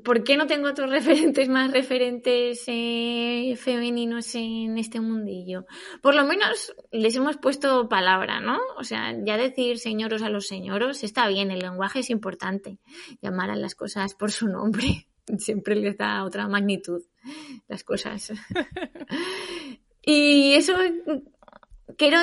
¿por 0.04 0.24
qué 0.24 0.38
no 0.38 0.48
tengo 0.48 0.70
otros 0.70 0.90
referentes 0.92 1.50
más 1.50 1.72
referentes 1.72 2.64
eh, 2.68 3.56
femeninos 3.58 4.36
en 4.36 4.78
este 4.78 5.02
mundillo? 5.02 5.66
Por 6.02 6.16
lo 6.16 6.26
menos 6.26 6.74
les 6.92 7.16
hemos 7.16 7.38
puesto 7.38 7.90
palabra, 7.90 8.40
¿no? 8.40 8.60
O 8.78 8.84
sea, 8.84 9.14
ya 9.26 9.38
decir 9.38 9.80
señoros 9.80 10.22
a 10.22 10.30
los 10.30 10.48
señoros 10.48 11.04
está 11.04 11.28
bien, 11.28 11.52
el 11.52 11.60
lenguaje 11.60 12.00
es 12.00 12.10
importante. 12.10 12.80
Llamar 13.22 13.50
a 13.50 13.56
las 13.56 13.76
cosas 13.76 14.14
por 14.14 14.32
su 14.32 14.48
nombre 14.48 15.08
siempre 15.38 15.76
les 15.76 15.98
da 15.98 16.24
otra 16.24 16.48
magnitud 16.48 17.02
las 17.68 17.84
cosas. 17.84 18.32
y 20.02 20.54
eso 20.54 20.76
quiero 21.98 22.20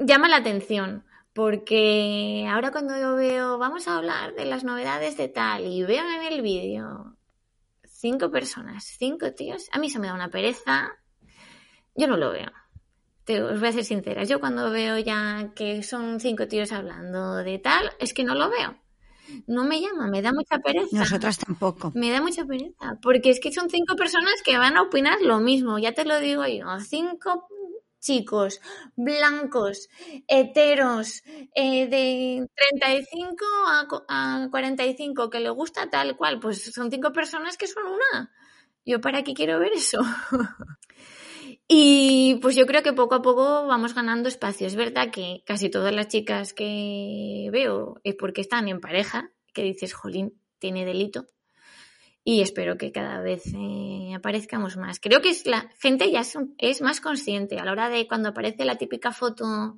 llama 0.00 0.28
la 0.28 0.36
atención 0.36 1.04
porque 1.34 2.46
ahora 2.48 2.70
cuando 2.70 2.98
yo 2.98 3.16
veo, 3.16 3.58
vamos 3.58 3.88
a 3.88 3.96
hablar 3.96 4.34
de 4.34 4.44
las 4.44 4.64
novedades 4.64 5.16
de 5.16 5.28
tal 5.28 5.66
y 5.66 5.82
veo 5.82 6.04
en 6.08 6.32
el 6.32 6.40
vídeo 6.40 7.16
cinco 8.04 8.30
personas, 8.30 8.84
cinco 8.84 9.32
tíos, 9.32 9.68
a 9.72 9.78
mí 9.78 9.90
se 9.90 9.98
me 9.98 10.06
da 10.06 10.14
una 10.14 10.30
pereza, 10.30 10.92
yo 11.94 12.06
no 12.06 12.16
lo 12.16 12.30
veo. 12.30 12.52
Te, 13.24 13.42
os 13.42 13.58
voy 13.58 13.70
a 13.70 13.72
ser 13.72 13.84
sincera, 13.84 14.24
yo 14.24 14.38
cuando 14.38 14.70
veo 14.70 14.98
ya 14.98 15.52
que 15.56 15.82
son 15.82 16.20
cinco 16.20 16.46
tíos 16.46 16.70
hablando 16.70 17.36
de 17.36 17.58
tal, 17.58 17.90
es 17.98 18.12
que 18.12 18.22
no 18.22 18.34
lo 18.34 18.50
veo. 18.50 18.76
No 19.46 19.64
me 19.64 19.80
llama, 19.80 20.06
me 20.06 20.20
da 20.20 20.32
mucha 20.32 20.58
pereza. 20.58 20.98
Nosotras 20.98 21.38
tampoco. 21.38 21.92
Me 21.94 22.10
da 22.10 22.20
mucha 22.20 22.44
pereza, 22.44 22.98
porque 23.00 23.30
es 23.30 23.40
que 23.40 23.52
son 23.52 23.70
cinco 23.70 23.96
personas 23.96 24.34
que 24.44 24.58
van 24.58 24.76
a 24.76 24.82
opinar 24.82 25.22
lo 25.22 25.40
mismo, 25.40 25.78
ya 25.78 25.92
te 25.92 26.04
lo 26.04 26.20
digo 26.20 26.46
yo, 26.46 26.78
cinco 26.80 27.48
chicos 28.04 28.60
blancos, 28.94 29.88
heteros, 30.28 31.22
eh, 31.54 31.88
de 31.88 32.46
35 32.54 33.44
a, 34.08 34.48
45, 34.50 35.30
que 35.30 35.40
le 35.40 35.50
gusta 35.50 35.90
tal 35.90 36.16
cual, 36.16 36.38
pues 36.38 36.72
son 36.72 36.90
cinco 36.90 37.12
personas 37.12 37.56
que 37.56 37.66
son 37.66 37.84
una. 37.84 38.32
¿Yo 38.84 39.00
para 39.00 39.24
qué 39.24 39.32
quiero 39.32 39.58
ver 39.58 39.72
eso? 39.72 40.02
y 41.68 42.38
pues 42.42 42.54
yo 42.54 42.66
creo 42.66 42.82
que 42.82 42.92
poco 42.92 43.14
a 43.14 43.22
poco 43.22 43.66
vamos 43.66 43.94
ganando 43.94 44.28
espacio. 44.28 44.66
Es 44.66 44.76
verdad 44.76 45.10
que 45.10 45.42
casi 45.46 45.70
todas 45.70 45.94
las 45.94 46.08
chicas 46.08 46.52
que 46.52 47.48
veo 47.50 48.00
es 48.04 48.14
porque 48.14 48.42
están 48.42 48.68
en 48.68 48.80
pareja, 48.80 49.30
que 49.54 49.62
dices, 49.62 49.94
jolín, 49.94 50.38
tiene 50.58 50.84
delito 50.84 51.28
y 52.24 52.40
espero 52.40 52.78
que 52.78 52.90
cada 52.90 53.20
vez 53.20 53.44
eh, 53.54 54.14
aparezcamos 54.14 54.78
más. 54.78 54.98
Creo 54.98 55.20
que 55.20 55.28
es 55.28 55.46
la 55.46 55.70
gente 55.78 56.10
ya 56.10 56.22
es, 56.58 56.80
más 56.80 57.00
consciente 57.02 57.58
a 57.58 57.64
la 57.64 57.72
hora 57.72 57.90
de 57.90 58.08
cuando 58.08 58.30
aparece 58.30 58.64
la 58.64 58.76
típica 58.76 59.12
foto, 59.12 59.76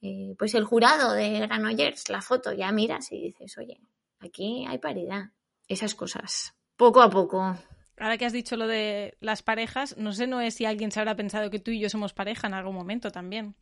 eh, 0.00 0.34
pues 0.38 0.54
el 0.54 0.64
jurado 0.64 1.12
de 1.12 1.40
Granollers, 1.40 2.08
la 2.08 2.22
foto, 2.22 2.52
ya 2.54 2.72
miras 2.72 3.12
y 3.12 3.20
dices, 3.20 3.58
oye, 3.58 3.78
aquí 4.20 4.64
hay 4.66 4.78
paridad. 4.78 5.30
Esas 5.68 5.94
cosas. 5.94 6.54
Poco 6.76 7.02
a 7.02 7.10
poco. 7.10 7.56
Ahora 7.98 8.16
que 8.16 8.24
has 8.24 8.32
dicho 8.32 8.56
lo 8.56 8.66
de 8.66 9.16
las 9.20 9.42
parejas, 9.42 9.96
no 9.98 10.12
sé, 10.12 10.26
no 10.26 10.40
es 10.40 10.54
si 10.54 10.64
alguien 10.64 10.90
se 10.90 10.98
habrá 10.98 11.14
pensado 11.14 11.50
que 11.50 11.60
tú 11.60 11.70
y 11.70 11.78
yo 11.78 11.90
somos 11.90 12.14
pareja 12.14 12.46
en 12.46 12.54
algún 12.54 12.74
momento 12.74 13.10
también. 13.10 13.54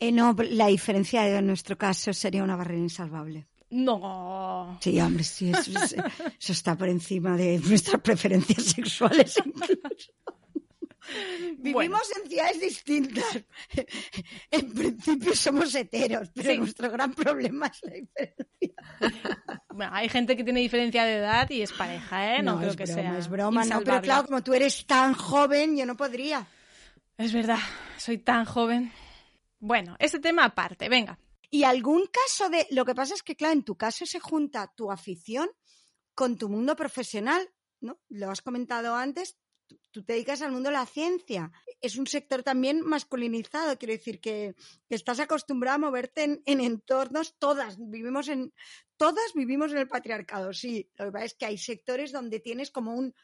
Eh, 0.00 0.12
no, 0.12 0.36
la 0.50 0.66
diferencia 0.66 1.22
de 1.22 1.40
nuestro 1.40 1.78
caso 1.78 2.12
sería 2.12 2.42
una 2.42 2.56
barrera 2.56 2.80
insalvable. 2.80 3.46
No. 3.70 4.78
Sí, 4.80 5.00
hombre, 5.00 5.24
sí, 5.24 5.50
eso, 5.50 6.52
está 6.52 6.76
por 6.76 6.88
encima 6.88 7.36
de 7.36 7.58
nuestras 7.58 8.00
preferencias 8.00 8.64
sexuales 8.64 9.36
incluso. 9.44 10.12
Vivimos 11.58 12.02
en 12.16 12.28
ciudades 12.28 12.60
distintas. 12.60 13.44
En 14.50 14.72
principio 14.72 15.34
somos 15.34 15.74
heteros, 15.74 16.30
pero 16.34 16.56
nuestro 16.56 16.90
gran 16.90 17.14
problema 17.14 17.66
es 17.68 17.82
la 17.82 17.92
diferencia. 17.94 18.74
Bueno, 19.70 19.92
hay 19.94 20.08
gente 20.08 20.36
que 20.36 20.42
tiene 20.42 20.60
diferencia 20.60 21.04
de 21.04 21.16
edad 21.16 21.48
y 21.50 21.62
es 21.62 21.72
pareja, 21.72 22.36
¿eh? 22.36 22.42
No, 22.42 22.58
creo 22.58 22.74
que 22.74 22.86
sea. 22.86 23.18
Es 23.18 23.28
broma, 23.28 23.64
no, 23.64 23.82
pero 23.82 24.00
claro, 24.00 24.26
como 24.26 24.42
tú 24.42 24.54
eres 24.54 24.86
tan 24.86 25.14
joven, 25.14 25.76
yo 25.76 25.86
no 25.86 25.96
podría. 25.96 26.46
Es 27.18 27.32
verdad, 27.32 27.58
soy 27.98 28.18
tan 28.18 28.44
joven. 28.44 28.92
Bueno, 29.58 29.96
ese 29.98 30.18
tema 30.18 30.44
aparte, 30.44 30.88
venga. 30.88 31.18
Y 31.56 31.64
algún 31.64 32.04
caso 32.08 32.50
de... 32.50 32.66
Lo 32.70 32.84
que 32.84 32.94
pasa 32.94 33.14
es 33.14 33.22
que, 33.22 33.34
claro, 33.34 33.54
en 33.54 33.64
tu 33.64 33.78
caso 33.78 34.04
se 34.04 34.20
junta 34.20 34.70
tu 34.76 34.92
afición 34.92 35.48
con 36.14 36.36
tu 36.36 36.50
mundo 36.50 36.76
profesional, 36.76 37.50
¿no? 37.80 37.98
Lo 38.10 38.30
has 38.30 38.42
comentado 38.42 38.94
antes, 38.94 39.38
tú 39.90 40.04
te 40.04 40.12
dedicas 40.12 40.42
al 40.42 40.52
mundo 40.52 40.68
de 40.68 40.74
la 40.74 40.84
ciencia. 40.84 41.50
Es 41.80 41.96
un 41.96 42.06
sector 42.06 42.42
también 42.42 42.82
masculinizado, 42.82 43.78
quiero 43.78 43.94
decir 43.94 44.20
que, 44.20 44.54
estás 44.90 45.18
acostumbrado 45.18 45.76
a 45.76 45.78
moverte 45.78 46.24
en, 46.24 46.42
en, 46.44 46.60
entornos, 46.60 47.38
todas 47.38 47.78
vivimos 47.78 48.28
en, 48.28 48.52
todas 48.98 49.32
vivimos 49.34 49.72
en 49.72 49.78
el 49.78 49.88
patriarcado, 49.88 50.52
sí. 50.52 50.90
Lo 50.96 51.06
que 51.06 51.12
pasa 51.12 51.24
es 51.24 51.34
que 51.36 51.46
hay 51.46 51.56
sectores 51.56 52.12
donde 52.12 52.38
tienes 52.38 52.70
como 52.70 52.94
un, 52.94 53.14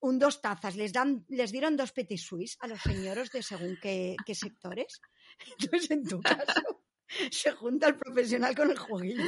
un 0.00 0.18
dos 0.18 0.40
tazas, 0.40 0.74
les 0.74 0.92
dan, 0.92 1.24
les 1.28 1.52
dieron 1.52 1.76
dos 1.76 1.92
petit 1.92 2.18
suisse 2.18 2.56
a 2.58 2.66
los 2.66 2.82
señores 2.82 3.30
de 3.30 3.40
según 3.40 3.78
qué, 3.80 4.16
qué 4.26 4.34
sectores. 4.34 5.00
Entonces, 5.60 5.92
en 5.92 6.02
tu 6.08 6.20
caso. 6.20 6.87
se 7.30 7.52
junta 7.52 7.88
el 7.88 7.96
profesional 7.96 8.54
con 8.54 8.70
el 8.70 8.78
jueguillo. 8.78 9.22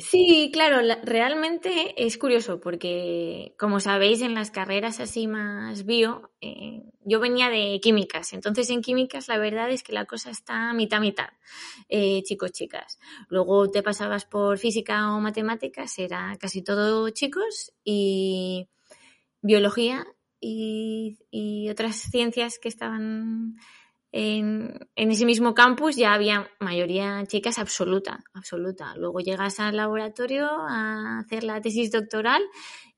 Sí, 0.00 0.50
claro, 0.52 0.78
realmente 1.02 1.94
es 1.96 2.18
curioso 2.18 2.60
porque, 2.60 3.54
como 3.58 3.80
sabéis, 3.80 4.22
en 4.22 4.34
las 4.34 4.50
carreras 4.50 5.00
así 5.00 5.26
más 5.26 5.84
bio, 5.84 6.30
eh, 6.40 6.82
yo 7.04 7.20
venía 7.20 7.48
de 7.48 7.80
químicas, 7.80 8.32
entonces 8.32 8.68
en 8.70 8.82
químicas 8.82 9.28
la 9.28 9.38
verdad 9.38 9.70
es 9.70 9.82
que 9.82 9.92
la 9.92 10.04
cosa 10.04 10.30
está 10.30 10.72
mitad 10.72 11.00
mitad, 11.00 11.30
eh, 11.88 12.22
chicos, 12.22 12.52
chicas. 12.52 12.98
Luego 13.28 13.70
te 13.70 13.82
pasabas 13.82 14.24
por 14.24 14.58
física 14.58 15.12
o 15.14 15.20
matemáticas, 15.20 15.98
era 15.98 16.36
casi 16.38 16.62
todo 16.62 17.08
chicos 17.10 17.72
y 17.84 18.68
biología 19.40 20.06
y 20.38 21.68
otras 21.70 21.96
ciencias 21.96 22.60
que 22.60 22.68
estaban 22.68 23.56
en, 24.18 24.88
ese 24.94 25.26
mismo 25.26 25.52
campus 25.52 25.94
ya 25.94 26.14
había 26.14 26.48
mayoría 26.58 27.22
chicas 27.26 27.58
absoluta, 27.58 28.24
absoluta. 28.32 28.96
Luego 28.96 29.20
llegas 29.20 29.60
al 29.60 29.76
laboratorio 29.76 30.48
a 30.50 31.18
hacer 31.18 31.44
la 31.44 31.60
tesis 31.60 31.92
doctoral 31.92 32.42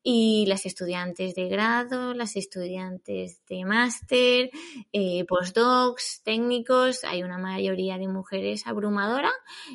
y 0.00 0.46
las 0.46 0.64
estudiantes 0.64 1.34
de 1.34 1.48
grado, 1.48 2.14
las 2.14 2.36
estudiantes 2.36 3.44
de 3.46 3.64
máster, 3.64 4.50
eh, 4.92 5.24
postdocs, 5.24 6.22
técnicos, 6.22 7.02
hay 7.02 7.24
una 7.24 7.38
mayoría 7.38 7.98
de 7.98 8.06
mujeres 8.06 8.68
abrumadora 8.68 9.32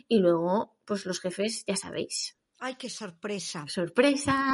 y 0.08 0.20
luego 0.20 0.78
pues 0.86 1.06
los 1.06 1.20
jefes 1.20 1.66
ya 1.68 1.76
sabéis. 1.76 2.38
¡Ay, 2.60 2.76
qué 2.76 2.90
sorpresa! 2.90 3.66
¡Sorpresa! 3.68 4.46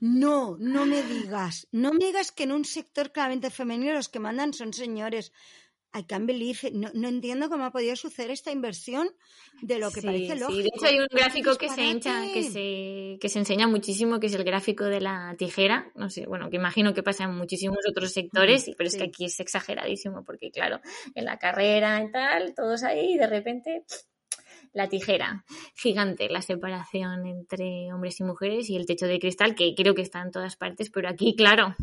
No, 0.00 0.56
no 0.58 0.86
me 0.86 1.02
digas. 1.02 1.68
No 1.70 1.92
me 1.92 2.06
digas 2.06 2.32
que 2.32 2.44
en 2.44 2.52
un 2.52 2.64
sector 2.64 3.12
claramente 3.12 3.50
femenino 3.50 3.92
los 3.92 4.08
que 4.08 4.18
mandan 4.18 4.54
son 4.54 4.72
señores. 4.72 5.32
I 5.94 6.04
can't 6.04 6.26
believe 6.26 6.58
No, 6.72 6.90
no, 6.94 7.08
entiendo 7.08 7.48
cómo 7.48 7.64
ha 7.64 7.70
podido 7.70 7.96
suceder 7.96 8.30
esta 8.30 8.52
inversión 8.52 9.08
de 9.62 9.78
lo 9.78 9.90
que 9.90 10.02
parece 10.02 10.36
lógico. 10.36 10.52
Sí, 10.52 10.62
de 10.62 10.70
hecho 10.74 10.86
hay 10.86 10.98
un 11.00 11.06
gráfico 11.10 11.56
que 11.56 11.68
se, 11.68 12.00
que, 12.32 12.42
se, 12.42 13.18
que 13.20 13.28
se 13.28 13.38
enseña 13.38 13.66
muchísimo, 13.66 14.20
que 14.20 14.26
es 14.26 14.34
el 14.34 14.44
gráfico 14.44 14.84
de 14.84 15.00
la 15.00 15.34
tijera. 15.38 15.90
No 15.94 16.10
sé, 16.10 16.26
bueno, 16.26 16.50
que 16.50 16.56
imagino 16.56 16.94
que 16.94 17.02
pasa 17.02 17.24
en 17.24 17.34
muchísimos 17.34 17.78
otros 17.88 18.12
sectores, 18.12 18.70
pero 18.76 18.88
es 18.88 18.96
que 18.96 19.04
aquí 19.04 19.24
es 19.24 19.40
exageradísimo, 19.40 20.24
porque 20.24 20.50
claro, 20.50 20.80
en 21.14 21.24
la 21.24 21.38
carrera 21.38 22.02
y 22.02 22.10
tal, 22.10 22.54
todos 22.54 22.82
ahí, 22.82 23.14
y 23.14 23.18
de 23.18 23.26
repente 23.26 23.84
la 24.72 24.88
tijera, 24.88 25.44
gigante 25.74 26.28
la 26.28 26.42
separación 26.42 27.26
entre 27.26 27.92
hombres 27.92 28.20
y 28.20 28.24
mujeres 28.24 28.68
y 28.68 28.76
el 28.76 28.86
techo 28.86 29.06
de 29.06 29.18
cristal, 29.18 29.54
que 29.54 29.74
creo 29.74 29.94
que 29.94 30.02
está 30.02 30.20
en 30.20 30.30
todas 30.30 30.56
partes, 30.56 30.90
pero 30.90 31.08
aquí, 31.08 31.34
claro, 31.34 31.74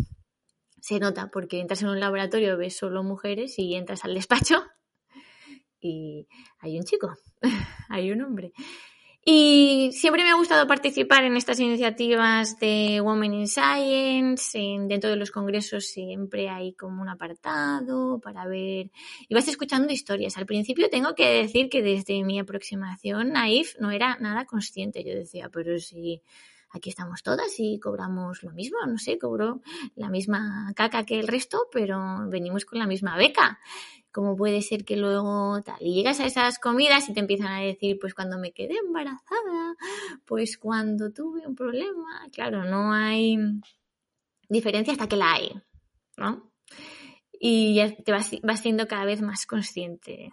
se 0.86 1.00
nota 1.00 1.32
porque 1.32 1.60
entras 1.60 1.82
en 1.82 1.90
un 1.90 2.00
laboratorio, 2.00 2.58
ves 2.58 2.78
solo 2.78 3.04
mujeres 3.04 3.58
y 3.58 3.74
entras 3.74 4.06
al 4.06 4.14
despacho 4.14 4.64
y 5.82 6.28
hay 6.60 6.78
un 6.78 6.84
chico, 6.84 7.12
hay 7.90 8.12
un 8.12 8.22
hombre. 8.22 8.54
Y 9.28 9.90
siempre 9.94 10.22
me 10.22 10.30
ha 10.30 10.36
gustado 10.36 10.68
participar 10.68 11.24
en 11.24 11.36
estas 11.38 11.60
iniciativas 11.60 12.60
de 12.60 13.02
Women 13.02 13.34
in 13.34 13.48
Science. 13.48 14.60
dentro 14.88 15.10
de 15.10 15.16
los 15.16 15.32
congresos 15.32 15.88
siempre 15.88 16.50
hay 16.50 16.74
como 16.74 17.02
un 17.02 17.10
apartado 17.10 18.20
para 18.20 18.46
ver. 18.46 18.92
Y 19.28 19.34
vas 19.34 19.48
escuchando 19.48 19.92
historias. 19.92 20.38
Al 20.38 20.46
principio 20.46 20.92
tengo 20.92 21.16
que 21.16 21.28
decir 21.28 21.70
que 21.70 21.82
desde 21.82 22.24
mi 22.24 22.38
aproximación, 22.38 23.32
Naif, 23.32 23.74
no 23.80 23.90
era 23.90 24.18
nada 24.20 24.46
consciente. 24.46 25.04
Yo 25.04 25.16
decía, 25.16 25.50
pero 25.52 25.80
si 25.80 26.22
aquí 26.76 26.90
estamos 26.90 27.24
todas 27.24 27.54
y 27.58 27.80
cobramos 27.80 28.44
lo 28.44 28.52
mismo, 28.52 28.78
no 28.86 28.98
sé, 28.98 29.18
cobro 29.18 29.62
la 29.96 30.10
misma 30.10 30.74
caca 30.76 31.06
que 31.06 31.20
el 31.20 31.28
resto, 31.28 31.68
pero 31.72 32.28
venimos 32.30 32.66
con 32.66 32.80
la 32.80 32.88
misma 32.88 33.18
beca. 33.18 33.60
¿Cómo 34.12 34.36
puede 34.36 34.62
ser 34.62 34.86
que 34.86 34.96
luego 34.96 35.62
tal? 35.62 35.78
Y 35.82 35.94
llegas 35.94 36.20
a 36.20 36.26
esas 36.26 36.60
comidas 36.60 37.10
y 37.10 37.14
te 37.14 37.20
empiezan 37.20 37.48
a 37.48 37.60
decir, 37.60 37.98
pues 38.00 38.14
cuando 38.14 38.38
me 38.38 38.54
quedé 38.54 38.76
embarazada, 38.78 39.76
pues 40.26 40.58
cuando 40.58 41.12
tuve 41.12 41.46
un 41.46 41.56
problema, 41.56 42.28
claro, 42.32 42.64
no 42.64 42.94
hay 42.94 43.38
diferencia 44.48 44.94
hasta 44.94 45.08
que 45.08 45.18
la 45.18 45.34
hay, 45.34 45.52
¿no? 46.18 46.52
Y 47.32 47.76
ya 47.76 47.94
te 47.94 48.12
vas, 48.12 48.32
vas 48.42 48.62
siendo 48.62 48.88
cada 48.88 49.04
vez 49.04 49.22
más 49.22 49.46
consciente 49.46 50.32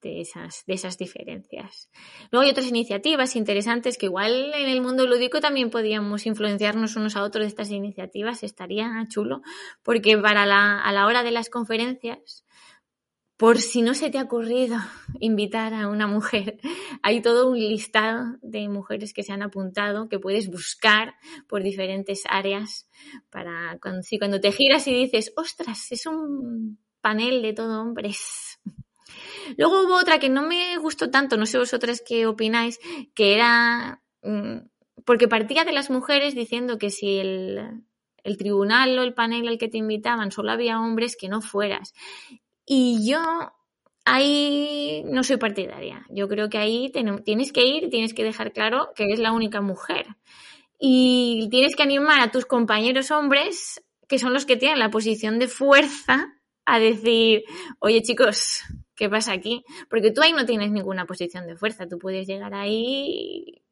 de 0.00 0.20
esas, 0.20 0.64
de 0.66 0.74
esas 0.74 0.98
diferencias. 0.98 1.90
Luego 2.30 2.44
hay 2.44 2.50
otras 2.50 2.68
iniciativas 2.68 3.36
interesantes 3.36 3.98
que 3.98 4.06
igual 4.06 4.52
en 4.54 4.68
el 4.68 4.80
mundo 4.80 5.06
lúdico 5.06 5.40
también 5.40 5.70
podríamos 5.70 6.26
influenciarnos 6.26 6.96
unos 6.96 7.16
a 7.16 7.22
otros 7.22 7.44
de 7.44 7.48
estas 7.48 7.70
iniciativas, 7.70 8.42
estaría 8.42 8.90
chulo, 9.08 9.42
porque 9.82 10.16
para 10.18 10.46
la, 10.46 10.80
a 10.80 10.92
la 10.92 11.06
hora 11.06 11.22
de 11.22 11.30
las 11.30 11.50
conferencias, 11.50 12.44
por 13.38 13.58
si 13.60 13.82
no 13.82 13.94
se 13.94 14.10
te 14.10 14.18
ha 14.18 14.24
ocurrido 14.24 14.76
invitar 15.20 15.72
a 15.72 15.88
una 15.88 16.06
mujer, 16.06 16.58
hay 17.02 17.22
todo 17.22 17.48
un 17.48 17.58
listado 17.58 18.36
de 18.42 18.68
mujeres 18.68 19.14
que 19.14 19.22
se 19.22 19.32
han 19.32 19.42
apuntado 19.42 20.08
que 20.08 20.18
puedes 20.18 20.50
buscar 20.50 21.14
por 21.48 21.62
diferentes 21.62 22.24
áreas 22.28 22.88
para 23.30 23.78
cuando, 23.80 24.02
si 24.02 24.18
cuando 24.18 24.40
te 24.40 24.52
giras 24.52 24.86
y 24.88 24.92
dices, 24.92 25.32
ostras, 25.36 25.90
es 25.92 26.06
un 26.06 26.78
panel 27.00 27.40
de 27.42 27.52
todo 27.52 27.80
hombres 27.80 28.47
Luego 29.56 29.82
hubo 29.84 29.96
otra 29.96 30.18
que 30.18 30.28
no 30.28 30.42
me 30.42 30.76
gustó 30.78 31.10
tanto, 31.10 31.36
no 31.36 31.46
sé 31.46 31.58
vosotras 31.58 32.02
qué 32.06 32.26
opináis, 32.26 32.78
que 33.14 33.34
era 33.34 34.02
mm, 34.22 34.58
porque 35.04 35.28
partía 35.28 35.64
de 35.64 35.72
las 35.72 35.90
mujeres 35.90 36.34
diciendo 36.34 36.78
que 36.78 36.90
si 36.90 37.18
el, 37.18 37.82
el 38.24 38.36
tribunal 38.36 38.98
o 38.98 39.02
el 39.02 39.14
panel 39.14 39.48
al 39.48 39.58
que 39.58 39.68
te 39.68 39.78
invitaban 39.78 40.32
solo 40.32 40.52
había 40.52 40.80
hombres, 40.80 41.16
que 41.16 41.28
no 41.28 41.40
fueras. 41.40 41.94
Y 42.66 43.08
yo 43.08 43.20
ahí 44.04 45.02
no 45.06 45.22
soy 45.22 45.36
partidaria. 45.36 46.04
Yo 46.10 46.28
creo 46.28 46.48
que 46.48 46.58
ahí 46.58 46.92
tienes 47.24 47.52
que 47.52 47.64
ir, 47.64 47.90
tienes 47.90 48.14
que 48.14 48.24
dejar 48.24 48.52
claro 48.52 48.90
que 48.94 49.04
eres 49.04 49.18
la 49.18 49.32
única 49.32 49.60
mujer. 49.60 50.06
Y 50.78 51.48
tienes 51.50 51.74
que 51.74 51.82
animar 51.82 52.20
a 52.20 52.30
tus 52.30 52.46
compañeros 52.46 53.10
hombres, 53.10 53.82
que 54.08 54.18
son 54.18 54.32
los 54.32 54.46
que 54.46 54.56
tienen 54.56 54.78
la 54.78 54.90
posición 54.90 55.38
de 55.38 55.48
fuerza, 55.48 56.34
a 56.64 56.78
decir, 56.78 57.44
oye 57.80 58.02
chicos, 58.02 58.62
¿qué 58.98 59.08
pasa 59.08 59.32
aquí? 59.32 59.64
Porque 59.88 60.10
tú 60.10 60.20
ahí 60.20 60.32
no 60.32 60.44
tienes 60.44 60.70
ninguna 60.70 61.06
posición 61.06 61.46
de 61.46 61.56
fuerza, 61.56 61.88
tú 61.88 61.98
puedes 61.98 62.26
llegar 62.26 62.52
ahí 62.52 63.62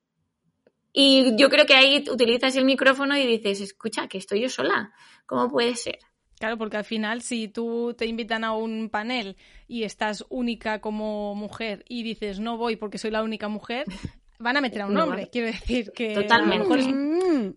y 0.93 1.37
yo 1.37 1.51
creo 1.51 1.67
que 1.67 1.75
ahí 1.75 2.03
utilizas 2.11 2.57
el 2.57 2.65
micrófono 2.65 3.19
y 3.19 3.27
dices, 3.27 3.61
escucha, 3.61 4.09
que 4.09 4.17
estoy 4.17 4.41
yo 4.41 4.49
sola, 4.49 4.95
¿cómo 5.27 5.51
puede 5.51 5.75
ser? 5.75 5.99
Claro, 6.39 6.57
porque 6.57 6.79
al 6.79 6.85
final 6.85 7.21
si 7.23 7.49
tú 7.49 7.95
te 7.99 8.07
invitan 8.07 8.45
a 8.45 8.53
un 8.55 8.89
panel 8.89 9.37
y 9.67 9.83
estás 9.83 10.25
única 10.29 10.81
como 10.81 11.35
mujer 11.35 11.85
y 11.89 12.03
dices 12.03 12.41
no 12.41 12.57
voy 12.57 12.77
porque 12.77 12.99
soy 12.99 13.11
la 13.11 13.23
única 13.23 13.49
mujer, 13.49 13.85
van 14.39 14.57
a 14.57 14.61
meter 14.61 14.83
a 14.83 14.87
un 14.87 14.97
hombre. 14.97 15.29
Quiero 15.31 15.49
decir 15.49 15.93
que... 15.93 16.15
Totalmente. 16.15 16.93
Mm, 16.93 17.55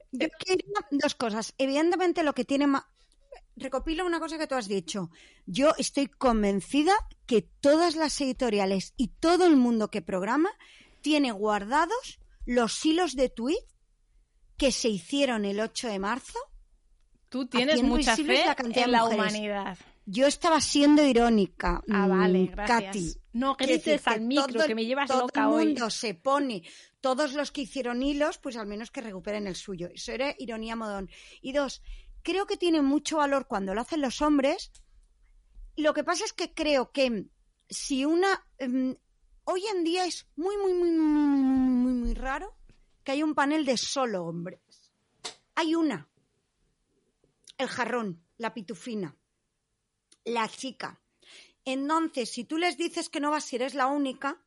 dos 0.91 1.15
cosas. 1.15 1.53
Evidentemente 1.57 2.23
lo 2.23 2.33
que 2.33 2.45
tiene 2.45 2.67
más 2.67 2.83
recopilo 3.55 4.05
una 4.05 4.19
cosa 4.19 4.37
que 4.37 4.47
tú 4.47 4.55
has 4.55 4.67
dicho. 4.67 5.11
Yo 5.45 5.73
estoy 5.77 6.07
convencida 6.07 6.93
que 7.29 7.43
todas 7.43 7.95
las 7.95 8.19
editoriales 8.21 8.95
y 8.97 9.09
todo 9.09 9.45
el 9.45 9.55
mundo 9.55 9.91
que 9.91 10.01
programa 10.01 10.49
tiene 11.01 11.31
guardados 11.31 12.19
los 12.47 12.83
hilos 12.83 13.15
de 13.15 13.29
tweet 13.29 13.63
que 14.57 14.71
se 14.71 14.89
hicieron 14.89 15.45
el 15.45 15.59
8 15.59 15.89
de 15.89 15.99
marzo. 15.99 16.39
Tú 17.29 17.45
tienes 17.45 17.83
mucha 17.83 18.15
fe 18.15 18.45
en 18.57 18.91
la 18.91 19.05
humanidad. 19.05 19.77
Yo 20.07 20.25
estaba 20.25 20.59
siendo 20.59 21.05
irónica. 21.05 21.83
Ah, 21.91 22.07
vale, 22.07 22.45
mm, 22.45 22.55
gracias. 22.55 23.19
No 23.31 23.53
grites 23.53 24.07
al 24.07 24.21
micro, 24.21 24.65
que 24.65 24.73
me 24.73 24.85
llevas 24.87 25.07
todo 25.07 25.21
loca 25.21 25.43
el 25.43 25.49
mundo 25.49 25.91
se 25.91 26.15
pone, 26.15 26.63
todos 26.99 27.35
los 27.35 27.51
que 27.51 27.61
hicieron 27.61 28.01
hilos, 28.01 28.39
pues 28.39 28.57
al 28.57 28.65
menos 28.65 28.89
que 28.89 29.01
recuperen 29.01 29.45
el 29.45 29.55
suyo. 29.55 29.87
Eso 29.93 30.13
era 30.13 30.33
ironía 30.39 30.75
modón. 30.75 31.11
Y 31.43 31.51
dos, 31.51 31.83
creo 32.23 32.47
que 32.47 32.57
tiene 32.57 32.81
mucho 32.81 33.17
valor 33.17 33.45
cuando 33.45 33.75
lo 33.75 33.81
hacen 33.81 34.01
los 34.01 34.19
hombres. 34.23 34.71
Lo 35.79 35.93
que 35.93 36.03
pasa 36.03 36.25
es 36.25 36.33
que 36.33 36.53
creo 36.53 36.91
que 36.91 37.29
si 37.69 38.03
una... 38.03 38.45
Em, 38.57 38.97
hoy 39.45 39.65
en 39.67 39.85
día 39.85 40.05
es 40.05 40.27
muy, 40.35 40.57
muy, 40.57 40.73
muy, 40.73 40.91
muy, 40.91 41.71
muy, 41.71 41.93
muy 41.93 42.13
raro 42.15 42.53
que 43.01 43.13
haya 43.13 43.23
un 43.23 43.33
panel 43.33 43.65
de 43.65 43.77
solo 43.77 44.25
hombres. 44.25 44.59
Hay 45.55 45.75
una. 45.75 46.09
El 47.57 47.69
jarrón, 47.69 48.21
la 48.37 48.53
pitufina, 48.53 49.17
la 50.25 50.49
chica. 50.49 51.01
Entonces, 51.63 52.29
si 52.29 52.43
tú 52.43 52.57
les 52.57 52.75
dices 52.75 53.07
que 53.07 53.21
no 53.21 53.31
vas 53.31 53.45
si 53.45 53.55
eres 53.55 53.73
la 53.73 53.87
única, 53.87 54.43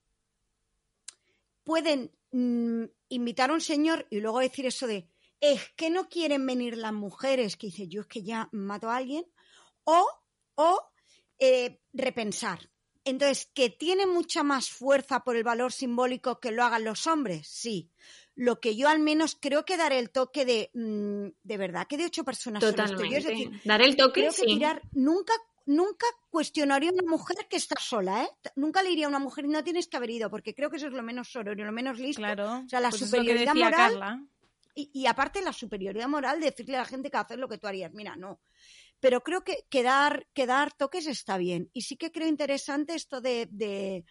pueden 1.64 2.14
mm, 2.32 2.84
invitar 3.09 3.48
a 3.48 3.54
un 3.54 3.62
señor 3.62 4.06
y 4.10 4.20
luego 4.20 4.40
decir 4.40 4.66
eso 4.66 4.86
de, 4.86 5.09
es 5.40 5.70
que 5.76 5.88
no 5.88 6.10
quieren 6.10 6.44
venir 6.44 6.76
las 6.76 6.92
mujeres, 6.92 7.56
que 7.56 7.68
dice, 7.68 7.88
yo 7.88 8.02
es 8.02 8.06
que 8.06 8.22
ya 8.22 8.50
mato 8.52 8.90
a 8.90 8.96
alguien, 8.96 9.24
o, 9.84 10.06
o 10.56 10.91
eh, 11.38 11.80
repensar. 11.92 12.70
Entonces, 13.04 13.50
¿que 13.52 13.68
tiene 13.70 14.06
mucha 14.06 14.42
más 14.42 14.70
fuerza 14.70 15.24
por 15.24 15.36
el 15.36 15.42
valor 15.42 15.72
simbólico 15.72 16.38
que 16.38 16.52
lo 16.52 16.62
hagan 16.62 16.84
los 16.84 17.06
hombres? 17.06 17.48
Sí. 17.48 17.90
Lo 18.34 18.60
que 18.60 18.76
yo 18.76 18.88
al 18.88 19.00
menos 19.00 19.36
creo 19.40 19.64
que 19.64 19.76
daré 19.76 19.98
el 19.98 20.10
toque 20.10 20.44
de, 20.44 20.70
mm, 20.72 21.28
de 21.42 21.56
verdad, 21.56 21.86
que 21.88 21.96
de 21.96 22.06
ocho 22.06 22.24
personas 22.24 22.62
solo 22.62 22.84
estoy 22.84 23.10
yo. 23.10 23.16
Es 23.18 23.24
decir, 23.24 23.60
Dar 23.64 23.82
el 23.82 23.96
toque, 23.96 24.20
creo 24.20 24.30
que 24.30 24.36
sí. 24.36 24.46
tirar, 24.46 24.82
nunca, 24.92 25.32
nunca 25.66 26.06
cuestionaría 26.30 26.90
a 26.90 26.92
una 26.92 27.10
mujer 27.10 27.36
que 27.50 27.56
está 27.56 27.74
sola, 27.80 28.22
¿eh? 28.24 28.28
Nunca 28.54 28.82
le 28.82 28.90
diría 28.90 29.06
a 29.06 29.09
una 29.09 29.18
mujer, 29.18 29.46
no 29.48 29.64
tienes 29.64 29.88
que 29.88 29.96
haber 29.96 30.10
ido, 30.10 30.30
porque 30.30 30.54
creo 30.54 30.70
que 30.70 30.76
eso 30.76 30.86
es 30.86 30.92
lo 30.92 31.02
menos 31.02 31.28
sororio, 31.28 31.64
lo 31.64 31.72
menos 31.72 31.98
listo. 31.98 32.22
Claro. 32.22 32.62
O 32.64 32.68
sea, 32.68 32.80
la 32.80 32.90
pues 32.90 33.00
superioridad 33.00 33.54
moral 33.54 34.28
y, 34.74 34.90
y 34.92 35.06
aparte 35.06 35.42
la 35.42 35.52
superioridad 35.52 36.09
moral 36.09 36.40
de 36.40 36.46
decirle 36.46 36.76
a 36.76 36.80
la 36.80 36.86
gente 36.86 37.10
que 37.10 37.16
hacer 37.16 37.38
lo 37.38 37.48
que 37.48 37.59
tú 37.59 37.66
harías. 37.66 37.92
Mira, 37.92 38.16
no. 38.16 38.40
Pero 39.02 39.24
creo 39.24 39.42
que, 39.42 39.66
que, 39.68 39.82
dar, 39.82 40.28
que 40.32 40.46
dar 40.46 40.72
toques 40.72 41.08
está 41.08 41.36
bien. 41.36 41.68
Y 41.72 41.82
sí 41.82 41.96
que 41.96 42.12
creo 42.12 42.28
interesante 42.28 42.94
esto 42.94 43.20
de, 43.20 44.04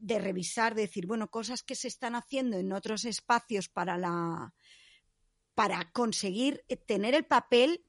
revisar, 0.00 0.74
de 0.74 0.80
decir, 0.80 1.06
bueno, 1.06 1.28
cosas 1.28 1.62
que 1.62 1.74
se 1.74 1.88
están 1.88 2.14
haciendo 2.14 2.56
en 2.56 2.72
otros 2.72 3.04
espacios 3.04 3.68
para 3.68 3.98
la 3.98 4.54
para 5.54 5.92
conseguir 5.92 6.64
eh, 6.68 6.76
tener 6.76 7.14
el 7.14 7.26
papel 7.26 7.84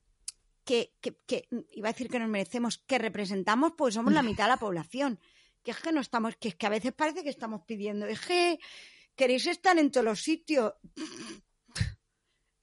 que, 0.65 0.93
que 0.99 1.47
iba 1.71 1.87
a 1.87 1.93
decir 1.93 2.09
que 2.09 2.19
nos 2.19 2.27
merecemos, 2.27 2.79
que 2.79 2.97
representamos, 2.97 3.71
pues 3.77 3.93
somos 3.93 4.11
la 4.11 4.21
mitad 4.21 4.43
de 4.43 4.49
la 4.49 4.57
población. 4.57 5.21
Que 5.63 5.71
es 5.71 5.77
que 5.77 5.93
no 5.93 6.01
estamos, 6.01 6.35
que 6.35 6.49
es 6.49 6.55
que 6.55 6.65
a 6.67 6.69
veces 6.69 6.91
parece 6.91 7.23
que 7.23 7.29
estamos 7.29 7.61
pidiendo, 7.65 8.07
es 8.07 8.19
que 8.19 8.59
queréis 9.15 9.47
estar 9.47 9.79
en 9.79 9.89
todos 9.89 10.05
los 10.05 10.21
sitios. 10.21 10.73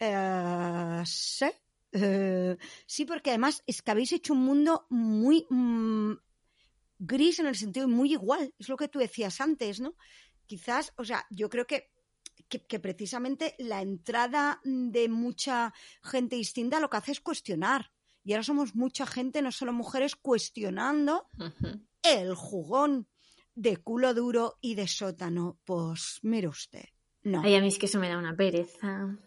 Eh, 0.04 1.02
sí. 1.04 1.46
Eh, 1.92 2.56
sí, 2.86 3.04
porque 3.04 3.30
además 3.30 3.62
es 3.66 3.82
que 3.82 3.90
habéis 3.90 4.12
hecho 4.12 4.32
un 4.32 4.44
mundo 4.44 4.86
muy 4.90 5.46
mm, 5.50 6.12
gris 6.98 7.38
en 7.38 7.46
el 7.46 7.56
sentido 7.56 7.88
muy 7.88 8.12
igual. 8.12 8.54
Es 8.58 8.68
lo 8.68 8.76
que 8.76 8.88
tú 8.88 8.98
decías 8.98 9.40
antes, 9.40 9.80
¿no? 9.80 9.94
Quizás, 10.46 10.92
o 10.96 11.04
sea, 11.04 11.26
yo 11.30 11.48
creo 11.48 11.66
que, 11.66 11.90
que, 12.48 12.66
que 12.66 12.80
precisamente 12.80 13.54
la 13.58 13.82
entrada 13.82 14.60
de 14.64 15.08
mucha 15.08 15.72
gente 16.02 16.36
distinta 16.36 16.80
lo 16.80 16.90
que 16.90 16.96
hace 16.96 17.12
es 17.12 17.20
cuestionar. 17.20 17.92
Y 18.24 18.32
ahora 18.32 18.44
somos 18.44 18.74
mucha 18.74 19.06
gente, 19.06 19.42
no 19.42 19.50
solo 19.50 19.72
mujeres, 19.72 20.14
cuestionando 20.14 21.26
el 22.02 22.34
jugón 22.34 23.08
de 23.54 23.76
culo 23.78 24.14
duro 24.14 24.58
y 24.60 24.76
de 24.76 24.86
sótano. 24.86 25.58
Pues 25.64 26.20
mire 26.22 26.48
usted. 26.48 26.84
No. 27.22 27.42
Ay, 27.42 27.56
a 27.56 27.60
mí 27.60 27.68
es 27.68 27.78
que 27.78 27.86
eso 27.86 27.98
me 27.98 28.08
da 28.08 28.18
una 28.18 28.36
pereza. 28.36 29.18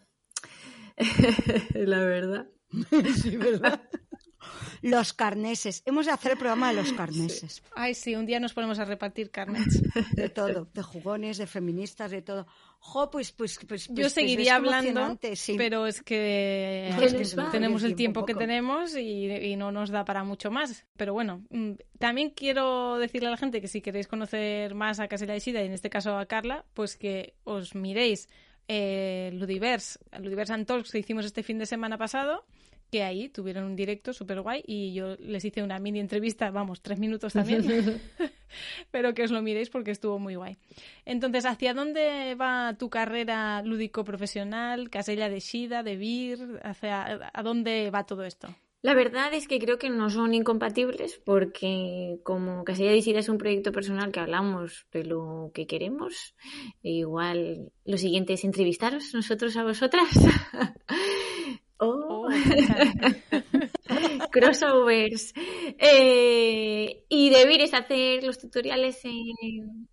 La 1.74 2.00
verdad. 2.00 2.48
Sí, 3.22 3.36
¿verdad? 3.36 3.80
Los 4.82 5.12
carneses. 5.12 5.82
Hemos 5.86 6.06
de 6.06 6.12
hacer 6.12 6.32
el 6.32 6.38
programa 6.38 6.68
de 6.68 6.74
los 6.76 6.92
carneses. 6.92 7.62
Ay, 7.74 7.94
sí, 7.94 8.14
un 8.14 8.26
día 8.26 8.38
nos 8.38 8.52
ponemos 8.52 8.78
a 8.78 8.84
repartir 8.84 9.30
carnets. 9.30 9.82
De 10.14 10.28
todo. 10.28 10.68
De 10.72 10.82
jugones, 10.82 11.38
de 11.38 11.46
feministas, 11.48 12.12
de 12.12 12.22
todo. 12.22 12.46
Jo, 12.78 13.10
pues, 13.10 13.32
pues, 13.32 13.58
pues, 13.66 13.88
Yo 13.88 13.94
pues- 13.94 14.00
pues 14.04 14.12
seguiría 14.12 14.52
es 14.52 14.58
hablando, 14.58 15.18
sí. 15.34 15.54
pero 15.56 15.86
es 15.86 16.02
que 16.02 16.90
No, 16.96 17.02
es 17.02 17.14
que 17.34 17.42
tenemos 17.50 17.82
el 17.82 17.90
el 17.92 17.96
tiempo 17.96 18.24
tiempo 18.24 18.26
que 18.26 18.34
tenemos 18.34 18.96
y, 18.96 19.26
y 19.32 19.56
no 19.56 19.72
nos 19.72 19.90
da 19.90 20.04
para 20.04 20.22
mucho 20.22 20.52
más. 20.52 20.84
Pero 20.96 21.12
bueno, 21.12 21.42
mm, 21.50 21.72
también 21.98 22.30
quiero 22.30 22.98
decirle 22.98 23.28
a 23.28 23.32
la 23.32 23.36
gente 23.38 23.60
que 23.60 23.68
si 23.68 23.80
queréis 23.80 24.06
conocer 24.06 24.74
más 24.76 25.00
a 25.00 25.08
Casella 25.08 25.32
de 25.32 25.40
Sida 25.40 25.62
y 25.62 25.66
en 25.66 25.72
este 25.72 25.90
caso 25.90 26.16
a 26.16 26.26
Carla, 26.26 26.64
pues 26.74 26.96
que 26.96 27.34
os 27.42 27.74
miréis 27.74 28.28
eh, 28.68 29.30
Ludiverse, 29.34 29.98
Ludiverse 30.18 30.52
and 30.52 30.66
Talks 30.66 30.90
que 30.90 30.98
hicimos 30.98 31.24
este 31.24 31.42
fin 31.42 31.58
de 31.58 31.66
semana 31.66 31.98
pasado, 31.98 32.44
que 32.90 33.02
ahí 33.02 33.28
tuvieron 33.28 33.64
un 33.64 33.76
directo 33.76 34.12
súper 34.12 34.40
guay 34.40 34.62
y 34.66 34.92
yo 34.94 35.16
les 35.16 35.44
hice 35.44 35.62
una 35.62 35.78
mini 35.78 36.00
entrevista, 36.00 36.50
vamos, 36.50 36.82
tres 36.82 36.98
minutos 36.98 37.32
también, 37.32 37.64
pero 38.90 39.14
que 39.14 39.24
os 39.24 39.30
lo 39.30 39.42
miréis 39.42 39.70
porque 39.70 39.90
estuvo 39.90 40.18
muy 40.18 40.36
guay. 40.36 40.56
Entonces, 41.04 41.44
¿hacia 41.46 41.74
dónde 41.74 42.34
va 42.34 42.76
tu 42.78 42.88
carrera 42.90 43.62
lúdico-profesional, 43.62 44.90
Casella 44.90 45.28
de 45.28 45.40
Shida, 45.40 45.82
de 45.82 45.96
Vir? 45.96 46.60
¿Hacia, 46.62 47.30
¿A 47.32 47.42
dónde 47.42 47.90
va 47.90 48.06
todo 48.06 48.24
esto? 48.24 48.48
La 48.82 48.94
verdad 48.94 49.32
es 49.34 49.48
que 49.48 49.58
creo 49.58 49.78
que 49.78 49.90
no 49.90 50.10
son 50.10 50.34
incompatibles 50.34 51.20
porque 51.24 52.20
como 52.22 52.64
Casilla 52.64 52.90
de 52.90 52.98
es 52.98 53.28
un 53.28 53.38
proyecto 53.38 53.72
personal 53.72 54.12
que 54.12 54.20
hablamos 54.20 54.86
de 54.92 55.04
lo 55.04 55.50
que 55.54 55.66
queremos, 55.66 56.34
igual 56.82 57.72
lo 57.84 57.98
siguiente 57.98 58.34
es 58.34 58.44
entrevistaros 58.44 59.12
nosotros 59.14 59.56
a 59.56 59.64
vosotras. 59.64 60.08
Oh, 61.78 62.06
Oh, 62.28 62.28
crossovers. 64.32 65.32
Eh, 65.78 67.04
y 67.08 67.30
Debir 67.30 67.60
es 67.60 67.74
hacer 67.74 68.24
los 68.24 68.38
tutoriales 68.38 69.04
en, 69.04 69.88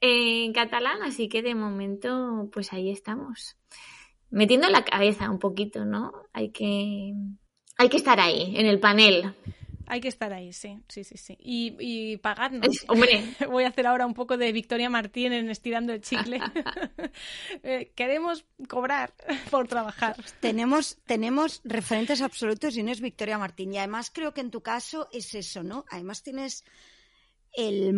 en 0.00 0.52
catalán, 0.52 1.02
así 1.02 1.28
que 1.28 1.42
de 1.42 1.54
momento 1.54 2.48
pues 2.52 2.72
ahí 2.72 2.90
estamos. 2.90 3.56
Metiendo 4.30 4.68
la 4.68 4.84
cabeza 4.84 5.30
un 5.30 5.38
poquito, 5.38 5.84
¿no? 5.84 6.12
Hay 6.32 6.50
que, 6.50 7.14
hay 7.76 7.88
que 7.88 7.96
estar 7.96 8.18
ahí, 8.20 8.54
en 8.56 8.66
el 8.66 8.78
panel. 8.80 9.34
Hay 9.86 10.00
que 10.00 10.08
estar 10.08 10.32
ahí, 10.32 10.54
sí, 10.54 10.78
sí, 10.88 11.04
sí, 11.04 11.18
sí. 11.18 11.36
Y, 11.40 11.76
y 11.78 12.16
pagadnos. 12.16 12.66
Es- 12.74 12.84
hombre, 12.88 13.22
Voy 13.50 13.64
a 13.64 13.68
hacer 13.68 13.86
ahora 13.86 14.06
un 14.06 14.14
poco 14.14 14.38
de 14.38 14.50
Victoria 14.50 14.88
Martín 14.88 15.32
en 15.34 15.50
Estirando 15.50 15.92
el 15.92 16.00
Chicle. 16.00 16.40
Eh, 17.62 17.92
Queremos 17.94 18.44
cobrar 18.68 19.12
por 19.50 19.68
trabajar. 19.68 20.16
Tenemos, 20.40 20.98
tenemos 21.06 21.60
referentes 21.64 22.22
absolutos 22.22 22.76
y 22.76 22.82
no 22.82 22.90
es 22.92 23.00
Victoria 23.00 23.38
Martín. 23.38 23.72
Y 23.74 23.78
además 23.78 24.10
creo 24.12 24.32
que 24.34 24.40
en 24.40 24.50
tu 24.50 24.62
caso 24.62 25.08
es 25.12 25.34
eso, 25.34 25.62
¿no? 25.62 25.84
Además 25.90 26.22
tienes 26.22 26.64
el, 27.52 27.94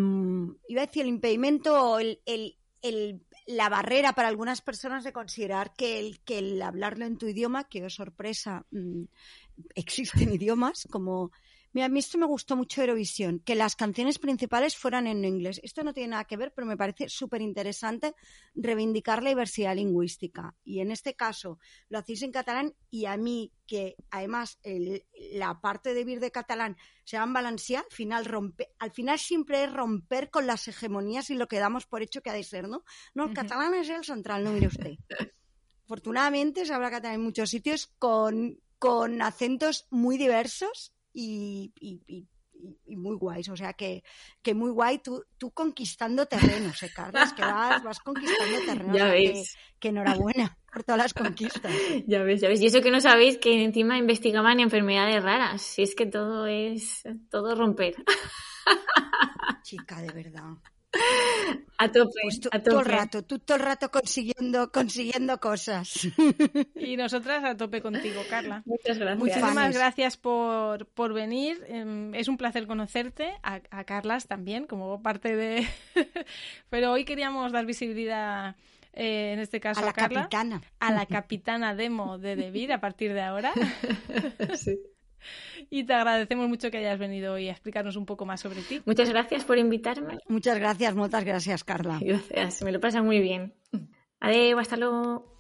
iba 0.69 0.83
a 0.83 0.87
decir 0.87 1.03
el 1.03 1.09
impedimento 1.09 1.93
o 1.93 1.99
el, 1.99 2.21
el- 2.27 2.57
el- 2.89 3.23
la 3.47 3.69
barrera 3.69 4.13
para 4.13 4.29
algunas 4.29 4.61
personas 4.61 5.05
de 5.05 5.13
considerar 5.13 5.73
que 5.75 5.99
el, 6.01 6.21
que 6.21 6.39
el 6.39 6.61
hablarlo 6.63 7.05
en 7.05 7.17
tu 7.17 7.27
idioma, 7.29 7.65
que 7.69 7.85
oh 7.85 7.91
sorpresa, 7.91 8.67
mm, 8.73 9.05
existen 9.75 10.33
idiomas 10.35 10.87
como... 10.91 11.31
Mira, 11.77 11.87
a 11.87 11.89
mí 11.91 11.99
esto 11.99 12.17
me 12.17 12.25
gustó 12.25 12.57
mucho 12.57 12.81
Eurovisión, 12.81 13.41
que 13.41 13.55
las 13.55 13.77
canciones 13.77 14.19
principales 14.19 14.79
fueran 14.79 15.07
en 15.07 15.23
inglés. 15.27 15.61
Esto 15.63 15.85
no 15.85 15.93
tiene 15.93 16.13
nada 16.13 16.25
que 16.25 16.39
ver, 16.39 16.55
pero 16.55 16.67
me 16.67 16.79
parece 16.79 17.11
súper 17.11 17.43
interesante 17.43 18.15
reivindicar 18.55 19.23
la 19.23 19.29
diversidad 19.29 19.77
lingüística. 19.77 20.55
Y 20.65 20.81
en 20.81 20.91
este 20.91 21.17
caso 21.17 21.59
lo 21.91 21.99
hacéis 21.99 22.23
en 22.23 22.33
catalán 22.33 22.75
y 22.89 23.05
a 23.05 23.19
mí, 23.19 23.53
que 23.67 23.95
además 24.11 24.59
el- 24.63 25.05
la 25.33 25.61
parte 25.61 25.93
de 25.93 26.05
vir 26.05 26.19
de 26.19 26.31
catalán 26.31 26.79
se 27.05 27.19
va 27.19 27.25
en 27.25 27.35
valencià, 27.35 27.81
al 27.81 27.93
final, 27.93 28.25
rompe, 28.25 28.73
al 28.79 28.93
final 28.93 29.19
siempre 29.19 29.65
es 29.65 29.71
romper 29.71 30.31
con 30.31 30.47
las 30.47 30.67
hegemonías 30.69 31.29
y 31.29 31.35
lo 31.35 31.47
que 31.47 31.59
damos 31.59 31.85
por 31.85 32.01
hecho 32.01 32.23
que 32.23 32.31
ha 32.31 32.33
de 32.33 32.43
ser, 32.43 32.69
¿no? 32.71 32.85
No, 33.13 33.27
el 33.27 33.35
catalán 33.35 33.75
es 33.75 33.91
el 33.91 34.03
central, 34.03 34.45
no 34.45 34.53
mire 34.53 34.69
usted. 34.69 34.95
Afortunadamente 35.85 36.65
se 36.65 36.73
habla 36.73 36.91
catalán 36.91 37.17
en 37.17 37.25
muchos 37.25 37.51
sitios 37.51 37.93
con, 37.99 38.63
con 38.79 39.21
acentos 39.21 39.87
muy 39.91 40.17
diversos 40.17 40.96
y, 41.19 41.73
y- 41.81 42.03
y- 42.07 42.29
y- 42.87 42.97
muy 42.97 43.17
guays. 43.17 43.49
O 43.49 43.57
sea 43.57 43.73
que, 43.75 44.03
que 44.43 44.55
muy 44.55 44.71
guay 44.71 44.99
tú, 44.99 45.23
tú 45.39 45.51
conquistando 45.51 46.27
terrenos, 46.27 46.83
¿eh, 46.83 46.91
Carlos? 46.95 47.33
Que 47.35 47.43
vas, 47.43 47.83
vas 47.83 47.99
conquistando 48.01 48.59
terrenos. 48.67 48.97
ya 48.97 49.09
sea 49.11 49.15
que- 49.33 49.45
que 49.81 49.89
enhorabuena 49.89 50.59
por 50.73 50.83
todas 50.85 50.99
las 50.99 51.15
conquistas. 51.15 51.73
ya 52.07 52.23
ves, 52.23 52.41
ya 52.41 52.49
ves. 52.49 52.61
Y 52.61 52.67
eso 52.67 52.81
que 52.83 52.91
no 52.91 53.01
sabéis 53.01 53.39
que 53.39 53.63
encima 53.65 53.99
investigaban 53.99 54.61
enfermedades 54.61 55.23
raras. 55.23 55.63
Si 55.63 55.83
es 55.83 55.95
que 55.95 56.07
todo 56.07 56.47
es, 56.47 57.03
todo 57.31 57.55
romper. 57.55 57.95
Chica, 59.63 60.01
de 60.03 60.13
verdad. 60.13 60.45
A 61.79 61.93
tope, 61.93 62.11
Pues 62.23 62.41
tú, 62.41 62.49
a 62.53 62.59
todo 62.63 62.81
el 62.81 62.87
rato, 62.87 63.23
tú 63.23 63.39
todo 63.39 63.59
el 63.59 63.63
rato 63.63 63.91
consiguiendo, 63.91 64.73
consiguiendo 64.73 65.39
cosas. 65.39 66.09
Y 66.75 66.97
nosotras 66.97 67.45
a 67.45 67.55
tope 67.55 67.83
contigo, 67.83 68.23
Carla. 68.31 68.63
Muchas 68.65 68.97
gracias. 68.99 69.19
Muchísimas 69.19 69.55
Fanes. 69.55 69.77
gracias 69.77 70.17
por, 70.17 70.87
por 70.87 71.13
venir. 71.13 71.63
Em, 71.69 72.15
Es 72.15 72.29
un 72.29 72.39
placer 72.39 72.67
conocerte, 72.67 73.35
a, 73.43 73.61
a 73.71 73.85
Carlas 73.85 74.27
también, 74.27 74.67
como 74.67 75.03
parte 75.03 75.37
de... 75.37 75.67
Pero 76.71 76.93
hoy 76.93 77.05
queríamos 77.05 77.53
dar 77.53 77.67
visibilidad, 77.67 78.57
eh, 78.95 79.33
en 79.35 79.41
este 79.41 79.61
caso 79.61 79.81
A 79.81 79.83
a, 79.83 79.87
la 79.89 79.93
Carla, 79.93 80.21
capitana. 80.23 80.63
a 80.81 80.93
la 80.93 81.05
capitana 81.05 81.75
demo 81.75 82.17
de 82.17 82.37
Debir 82.37 82.73
a 82.73 82.81
partir 82.81 83.13
de 83.13 83.21
ahora. 83.21 83.53
Sí. 84.57 84.79
Y 85.71 85.85
te 85.85 85.95
agradecemos 85.95 86.49
mucho 86.49 86.71
que 86.71 86.79
hayas 86.79 86.99
venido 86.99 87.35
hoy 87.35 87.49
a 87.49 87.53
explicarnos 87.53 87.97
un 87.97 88.07
poco 88.07 88.27
más 88.27 88.41
sobre 88.41 88.63
ti. 88.63 88.81
Muchas 88.85 89.09
gracias 89.09 89.45
por 89.45 89.59
invitarme. 89.59 90.19
Muchas 90.29 90.59
gracias, 90.59 90.95
muchas 90.95 91.25
gracias, 91.25 91.65
Carla. 91.65 91.99
Gracias, 92.01 92.63
me 92.63 92.73
lo 92.73 92.81
pasa 92.81 93.03
muy 93.03 93.21
bien. 93.21 93.55
Adiós, 94.21 94.61
hasta 94.61 94.77
luego. 94.77 95.36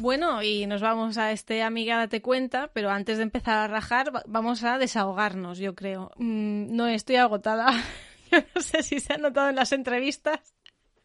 Bueno, 0.00 0.44
y 0.44 0.64
nos 0.66 0.80
vamos 0.80 1.18
a 1.18 1.32
este 1.32 1.62
Amiga 1.62 1.96
Date 1.96 2.22
Cuenta, 2.22 2.70
pero 2.72 2.90
antes 2.90 3.16
de 3.16 3.24
empezar 3.24 3.58
a 3.58 3.66
rajar, 3.66 4.12
vamos 4.28 4.62
a 4.62 4.78
desahogarnos, 4.78 5.58
yo 5.58 5.74
creo. 5.74 6.12
Mm, 6.18 6.76
no 6.76 6.86
estoy 6.86 7.16
agotada. 7.16 7.66
Yo 8.30 8.38
no 8.54 8.60
sé 8.60 8.82
si 8.82 9.00
se 9.00 9.14
ha 9.14 9.16
notado 9.16 9.48
en 9.48 9.56
las 9.56 9.72
entrevistas, 9.72 10.54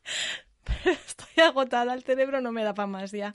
pero 0.64 0.92
estoy 0.92 1.44
agotada. 1.44 1.94
El 1.94 2.04
cerebro 2.04 2.42
no 2.42 2.52
me 2.52 2.64
da 2.64 2.74
para 2.76 2.86
más 2.86 3.12
ya. 3.12 3.34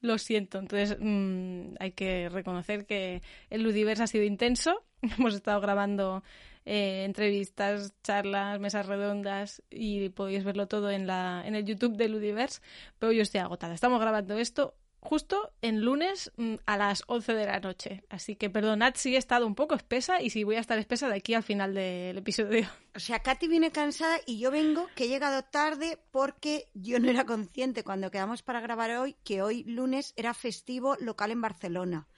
Lo 0.00 0.18
siento. 0.18 0.58
Entonces, 0.58 0.98
mm, 1.00 1.76
hay 1.78 1.92
que 1.92 2.28
reconocer 2.28 2.84
que 2.84 3.22
el 3.48 3.62
Ludiverse 3.62 4.02
ha 4.02 4.06
sido 4.06 4.24
intenso. 4.24 4.84
Hemos 5.02 5.34
estado 5.34 5.60
grabando 5.60 6.24
eh, 6.66 7.04
entrevistas, 7.06 7.94
charlas, 8.02 8.60
mesas 8.60 8.86
redondas 8.86 9.62
y 9.70 10.10
podéis 10.10 10.44
verlo 10.44 10.68
todo 10.68 10.90
en, 10.90 11.06
la, 11.06 11.42
en 11.46 11.54
el 11.54 11.64
YouTube 11.64 11.96
de 11.96 12.08
Ludiverse, 12.08 12.60
pero 12.98 13.12
yo 13.12 13.22
estoy 13.22 13.40
agotada. 13.40 13.72
Estamos 13.72 14.00
grabando 14.00 14.36
esto 14.36 14.74
justo 15.00 15.52
en 15.62 15.80
lunes 15.80 16.30
mm, 16.36 16.56
a 16.66 16.76
las 16.76 17.02
11 17.06 17.34
de 17.34 17.46
la 17.46 17.60
noche. 17.60 18.04
Así 18.08 18.36
que 18.36 18.50
perdonad 18.50 18.94
si 18.96 19.14
he 19.14 19.18
estado 19.18 19.46
un 19.46 19.54
poco 19.54 19.74
espesa 19.74 20.20
y 20.20 20.30
si 20.30 20.44
voy 20.44 20.56
a 20.56 20.60
estar 20.60 20.78
espesa 20.78 21.08
de 21.08 21.16
aquí 21.16 21.34
al 21.34 21.42
final 21.42 21.74
del 21.74 22.18
episodio. 22.18 22.68
O 22.94 23.00
sea, 23.00 23.20
Katy 23.20 23.48
viene 23.48 23.72
cansada 23.72 24.18
y 24.26 24.38
yo 24.38 24.50
vengo 24.50 24.88
que 24.94 25.04
he 25.04 25.08
llegado 25.08 25.42
tarde 25.42 25.98
porque 26.10 26.68
yo 26.74 27.00
no 27.00 27.08
era 27.08 27.24
consciente 27.24 27.84
cuando 27.84 28.10
quedamos 28.10 28.42
para 28.42 28.60
grabar 28.60 28.90
hoy 28.96 29.16
que 29.24 29.42
hoy 29.42 29.64
lunes 29.64 30.12
era 30.16 30.34
festivo 30.34 30.96
local 31.00 31.30
en 31.30 31.40
Barcelona. 31.40 32.08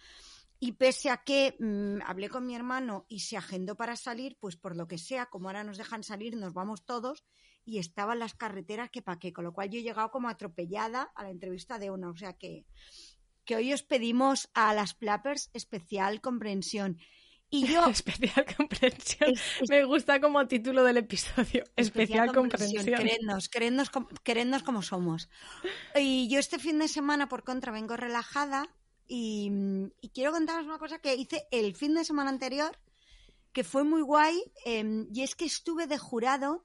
Y 0.59 0.73
pese 0.73 1.11
a 1.11 1.19
que 1.19 1.57
mm, 1.59 2.03
hablé 2.07 2.29
con 2.29 2.47
mi 2.47 2.55
hermano 2.55 3.05
y 3.09 3.21
se 3.21 3.37
agendó 3.37 3.75
para 3.75 3.97
salir, 3.97 4.37
pues 4.39 4.57
por 4.57 4.77
lo 4.77 4.87
que 4.87 4.99
sea, 4.99 5.27
como 5.27 5.49
ahora 5.49 5.65
nos 5.65 5.77
dejan 5.77 6.05
salir, 6.05 6.37
nos 6.37 6.53
vamos 6.53 6.85
todos 6.85 7.25
y 7.65 7.79
estaban 7.79 8.19
las 8.19 8.35
carreteras 8.35 8.91
que 8.91 9.03
pa' 9.03 9.19
qué, 9.19 9.33
con 9.33 9.45
lo 9.45 9.53
cual 9.53 9.71
yo 9.71 9.79
he 9.79 9.83
llegado 9.83 10.11
como 10.11 10.29
atropellada 10.29 11.11
a 11.15 11.23
la 11.23 11.31
entrevista 11.31 11.79
de 11.79 11.91
una, 11.91 12.11
o 12.11 12.17
sea 12.17 12.33
que, 12.35 12.65
que 13.45 13.57
hoy 13.57 13.73
os 13.73 13.83
pedimos 13.83 14.51
a 14.55 14.75
las 14.75 14.95
Plappers 14.95 15.51
especial 15.53 16.21
comprensión. 16.21 16.99
Y 17.51 17.67
yo... 17.67 17.87
Especial 17.91 18.47
comprensión. 18.57 19.35
Me 19.69 19.85
gusta 19.85 20.21
como 20.21 20.47
título 20.47 20.85
del 20.85 20.97
episodio. 20.97 21.65
Especial, 21.77 22.33
comprensión. 22.33 22.85
Querednos, 22.85 23.51
querednos, 24.25 24.63
como 24.63 24.81
somos. 24.81 25.29
Y 25.95 26.29
yo 26.29 26.39
este 26.39 26.59
fin 26.59 26.79
de 26.79 26.89
semana, 26.89 27.29
por 27.29 27.45
contra, 27.45 27.71
vengo 27.71 27.97
relajada 27.97 28.75
y, 29.07 29.51
y 30.01 30.09
quiero 30.11 30.33
contaros 30.33 30.65
una 30.65 30.79
cosa 30.79 30.99
que 30.99 31.15
hice 31.15 31.47
el 31.51 31.77
fin 31.77 31.95
de 31.95 32.05
semana 32.05 32.31
anterior 32.31 32.79
que 33.53 33.65
fue 33.65 33.85
muy 33.85 34.03
guay 34.03 34.43
em, 34.65 35.07
y 35.13 35.23
es 35.23 35.35
que 35.35 35.45
estuve 35.45 35.87
de 35.87 35.99
jurado 35.99 36.65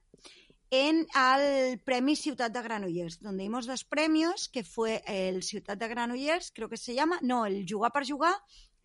en 0.69 1.07
al 1.13 1.79
Premi 1.79 2.15
Ciutat 2.15 2.51
de 2.51 2.61
Granollers, 2.61 3.19
donde 3.19 3.43
dimos 3.43 3.65
dos 3.65 3.83
premios, 3.83 4.49
que 4.49 4.63
fue 4.63 5.01
el 5.07 5.43
Ciutat 5.43 5.79
de 5.79 5.87
Granollers, 5.87 6.51
creo 6.53 6.69
que 6.69 6.77
se 6.77 6.93
llama, 6.93 7.19
no, 7.21 7.45
el 7.45 7.65
Jugar 7.67 7.91
per 7.91 8.05
Jugar 8.07 8.35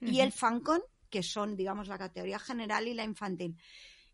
y 0.01 0.21
el 0.21 0.33
Fancon, 0.33 0.83
que 1.11 1.23
son, 1.23 1.57
digamos, 1.57 1.89
la 1.89 1.99
categoría 1.99 2.39
general 2.39 2.89
y 2.89 2.95
la 2.95 3.05
infantil. 3.05 3.57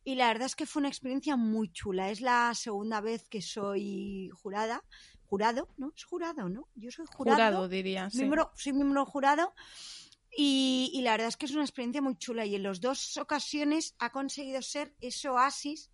Y 0.05 0.15
la 0.15 0.29
verdad 0.29 0.47
es 0.47 0.57
que 0.57 0.67
fue 0.67 0.81
una 0.81 0.89
experiencia 0.89 1.37
muy 1.37 1.71
chula. 1.71 2.11
Es 2.11 2.21
la 2.21 2.55
segunda 2.55 3.01
vez 3.01 3.29
que 3.29 3.43
soy 3.43 4.31
jurada. 4.35 4.83
Jurado, 5.27 5.69
¿no? 5.77 5.93
Es 5.95 6.05
jurado, 6.05 6.49
¿no? 6.49 6.69
Yo 6.75 6.91
soy 6.91 7.05
jurado. 7.07 7.37
Jurado, 7.37 7.69
diría. 7.69 8.09
Miembro, 8.15 8.51
Soy 8.55 8.73
miembro 8.73 9.05
jurado. 9.05 9.53
Y, 10.35 10.91
y, 10.95 11.03
la 11.03 11.13
verdad 11.13 11.29
es 11.29 11.37
que 11.37 11.45
es 11.45 11.53
una 11.53 11.63
experiencia 11.63 12.01
muy 12.01 12.17
chula. 12.17 12.47
Y 12.47 12.55
en 12.55 12.63
las 12.63 12.81
dos 12.81 13.19
ocasiones 13.19 13.95
ha 13.99 14.11
conseguido 14.11 14.63
ser 14.63 14.95
ese 15.01 15.29
oasis 15.29 15.91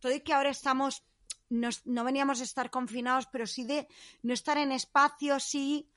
todo 0.00 0.12
y 0.12 0.20
que 0.20 0.32
ahora 0.32 0.50
estamos, 0.50 1.04
no, 1.48 2.04
veníamos 2.04 2.38
de 2.38 2.44
estar 2.44 2.70
confinados, 2.70 3.26
pero 3.26 3.46
sí 3.46 3.64
de 3.64 3.88
no 4.22 4.34
estar 4.34 4.58
en 4.58 4.72
espacios, 4.72 5.54
y 5.54 5.88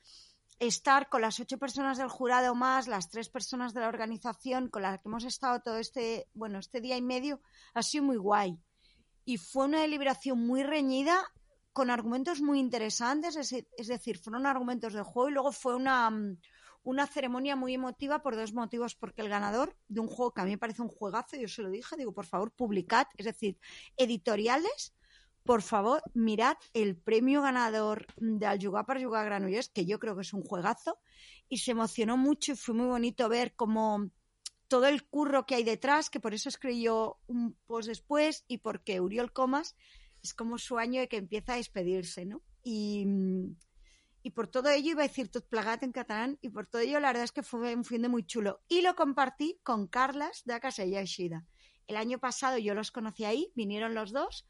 estar 0.60 1.10
con 1.10 1.22
las 1.22 1.40
ocho 1.40 1.58
personas 1.58 1.98
del 1.98 2.08
jurado 2.08 2.54
más, 2.54 2.88
las 2.88 3.10
tres 3.10 3.30
personas 3.30 3.74
de 3.74 3.82
la 3.82 3.88
organización 3.88 4.70
con 4.70 4.84
las 4.84 5.00
que 5.00 5.08
hemos 5.08 5.24
estado 5.24 5.60
todo 5.62 5.78
este, 5.78 6.28
bueno, 6.34 6.60
este 6.60 6.82
día 6.82 6.98
y 6.98 7.02
medio, 7.02 7.42
ha 7.74 7.82
sido 7.82 8.04
muy 8.04 8.18
guay. 8.18 8.60
Y 9.26 9.38
fue 9.38 9.66
una 9.66 9.82
deliberación 9.82 10.46
muy 10.46 10.62
reñida, 10.62 11.20
con 11.74 11.90
argumentos 11.90 12.42
muy 12.42 12.60
interesantes, 12.60 13.36
es 13.38 13.88
decir, 13.88 14.18
fueron 14.20 14.46
argumentos 14.46 14.94
del 14.94 15.04
juego 15.04 15.30
y 15.30 15.34
luego 15.34 15.52
fue 15.52 15.76
una, 15.76 16.12
una 16.84 17.08
ceremonia 17.08 17.56
muy 17.56 17.74
emotiva 17.74 18.22
por 18.22 18.36
dos 18.36 18.54
motivos, 18.54 18.96
porque 18.96 19.22
el 19.22 19.30
ganador 19.30 19.76
de 19.88 20.00
un 20.00 20.08
juego 20.08 20.34
que 20.34 20.42
a 20.42 20.46
mí 20.46 20.52
me 20.52 20.58
parece 20.58 20.82
un 20.82 20.88
juegazo, 20.88 21.38
yo 21.38 21.48
se 21.48 21.62
lo 21.62 21.70
dije, 21.70 21.96
digo, 21.98 22.14
por 22.14 22.26
favor, 22.26 22.52
publicad, 22.52 23.08
es 23.18 23.26
decir, 23.26 23.58
editoriales, 23.98 24.94
por 25.44 25.62
favor, 25.62 26.04
mirad 26.14 26.58
el 26.74 26.96
premio 26.96 27.42
ganador 27.42 28.06
de 28.18 28.46
Al 28.46 28.64
Jugar 28.64 28.86
para 28.86 29.02
Jugar 29.02 29.26
Granollers, 29.26 29.70
que 29.70 29.86
yo 29.86 30.00
creo 30.00 30.16
que 30.16 30.22
es 30.22 30.34
un 30.34 30.44
juegazo, 30.44 31.00
y 31.50 31.60
se 31.60 31.72
emocionó 31.72 32.18
mucho 32.18 32.54
y 32.54 32.56
fue 32.56 32.76
muy 32.76 32.88
bonito 32.88 33.28
ver 33.30 33.56
cómo 33.56 34.10
todo 34.68 34.88
el 34.88 35.04
curro 35.04 35.46
que 35.46 35.56
hay 35.56 35.64
detrás, 35.64 36.10
que 36.10 36.20
por 36.20 36.34
eso 36.34 36.48
escribió 36.48 37.18
un 37.28 37.58
post 37.66 37.90
después 37.90 38.46
y 38.48 38.60
porque 38.60 39.02
Uriol 39.02 39.34
Comas 39.34 39.76
es 40.24 40.34
como 40.34 40.58
su 40.58 40.78
año 40.78 41.02
de 41.02 41.08
que 41.10 41.18
empieza 41.18 41.54
a 41.54 41.58
despedirse, 41.58 42.26
¿no? 42.26 42.42
Y 42.64 43.06
y 44.24 44.32
por 44.32 44.48
todo 44.48 44.70
ello 44.70 44.92
iba 44.92 45.04
a 45.04 45.08
decir 45.08 45.30
tot 45.30 45.48
plagat 45.48 45.84
en 45.84 45.92
catalán 45.92 46.38
y 46.42 46.50
por 46.50 46.68
todo 46.68 46.82
ello 46.82 47.00
la 47.00 47.10
verdad 47.10 47.24
es 47.24 47.32
que 47.32 47.44
fue 47.44 47.74
un 47.76 47.84
fin 47.84 48.02
de 48.02 48.10
muy 48.10 48.26
chulo 48.26 48.62
y 48.68 48.82
lo 48.82 48.96
compartí 48.96 49.60
con 49.64 49.88
Carlas 49.88 50.44
de 50.46 50.60
Casella 50.60 51.04
Shida. 51.04 51.46
El 51.88 51.98
año 51.98 52.20
pasado 52.20 52.58
yo 52.58 52.74
los 52.74 52.92
conocí 52.92 53.26
ahí, 53.26 53.52
vinieron 53.56 53.96
los 53.96 54.12
dos, 54.12 54.48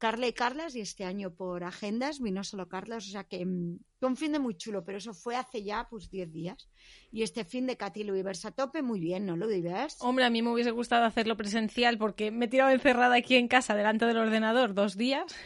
Carla 0.00 0.26
y 0.26 0.32
Carlas, 0.32 0.74
y 0.74 0.80
este 0.80 1.04
año 1.04 1.34
por 1.34 1.62
agendas 1.62 2.20
vino 2.20 2.42
solo 2.42 2.68
Carlas, 2.68 3.06
o 3.06 3.10
sea 3.10 3.24
que 3.24 3.44
mm, 3.44 3.80
fue 3.98 4.08
un 4.08 4.16
fin 4.16 4.32
de 4.32 4.38
muy 4.38 4.56
chulo, 4.56 4.82
pero 4.82 4.96
eso 4.96 5.12
fue 5.12 5.36
hace 5.36 5.62
ya 5.62 5.88
pues 5.90 6.10
10 6.10 6.32
días. 6.32 6.70
Y 7.12 7.22
este 7.22 7.44
fin 7.44 7.66
de 7.66 7.76
Katy 7.76 8.06
a 8.08 8.50
tope, 8.52 8.80
muy 8.80 8.98
bien, 8.98 9.26
¿no, 9.26 9.36
Luivers? 9.36 9.98
Hombre, 10.00 10.24
a 10.24 10.30
mí 10.30 10.40
me 10.40 10.50
hubiese 10.52 10.70
gustado 10.70 11.04
hacerlo 11.04 11.36
presencial 11.36 11.98
porque 11.98 12.30
me 12.30 12.46
he 12.46 12.48
tirado 12.48 12.70
encerrada 12.70 13.14
aquí 13.16 13.36
en 13.36 13.46
casa 13.46 13.74
delante 13.74 14.06
del 14.06 14.16
ordenador 14.16 14.72
dos 14.72 14.96
días. 14.96 15.36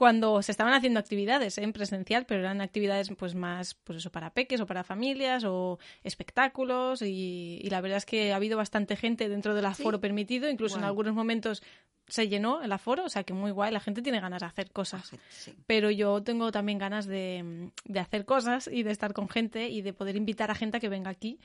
Cuando 0.00 0.40
se 0.40 0.50
estaban 0.50 0.72
haciendo 0.72 0.98
actividades 0.98 1.58
en 1.58 1.74
presencial, 1.74 2.24
pero 2.24 2.40
eran 2.40 2.62
actividades 2.62 3.10
pues 3.18 3.34
más 3.34 3.74
pues 3.84 3.98
eso 3.98 4.10
para 4.10 4.30
peques 4.32 4.58
o 4.62 4.66
para 4.66 4.82
familias 4.82 5.44
o 5.44 5.78
espectáculos 6.04 7.02
y, 7.02 7.68
la 7.70 7.82
verdad 7.82 7.98
es 7.98 8.06
que 8.06 8.32
ha 8.32 8.36
habido 8.36 8.56
bastante 8.56 8.96
gente 8.96 9.28
dentro 9.28 9.54
del 9.54 9.66
aforo 9.66 10.00
permitido, 10.00 10.48
incluso 10.48 10.78
en 10.78 10.84
algunos 10.84 11.14
momentos 11.14 11.62
se 12.08 12.28
llenó 12.28 12.62
el 12.62 12.72
aforo, 12.72 13.04
o 13.04 13.08
sea 13.10 13.24
que 13.24 13.34
muy 13.34 13.50
guay, 13.50 13.72
la 13.72 13.80
gente 13.80 14.00
tiene 14.00 14.20
ganas 14.20 14.40
de 14.40 14.46
hacer 14.46 14.70
cosas. 14.70 15.10
Pero 15.66 15.90
yo 15.90 16.22
tengo 16.22 16.50
también 16.50 16.78
ganas 16.78 17.04
de, 17.04 17.70
de 17.84 18.00
hacer 18.00 18.24
cosas 18.24 18.70
y 18.72 18.82
de 18.82 18.92
estar 18.92 19.12
con 19.12 19.28
gente 19.28 19.68
y 19.68 19.82
de 19.82 19.92
poder 19.92 20.16
invitar 20.16 20.50
a 20.50 20.54
gente 20.54 20.78
a 20.78 20.80
que 20.80 20.88
venga 20.88 21.10
aquí 21.10 21.38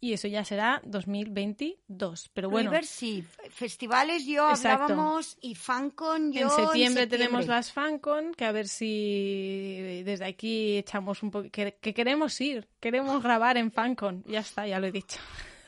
y 0.00 0.12
eso 0.12 0.28
ya 0.28 0.44
será 0.44 0.80
2022. 0.84 2.30
Pero 2.32 2.50
bueno. 2.50 2.70
ver 2.70 2.84
sí, 2.84 3.24
festivales 3.50 4.26
yo 4.26 4.46
hablábamos 4.46 5.36
y 5.40 5.54
FanCon 5.54 6.32
yo. 6.32 6.42
En 6.42 6.50
septiembre, 6.50 7.06
tenemos 7.06 7.46
las 7.46 7.72
FanCon, 7.72 8.34
que 8.34 8.44
a 8.44 8.52
ver 8.52 8.68
si 8.68 10.02
desde 10.04 10.24
aquí 10.24 10.78
echamos 10.78 11.22
un 11.22 11.30
poco. 11.30 11.48
Que, 11.50 11.72
queremos 11.80 12.40
ir, 12.40 12.68
queremos 12.80 13.22
grabar 13.22 13.56
en 13.56 13.72
FanCon. 13.72 14.24
Ya 14.26 14.40
está, 14.40 14.66
ya 14.66 14.78
lo 14.78 14.86
he 14.86 14.92
dicho. 14.92 15.18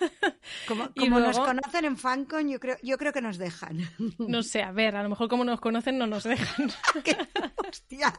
Como, 0.66 0.88
como 0.94 1.20
nos 1.20 1.38
conocen 1.38 1.84
en 1.84 1.98
FanCon, 1.98 2.48
yo 2.48 2.58
creo, 2.58 2.76
yo 2.82 2.96
creo 2.96 3.12
que 3.12 3.20
nos 3.20 3.36
dejan. 3.36 3.80
No 4.18 4.42
sé, 4.42 4.62
a 4.62 4.72
ver, 4.72 4.96
a 4.96 5.02
lo 5.02 5.10
mejor 5.10 5.28
como 5.28 5.44
nos 5.44 5.60
conocen 5.60 5.98
no 5.98 6.06
nos 6.06 6.24
dejan. 6.24 6.70
Hostia, 7.68 8.12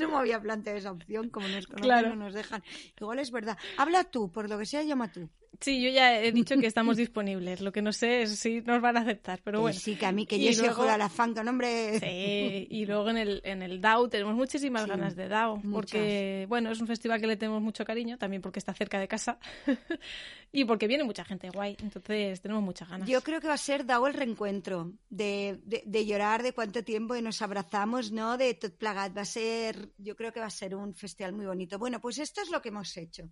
no 0.00 0.08
me 0.08 0.16
había 0.16 0.40
planteado 0.40 0.78
esa 0.78 0.90
opción, 0.90 1.30
como 1.30 1.46
nos 1.46 1.68
conocen 1.68 2.08
no 2.08 2.16
nos 2.16 2.34
dejan. 2.34 2.64
Igual 3.00 3.20
es 3.20 3.30
verdad. 3.30 3.56
Habla 3.76 4.02
tú, 4.04 4.32
por 4.32 4.48
lo 4.48 4.58
que 4.58 4.66
sea, 4.66 4.82
llama 4.82 5.12
tú. 5.12 5.30
Sí, 5.58 5.82
yo 5.82 5.90
ya 5.90 6.22
he 6.22 6.32
dicho 6.32 6.56
que 6.58 6.66
estamos 6.66 6.96
disponibles. 6.96 7.60
Lo 7.60 7.72
que 7.72 7.82
no 7.82 7.92
sé 7.92 8.22
es 8.22 8.38
si 8.38 8.60
nos 8.60 8.80
van 8.80 8.96
a 8.96 9.00
aceptar, 9.00 9.40
pero 9.42 9.60
bueno. 9.60 9.78
Sí, 9.78 9.96
que 9.96 10.06
a 10.06 10.12
mí 10.12 10.24
que 10.24 10.38
yo 10.38 10.52
soy 10.52 10.88
a 10.88 10.96
la 10.96 11.08
fanca, 11.08 11.42
hombre. 11.42 11.98
Sí, 11.98 12.66
y 12.70 12.86
luego 12.86 13.10
en 13.10 13.18
el, 13.18 13.40
en 13.44 13.62
el 13.62 13.80
DAO 13.80 14.08
tenemos 14.08 14.34
muchísimas 14.34 14.86
ganas 14.86 15.16
de 15.16 15.28
DAO, 15.28 15.60
porque, 15.72 16.46
bueno, 16.48 16.70
es 16.70 16.80
un 16.80 16.86
festival 16.86 17.20
que 17.20 17.26
le 17.26 17.36
tenemos 17.36 17.60
mucho 17.60 17.84
cariño, 17.84 18.16
también 18.16 18.42
porque 18.42 18.58
está 18.58 18.72
cerca 18.72 18.98
de 18.98 19.08
casa 19.08 19.38
y 20.52 20.64
porque 20.64 20.86
viene 20.86 21.04
mucha 21.04 21.24
gente 21.24 21.50
guay, 21.50 21.76
entonces 21.82 22.40
tenemos 22.40 22.62
muchas 22.62 22.88
ganas. 22.88 23.08
Yo 23.08 23.22
creo 23.22 23.40
que 23.40 23.48
va 23.48 23.54
a 23.54 23.58
ser 23.58 23.84
DAO 23.84 24.06
el 24.06 24.14
reencuentro, 24.14 24.92
de, 25.10 25.60
de, 25.64 26.06
llorar 26.06 26.42
de 26.42 26.52
cuánto 26.52 26.82
tiempo 26.84 27.16
y 27.16 27.22
nos 27.22 27.42
abrazamos, 27.42 28.12
¿no? 28.12 28.38
De 28.38 28.54
tot 28.54 28.76
plagat. 28.76 29.16
Va 29.16 29.22
a 29.22 29.24
ser, 29.24 29.90
yo 29.98 30.16
creo 30.16 30.32
que 30.32 30.40
va 30.40 30.46
a 30.46 30.50
ser 30.50 30.74
un 30.74 30.94
festival 30.94 31.32
muy 31.32 31.46
bonito. 31.46 31.78
Bueno, 31.78 32.00
pues 32.00 32.18
esto 32.18 32.40
es 32.40 32.50
lo 32.50 32.62
que 32.62 32.70
hemos 32.70 32.96
hecho. 32.96 33.28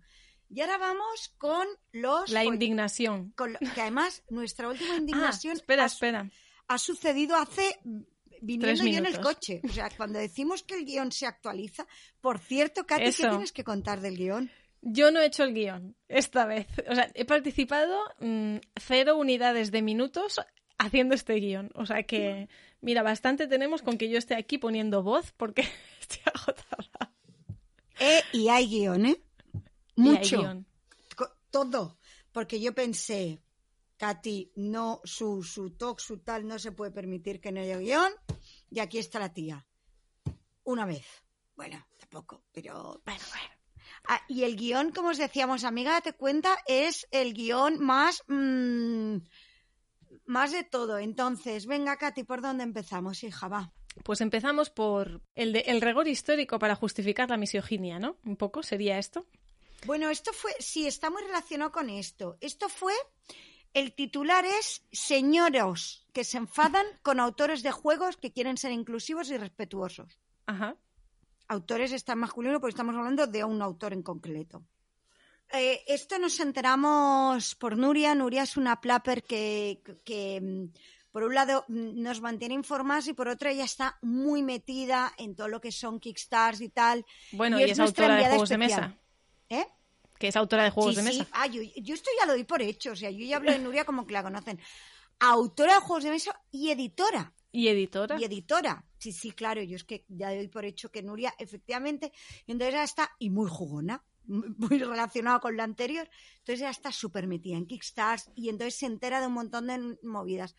Y 0.49 0.61
ahora 0.61 0.77
vamos 0.77 1.29
con 1.37 1.67
los... 1.91 2.29
La 2.31 2.43
indignación. 2.43 3.33
que 3.75 3.81
además 3.81 4.23
nuestra 4.29 4.67
última 4.67 4.93
ah, 4.95 4.97
indignación... 4.97 5.53
espera, 5.53 5.83
ha, 5.83 5.87
espera. 5.87 6.29
Ha 6.67 6.77
sucedido 6.77 7.35
hace... 7.35 7.79
Viniendo 8.41 8.85
yo 8.85 8.97
en 8.97 9.05
el 9.05 9.19
coche. 9.19 9.61
O 9.63 9.67
sea, 9.67 9.89
cuando 9.95 10.17
decimos 10.17 10.63
que 10.63 10.75
el 10.75 10.85
guion 10.85 11.11
se 11.11 11.27
actualiza... 11.27 11.85
Por 12.21 12.39
cierto, 12.39 12.85
Katy, 12.85 13.03
¿qué 13.03 13.11
tienes 13.11 13.51
que 13.51 13.63
contar 13.63 14.01
del 14.01 14.17
guion? 14.17 14.49
Yo 14.81 15.11
no 15.11 15.19
he 15.19 15.25
hecho 15.25 15.43
el 15.43 15.53
guion 15.53 15.95
esta 16.07 16.45
vez. 16.45 16.67
O 16.89 16.95
sea, 16.95 17.11
he 17.13 17.25
participado 17.25 17.99
mm, 18.19 18.57
cero 18.75 19.17
unidades 19.17 19.71
de 19.71 19.81
minutos 19.81 20.39
haciendo 20.77 21.13
este 21.13 21.35
guion. 21.35 21.69
O 21.75 21.85
sea 21.85 22.03
que, 22.03 22.47
mira, 22.81 23.03
bastante 23.03 23.47
tenemos 23.47 23.81
con 23.81 23.97
que 23.97 24.09
yo 24.09 24.17
esté 24.17 24.35
aquí 24.35 24.57
poniendo 24.57 25.03
voz 25.03 25.33
porque 25.33 25.61
estoy 25.99 26.21
agotada. 26.33 27.13
Eh, 27.99 28.21
y 28.31 28.47
hay 28.47 28.67
guion, 28.67 29.05
¿eh? 29.05 29.21
Mucho. 29.99 30.65
Todo. 31.49 31.97
Porque 32.31 32.61
yo 32.61 32.73
pensé, 32.73 33.41
Katy, 33.97 34.53
no, 34.55 35.01
su, 35.03 35.43
su 35.43 35.71
talk, 35.71 35.99
su 35.99 36.19
tal, 36.19 36.47
no 36.47 36.59
se 36.59 36.71
puede 36.71 36.91
permitir 36.91 37.41
que 37.41 37.51
no 37.51 37.59
haya 37.61 37.77
guion. 37.77 38.11
Y 38.69 38.79
aquí 38.79 38.99
está 38.99 39.19
la 39.19 39.33
tía. 39.33 39.65
Una 40.63 40.85
vez. 40.85 41.05
Bueno, 41.55 41.85
tampoco, 41.97 42.43
pero 42.51 43.01
Bueno, 43.03 43.23
bueno. 43.31 43.49
Ah, 44.07 44.21
y 44.27 44.43
el 44.43 44.55
guion, 44.55 44.91
como 44.91 45.09
os 45.09 45.17
decíamos, 45.17 45.63
amiga, 45.63 45.91
date 45.91 46.13
cuenta, 46.13 46.57
es 46.67 47.07
el 47.11 47.33
guion 47.33 47.79
más. 47.83 48.23
mm, 48.27 49.17
más 50.25 50.51
de 50.51 50.63
todo. 50.63 50.97
Entonces, 50.99 51.65
venga, 51.65 51.97
Katy, 51.97 52.23
¿por 52.23 52.41
dónde 52.41 52.63
empezamos, 52.63 53.23
hija? 53.23 53.47
Va. 53.47 53.73
Pues 54.03 54.21
empezamos 54.21 54.69
por 54.69 55.21
el, 55.35 55.51
de, 55.51 55.59
el 55.61 55.81
rigor 55.81 56.07
histórico 56.07 56.59
para 56.59 56.75
justificar 56.75 57.29
la 57.29 57.37
misoginia, 57.37 57.99
¿no? 57.99 58.17
Un 58.23 58.37
poco 58.37 58.63
sería 58.63 58.97
esto. 58.97 59.25
Bueno, 59.85 60.09
esto 60.09 60.31
fue. 60.33 60.51
Sí, 60.59 60.87
está 60.87 61.09
muy 61.09 61.21
relacionado 61.23 61.71
con 61.71 61.89
esto. 61.89 62.37
Esto 62.41 62.69
fue. 62.69 62.93
El 63.73 63.93
titular 63.93 64.45
es 64.45 64.83
Señoros 64.91 66.07
que 66.13 66.23
se 66.23 66.37
enfadan 66.37 66.85
con 67.03 67.19
autores 67.19 67.61
de 67.61 67.71
juegos 67.71 68.17
que 68.17 68.31
quieren 68.33 68.57
ser 68.57 68.71
inclusivos 68.71 69.29
y 69.29 69.37
respetuosos. 69.37 70.19
Ajá. 70.47 70.75
Autores 71.47 71.91
está 71.91 72.13
en 72.13 72.19
masculino 72.19 72.59
porque 72.59 72.71
estamos 72.71 72.95
hablando 72.95 73.27
de 73.27 73.43
un 73.43 73.61
autor 73.61 73.93
en 73.93 74.01
concreto. 74.03 74.63
Eh, 75.51 75.83
esto 75.87 76.19
nos 76.19 76.39
enteramos 76.39 77.55
por 77.55 77.77
Nuria. 77.77 78.13
Nuria 78.15 78.43
es 78.43 78.57
una 78.57 78.81
plapper 78.81 79.23
que, 79.23 79.81
que, 80.03 80.39
mm, 80.41 80.73
por 81.11 81.23
un 81.23 81.33
lado, 81.33 81.65
mm, 81.67 82.01
nos 82.01 82.21
mantiene 82.21 82.53
informadas 82.53 83.07
y 83.07 83.13
por 83.13 83.27
otro, 83.27 83.49
ella 83.49 83.63
está 83.65 83.97
muy 84.01 84.43
metida 84.43 85.11
en 85.17 85.35
todo 85.35 85.47
lo 85.47 85.59
que 85.61 85.71
son 85.71 85.99
Kickstarts 85.99 86.61
y 86.61 86.69
tal. 86.69 87.05
Bueno, 87.31 87.59
Y 87.59 87.61
y, 87.61 87.63
es 87.65 87.71
es, 87.71 87.79
autora 87.79 88.15
de 88.15 88.25
juegos 88.27 88.49
de 88.49 88.55
especial. 88.55 88.81
mesa. 88.89 88.99
¿Eh? 89.49 89.65
Que 90.17 90.27
es 90.27 90.35
autora 90.35 90.63
de 90.63 90.71
juegos 90.71 90.95
sí, 90.95 91.01
de 91.01 91.11
sí. 91.11 91.19
mesa. 91.19 91.29
Ah, 91.31 91.47
yo, 91.47 91.61
yo 91.61 91.93
esto 91.93 92.09
ya 92.19 92.25
lo 92.25 92.33
doy 92.33 92.43
por 92.43 92.61
hecho. 92.61 92.91
O 92.91 92.95
sea, 92.95 93.09
yo 93.09 93.25
ya 93.25 93.37
hablo 93.37 93.51
de 93.51 93.59
Nuria 93.59 93.85
como 93.85 94.05
que 94.05 94.13
la 94.13 94.23
conocen. 94.23 94.59
Autora 95.19 95.75
de 95.75 95.79
juegos 95.81 96.03
de 96.03 96.11
mesa 96.11 96.39
y 96.51 96.69
editora. 96.71 97.33
Y 97.51 97.67
editora. 97.67 98.17
Y 98.19 98.25
editora. 98.25 98.85
Sí, 98.97 99.11
sí, 99.11 99.31
claro. 99.31 99.61
Yo 99.63 99.75
es 99.75 99.83
que 99.83 100.05
ya 100.07 100.33
doy 100.33 100.47
por 100.47 100.65
hecho 100.65 100.91
que 100.91 101.01
Nuria, 101.01 101.33
efectivamente, 101.39 102.11
entonces 102.47 102.73
ya 102.73 102.83
está, 102.83 103.11
y 103.17 103.29
muy 103.29 103.49
jugona, 103.49 104.03
muy 104.25 104.77
relacionada 104.77 105.39
con 105.39 105.57
la 105.57 105.63
anterior. 105.63 106.09
Entonces 106.39 106.59
ya 106.59 106.69
está 106.69 106.91
súper 106.91 107.27
metida 107.27 107.57
en 107.57 107.65
Kickstarts 107.65 108.29
y 108.35 108.49
entonces 108.49 108.75
se 108.75 108.85
entera 108.85 109.19
de 109.19 109.27
un 109.27 109.33
montón 109.33 109.67
de 109.67 109.97
movidas. 110.03 110.55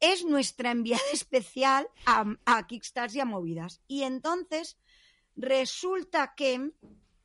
Es 0.00 0.24
nuestra 0.24 0.70
enviada 0.70 1.02
especial 1.12 1.86
a, 2.06 2.24
a 2.46 2.66
Kickstarts 2.66 3.16
y 3.16 3.20
a 3.20 3.24
movidas. 3.24 3.82
Y 3.86 4.02
entonces 4.02 4.78
resulta 5.36 6.34
que 6.36 6.70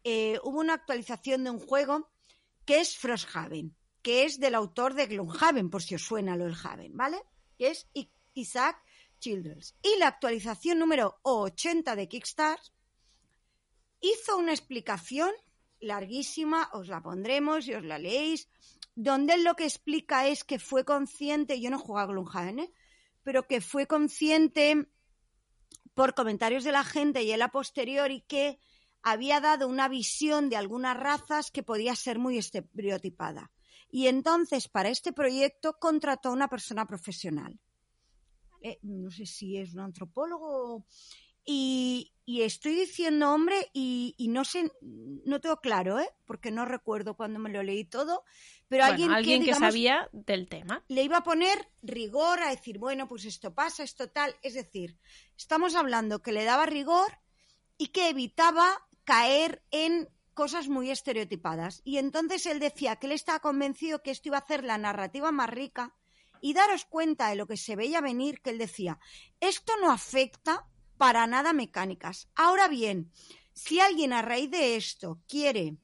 eh, 0.03 0.39
hubo 0.43 0.59
una 0.59 0.73
actualización 0.76 1.43
de 1.43 1.51
un 1.51 1.59
juego 1.59 2.09
que 2.65 2.80
es 2.80 2.97
Frosthaven, 2.97 3.76
que 4.01 4.26
es 4.26 4.39
del 4.39 4.55
autor 4.55 4.93
de 4.93 5.07
Gloomhaven, 5.07 5.69
por 5.69 5.81
si 5.81 5.95
os 5.95 6.03
suena 6.03 6.35
lo 6.35 6.45
del 6.45 6.55
Haven, 6.61 6.95
¿vale? 6.95 7.21
Que 7.57 7.69
es 7.71 7.88
Isaac 8.34 8.81
Childress. 9.19 9.76
Y 9.81 9.97
la 9.97 10.07
actualización 10.07 10.80
número 10.80 11.19
80 11.23 11.95
de 11.95 12.07
Kickstarter 12.07 12.71
hizo 14.01 14.38
una 14.38 14.53
explicación 14.53 15.31
larguísima, 15.80 16.69
os 16.73 16.88
la 16.88 17.01
pondremos 17.01 17.67
y 17.67 17.73
os 17.73 17.84
la 17.84 17.97
leéis, 17.97 18.49
donde 18.95 19.34
él 19.34 19.43
lo 19.43 19.55
que 19.55 19.65
explica 19.65 20.27
es 20.27 20.43
que 20.43 20.59
fue 20.59 20.85
consciente, 20.85 21.59
yo 21.59 21.69
no 21.69 21.77
he 21.77 21.81
jugado 21.81 22.09
a 22.09 22.11
Gloomhaven, 22.11 22.59
¿eh? 22.59 22.73
pero 23.23 23.47
que 23.47 23.61
fue 23.61 23.88
consciente 23.88 24.88
por 25.93 26.13
comentarios 26.13 26.63
de 26.63 26.71
la 26.71 26.84
gente 26.84 27.23
y 27.23 27.31
él 27.31 27.41
a 27.41 27.49
posteriori 27.49 28.21
que 28.21 28.59
había 29.03 29.39
dado 29.39 29.67
una 29.67 29.88
visión 29.88 30.49
de 30.49 30.57
algunas 30.57 30.97
razas 30.97 31.51
que 31.51 31.63
podía 31.63 31.95
ser 31.95 32.19
muy 32.19 32.38
estereotipada. 32.38 33.51
Y 33.91 34.07
entonces, 34.07 34.67
para 34.67 34.89
este 34.89 35.13
proyecto, 35.13 35.77
contrató 35.80 36.30
a 36.30 36.34
una 36.34 36.47
persona 36.47 36.85
profesional. 36.85 37.59
Eh, 38.61 38.77
no 38.84 39.09
sé 39.09 39.26
si 39.26 39.57
es 39.57 39.73
un 39.73 39.80
antropólogo. 39.81 40.85
Y, 41.45 42.13
y 42.26 42.43
estoy 42.43 42.76
diciendo 42.76 43.34
hombre 43.34 43.71
y, 43.73 44.13
y 44.17 44.27
no 44.27 44.45
sé, 44.45 44.71
no 44.81 45.41
tengo 45.41 45.57
claro, 45.61 45.99
¿eh? 45.99 46.09
porque 46.26 46.51
no 46.51 46.65
recuerdo 46.65 47.15
cuando 47.15 47.39
me 47.39 47.49
lo 47.49 47.63
leí 47.63 47.85
todo, 47.85 48.23
pero 48.67 48.84
Bueno, 48.84 48.93
alguien, 48.93 49.11
alguien 49.11 49.43
que, 49.43 49.55
sabía 49.55 50.09
del 50.11 50.47
tema. 50.47 50.84
le 50.89 51.01
iba 51.01 51.17
a 51.17 51.23
poner 51.23 51.71
rigor 51.81 52.39
a 52.41 52.51
decir, 52.51 52.77
bueno, 52.77 53.07
pues 53.07 53.26
esto 53.26 53.55
pasa, 53.55 53.81
esto 53.81 54.11
tal. 54.11 54.35
Es 54.43 54.53
decir, 54.53 54.99
estamos 55.35 55.73
hablando 55.73 56.21
que 56.21 56.34
le 56.34 56.43
daba 56.43 56.67
rigor 56.67 57.19
y 57.80 57.88
que 57.88 58.09
evitaba 58.09 58.88
caer 59.10 59.64
en 59.72 60.07
cosas 60.36 60.68
muy 60.68 60.91
estereotipadas. 60.91 61.81
Y 61.84 61.98
entonces 61.98 62.45
él 62.45 62.60
decía 62.60 62.98
que 62.98 63.07
él 63.07 63.14
estaba 63.14 63.40
convencido 63.40 64.03
que 64.03 64.11
esto 64.11 64.30
iba 64.30 64.38
a 64.38 64.41
hacer 64.41 64.64
la 64.64 64.77
narrativa 64.77 65.31
más 65.31 65.49
rica 65.49 65.95
y 66.41 66.53
daros 66.53 66.86
cuenta 66.86 67.30
de 67.30 67.36
lo 67.36 67.48
que 67.48 67.57
se 67.57 67.76
veía 67.76 68.02
venir, 68.02 68.40
que 68.40 68.52
él 68.52 68.60
decía, 68.60 68.99
esto 69.40 69.73
no 69.81 69.91
afecta 69.91 70.68
para 70.99 71.26
nada 71.26 71.53
mecánicas. 71.53 72.30
Ahora 72.36 72.68
bien, 72.68 73.11
si 73.52 73.80
alguien 73.80 74.14
a 74.14 74.22
raíz 74.22 74.52
de 74.52 74.76
esto 74.76 75.19
quiere 75.27 75.77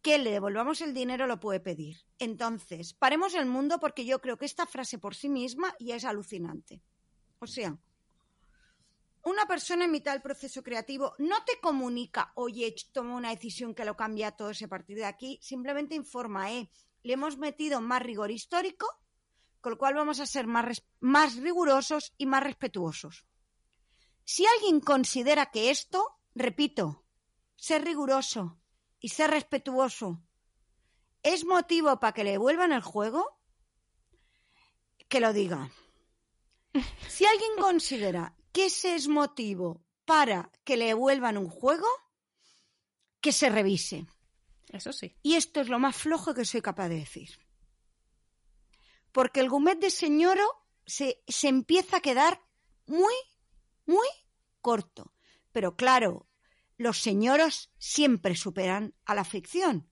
que 0.00 0.16
le 0.16 0.30
devolvamos 0.30 0.80
el 0.80 0.94
dinero, 0.94 1.26
lo 1.26 1.40
puede 1.40 1.60
pedir. 1.60 1.98
Entonces, 2.18 2.94
paremos 2.94 3.34
el 3.34 3.44
mundo 3.44 3.80
porque 3.80 4.06
yo 4.06 4.22
creo 4.22 4.38
que 4.38 4.46
esta 4.46 4.64
frase 4.64 4.96
por 4.96 5.14
sí 5.14 5.28
misma 5.28 5.74
ya 5.78 5.96
es 5.96 6.06
alucinante. 6.06 6.80
O 7.38 7.46
sea, 7.46 7.76
una 9.24 9.46
persona 9.46 9.84
en 9.84 9.92
mitad 9.92 10.12
del 10.12 10.22
proceso 10.22 10.62
creativo 10.62 11.14
no 11.18 11.44
te 11.44 11.60
comunica, 11.60 12.32
oye, 12.34 12.74
toma 12.92 13.14
una 13.14 13.30
decisión 13.30 13.74
que 13.74 13.84
lo 13.84 13.96
cambia 13.96 14.32
todo 14.32 14.50
ese 14.50 14.68
partir 14.68 14.96
de 14.96 15.04
aquí, 15.04 15.38
simplemente 15.42 15.94
informa, 15.94 16.50
eh, 16.52 16.70
le 17.02 17.12
hemos 17.12 17.38
metido 17.38 17.80
más 17.80 18.02
rigor 18.02 18.30
histórico, 18.30 18.86
con 19.60 19.72
lo 19.72 19.78
cual 19.78 19.94
vamos 19.94 20.18
a 20.18 20.26
ser 20.26 20.46
más, 20.46 20.82
más 21.00 21.36
rigurosos 21.36 22.14
y 22.18 22.26
más 22.26 22.42
respetuosos. 22.42 23.26
Si 24.24 24.44
alguien 24.46 24.80
considera 24.80 25.46
que 25.46 25.70
esto, 25.70 26.18
repito, 26.34 27.04
ser 27.56 27.84
riguroso 27.84 28.58
y 28.98 29.10
ser 29.10 29.30
respetuoso 29.30 30.20
es 31.22 31.44
motivo 31.44 32.00
para 32.00 32.12
que 32.12 32.24
le 32.24 32.32
devuelvan 32.32 32.72
el 32.72 32.82
juego, 32.82 33.38
que 35.08 35.20
lo 35.20 35.32
diga. 35.32 35.70
Si 37.08 37.24
alguien 37.24 37.52
considera 37.60 38.34
que 38.52 38.66
ese 38.66 38.94
es 38.94 39.08
motivo 39.08 39.84
para 40.04 40.50
que 40.64 40.76
le 40.76 40.86
devuelvan 40.86 41.38
un 41.38 41.48
juego, 41.48 41.86
que 43.20 43.32
se 43.32 43.48
revise. 43.48 44.06
Eso 44.68 44.92
sí. 44.92 45.16
Y 45.22 45.34
esto 45.34 45.60
es 45.60 45.68
lo 45.68 45.78
más 45.78 45.96
flojo 45.96 46.34
que 46.34 46.44
soy 46.44 46.60
capaz 46.60 46.88
de 46.88 46.96
decir. 46.96 47.30
Porque 49.12 49.40
el 49.40 49.48
gourmet 49.48 49.78
de 49.78 49.90
señoro 49.90 50.44
se, 50.86 51.22
se 51.28 51.48
empieza 51.48 51.98
a 51.98 52.00
quedar 52.00 52.40
muy, 52.86 53.14
muy 53.86 54.08
corto. 54.60 55.14
Pero 55.52 55.76
claro, 55.76 56.26
los 56.76 56.98
señoros 56.98 57.70
siempre 57.78 58.34
superan 58.34 58.94
a 59.04 59.14
la 59.14 59.24
ficción. 59.24 59.88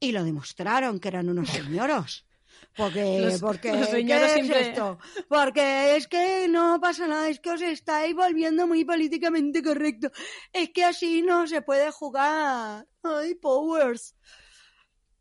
Y 0.00 0.12
lo 0.12 0.24
demostraron 0.24 1.00
que 1.00 1.08
eran 1.08 1.28
unos 1.28 1.48
señoros. 1.48 2.27
Porque, 2.76 3.20
Los- 3.20 3.40
porque 3.40 3.72
los 3.72 3.88
¿qué 3.88 4.00
es 4.38 4.50
esto? 4.50 4.98
Porque 5.28 5.96
es 5.96 6.06
que 6.06 6.46
no 6.48 6.78
pasa 6.80 7.08
nada, 7.08 7.28
es 7.28 7.40
que 7.40 7.50
os 7.50 7.60
estáis 7.62 8.14
volviendo 8.14 8.66
muy 8.68 8.84
políticamente 8.84 9.62
correcto. 9.62 10.10
Es 10.52 10.70
que 10.70 10.84
así 10.84 11.22
no 11.22 11.46
se 11.48 11.60
puede 11.62 11.90
jugar. 11.90 12.86
Ay, 13.02 13.34
Powers. 13.34 14.14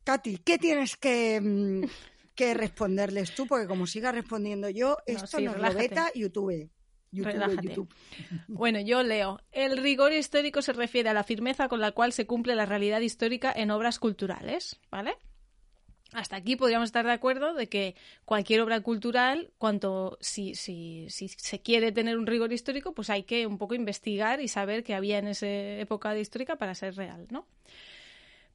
Katy, 0.04 0.38
¿qué 0.40 0.58
tienes 0.58 0.96
que, 0.96 1.42
mm, 1.42 1.84
que 2.36 2.54
responderles 2.54 3.34
tú? 3.36 3.48
Porque 3.48 3.68
como 3.68 3.88
siga 3.88 4.12
respondiendo 4.12 4.70
yo, 4.70 4.90
No, 4.90 4.98
esto 5.06 5.38
sí, 5.38 5.44
nos 5.44 5.56
lo 5.56 5.64
relájate. 5.64 5.88
veta 5.90 6.12
YouTube. 6.14 6.70
YouTube. 7.12 7.90
Bueno, 8.48 8.80
yo 8.82 9.02
leo. 9.02 9.40
El 9.52 9.78
rigor 9.78 10.12
histórico 10.14 10.62
se 10.62 10.74
refiere 10.74 11.10
a 11.10 11.14
la 11.14 11.24
firmeza 11.24 11.68
con 11.70 11.80
la 11.82 11.92
cual 11.94 12.14
se 12.14 12.28
cumple 12.28 12.54
la 12.54 12.66
realidad 12.66 13.00
histórica 13.00 13.52
en 13.56 13.72
obras 13.72 13.98
culturales, 13.98 14.80
¿vale? 14.92 15.16
Hasta 16.14 16.38
aquí 16.38 16.56
podríamos 16.56 16.88
estar 16.88 17.06
de 17.06 17.12
acuerdo 17.12 17.54
de 17.54 17.68
que 17.68 17.96
cualquier 18.24 18.62
obra 18.62 18.80
cultural, 18.80 19.52
cuanto 19.58 20.18
si, 20.22 20.56
si, 20.56 21.08
si 21.10 21.28
se 21.28 21.60
quiere 21.60 21.92
tener 21.92 22.18
un 22.18 22.28
rigor 22.28 22.54
histórico, 22.54 22.94
pues 22.94 23.10
hay 23.10 23.24
que 23.24 23.46
un 23.46 23.58
poco 23.58 23.76
investigar 23.76 24.40
y 24.42 24.48
saber 24.48 24.84
qué 24.84 24.96
había 24.96 25.18
en 25.20 25.28
esa 25.28 25.48
época 25.48 26.18
histórica 26.18 26.56
para 26.56 26.76
ser 26.76 26.96
real, 26.96 27.28
¿no? 27.30 27.46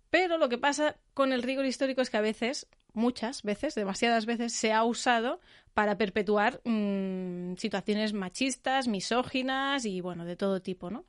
Pero 0.08 0.36
lo 0.36 0.48
que 0.48 0.58
pasa 0.58 0.96
con 1.14 1.32
el 1.32 1.42
rigor 1.42 1.64
histórico 1.64 2.02
es 2.02 2.10
que 2.10 2.18
a 2.18 2.22
veces, 2.22 2.66
muchas 2.92 3.42
veces, 3.42 3.74
demasiadas 3.74 4.26
veces, 4.26 4.52
se 4.52 4.72
ha 4.72 4.84
usado 4.84 5.40
para 5.72 5.96
perpetuar 5.96 6.60
mm, 6.64 7.56
situaciones 7.56 8.12
machistas, 8.12 8.88
misóginas 8.88 9.86
y, 9.86 10.00
bueno, 10.02 10.24
de 10.24 10.36
todo 10.36 10.60
tipo, 10.60 10.90
¿no? 10.90 11.04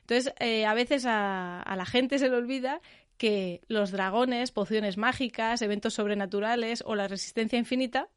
Entonces, 0.00 0.32
eh, 0.40 0.64
a 0.66 0.74
veces 0.74 1.06
a, 1.06 1.60
a 1.62 1.76
la 1.76 1.86
gente 1.86 2.18
se 2.18 2.28
le 2.28 2.36
olvida 2.36 2.80
que 3.18 3.60
los 3.68 3.90
dragones, 3.90 4.52
pociones 4.52 4.96
mágicas, 4.96 5.60
eventos 5.60 5.94
sobrenaturales 5.94 6.82
o 6.86 6.94
la 6.94 7.08
resistencia 7.08 7.58
infinita 7.58 8.08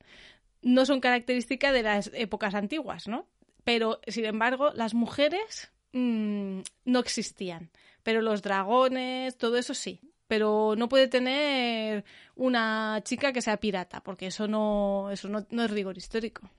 no 0.61 0.86
son 0.86 1.02
característica 1.02 1.72
de 1.72 1.84
las 1.84 2.11
épocas 2.14 2.56
antiguas, 2.56 3.07
¿no? 3.07 3.28
Pero, 3.64 3.99
sin 4.07 4.26
embargo, 4.26 4.72
las 4.76 4.94
mujeres 4.94 5.72
mm, 5.91 6.60
no 6.86 6.99
existían. 6.99 7.72
Pero 8.03 8.22
los 8.22 8.41
dragones, 8.41 9.38
todo 9.38 9.57
eso 9.57 9.73
sí. 9.73 10.02
Pero 10.28 10.76
no 10.78 10.88
puede 10.88 11.07
tener 11.07 12.06
una 12.36 13.02
chica 13.03 13.34
que 13.34 13.41
sea 13.41 13.57
pirata, 13.57 14.02
porque 14.02 14.28
eso 14.28 14.48
no, 14.48 15.10
eso 15.11 15.28
no, 15.28 15.45
no 15.49 15.64
es 15.64 15.72
rigor 15.72 15.98
histórico. 15.98 16.49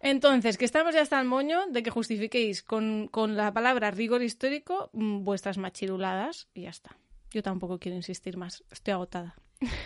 Entonces, 0.00 0.56
que 0.58 0.64
estamos 0.64 0.94
ya 0.94 1.02
hasta 1.02 1.20
el 1.20 1.26
moño 1.26 1.66
de 1.68 1.82
que 1.82 1.90
justifiquéis 1.90 2.62
con, 2.62 3.08
con 3.08 3.36
la 3.36 3.52
palabra 3.52 3.90
rigor 3.90 4.22
histórico 4.22 4.90
mm, 4.92 5.24
vuestras 5.24 5.58
machiruladas 5.58 6.48
y 6.54 6.62
ya 6.62 6.70
está. 6.70 6.96
Yo 7.30 7.42
tampoco 7.42 7.78
quiero 7.78 7.96
insistir 7.96 8.36
más, 8.36 8.64
estoy 8.70 8.92
agotada. 8.92 9.36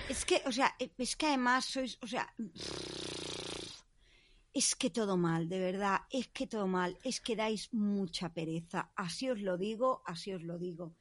Es 0.09 0.25
que, 0.25 0.43
o 0.45 0.53
sea, 0.53 0.77
es 0.79 1.17
que 1.17 1.27
además 1.27 1.65
sois, 1.65 1.99
o 2.03 2.07
sea, 2.07 2.33
es 4.53 4.75
que 4.75 4.91
todo 4.91 5.17
mal, 5.17 5.49
de 5.49 5.59
verdad, 5.59 6.01
es 6.11 6.29
que 6.29 6.47
todo 6.47 6.67
mal, 6.67 6.99
es 7.05 7.21
que 7.21 7.37
dais 7.37 7.73
mucha 7.73 8.35
pereza, 8.35 8.93
así 8.97 9.31
os 9.31 9.41
lo 9.41 9.57
digo, 9.57 10.03
así 10.05 10.33
os 10.35 10.43
lo 10.43 10.59
digo. 10.59 10.95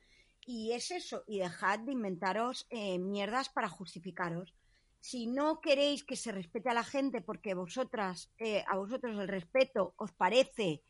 Y 0.46 0.72
es 0.72 0.90
eso, 0.90 1.24
y 1.28 1.40
dejad 1.40 1.80
de 1.80 1.92
inventaros 1.92 2.66
eh, 2.70 2.98
mierdas 2.98 3.50
para 3.50 3.70
justificaros. 3.70 4.56
Si 5.02 5.28
no 5.28 5.60
queréis 5.60 6.04
que 6.04 6.16
se 6.16 6.32
respete 6.32 6.70
a 6.70 6.74
la 6.74 6.84
gente 6.84 7.22
porque 7.22 7.54
vosotras, 7.54 8.32
eh, 8.38 8.64
a 8.68 8.78
vosotros 8.78 9.20
el 9.20 9.28
respeto 9.28 9.94
os 9.98 10.12
parece 10.14 10.84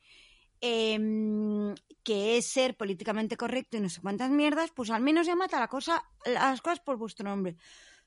em, 0.59 1.73
que 2.03 2.37
es 2.37 2.45
ser 2.45 2.77
políticamente 2.77 3.35
correcto 3.35 3.77
y 3.77 3.81
no 3.81 3.89
sé 3.89 4.01
cuántas 4.01 4.29
mierdas, 4.29 4.69
pues 4.75 4.91
al 4.91 5.01
menos 5.01 5.25
llamad 5.25 5.51
a 5.55 5.59
la 5.59 5.67
cosa, 5.67 6.03
las 6.25 6.61
cosas 6.61 6.81
por 6.81 6.97
vuestro 6.97 7.27
nombre. 7.27 7.55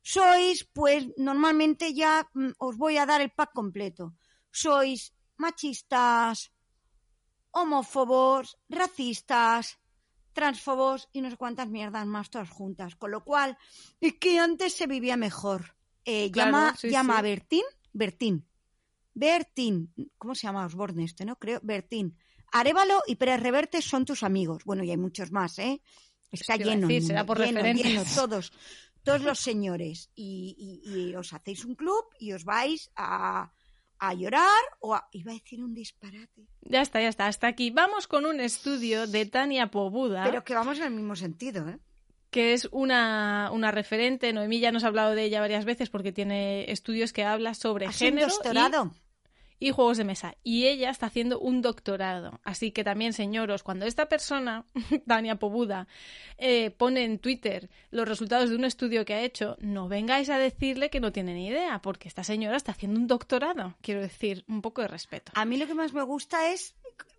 Sois, 0.03 0.63
pues 0.73 1.09
normalmente 1.17 1.95
ya 1.95 2.29
mm, 2.35 2.51
os 2.59 2.77
voy 2.77 2.99
a 2.99 3.07
dar 3.07 3.21
el 3.21 3.33
pack 3.33 3.53
completo 3.53 4.15
sois 4.55 5.13
machistas, 5.37 6.53
homófobos, 7.51 8.57
racistas, 8.69 9.81
transfobos 10.33 11.09
y 11.13 11.21
no 11.21 11.31
sé 11.31 11.37
cuántas 11.37 11.69
mierdas 11.69 12.07
más 12.07 12.31
todas 12.31 12.51
juntas. 12.51 12.95
Con 12.95 13.11
lo 13.11 13.25
cual, 13.25 13.59
es 14.01 14.15
que 14.15 14.39
antes 14.39 14.75
se 14.75 14.87
vivía 14.87 15.17
mejor. 15.17 15.74
Eh, 16.05 16.31
llama 16.31 16.75
llama 16.83 17.19
a 17.19 17.23
Bertín, 17.23 17.65
Bertín, 17.93 18.47
Bertín, 19.15 19.95
¿cómo 20.19 20.35
se 20.35 20.47
llama 20.47 20.67
Osborne 20.67 21.05
este, 21.05 21.25
no? 21.25 21.37
Creo, 21.37 21.61
Bertín. 21.63 22.17
Arevalo 22.53 23.03
y 23.07 23.17
Pérez 23.17 23.41
Reverte 23.41 23.83
son 23.83 24.05
tus 24.05 24.23
amigos. 24.23 24.65
Bueno, 24.65 24.85
y 24.85 24.91
hay 24.91 24.97
muchos 24.97 25.33
más, 25.33 25.59
¿eh? 25.59 25.81
Está 26.31 26.57
lleno, 26.57 26.89
será 27.01 27.25
por 27.25 27.39
lleno, 27.39 27.61
lleno, 27.63 28.03
todos, 28.15 28.53
todos 29.03 29.23
los 29.23 29.39
señores. 29.39 30.11
y 30.15 31.15
os 31.17 31.33
hacéis 31.33 31.65
un 31.65 31.75
club 31.75 32.05
y 32.19 32.33
os 32.33 32.45
vais 32.45 32.91
a, 32.97 33.53
a 33.99 34.15
llorar 34.15 34.63
o 34.81 34.95
a... 34.95 35.09
iba 35.13 35.33
a 35.33 35.35
decir 35.35 35.63
un 35.63 35.75
disparate. 35.75 36.47
Ya 36.63 36.83
está, 36.83 37.01
ya 37.01 37.09
está, 37.09 37.27
hasta 37.27 37.47
aquí. 37.47 37.71
Vamos 37.71 38.07
con 38.07 38.27
un 38.27 38.41
estudio 38.41 39.07
de 39.07 39.27
Tania 39.27 39.71
Pobuda. 39.71 40.25
Pero 40.25 40.45
que 40.45 40.55
vamos 40.55 40.79
en 40.79 40.85
el 40.85 40.91
mismo 40.93 41.17
sentido, 41.17 41.69
¿eh? 41.69 41.79
Que 42.35 42.53
es 42.53 42.69
una, 42.73 43.49
una, 43.53 43.71
referente. 43.71 44.33
Noemí 44.33 44.59
ya 44.59 44.73
nos 44.73 44.83
ha 44.83 44.89
hablado 44.89 45.15
de 45.15 45.23
ella 45.23 45.39
varias 45.39 45.65
veces 45.65 45.89
porque 45.89 46.11
tiene 46.11 46.69
estudios 46.69 47.13
que 47.13 47.23
habla 47.23 47.55
sobre 47.55 47.93
género. 47.93 48.27
doctorado? 48.27 48.91
y 49.61 49.71
juegos 49.71 49.99
de 49.99 50.05
mesa. 50.05 50.35
Y 50.43 50.67
ella 50.67 50.91
está 50.91 51.07
haciendo 51.07 51.39
un 51.39 51.63
doctorado. 51.63 52.41
Así 52.43 52.73
que 52.73 52.83
también, 52.83 53.13
señoros, 53.13 53.63
cuando 53.63 53.87
esta 53.87 54.09
persona, 54.09 54.67
Dania 55.07 55.37
Pobuda, 55.37 55.87
eh, 56.37 56.73
pone 56.73 57.05
en 57.05 57.21
Twitter 57.21 57.71
los 57.93 58.09
resultados 58.09 58.51
de 58.51 58.57
un 58.57 58.65
estudio 58.65 59.05
que 59.05 59.15
ha 59.15 59.23
hecho, 59.23 59.57
no 59.61 59.87
vengáis 59.87 60.29
a 60.29 60.37
decirle 60.37 60.91
que 60.91 60.99
no 60.99 61.13
tiene 61.13 61.35
ni 61.35 61.47
idea, 61.47 61.81
porque 61.83 62.09
esta 62.09 62.25
señora 62.25 62.57
está 62.57 62.73
haciendo 62.73 62.99
un 62.99 63.07
doctorado. 63.07 63.77
Quiero 63.81 64.01
decir, 64.01 64.45
un 64.49 64.61
poco 64.61 64.83
de 64.83 64.89
respeto. 64.89 65.31
A 65.37 65.45
mí 65.45 65.57
lo 65.57 65.69
que 65.69 65.75
más 65.75 65.93
me 65.93 66.03
gusta 66.03 66.51
es 66.51 66.75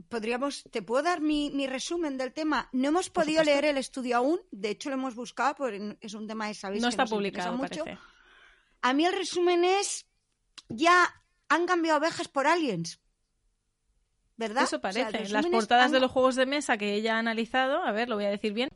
podríamos, 0.10 0.64
te 0.72 0.81
puedo 0.81 1.03
dar 1.03 1.22
mi, 1.22 1.52
mi, 1.52 1.68
resumen 1.68 2.18
del 2.18 2.34
tema. 2.34 2.69
No 2.72 2.89
hemos 2.89 3.10
podido 3.10 3.43
leer 3.43 3.65
el 3.65 3.77
estudio 3.77 4.18
aún, 4.18 4.39
de 4.52 4.69
hecho 4.69 4.89
lo 4.89 4.95
hemos 4.95 5.15
buscado, 5.15 5.56
porque 5.56 5.97
es 6.02 6.14
un 6.14 6.27
tema 6.27 6.47
de 6.47 6.53
sabéis 6.53 6.81
No 6.81 6.88
que 6.88 6.91
está 6.91 7.06
publicado, 7.06 7.53
mucho. 7.57 7.84
Parece. 7.84 8.02
A 8.81 8.93
mí 8.93 9.06
el 9.06 9.14
resumen 9.14 9.64
es 9.64 10.06
ya 10.69 11.23
han 11.49 11.65
cambiado 11.65 11.97
abejas 11.97 12.27
por 12.27 12.47
aliens. 12.47 12.99
¿Verdad? 14.38 14.64
Eso 14.64 14.81
parece. 14.81 15.30
las 15.30 15.45
portadas 15.45 15.91
de 15.91 15.99
los 16.02 16.11
juegos 16.11 16.35
de 16.35 16.45
mesa 16.45 16.77
que 16.77 16.93
ella 16.93 17.15
ha 17.15 17.19
analizado, 17.19 17.81
a 17.84 17.91
ver, 17.93 18.10
lo 18.10 18.15
voy 18.15 18.26
a 18.26 18.30
decir 18.30 18.52
bien. 18.52 18.69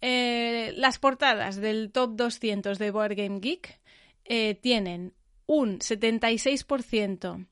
Eh, 0.00 0.72
las 0.76 0.98
portadas 0.98 1.56
del 1.56 1.92
top 1.92 2.16
200 2.16 2.76
de 2.78 2.90
Board 2.90 3.14
Game 3.14 3.38
Geek 3.38 3.80
eh, 4.24 4.56
tienen 4.56 5.14
un 5.46 5.78
76% 5.78 7.46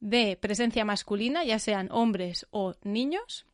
de 0.00 0.36
presencia 0.36 0.84
masculina, 0.84 1.44
ya 1.44 1.58
sean 1.58 1.88
hombres 1.92 2.46
o 2.50 2.74
niños, 2.82 3.46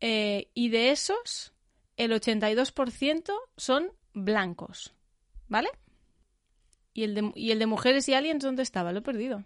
eh, 0.00 0.50
y 0.54 0.70
de 0.70 0.90
esos, 0.90 1.52
el 1.96 2.12
82% 2.12 3.32
son 3.56 3.92
blancos. 4.12 4.94
¿Vale? 5.48 5.70
¿Y 6.94 7.04
el, 7.04 7.14
de, 7.14 7.32
¿Y 7.34 7.50
el 7.52 7.58
de 7.58 7.66
mujeres 7.66 8.08
y 8.08 8.14
aliens 8.14 8.42
dónde 8.42 8.62
estaba? 8.62 8.92
Lo 8.92 8.98
he 8.98 9.02
perdido. 9.02 9.44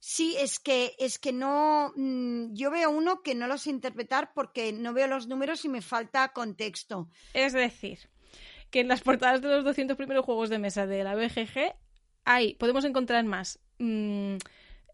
Sí, 0.00 0.36
es 0.38 0.60
que, 0.60 0.94
es 0.98 1.18
que 1.18 1.32
no. 1.32 1.92
Mm, 1.96 2.52
yo 2.52 2.70
veo 2.70 2.90
uno 2.90 3.22
que 3.22 3.34
no 3.34 3.46
lo 3.46 3.56
sé 3.56 3.70
interpretar 3.70 4.34
porque 4.34 4.72
no 4.72 4.92
veo 4.92 5.06
los 5.06 5.26
números 5.26 5.64
y 5.64 5.68
me 5.70 5.80
falta 5.80 6.32
contexto. 6.32 7.08
Es 7.32 7.54
decir, 7.54 8.10
que 8.70 8.80
en 8.80 8.88
las 8.88 9.00
portadas 9.00 9.40
de 9.40 9.48
los 9.48 9.64
200 9.64 9.96
primeros 9.96 10.24
juegos 10.24 10.50
de 10.50 10.58
mesa 10.58 10.86
de 10.86 11.04
la 11.04 11.14
BGG 11.14 11.74
hay, 12.26 12.54
podemos 12.56 12.84
encontrar 12.84 13.24
más 13.24 13.60
mm, 13.78 14.36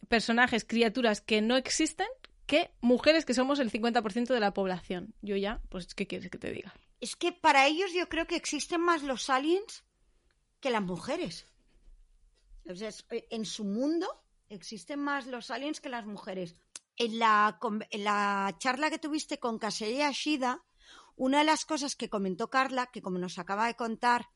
personajes, 0.09 0.65
criaturas 0.65 1.21
que 1.21 1.41
no 1.43 1.57
existen 1.57 2.09
que 2.47 2.71
mujeres 2.81 3.25
que 3.25 3.35
somos 3.35 3.61
el 3.61 3.71
50% 3.71 4.35
de 4.35 4.41
la 4.41 4.53
población. 4.53 5.15
Yo 5.23 5.37
ya, 5.37 5.61
pues, 5.69 5.95
¿qué 5.95 6.07
quieres 6.07 6.31
que 6.31 6.39
te 6.39 6.51
diga? 6.51 6.75
Es 7.01 7.15
que 7.15 7.33
para 7.33 7.67
ellos 7.67 7.93
yo 7.95 8.09
creo 8.09 8.27
que 8.27 8.37
existen 8.37 8.81
más 8.81 9.03
los 9.03 9.31
aliens 9.31 9.85
que 10.61 10.71
las 10.71 10.83
mujeres. 10.83 11.47
en 12.67 13.45
su 13.45 13.65
mundo 13.65 14.25
existen 14.49 14.99
más 14.99 15.27
los 15.27 15.51
aliens 15.51 15.81
que 15.81 15.89
las 15.89 16.07
mujeres. 16.07 16.57
En 16.97 17.19
la, 17.19 17.59
en 17.91 18.05
la 18.05 18.57
charla 18.59 18.91
que 18.91 18.99
tuviste 18.99 19.39
con 19.39 19.59
Kaseya 19.59 20.11
Shida, 20.11 20.63
una 21.17 21.39
de 21.39 21.45
las 21.45 21.65
cosas 21.65 21.97
que 21.97 22.11
comentó 22.11 22.51
Carla, 22.51 22.87
que 22.87 23.01
como 23.01 23.19
nos 23.19 23.39
acaba 23.39 23.67
de 23.67 23.77
contar, 23.77 24.29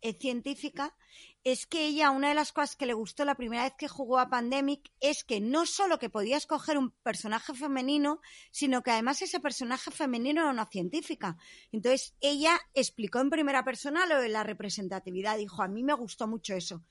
es 0.00 0.18
científica, 0.18 0.94
es 1.42 1.66
que 1.66 1.86
ella, 1.86 2.10
una 2.10 2.28
de 2.28 2.34
las 2.34 2.52
cosas 2.52 2.76
que 2.76 2.86
le 2.86 2.92
gustó 2.92 3.24
la 3.24 3.34
primera 3.34 3.64
vez 3.64 3.74
que 3.78 3.88
jugó 3.88 4.18
a 4.18 4.28
Pandemic 4.28 4.92
es 5.00 5.24
que 5.24 5.40
no 5.40 5.64
solo 5.64 5.98
que 5.98 6.10
podía 6.10 6.36
escoger 6.36 6.76
un 6.76 6.90
personaje 7.02 7.54
femenino, 7.54 8.20
sino 8.50 8.82
que 8.82 8.90
además 8.90 9.22
ese 9.22 9.40
personaje 9.40 9.90
femenino 9.90 10.42
era 10.42 10.50
una 10.50 10.66
científica. 10.66 11.36
Entonces 11.72 12.14
ella 12.20 12.58
explicó 12.74 13.20
en 13.20 13.30
primera 13.30 13.64
persona 13.64 14.06
lo 14.06 14.20
de 14.20 14.28
la 14.28 14.42
representatividad, 14.42 15.38
dijo, 15.38 15.62
a 15.62 15.68
mí 15.68 15.82
me 15.82 15.94
gustó 15.94 16.26
mucho 16.26 16.54
eso. 16.54 16.84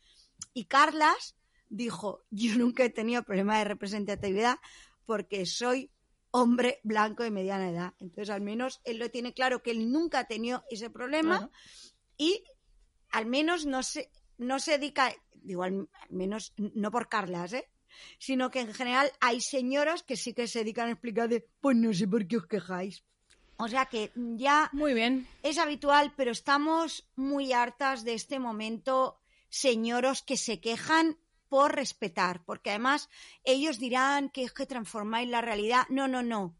Y 0.53 0.65
Carlas 0.65 1.35
dijo, 1.69 2.25
yo 2.31 2.57
nunca 2.57 2.83
he 2.83 2.89
tenido 2.89 3.23
problema 3.23 3.59
de 3.59 3.65
representatividad 3.65 4.57
porque 5.05 5.45
soy 5.45 5.91
hombre 6.31 6.79
blanco 6.83 7.23
de 7.23 7.31
mediana 7.31 7.69
edad. 7.69 7.93
Entonces, 7.99 8.29
al 8.29 8.41
menos 8.41 8.81
él 8.83 8.97
lo 8.97 9.09
tiene 9.09 9.33
claro 9.33 9.61
que 9.61 9.71
él 9.71 9.91
nunca 9.91 10.19
ha 10.19 10.27
tenido 10.27 10.63
ese 10.69 10.89
problema 10.89 11.49
y 12.17 12.43
al 13.11 13.25
menos 13.25 13.65
no 13.65 13.83
se, 13.83 14.11
no 14.37 14.59
se 14.59 14.77
dedica, 14.77 15.13
digo, 15.33 15.63
al, 15.63 15.89
menos 16.09 16.53
no 16.57 16.91
por 16.91 17.09
Carlas, 17.09 17.53
¿eh? 17.53 17.69
sino 18.17 18.49
que 18.49 18.61
en 18.61 18.73
general 18.73 19.11
hay 19.19 19.41
señoras 19.41 20.03
que 20.03 20.15
sí 20.15 20.33
que 20.33 20.47
se 20.47 20.59
dedican 20.59 20.89
a 20.89 20.91
explicar 20.91 21.29
de, 21.29 21.47
pues 21.61 21.75
no 21.75 21.93
sé 21.93 22.07
por 22.07 22.27
qué 22.27 22.37
os 22.37 22.47
quejáis. 22.47 23.03
O 23.57 23.67
sea 23.67 23.87
que 23.87 24.11
ya 24.15 24.69
muy 24.71 24.93
bien. 24.93 25.27
es 25.43 25.57
habitual, 25.57 26.13
pero 26.15 26.31
estamos 26.31 27.09
muy 27.15 27.51
hartas 27.51 28.05
de 28.05 28.13
este 28.13 28.39
momento, 28.39 29.19
señoros 29.49 30.21
que 30.23 30.37
se 30.37 30.61
quejan 30.61 31.17
por 31.49 31.75
respetar, 31.75 32.45
porque 32.45 32.69
además 32.69 33.09
ellos 33.43 33.79
dirán 33.79 34.29
que 34.29 34.43
es 34.43 34.53
que 34.53 34.65
transformáis 34.65 35.27
la 35.27 35.41
realidad. 35.41 35.85
No, 35.89 36.07
no, 36.07 36.23
no. 36.23 36.55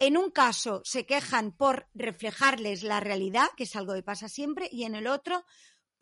En 0.00 0.16
un 0.16 0.30
caso 0.30 0.82
se 0.84 1.06
quejan 1.06 1.52
por 1.52 1.86
reflejarles 1.94 2.82
la 2.82 2.98
realidad, 2.98 3.46
que 3.56 3.62
es 3.62 3.76
algo 3.76 3.94
que 3.94 4.02
pasa 4.02 4.28
siempre, 4.28 4.68
y 4.72 4.84
en 4.84 4.96
el 4.96 5.06
otro 5.06 5.44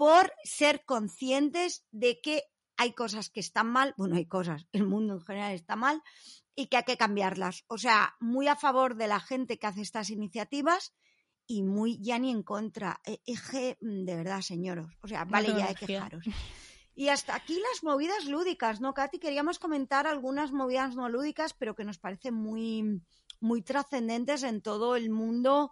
por 0.02 0.32
ser 0.42 0.84
conscientes 0.84 1.86
de 1.92 2.20
que 2.20 2.42
hay 2.76 2.92
cosas 2.92 3.30
que 3.30 3.38
están 3.38 3.68
mal, 3.68 3.94
bueno, 3.96 4.16
hay 4.16 4.26
cosas, 4.26 4.66
el 4.72 4.84
mundo 4.84 5.14
en 5.14 5.20
general 5.20 5.52
está 5.52 5.76
mal 5.76 6.02
y 6.56 6.66
que 6.66 6.78
hay 6.78 6.82
que 6.82 6.96
cambiarlas. 6.96 7.62
O 7.68 7.78
sea, 7.78 8.16
muy 8.18 8.48
a 8.48 8.56
favor 8.56 8.96
de 8.96 9.06
la 9.06 9.20
gente 9.20 9.60
que 9.60 9.68
hace 9.68 9.80
estas 9.80 10.10
iniciativas 10.10 10.92
y 11.46 11.62
muy 11.62 12.02
ya 12.02 12.18
ni 12.18 12.32
en 12.32 12.42
contra. 12.42 13.00
Eje, 13.26 13.78
mm, 13.80 14.04
de 14.04 14.16
verdad, 14.16 14.40
señoros. 14.40 14.92
O 15.02 15.06
sea, 15.06 15.24
vale 15.24 15.54
ya 15.56 15.68
de 15.68 15.76
quejaros. 15.76 16.24
Y 16.96 17.06
hasta 17.06 17.36
aquí 17.36 17.54
las 17.54 17.84
movidas 17.84 18.24
lúdicas, 18.24 18.80
¿no, 18.80 18.94
Katy? 18.94 19.20
Queríamos 19.20 19.60
comentar 19.60 20.08
algunas 20.08 20.50
movidas 20.50 20.96
no 20.96 21.08
lúdicas, 21.08 21.54
pero 21.54 21.76
que 21.76 21.84
nos 21.84 21.98
parecen 21.98 22.34
muy, 22.34 23.00
muy 23.38 23.62
trascendentes 23.62 24.42
en 24.42 24.62
todo 24.62 24.96
el 24.96 25.10
mundo 25.10 25.70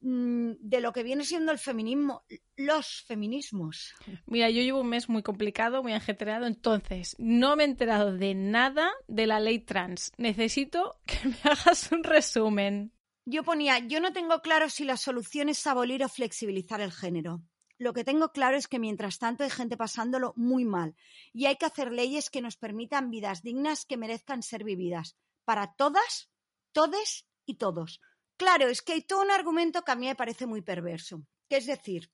de 0.00 0.80
lo 0.80 0.92
que 0.92 1.02
viene 1.02 1.24
siendo 1.24 1.50
el 1.50 1.58
feminismo, 1.58 2.24
los 2.56 3.02
feminismos. 3.06 3.94
Mira, 4.26 4.48
yo 4.48 4.62
llevo 4.62 4.80
un 4.80 4.88
mes 4.88 5.08
muy 5.08 5.22
complicado, 5.22 5.82
muy 5.82 5.92
ajetreado, 5.92 6.46
entonces 6.46 7.16
no 7.18 7.56
me 7.56 7.64
he 7.64 7.66
enterado 7.66 8.16
de 8.16 8.34
nada 8.34 8.92
de 9.08 9.26
la 9.26 9.40
ley 9.40 9.58
trans. 9.58 10.12
Necesito 10.16 11.00
que 11.06 11.16
me 11.28 11.50
hagas 11.50 11.90
un 11.90 12.04
resumen. 12.04 12.92
Yo 13.24 13.42
ponía, 13.42 13.78
yo 13.80 14.00
no 14.00 14.12
tengo 14.12 14.40
claro 14.40 14.70
si 14.70 14.84
la 14.84 14.96
solución 14.96 15.48
es 15.48 15.66
abolir 15.66 16.02
o 16.04 16.08
flexibilizar 16.08 16.80
el 16.80 16.92
género. 16.92 17.42
Lo 17.76 17.92
que 17.92 18.02
tengo 18.02 18.32
claro 18.32 18.56
es 18.56 18.66
que 18.66 18.78
mientras 18.78 19.18
tanto 19.18 19.44
hay 19.44 19.50
gente 19.50 19.76
pasándolo 19.76 20.32
muy 20.36 20.64
mal 20.64 20.96
y 21.32 21.46
hay 21.46 21.56
que 21.56 21.66
hacer 21.66 21.92
leyes 21.92 22.30
que 22.30 22.40
nos 22.40 22.56
permitan 22.56 23.10
vidas 23.10 23.42
dignas 23.42 23.84
que 23.84 23.96
merezcan 23.96 24.42
ser 24.42 24.64
vividas 24.64 25.16
para 25.44 25.74
todas, 25.74 26.30
todes 26.72 27.26
y 27.46 27.54
todos. 27.54 28.00
Claro, 28.38 28.68
es 28.68 28.82
que 28.82 28.92
hay 28.92 29.02
todo 29.02 29.22
un 29.22 29.30
argumento 29.32 29.82
que 29.82 29.92
a 29.92 29.96
mí 29.96 30.06
me 30.06 30.14
parece 30.14 30.46
muy 30.46 30.62
perverso, 30.62 31.26
que 31.48 31.56
es 31.56 31.66
decir, 31.66 32.10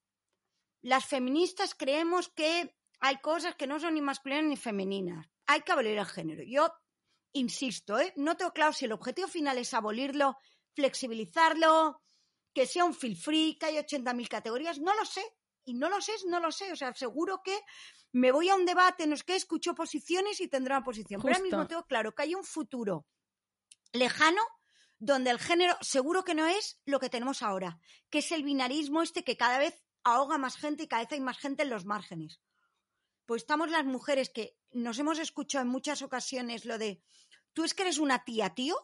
las 0.81 1.05
feministas 1.05 1.75
creemos 1.75 2.31
que 2.31 2.75
hay 3.01 3.19
cosas 3.19 3.55
que 3.57 3.67
no 3.67 3.79
son 3.79 3.95
ni 3.95 4.01
masculinas 4.01 4.45
ni 4.45 4.57
femeninas. 4.57 5.29
Hay 5.47 5.61
que 5.61 5.73
abolir 5.73 5.99
el 5.99 6.07
género. 6.07 6.43
Yo 6.43 6.73
insisto, 7.35 7.99
¿eh? 7.99 8.15
no 8.17 8.37
tengo 8.37 8.53
claro 8.53 8.73
si 8.73 8.87
el 8.87 8.93
objetivo 8.93 9.29
final 9.29 9.59
es 9.59 9.75
abolirlo, 9.75 10.39
flexibilizarlo, 10.75 12.03
que 12.55 12.67
sea 12.67 12.87
un 12.87 12.95
feel 12.95 13.17
free, 13.17 13.59
que 13.59 13.67
hay 13.67 13.77
80.000 13.77 14.29
categorías, 14.29 14.79
no 14.79 14.95
lo 14.95 15.05
sé. 15.05 15.23
Y 15.67 15.75
no 15.75 15.89
lo 15.89 16.01
sé, 16.01 16.13
no 16.27 16.41
lo 16.41 16.53
sé. 16.53 16.73
O 16.73 16.77
sea, 16.77 16.95
seguro 16.95 17.43
que 17.43 17.59
me 18.13 18.33
voy 18.33 18.49
a 18.49 18.55
un 18.55 18.65
debate 18.65 19.05
en 19.05 19.11
los 19.11 19.25
que 19.25 19.37
escucho 19.37 19.75
posiciones 19.75 20.41
y 20.41 20.49
tendré 20.49 20.75
una 20.75 20.85
posición. 20.85 21.21
Pero 21.21 21.35
ahora 21.35 21.45
mismo 21.45 21.67
tengo 21.67 21.85
claro 21.85 22.15
que 22.15 22.23
hay 22.23 22.35
un 22.35 22.45
futuro 22.45 23.07
lejano 23.93 24.43
donde 25.05 25.31
el 25.31 25.39
género 25.39 25.77
seguro 25.83 26.25
que 26.25 26.35
no 26.35 26.47
es 26.47 26.81
lo 26.87 26.99
que 26.99 27.11
tenemos 27.11 27.43
ahora, 27.43 27.79
que 28.09 28.21
es 28.21 28.33
el 28.33 28.43
binarismo 28.43 29.03
este 29.03 29.23
que 29.23 29.37
cada 29.37 29.59
vez 29.59 29.85
ahoga 30.03 30.39
más 30.39 30.57
gente 30.57 30.85
y 30.85 30.89
cada 30.89 31.03
vez 31.03 31.13
hay 31.13 31.21
más 31.21 31.39
gente 31.39 31.63
en 31.63 31.71
los 31.71 31.85
márgenes. 31.85 32.41
Pues 33.27 33.43
estamos 33.43 33.71
las 33.71 33.85
mujeres 33.85 34.31
que 34.31 34.59
nos 34.73 34.99
hemos 34.99 35.19
escuchado 35.19 35.63
en 35.63 35.71
muchas 35.71 36.01
ocasiones 36.01 36.65
lo 36.65 36.79
de, 36.79 37.03
¿tú 37.53 37.65
es 37.65 37.75
que 37.75 37.83
eres 37.83 37.99
una 37.99 38.25
tía, 38.25 38.55
tío? 38.55 38.77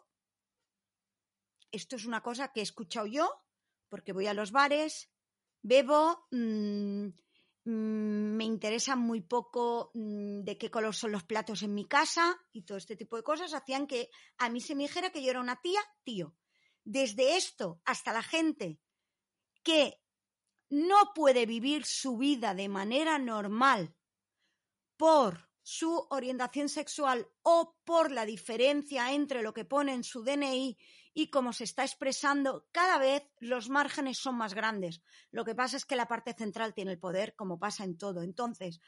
Esto 1.73 1.97
es 1.97 2.05
una 2.05 2.23
cosa 2.23 2.53
que 2.53 2.61
he 2.61 2.63
escuchado 2.65 3.07
yo, 3.07 3.43
porque 3.89 4.13
voy 4.13 4.27
a 4.27 4.35
los 4.35 4.53
bares, 4.53 5.11
bebo, 5.63 6.27
mmm, 6.31 7.09
me 7.71 8.45
interesa 8.45 8.97
muy 8.97 9.21
poco 9.21 9.91
mm, 9.95 10.43
de 10.43 10.59
qué 10.59 10.71
color 10.71 10.95
son 10.95 11.13
los 11.13 11.25
platos 11.25 11.63
en 11.63 11.75
mi 11.75 11.87
casa 11.87 12.39
y 12.53 12.63
todo 12.63 12.79
este 12.79 12.97
tipo 12.97 13.17
de 13.17 13.23
cosas 13.23 13.55
hacían 13.55 13.87
que 13.87 14.11
a 14.39 14.49
mí 14.49 14.61
se 14.61 14.75
me 14.75 14.85
dijera 14.85 15.11
que 15.11 15.23
yo 15.23 15.31
era 15.31 15.41
una 15.41 15.61
tía, 15.61 15.81
tío. 16.05 16.35
Desde 16.85 17.37
esto 17.37 17.81
hasta 17.85 18.13
la 18.13 18.23
gente 18.23 18.81
que 19.63 20.01
no 20.71 21.13
puede 21.15 21.47
vivir 21.47 21.85
su 21.85 22.17
vida 22.17 22.55
de 22.55 22.69
manera 22.69 23.19
normal 23.19 23.95
por 24.97 25.51
su 25.63 26.07
orientación 26.11 26.69
sexual 26.69 27.29
o 27.43 27.77
por 27.85 28.11
la 28.11 28.25
diferencia 28.25 29.13
entre 29.13 29.43
lo 29.43 29.53
que 29.53 29.65
pone 29.65 29.93
en 29.93 30.05
su 30.05 30.23
DNI 30.23 30.77
y 31.13 31.31
cómo 31.31 31.53
se 31.53 31.65
está 31.65 31.83
expresando, 31.83 32.69
cada 32.73 32.99
vez 32.99 33.25
los 33.39 33.69
márgenes 33.69 34.19
son 34.19 34.37
más 34.37 34.55
grandes. 34.55 35.03
Lo 35.31 35.45
que 35.45 35.55
pasa 35.55 35.77
es 35.77 35.85
que 35.85 35.97
la 35.97 36.07
parte 36.07 36.35
central 36.35 36.75
tiene 36.75 36.93
el 36.93 36.99
poder, 36.99 37.35
como 37.35 37.59
pasa 37.59 37.85
en 37.85 37.99
todo. 37.99 38.23
Entonces, 38.23 38.81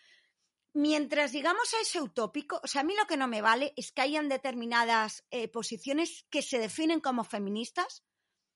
mientras 0.72 1.32
llegamos 1.32 1.74
a 1.74 1.80
ese 1.80 2.00
utópico, 2.00 2.60
o 2.62 2.66
sea, 2.66 2.82
a 2.82 2.84
mí 2.84 2.94
lo 2.96 3.06
que 3.06 3.16
no 3.16 3.28
me 3.28 3.42
vale 3.42 3.72
es 3.76 3.92
que 3.92 4.02
hayan 4.02 4.28
determinadas 4.28 5.24
eh, 5.30 5.48
posiciones 5.48 6.26
que 6.30 6.42
se 6.42 6.58
definen 6.58 7.00
como 7.00 7.24
feministas. 7.24 8.04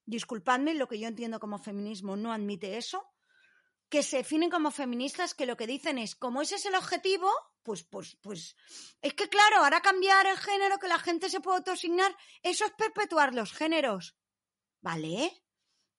Disculpadme, 0.04 0.74
lo 0.74 0.86
que 0.86 1.00
yo 1.00 1.08
entiendo 1.08 1.40
como 1.40 1.58
feminismo 1.58 2.16
no 2.16 2.32
admite 2.32 2.76
eso 2.76 3.15
que 3.88 4.02
se 4.02 4.18
definen 4.18 4.50
como 4.50 4.70
feministas 4.70 5.34
que 5.34 5.46
lo 5.46 5.56
que 5.56 5.66
dicen 5.66 5.98
es, 5.98 6.14
como 6.16 6.42
ese 6.42 6.56
es 6.56 6.66
el 6.66 6.74
objetivo, 6.74 7.30
pues, 7.62 7.84
pues, 7.84 8.16
pues, 8.20 8.56
es 9.00 9.14
que 9.14 9.28
claro, 9.28 9.58
ahora 9.58 9.80
cambiar 9.80 10.26
el 10.26 10.36
género, 10.36 10.78
que 10.78 10.88
la 10.88 10.98
gente 10.98 11.28
se 11.28 11.40
pueda 11.40 11.58
autosignar, 11.58 12.16
eso 12.42 12.64
es 12.64 12.72
perpetuar 12.72 13.34
los 13.34 13.52
géneros. 13.52 14.16
¿Vale? 14.80 15.42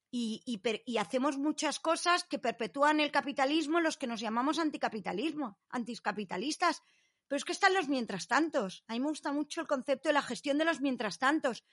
Y, 0.10 0.42
y, 0.46 0.62
y, 0.86 0.98
hacemos 0.98 1.38
muchas 1.38 1.80
cosas 1.80 2.24
que 2.24 2.40
perpetúan 2.40 3.02
el 3.02 3.12
capitalismo, 3.12 3.82
los 3.82 3.98
que 3.98 4.08
nos 4.08 4.22
llamamos 4.22 4.60
anticapitalismo, 4.60 5.60
anticapitalistas. 5.70 6.82
Pero 7.28 7.38
es 7.38 7.44
que 7.44 7.52
están 7.52 7.74
los 7.74 7.90
mientras 7.90 8.28
tantos. 8.28 8.86
A 8.88 8.94
mí 8.94 9.02
me 9.02 9.10
gusta 9.10 9.34
mucho 9.34 9.60
el 9.60 9.68
concepto 9.68 10.08
de 10.08 10.14
la 10.14 10.22
gestión 10.22 10.58
de 10.58 10.64
los 10.64 10.80
mientras 10.80 11.20
tantos. 11.20 11.66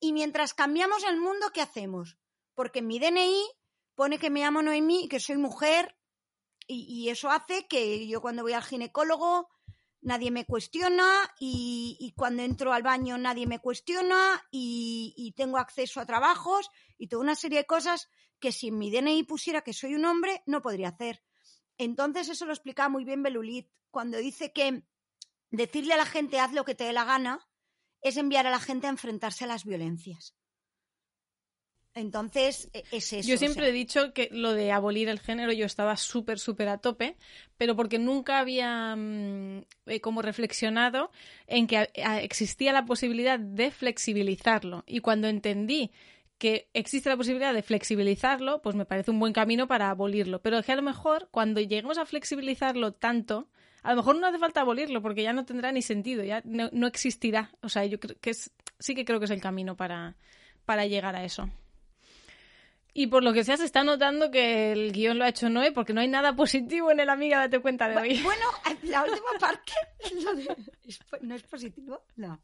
Y 0.00 0.12
mientras 0.12 0.52
cambiamos 0.52 1.04
el 1.04 1.18
mundo, 1.18 1.50
¿qué 1.54 1.62
hacemos? 1.62 2.18
Porque 2.54 2.80
en 2.80 2.88
mi 2.88 2.98
DNI 2.98 3.44
pone 3.96 4.18
que 4.18 4.30
me 4.30 4.40
llamo 4.40 4.62
Noemí 4.62 5.04
y 5.04 5.08
que 5.08 5.18
soy 5.18 5.38
mujer 5.38 5.96
y, 6.68 7.08
eso 7.10 7.30
hace 7.30 7.66
que 7.68 8.06
yo 8.08 8.20
cuando 8.20 8.42
voy 8.42 8.52
al 8.52 8.62
ginecólogo 8.62 9.48
nadie 10.00 10.30
me 10.30 10.44
cuestiona 10.44 11.32
y, 11.40 12.12
cuando 12.16 12.42
entro 12.42 12.72
al 12.72 12.82
baño 12.82 13.18
nadie 13.18 13.46
me 13.46 13.60
cuestiona 13.60 14.44
y, 14.50 15.32
tengo 15.36 15.58
acceso 15.58 16.00
a 16.00 16.06
trabajos 16.06 16.70
y 16.98 17.08
toda 17.08 17.22
una 17.22 17.34
serie 17.34 17.58
de 17.58 17.66
cosas 17.66 18.08
que 18.38 18.52
si 18.52 18.68
en 18.68 18.78
mi 18.78 18.90
DNI 18.90 19.22
pusiera 19.24 19.62
que 19.62 19.72
soy 19.72 19.94
un 19.94 20.04
hombre 20.04 20.42
no 20.46 20.60
podría 20.60 20.88
hacer. 20.88 21.22
Entonces 21.78 22.28
eso 22.28 22.46
lo 22.46 22.52
explica 22.52 22.88
muy 22.88 23.04
bien 23.04 23.22
Belulit 23.22 23.70
cuando 23.90 24.18
dice 24.18 24.52
que 24.52 24.82
decirle 25.50 25.94
a 25.94 25.98
la 25.98 26.06
gente 26.06 26.38
haz 26.38 26.52
lo 26.52 26.64
que 26.64 26.74
te 26.74 26.84
dé 26.84 26.92
la 26.92 27.04
gana 27.04 27.48
es 28.02 28.16
enviar 28.16 28.46
a 28.46 28.50
la 28.50 28.60
gente 28.60 28.86
a 28.86 28.90
enfrentarse 28.90 29.44
a 29.44 29.48
las 29.48 29.64
violencias. 29.64 30.36
Entonces, 31.96 32.68
e, 32.74 32.84
es 32.92 33.10
eso. 33.14 33.26
Yo 33.26 33.38
siempre 33.38 33.68
he 33.68 33.72
dicho 33.72 34.12
que 34.12 34.28
lo 34.30 34.52
de 34.52 34.70
abolir 34.70 35.08
el 35.08 35.18
género 35.18 35.50
yo 35.52 35.64
estaba 35.64 35.96
súper, 35.96 36.38
súper 36.38 36.68
a 36.68 36.76
tope, 36.76 37.16
pero 37.56 37.74
porque 37.74 37.98
nunca 37.98 38.38
había 38.38 38.94
mm, 38.94 39.62
eh, 39.86 40.00
como 40.02 40.20
reflexionado 40.20 41.10
en 41.46 41.66
que 41.66 41.88
existía 42.22 42.74
la 42.74 42.84
posibilidad 42.84 43.38
de 43.38 43.70
flexibilizarlo. 43.70 44.84
Y 44.86 45.00
cuando 45.00 45.26
entendí 45.26 45.90
que 46.36 46.68
existe 46.74 47.08
la 47.08 47.16
posibilidad 47.16 47.54
de 47.54 47.62
flexibilizarlo, 47.62 48.60
pues 48.60 48.76
me 48.76 48.84
parece 48.84 49.10
un 49.10 49.18
buen 49.18 49.32
camino 49.32 49.66
para 49.66 49.88
abolirlo. 49.88 50.42
Pero 50.42 50.62
que 50.62 50.72
a 50.72 50.76
lo 50.76 50.82
mejor 50.82 51.28
cuando 51.30 51.62
lleguemos 51.62 51.96
a 51.96 52.04
flexibilizarlo 52.04 52.92
tanto, 52.92 53.48
a 53.82 53.92
lo 53.92 53.96
mejor 53.96 54.18
no 54.18 54.26
hace 54.26 54.38
falta 54.38 54.60
abolirlo 54.60 55.00
porque 55.00 55.22
ya 55.22 55.32
no 55.32 55.46
tendrá 55.46 55.72
ni 55.72 55.80
sentido, 55.80 56.24
ya 56.24 56.42
no, 56.44 56.86
existirá. 56.86 57.52
O 57.62 57.70
sea, 57.70 57.86
yo 57.86 57.98
creo 57.98 58.16
que 58.20 58.30
es, 58.30 58.50
sí 58.78 58.94
que 58.94 59.06
creo 59.06 59.18
que 59.18 59.24
es 59.24 59.30
el 59.30 59.40
camino 59.40 59.78
para, 59.78 60.16
para 60.66 60.84
llegar 60.84 61.16
a 61.16 61.24
eso. 61.24 61.48
Y 62.98 63.08
por 63.08 63.22
lo 63.22 63.34
que 63.34 63.44
sea, 63.44 63.58
se 63.58 63.66
está 63.66 63.84
notando 63.84 64.30
que 64.30 64.72
el 64.72 64.90
guion 64.90 65.18
lo 65.18 65.26
ha 65.26 65.28
hecho 65.28 65.50
Noé, 65.50 65.70
porque 65.70 65.92
no 65.92 66.00
hay 66.00 66.08
nada 66.08 66.34
positivo 66.34 66.90
en 66.90 66.98
el 66.98 67.10
Amiga 67.10 67.36
Date 67.36 67.60
Cuenta 67.60 67.88
de 67.88 67.96
hoy. 67.96 68.22
Bueno, 68.22 68.46
la 68.84 69.02
última 69.04 69.38
parte 69.38 69.72
¿no 71.20 71.34
es 71.34 71.42
positivo? 71.42 72.02
No. 72.16 72.40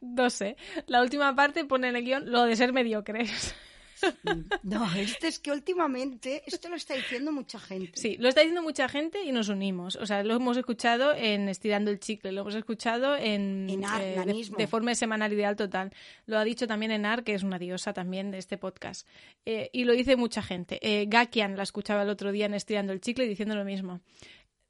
No 0.00 0.30
sé. 0.30 0.56
La 0.86 1.00
última 1.00 1.32
parte 1.36 1.64
pone 1.64 1.88
en 1.88 1.96
el 1.96 2.04
guion 2.04 2.30
lo 2.30 2.42
de 2.42 2.56
ser 2.56 2.72
mediocres. 2.72 3.54
No, 4.62 4.92
esto 4.94 5.26
es 5.26 5.38
que 5.38 5.50
últimamente, 5.50 6.42
esto 6.46 6.68
lo 6.68 6.76
está 6.76 6.94
diciendo 6.94 7.32
mucha 7.32 7.58
gente. 7.58 7.92
Sí, 7.94 8.16
lo 8.18 8.28
está 8.28 8.40
diciendo 8.40 8.62
mucha 8.62 8.88
gente 8.88 9.22
y 9.22 9.32
nos 9.32 9.48
unimos. 9.48 9.96
O 9.96 10.06
sea, 10.06 10.22
lo 10.22 10.34
hemos 10.34 10.56
escuchado 10.56 11.14
en 11.14 11.48
Estirando 11.48 11.90
el 11.90 11.98
Chicle, 11.98 12.32
lo 12.32 12.42
hemos 12.42 12.54
escuchado 12.54 13.16
en, 13.16 13.68
en 13.68 13.84
eh, 14.00 14.44
de, 14.56 14.66
forma 14.66 14.94
semanal 14.94 15.32
ideal 15.32 15.56
total. 15.56 15.92
Lo 16.26 16.38
ha 16.38 16.44
dicho 16.44 16.66
también 16.66 16.92
Enar, 16.92 17.24
que 17.24 17.34
es 17.34 17.42
una 17.42 17.58
diosa 17.58 17.92
también 17.92 18.30
de 18.30 18.38
este 18.38 18.58
podcast. 18.58 19.06
Eh, 19.44 19.70
y 19.72 19.84
lo 19.84 19.92
dice 19.92 20.16
mucha 20.16 20.42
gente. 20.42 20.78
Eh, 20.82 21.06
Gakian 21.06 21.56
la 21.56 21.62
escuchaba 21.62 22.02
el 22.02 22.10
otro 22.10 22.32
día 22.32 22.46
en 22.46 22.54
Estirando 22.54 22.92
el 22.92 23.00
Chicle 23.00 23.26
diciendo 23.26 23.54
lo 23.54 23.64
mismo 23.64 24.00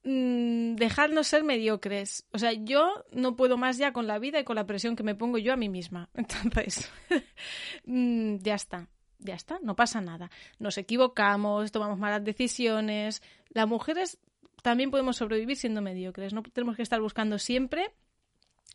mm, 0.04 0.76
dejarnos 0.76 1.26
ser 1.26 1.44
mediocres. 1.44 2.26
O 2.32 2.38
sea, 2.38 2.52
yo 2.52 3.04
no 3.12 3.36
puedo 3.36 3.56
más 3.56 3.78
ya 3.78 3.92
con 3.92 4.06
la 4.06 4.18
vida 4.18 4.40
y 4.40 4.44
con 4.44 4.56
la 4.56 4.66
presión 4.66 4.96
que 4.96 5.02
me 5.02 5.14
pongo 5.14 5.38
yo 5.38 5.52
a 5.52 5.56
mí 5.56 5.68
misma. 5.68 6.08
Entonces, 6.14 6.90
mm, 7.84 8.36
ya 8.36 8.54
está 8.54 8.88
ya 9.18 9.34
está, 9.34 9.58
no 9.62 9.76
pasa 9.76 10.00
nada. 10.00 10.30
Nos 10.58 10.78
equivocamos, 10.78 11.72
tomamos 11.72 11.98
malas 11.98 12.24
decisiones. 12.24 13.22
Las 13.50 13.66
mujeres 13.66 14.18
también 14.62 14.90
podemos 14.90 15.16
sobrevivir 15.16 15.56
siendo 15.56 15.82
mediocres. 15.82 16.32
No 16.32 16.42
tenemos 16.42 16.76
que 16.76 16.82
estar 16.82 17.00
buscando 17.00 17.38
siempre 17.38 17.94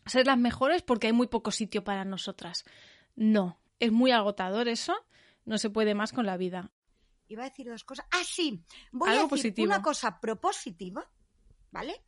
ser 0.06 0.26
las 0.26 0.38
mejores 0.38 0.82
porque 0.82 1.06
hay 1.06 1.12
muy 1.12 1.26
poco 1.26 1.50
sitio 1.50 1.84
para 1.84 2.04
nosotras. 2.04 2.64
No, 3.16 3.58
es 3.80 3.92
muy 3.92 4.10
agotador 4.10 4.68
eso. 4.68 4.94
No 5.44 5.58
se 5.58 5.70
puede 5.70 5.94
más 5.94 6.12
con 6.12 6.26
la 6.26 6.36
vida. 6.36 6.70
Iba 7.28 7.42
a 7.42 7.48
decir 7.48 7.68
dos 7.68 7.84
cosas. 7.84 8.06
Ah, 8.10 8.22
sí. 8.24 8.62
Voy 8.92 9.10
a 9.10 9.26
decir 9.26 9.54
una 9.66 9.82
cosa 9.82 10.20
propositiva, 10.20 11.10
¿vale? 11.70 12.02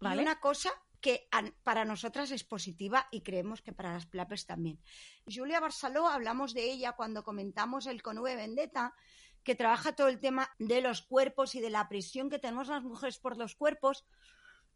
¿vale? 0.00 0.22
Y 0.22 0.24
una 0.24 0.40
cosa 0.40 0.70
que 1.02 1.28
para 1.64 1.84
nosotras 1.84 2.30
es 2.30 2.44
positiva 2.44 3.08
y 3.10 3.20
creemos 3.20 3.60
que 3.60 3.72
para 3.72 3.92
las 3.92 4.06
plapes 4.06 4.46
también. 4.46 4.80
Julia 5.26 5.60
Barceló, 5.60 6.08
hablamos 6.08 6.54
de 6.54 6.70
ella 6.70 6.92
cuando 6.92 7.24
comentamos 7.24 7.86
el 7.86 8.02
Conue 8.02 8.36
Vendetta, 8.36 8.94
que 9.42 9.56
trabaja 9.56 9.96
todo 9.96 10.06
el 10.06 10.20
tema 10.20 10.48
de 10.60 10.80
los 10.80 11.02
cuerpos 11.02 11.56
y 11.56 11.60
de 11.60 11.70
la 11.70 11.88
presión 11.88 12.30
que 12.30 12.38
tenemos 12.38 12.68
las 12.68 12.84
mujeres 12.84 13.18
por 13.18 13.36
los 13.36 13.56
cuerpos. 13.56 14.06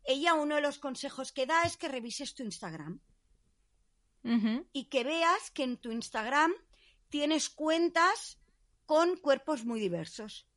Ella 0.05 0.35
uno 0.35 0.57
de 0.57 0.61
los 0.61 0.81
consejos 0.81 1.31
que 1.31 1.47
da 1.47 1.63
es 1.63 1.77
que 1.77 1.89
revises 1.89 2.35
tu 2.35 2.43
Instagram 2.43 3.01
y 4.73 4.87
que 4.87 5.05
veas 5.05 5.53
que 5.53 5.63
en 5.63 5.77
tu 5.77 5.93
Instagram 5.93 6.53
tienes 7.09 7.49
cuentas 7.49 8.41
con 8.85 9.17
cuerpos 9.17 9.65
muy 9.65 9.79
diversos. 9.79 10.49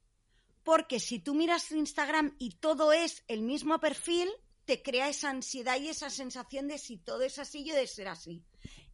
Porque 0.64 1.00
si 1.00 1.20
tú 1.20 1.36
miras 1.36 1.68
tu 1.68 1.76
Instagram 1.76 2.36
y 2.40 2.56
todo 2.56 2.91
es 2.91 3.24
el 3.28 3.44
mismo 3.44 3.80
perfil, 3.80 4.28
te 4.70 4.84
crea 4.84 5.10
esa 5.10 5.32
ansiedad 5.32 5.82
y 5.82 5.88
esa 5.88 6.12
sensación 6.12 6.68
de 6.68 6.78
si 6.78 6.98
todo 6.98 7.24
es 7.24 7.40
así, 7.40 7.66
yo 7.66 7.74
de 7.74 7.88
ser 7.88 8.08
así. 8.08 8.44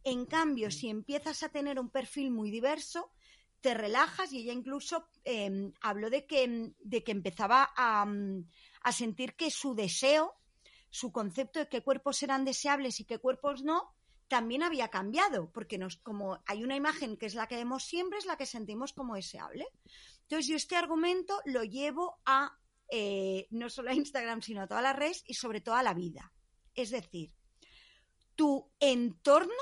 En 0.04 0.24
cambio, 0.24 0.70
si 0.70 0.88
empiezas 0.88 1.42
a 1.42 1.50
tener 1.50 1.78
un 1.78 1.90
perfil 1.90 2.30
muy 2.30 2.50
diverso, 2.50 3.10
te 3.60 3.74
relajas 3.74 4.32
y 4.32 4.38
ella 4.38 4.54
incluso 4.54 5.06
eh, 5.26 5.70
habló 5.82 6.08
de 6.08 6.24
que, 6.24 6.72
de 6.78 7.04
que 7.04 7.12
empezaba 7.12 7.74
a, 7.76 8.06
a 8.80 8.92
sentir 8.92 9.36
que 9.36 9.50
su 9.50 9.74
deseo, 9.74 10.36
su 10.88 11.12
concepto 11.12 11.58
de 11.58 11.68
qué 11.68 11.82
cuerpos 11.82 12.22
eran 12.22 12.46
deseables 12.46 12.98
y 13.00 13.04
qué 13.04 13.18
cuerpos 13.18 13.62
no, 13.62 13.92
también 14.28 14.62
había 14.62 14.88
cambiado, 14.88 15.52
porque 15.52 15.76
nos, 15.76 15.98
como 15.98 16.42
hay 16.46 16.64
una 16.64 16.76
imagen 16.76 17.18
que 17.18 17.26
es 17.26 17.34
la 17.34 17.48
que 17.48 17.56
vemos 17.56 17.84
siempre, 17.84 18.18
es 18.18 18.24
la 18.24 18.38
que 18.38 18.46
sentimos 18.46 18.94
como 18.94 19.14
deseable. 19.14 19.66
Entonces, 20.22 20.46
yo 20.46 20.56
este 20.56 20.74
argumento 20.74 21.38
lo 21.44 21.64
llevo 21.64 22.18
a 22.24 22.56
eh, 22.90 23.46
no 23.50 23.68
solo 23.70 23.90
a 23.90 23.94
Instagram, 23.94 24.42
sino 24.42 24.62
a 24.62 24.66
todas 24.66 24.82
las 24.82 24.96
redes 24.96 25.24
y 25.26 25.34
sobre 25.34 25.60
todo 25.60 25.74
a 25.74 25.82
la 25.82 25.94
vida. 25.94 26.32
Es 26.74 26.90
decir, 26.90 27.34
tu 28.34 28.70
entorno, 28.80 29.54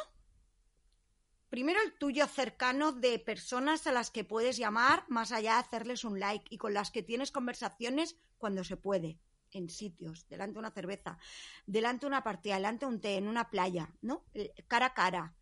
primero 1.49 1.81
el 1.83 1.97
tuyo 1.97 2.27
cercano 2.27 2.93
de 2.93 3.19
personas 3.19 3.87
a 3.87 3.93
las 3.93 4.11
que 4.11 4.25
puedes 4.25 4.57
llamar, 4.57 5.05
más 5.09 5.33
allá 5.33 5.55
de 5.55 5.61
hacerles 5.61 6.05
un 6.05 6.19
like 6.19 6.47
y 6.51 6.59
con 6.59 6.75
las 6.75 6.91
que 6.91 7.03
tienes 7.03 7.31
conversaciones 7.31 8.17
cuando 8.37 8.65
se 8.65 8.77
puede 8.77 9.21
en 9.53 9.71
sitios, 9.71 10.29
delante 10.29 10.55
de 10.55 10.59
una 10.59 10.73
cerveza, 10.73 11.19
delante 11.67 12.01
de 12.03 12.09
una 12.09 12.25
partida, 12.25 12.57
delante 12.57 12.87
de 12.87 12.93
un 12.93 13.01
té, 13.01 13.17
en 13.17 13.29
una 13.29 13.51
playa, 13.51 13.95
¿no? 14.03 14.27
Eh, 14.35 14.53
Cara 14.67 14.87
a 14.87 14.95
cara. 14.95 15.37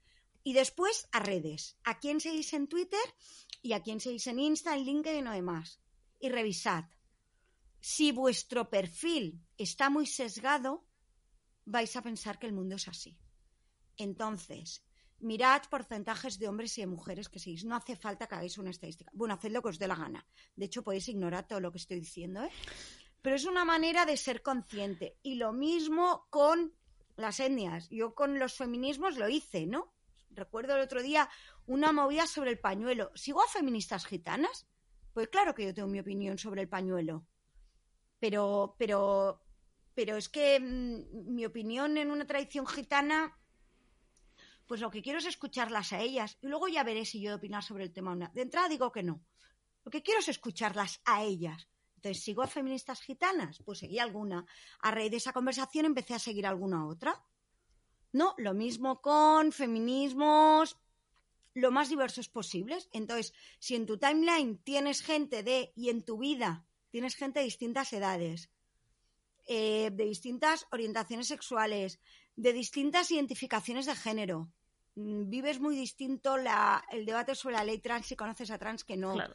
Y 0.45 0.53
después 0.53 1.09
a 1.13 1.21
redes. 1.21 1.79
¿A 1.85 1.99
quién 1.99 2.21
seguís 2.21 2.53
en 2.53 2.67
Twitter? 2.67 3.01
Y 3.63 3.73
a 3.73 3.83
quién 3.83 4.01
seguís 4.01 4.27
en 4.27 4.41
Insta, 4.41 4.75
en 4.75 4.85
LinkedIn 4.85 5.27
o 5.29 5.33
demás. 5.33 5.81
Y 6.19 6.29
revisad. 6.29 6.85
Si 7.85 8.13
vuestro 8.13 8.71
perfil 8.71 9.45
está 9.59 9.91
muy 9.91 10.07
sesgado, 10.07 10.87
vais 11.65 11.97
a 11.97 12.03
pensar 12.03 12.39
que 12.39 12.47
el 12.47 12.53
mundo 12.53 12.77
es 12.77 12.87
así. 12.87 13.19
Entonces, 13.97 14.85
mirad 15.19 15.63
porcentajes 15.69 16.39
de 16.39 16.47
hombres 16.47 16.79
y 16.79 16.83
de 16.83 16.87
mujeres 16.87 17.29
que 17.29 17.41
seguís. 17.41 17.65
No 17.65 17.75
hace 17.75 17.97
falta 17.97 18.29
que 18.29 18.37
hagáis 18.37 18.57
una 18.57 18.71
estadística. 18.71 19.11
Bueno, 19.13 19.35
haced 19.35 19.51
lo 19.51 19.63
que 19.63 19.71
os 19.71 19.81
dé 19.81 19.89
la 19.89 19.97
gana. 19.97 20.25
De 20.55 20.67
hecho, 20.67 20.85
podéis 20.85 21.09
ignorar 21.09 21.49
todo 21.49 21.59
lo 21.59 21.73
que 21.73 21.79
estoy 21.79 21.99
diciendo, 21.99 22.45
¿eh? 22.45 22.51
pero 23.21 23.35
es 23.35 23.47
una 23.47 23.65
manera 23.65 24.07
de 24.07 24.17
ser 24.17 24.43
consciente. 24.43 25.19
Y 25.21 25.35
lo 25.35 25.53
mismo 25.53 26.29
con 26.31 26.73
las 27.17 27.41
etnias. 27.41 27.89
Yo 27.91 28.15
con 28.15 28.39
los 28.39 28.55
feminismos 28.55 29.19
lo 29.19 29.29
hice, 29.29 29.67
¿no? 29.67 29.93
Recuerdo 30.31 30.77
el 30.77 30.83
otro 30.83 31.03
día 31.03 31.29
una 31.67 31.91
movida 31.91 32.29
sobre 32.29 32.53
el 32.53 32.61
pañuelo. 32.61 33.11
¿Sigo 33.17 33.43
a 33.43 33.49
feministas 33.49 34.07
gitanas? 34.07 34.69
Pues 35.13 35.27
claro 35.31 35.53
que 35.53 35.65
yo 35.65 35.75
tengo 35.75 35.89
mi 35.89 35.99
opinión 35.99 36.39
sobre 36.39 36.63
el 36.63 36.69
pañuelo. 36.69 37.27
Pero, 38.23 38.77
pero, 38.79 39.43
pero 39.95 40.17
es 40.17 40.29
que 40.29 40.61
mmm, 40.61 41.35
mi 41.35 41.45
opinión 41.45 41.99
en 41.99 42.09
una 42.13 42.25
tradición 42.25 42.69
gitana, 42.69 43.37
pues 44.69 44.81
lo 44.81 44.93
que 44.93 45.03
quiero 45.03 45.19
es 45.19 45.27
escucharlas 45.27 45.93
a 45.93 46.01
ellas. 46.01 46.39
Y 46.41 46.47
luego 46.47 46.69
ya 46.69 46.85
veré 46.85 47.05
si 47.05 47.21
yo 47.21 47.35
opinar 47.35 47.65
sobre 47.65 47.83
el 47.83 47.93
tema. 47.93 48.15
De 48.33 48.43
entrada 48.43 48.69
digo 48.69 48.93
que 48.93 49.03
no. 49.03 49.25
Lo 49.83 49.91
que 49.91 50.05
quiero 50.05 50.21
es 50.21 50.29
escucharlas 50.29 51.01
a 51.05 51.25
ellas. 51.25 51.67
Entonces, 51.97 52.23
¿sigo 52.23 52.43
a 52.45 52.47
feministas 52.47 53.01
gitanas? 53.01 53.61
Pues 53.65 53.81
seguí 53.81 53.99
alguna. 53.99 54.47
A 54.83 54.93
raíz 54.93 55.11
de 55.11 55.17
esa 55.17 55.33
conversación 55.33 55.87
empecé 55.87 56.15
a 56.15 56.21
seguir 56.21 56.47
alguna 56.47 56.87
otra. 56.87 57.25
No, 58.13 58.37
lo 58.39 58.55
mismo 58.55 59.03
con 59.03 59.51
feminismos, 59.51 60.79
lo 61.55 61.73
más 61.73 61.89
diversos 61.89 62.29
posibles. 62.29 62.89
Entonces, 62.93 63.35
si 63.59 63.75
en 63.75 63.85
tu 63.85 63.99
timeline 63.99 64.59
tienes 64.59 65.03
gente 65.03 65.43
de, 65.43 65.73
y 65.75 65.89
en 65.89 66.05
tu 66.05 66.19
vida 66.19 66.69
tienes 66.93 67.17
gente 67.17 67.41
de 67.41 67.47
distintas 67.47 67.93
edades, 67.93 68.51
eh, 69.49 69.91
de 69.93 70.05
distintas 70.05 70.67
orientaciones 70.71 71.27
sexuales, 71.27 71.99
de 72.37 72.53
distintas 72.53 73.11
identificaciones 73.11 73.87
de 73.87 73.97
género, 73.97 74.53
mm, 74.95 75.29
vives 75.29 75.59
muy 75.59 75.75
distinto 75.75 76.37
la, 76.37 76.85
el 76.93 77.05
debate 77.07 77.35
sobre 77.35 77.57
la 77.57 77.65
ley 77.65 77.79
trans 77.79 78.07
si 78.07 78.15
conoces 78.15 78.51
a 78.51 78.59
trans 78.59 78.85
que 78.85 78.97
no. 78.97 79.15
Claro. 79.15 79.35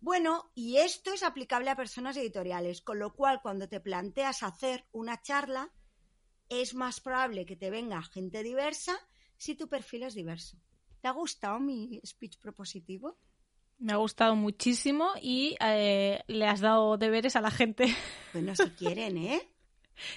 Bueno, 0.00 0.50
y 0.54 0.78
esto 0.78 1.12
es 1.12 1.22
aplicable 1.22 1.70
a 1.70 1.76
personas 1.76 2.16
editoriales, 2.16 2.80
con 2.80 2.98
lo 2.98 3.14
cual 3.14 3.40
cuando 3.40 3.68
te 3.68 3.80
planteas 3.80 4.42
hacer 4.42 4.86
una 4.92 5.22
charla, 5.22 5.72
es 6.48 6.74
más 6.74 7.00
probable 7.00 7.46
que 7.46 7.56
te 7.56 7.70
venga 7.70 8.02
gente 8.02 8.42
diversa 8.42 8.98
si 9.36 9.54
tu 9.54 9.68
perfil 9.68 10.02
es 10.02 10.14
diverso. 10.14 10.58
¿Te 11.00 11.08
ha 11.08 11.12
gustado 11.12 11.60
mi 11.60 12.00
speech 12.04 12.38
propositivo? 12.38 13.18
Me 13.80 13.92
ha 13.92 13.96
gustado 13.96 14.36
muchísimo 14.36 15.10
y 15.20 15.56
eh, 15.60 16.22
le 16.28 16.46
has 16.46 16.60
dado 16.60 16.96
deberes 16.98 17.34
a 17.36 17.40
la 17.40 17.50
gente. 17.50 17.84
Bueno, 18.32 18.54
si 18.54 18.70
quieren, 18.70 19.18
¿eh? 19.18 19.40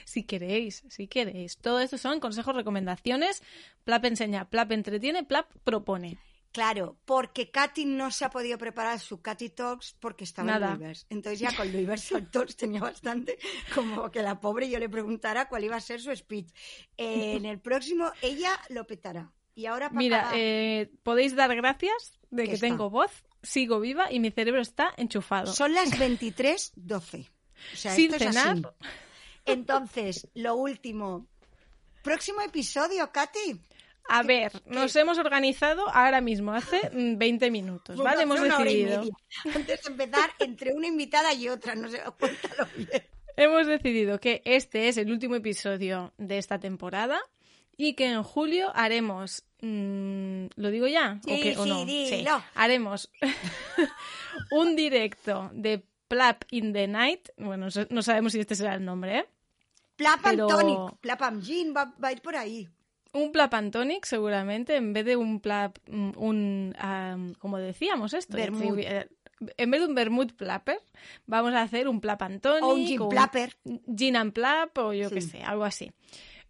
si 0.06 0.24
queréis, 0.24 0.84
si 0.90 1.08
queréis. 1.08 1.58
Todo 1.58 1.80
esto 1.80 1.98
son 1.98 2.20
consejos, 2.20 2.56
recomendaciones. 2.56 3.42
Plap 3.84 4.06
enseña, 4.06 4.50
Plap 4.50 4.72
entretiene, 4.72 5.24
Plap 5.24 5.50
propone. 5.64 6.20
Claro, 6.52 6.98
porque 7.06 7.50
Katy 7.50 7.86
no 7.86 8.12
se 8.12 8.26
ha 8.26 8.30
podido 8.30 8.60
preparar 8.60 9.00
su 9.00 9.22
Katy 9.24 9.50
Talks 9.50 9.96
porque 10.00 10.24
estaba 10.26 10.52
Nada. 10.52 10.68
en 10.74 10.78
Luivers. 10.78 11.08
Entonces 11.10 11.40
ya 11.40 11.56
con 11.56 11.68
Universal 11.68 12.30
Talks 12.30 12.56
tenía 12.56 12.80
bastante 12.82 13.40
como 13.74 14.12
que 14.12 14.22
la 14.22 14.40
pobre 14.40 14.70
yo 14.70 14.78
le 14.78 14.88
preguntara 14.88 15.50
cuál 15.50 15.64
iba 15.64 15.76
a 15.78 15.82
ser 15.82 16.00
su 16.00 16.16
speech. 16.16 16.54
Eh, 16.98 17.34
en 17.38 17.46
el 17.46 17.60
próximo 17.60 18.12
ella 18.22 18.52
lo 18.70 18.86
petará. 18.86 19.34
Y 19.56 19.66
ahora 19.66 19.88
para 19.90 19.98
Mira, 19.98 20.20
acabar- 20.20 20.38
eh, 20.38 20.92
podéis 21.02 21.36
dar 21.36 21.56
gracias 21.56 22.20
de 22.30 22.44
Que 22.44 22.52
que 22.52 22.58
tengo 22.60 22.90
voz, 22.92 23.12
sigo 23.44 23.80
viva 23.80 24.12
y 24.12 24.20
mi 24.20 24.32
cerebro 24.32 24.62
está 24.62 24.94
enchufado. 24.98 25.54
son 25.54 25.74
las 25.74 25.92
23.12. 25.92 27.30
O 27.74 27.76
sea, 27.76 27.94
Sin 27.94 28.14
esto 28.14 28.24
es 28.30 28.36
así. 28.36 28.48
cenar. 28.48 28.74
Entonces, 29.46 30.28
lo 30.34 30.56
último. 30.56 31.28
Próximo 32.02 32.42
episodio, 32.42 33.12
Katy. 33.12 33.60
A 34.10 34.24
ver, 34.24 34.52
nos 34.66 34.94
hemos 34.98 35.18
organizado 35.18 35.88
ahora 35.90 36.20
mismo, 36.20 36.52
hace 36.52 36.90
mm, 36.92 37.18
20 37.18 37.52
minutos, 37.52 37.96
Vamos 37.96 38.04
¿vale? 38.04 38.24
Hemos 38.24 38.42
decidido. 38.42 39.04
Antes 39.56 39.82
de 39.84 39.90
empezar, 39.90 40.32
entre 40.40 40.74
una 40.74 40.88
invitada 40.88 41.34
y 41.34 41.48
otra, 41.48 41.74
no 41.76 41.90
sé, 41.90 42.02
cuéntalo 42.20 42.68
bien. 42.76 42.90
Hemos 43.38 43.66
decidido 43.66 44.20
que 44.20 44.42
este 44.46 44.90
es 44.90 44.98
el 44.98 45.10
último 45.12 45.36
episodio 45.36 46.14
de 46.18 46.38
esta 46.38 46.60
temporada 46.60 47.20
y 47.78 47.94
que 47.96 48.08
en 48.12 48.24
julio 48.24 48.72
haremos. 48.76 49.44
mm, 49.62 50.46
¿Lo 50.56 50.70
digo 50.70 50.88
ya? 50.88 51.20
¿O 51.26 51.30
Sí, 51.30 51.54
sí, 52.08 52.16
dilo. 52.18 52.44
Haremos 52.56 53.10
un 54.52 54.76
directo 54.76 55.50
de 55.54 55.84
Plap 56.08 56.44
in 56.52 56.74
the 56.74 56.88
Night. 56.88 57.30
Bueno, 57.38 57.68
no 57.90 58.02
sabemos 58.02 58.34
si 58.34 58.40
este 58.40 58.56
será 58.56 58.76
el 58.76 58.86
nombre, 58.86 59.20
¿eh? 59.20 59.26
Plapam 59.96 60.32
Pero- 60.36 60.48
Tonic, 60.48 60.98
Plapam 61.02 61.42
Gin, 61.42 61.74
va, 61.76 61.94
va 62.04 62.10
a 62.10 62.12
ir 62.12 62.22
por 62.22 62.36
ahí. 62.36 62.68
Un 63.14 63.32
Plap 63.32 63.54
and 63.54 63.72
Tonic, 63.72 64.06
seguramente, 64.06 64.76
en 64.76 64.92
vez 64.92 65.06
de 65.06 65.16
un 65.16 65.40
Plap. 65.40 65.78
mm, 65.88 66.12
Un. 66.18 67.36
como 67.40 67.58
decíamos 67.60 68.14
esto. 68.14 68.38
Eh, 68.38 69.08
En 69.58 69.70
vez 69.72 69.82
de 69.82 69.88
un 69.88 69.94
Vermouth 69.96 70.32
Plapper, 70.34 70.80
vamos 71.26 71.54
a 71.54 71.62
hacer 71.62 71.88
un 71.88 72.00
Plap 72.02 72.22
Tonic. 72.42 72.64
O 72.64 72.74
un 72.74 72.86
Gin 72.88 73.10
Plapper. 73.10 73.56
Gin 73.96 74.16
and 74.16 74.34
Plap, 74.34 74.78
o 74.80 74.94
yo 74.94 75.10
qué 75.10 75.22
Sí. 75.22 75.30
sé, 75.32 75.44
algo 75.44 75.64
así. 75.64 75.92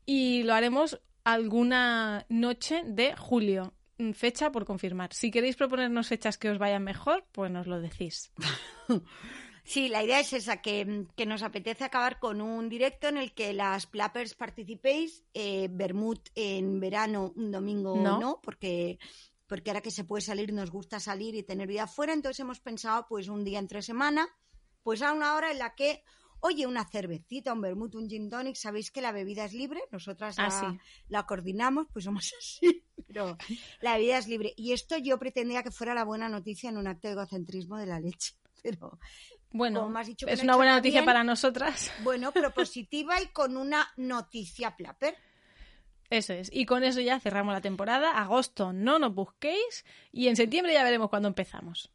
Y 0.06 0.44
lo 0.44 0.54
haremos 0.54 1.00
alguna 1.24 2.26
noche 2.30 2.84
de 2.86 3.16
julio. 3.16 3.74
Mm, 3.98 4.12
Fecha 4.12 4.52
por 4.52 4.66
confirmar. 4.66 5.14
Si 5.14 5.32
queréis 5.32 5.56
proponernos 5.56 6.08
fechas 6.08 6.38
que 6.38 6.50
os 6.50 6.58
vayan 6.58 6.84
mejor, 6.84 7.26
pues 7.32 7.52
nos 7.52 7.68
lo 7.68 7.80
decís. 7.80 8.32
Sí, 9.66 9.88
la 9.88 10.04
idea 10.04 10.20
es 10.20 10.34
esa, 10.34 10.58
que, 10.62 11.06
que 11.16 11.26
nos 11.26 11.41
apetece 11.41 11.86
acabar 11.86 12.20
con 12.20 12.41
un 12.41 12.68
directo 12.68 13.08
en 13.08 13.16
el 13.16 13.34
que 13.34 13.54
las 13.54 13.86
Plappers 13.88 14.36
participéis. 14.36 15.24
Eh, 15.34 15.70
Bermud 15.72 16.18
en 16.36 16.82
verano, 16.82 17.32
un 17.38 17.50
domingo 17.50 17.95
No. 17.95 18.20
no, 18.20 18.41
porque, 18.44 19.00
porque 19.48 19.70
ahora 19.70 19.80
que 19.80 19.90
se 19.90 20.04
puede 20.04 20.22
salir 20.22 20.52
nos 20.52 20.70
gusta 20.70 21.00
salir 21.00 21.34
y 21.36 21.44
tener 21.44 21.70
vida 21.70 21.88
fuera. 21.88 22.12
Entonces 22.12 22.41
hemos 22.41 22.60
pensado 22.60 23.06
pues 23.08 23.30
un 23.30 23.45
día 23.45 23.60
entre 23.60 23.82
semana, 23.82 24.28
pues 24.82 25.02
a 25.02 25.14
una 25.14 25.34
hora 25.34 25.50
en 25.50 25.60
la 25.60 25.76
que, 25.76 26.04
oye, 26.45 26.68
una 26.68 26.84
cervecita, 26.86 27.53
un 27.53 27.61
vermut, 27.61 27.95
un 27.95 28.10
gin 28.10 28.30
tonic, 28.30 28.56
sabéis 28.56 28.91
que 28.91 29.02
la 29.02 29.11
bebida 29.14 29.45
es 29.45 29.53
libre, 29.53 29.82
nosotras 29.91 30.38
la, 30.38 30.45
Ah, 30.48 30.52
sí. 30.52 30.80
la 31.07 31.26
coordinamos, 31.26 31.88
pues 31.94 32.03
somos 32.06 32.32
así, 32.40 32.84
pero 33.07 33.38
la 33.82 33.95
bebida 33.98 34.18
es 34.18 34.28
libre. 34.28 34.53
Y 34.57 34.74
esto 34.74 34.98
yo 34.98 35.18
pretendía 35.18 35.64
que 35.64 35.72
fuera 35.72 35.94
la 35.94 36.03
buena 36.03 36.28
noticia 36.30 36.70
en 36.70 36.78
un 36.78 36.88
acto 36.88 37.07
de 37.07 37.14
egocentrismo 37.14 37.78
de 37.78 37.86
la 37.86 37.99
leche, 37.99 38.34
pero 38.64 38.99
Bueno, 39.52 39.84
Como 39.84 39.98
has 39.98 40.07
dicho 40.07 40.28
es 40.28 40.41
una 40.44 40.56
buena 40.56 40.76
noticia 40.76 41.02
bien. 41.02 41.06
para 41.06 41.24
nosotras. 41.24 41.91
bueno, 42.03 42.32
propositiva 42.34 43.22
y 43.22 43.28
con 43.28 43.56
una 43.56 43.88
noticia 43.98 44.76
plapper. 44.76 45.15
Eso 46.10 46.34
es. 46.34 46.49
Y 46.53 46.65
con 46.65 46.84
eso 46.84 46.99
ya 46.99 47.20
cerramos 47.20 47.53
la 47.53 47.61
temporada. 47.61 48.11
Agosto 48.22 48.72
no 48.74 48.99
nos 48.99 49.15
busquéis. 49.15 49.84
Y 50.11 50.28
en 50.28 50.36
septiembre 50.36 50.74
ya 50.74 50.84
veremos 50.84 51.10
cuándo 51.10 51.28
empezamos. 51.28 51.90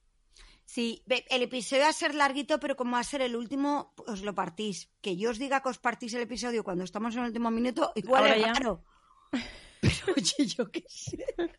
Sí, 0.68 1.02
el 1.06 1.42
episodio 1.42 1.84
va 1.84 1.88
a 1.88 1.94
ser 1.94 2.14
larguito, 2.14 2.60
pero 2.60 2.76
como 2.76 2.92
va 2.92 3.00
a 3.00 3.02
ser 3.02 3.22
el 3.22 3.34
último, 3.36 3.94
os 4.06 4.20
lo 4.20 4.34
partís. 4.34 4.90
Que 5.00 5.16
yo 5.16 5.30
os 5.30 5.38
diga 5.38 5.62
que 5.62 5.70
os 5.70 5.78
partís 5.78 6.12
el 6.12 6.20
episodio 6.20 6.62
cuando 6.62 6.84
estamos 6.84 7.14
en 7.14 7.22
el 7.22 7.28
último 7.28 7.50
minuto, 7.50 7.90
igual 7.94 8.24
Ahora 8.24 8.36
es 8.36 8.44
ya. 8.44 8.52
raro. 8.52 8.84
Pero 9.80 10.12
oye, 10.14 10.46
yo 10.46 10.70
qué 10.70 10.84
sé. 10.86 11.24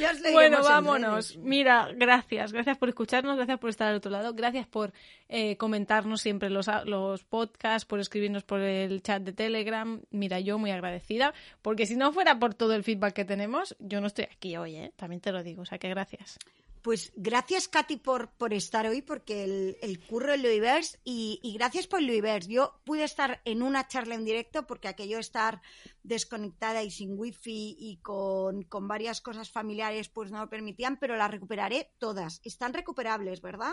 Ya 0.00 0.12
os 0.12 0.22
Bueno, 0.32 0.56
en 0.56 0.62
vámonos. 0.62 1.36
Mira, 1.36 1.90
gracias. 1.94 2.54
Gracias 2.54 2.78
por 2.78 2.88
escucharnos, 2.88 3.36
gracias 3.36 3.58
por 3.58 3.68
estar 3.68 3.88
al 3.88 3.96
otro 3.96 4.10
lado, 4.10 4.32
gracias 4.32 4.66
por 4.66 4.94
eh, 5.28 5.58
comentarnos 5.58 6.22
siempre 6.22 6.48
los, 6.48 6.66
los 6.86 7.24
podcasts, 7.24 7.84
por 7.84 8.00
escribirnos 8.00 8.42
por 8.42 8.60
el 8.60 9.02
chat 9.02 9.22
de 9.22 9.34
Telegram. 9.34 10.00
Mira, 10.10 10.40
yo 10.40 10.58
muy 10.58 10.70
agradecida, 10.70 11.34
porque 11.60 11.84
si 11.84 11.96
no 11.96 12.14
fuera 12.14 12.38
por 12.38 12.54
todo 12.54 12.74
el 12.74 12.82
feedback 12.82 13.12
que 13.12 13.26
tenemos, 13.26 13.76
yo 13.78 14.00
no 14.00 14.06
estoy 14.06 14.24
aquí 14.32 14.56
hoy, 14.56 14.76
¿eh? 14.76 14.92
También 14.96 15.20
te 15.20 15.30
lo 15.30 15.42
digo, 15.42 15.60
o 15.60 15.66
sea 15.66 15.76
que 15.76 15.90
gracias. 15.90 16.38
Pues 16.82 17.12
gracias, 17.16 17.68
Katy, 17.68 17.96
por, 17.96 18.30
por 18.30 18.54
estar 18.54 18.86
hoy, 18.86 19.02
porque 19.02 19.44
el, 19.44 19.76
el 19.82 19.98
curro 19.98 20.32
en 20.32 20.42
Luiverse 20.42 20.98
y, 21.04 21.40
y 21.42 21.52
gracias 21.54 21.86
por 21.86 22.02
Luiverse. 22.02 22.50
Yo 22.50 22.80
pude 22.84 23.04
estar 23.04 23.40
en 23.44 23.62
una 23.62 23.88
charla 23.88 24.14
en 24.14 24.24
directo 24.24 24.66
porque 24.66 24.88
aquello 24.88 25.18
estar 25.18 25.60
desconectada 26.02 26.82
y 26.82 26.90
sin 26.90 27.18
wifi 27.18 27.76
y 27.78 27.98
con, 27.98 28.62
con 28.62 28.86
varias 28.86 29.20
cosas 29.20 29.50
familiares 29.50 30.08
pues 30.08 30.30
no 30.30 30.40
lo 30.40 30.48
permitían, 30.48 30.98
pero 30.98 31.16
las 31.16 31.30
recuperaré 31.30 31.92
todas. 31.98 32.40
Están 32.44 32.72
recuperables, 32.72 33.40
¿verdad? 33.40 33.72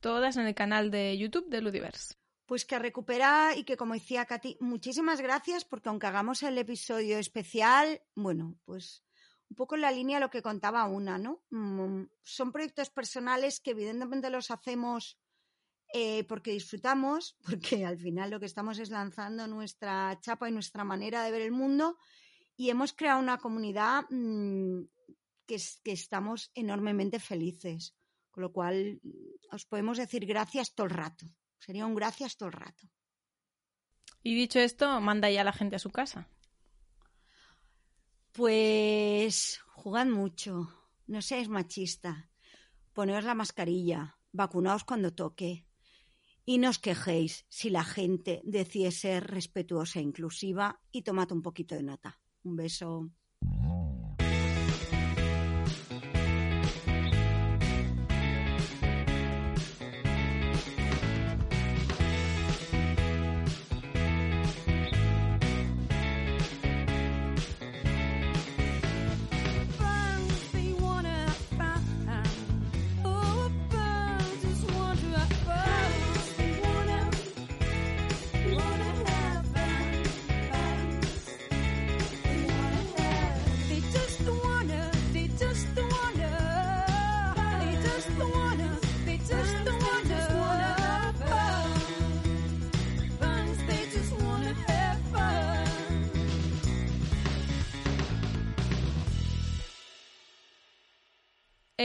Todas 0.00 0.36
en 0.36 0.46
el 0.46 0.54
canal 0.54 0.90
de 0.90 1.16
YouTube 1.16 1.48
de 1.48 1.62
Ludiverse. 1.62 2.14
Pues 2.44 2.64
que 2.64 2.78
recupera 2.78 3.56
y 3.56 3.64
que, 3.64 3.76
como 3.76 3.94
decía 3.94 4.24
Katy, 4.26 4.58
muchísimas 4.60 5.20
gracias 5.20 5.64
porque 5.64 5.88
aunque 5.88 6.06
hagamos 6.06 6.42
el 6.44 6.56
episodio 6.58 7.18
especial, 7.18 8.02
bueno, 8.14 8.56
pues 8.64 9.05
un 9.48 9.56
poco 9.56 9.74
en 9.74 9.82
la 9.82 9.92
línea 9.92 10.18
de 10.18 10.24
lo 10.24 10.30
que 10.30 10.42
contaba 10.42 10.84
una, 10.86 11.18
¿no? 11.18 11.42
Son 12.22 12.52
proyectos 12.52 12.90
personales 12.90 13.60
que 13.60 13.70
evidentemente 13.72 14.30
los 14.30 14.50
hacemos 14.50 15.18
eh, 15.92 16.24
porque 16.24 16.50
disfrutamos, 16.50 17.36
porque 17.44 17.84
al 17.84 17.98
final 17.98 18.30
lo 18.30 18.40
que 18.40 18.46
estamos 18.46 18.78
es 18.78 18.90
lanzando 18.90 19.46
nuestra 19.46 20.18
chapa 20.20 20.48
y 20.48 20.52
nuestra 20.52 20.84
manera 20.84 21.22
de 21.22 21.30
ver 21.30 21.42
el 21.42 21.52
mundo 21.52 21.98
y 22.56 22.70
hemos 22.70 22.92
creado 22.92 23.20
una 23.20 23.38
comunidad 23.38 24.04
mm, 24.10 24.82
que, 25.46 25.56
que 25.84 25.92
estamos 25.92 26.50
enormemente 26.54 27.20
felices. 27.20 27.94
Con 28.30 28.42
lo 28.42 28.52
cual, 28.52 29.00
mm, 29.02 29.54
os 29.54 29.64
podemos 29.66 29.98
decir 29.98 30.26
gracias 30.26 30.74
todo 30.74 30.86
el 30.86 30.92
rato. 30.92 31.26
Sería 31.58 31.86
un 31.86 31.94
gracias 31.94 32.36
todo 32.36 32.48
el 32.48 32.54
rato. 32.54 32.88
Y 34.22 34.34
dicho 34.34 34.58
esto, 34.58 35.00
manda 35.00 35.30
ya 35.30 35.42
a 35.42 35.44
la 35.44 35.52
gente 35.52 35.76
a 35.76 35.78
su 35.78 35.90
casa. 35.90 36.28
Pues 38.36 39.60
jugad 39.72 40.04
mucho, 40.04 40.68
no 41.06 41.22
seáis 41.22 41.48
machista, 41.48 42.28
poneos 42.92 43.24
la 43.24 43.32
mascarilla, 43.32 44.18
vacunaos 44.30 44.84
cuando 44.84 45.14
toque 45.14 45.64
y 46.44 46.58
no 46.58 46.68
os 46.68 46.78
quejéis 46.78 47.46
si 47.48 47.70
la 47.70 47.82
gente 47.82 48.42
decide 48.44 48.92
ser 48.92 49.24
respetuosa 49.24 50.00
e 50.00 50.02
inclusiva 50.02 50.82
y 50.92 51.00
tomad 51.00 51.32
un 51.32 51.40
poquito 51.40 51.74
de 51.76 51.82
nota. 51.82 52.20
Un 52.44 52.56
beso. 52.56 53.08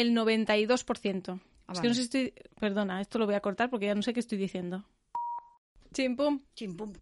El 0.01 0.15
92%. 0.15 1.39
Ah, 1.67 1.73
es 1.73 1.79
que 1.79 1.87
no 1.87 1.93
sé 1.93 1.99
si 2.01 2.05
estoy... 2.05 2.33
Perdona, 2.59 3.01
esto 3.01 3.19
lo 3.19 3.27
voy 3.27 3.35
a 3.35 3.39
cortar 3.39 3.69
porque 3.69 3.85
ya 3.85 3.93
no 3.93 4.01
sé 4.01 4.13
qué 4.13 4.19
estoy 4.19 4.39
diciendo. 4.39 4.83
Chimpum. 5.93 6.41
Chimpum. 6.55 6.93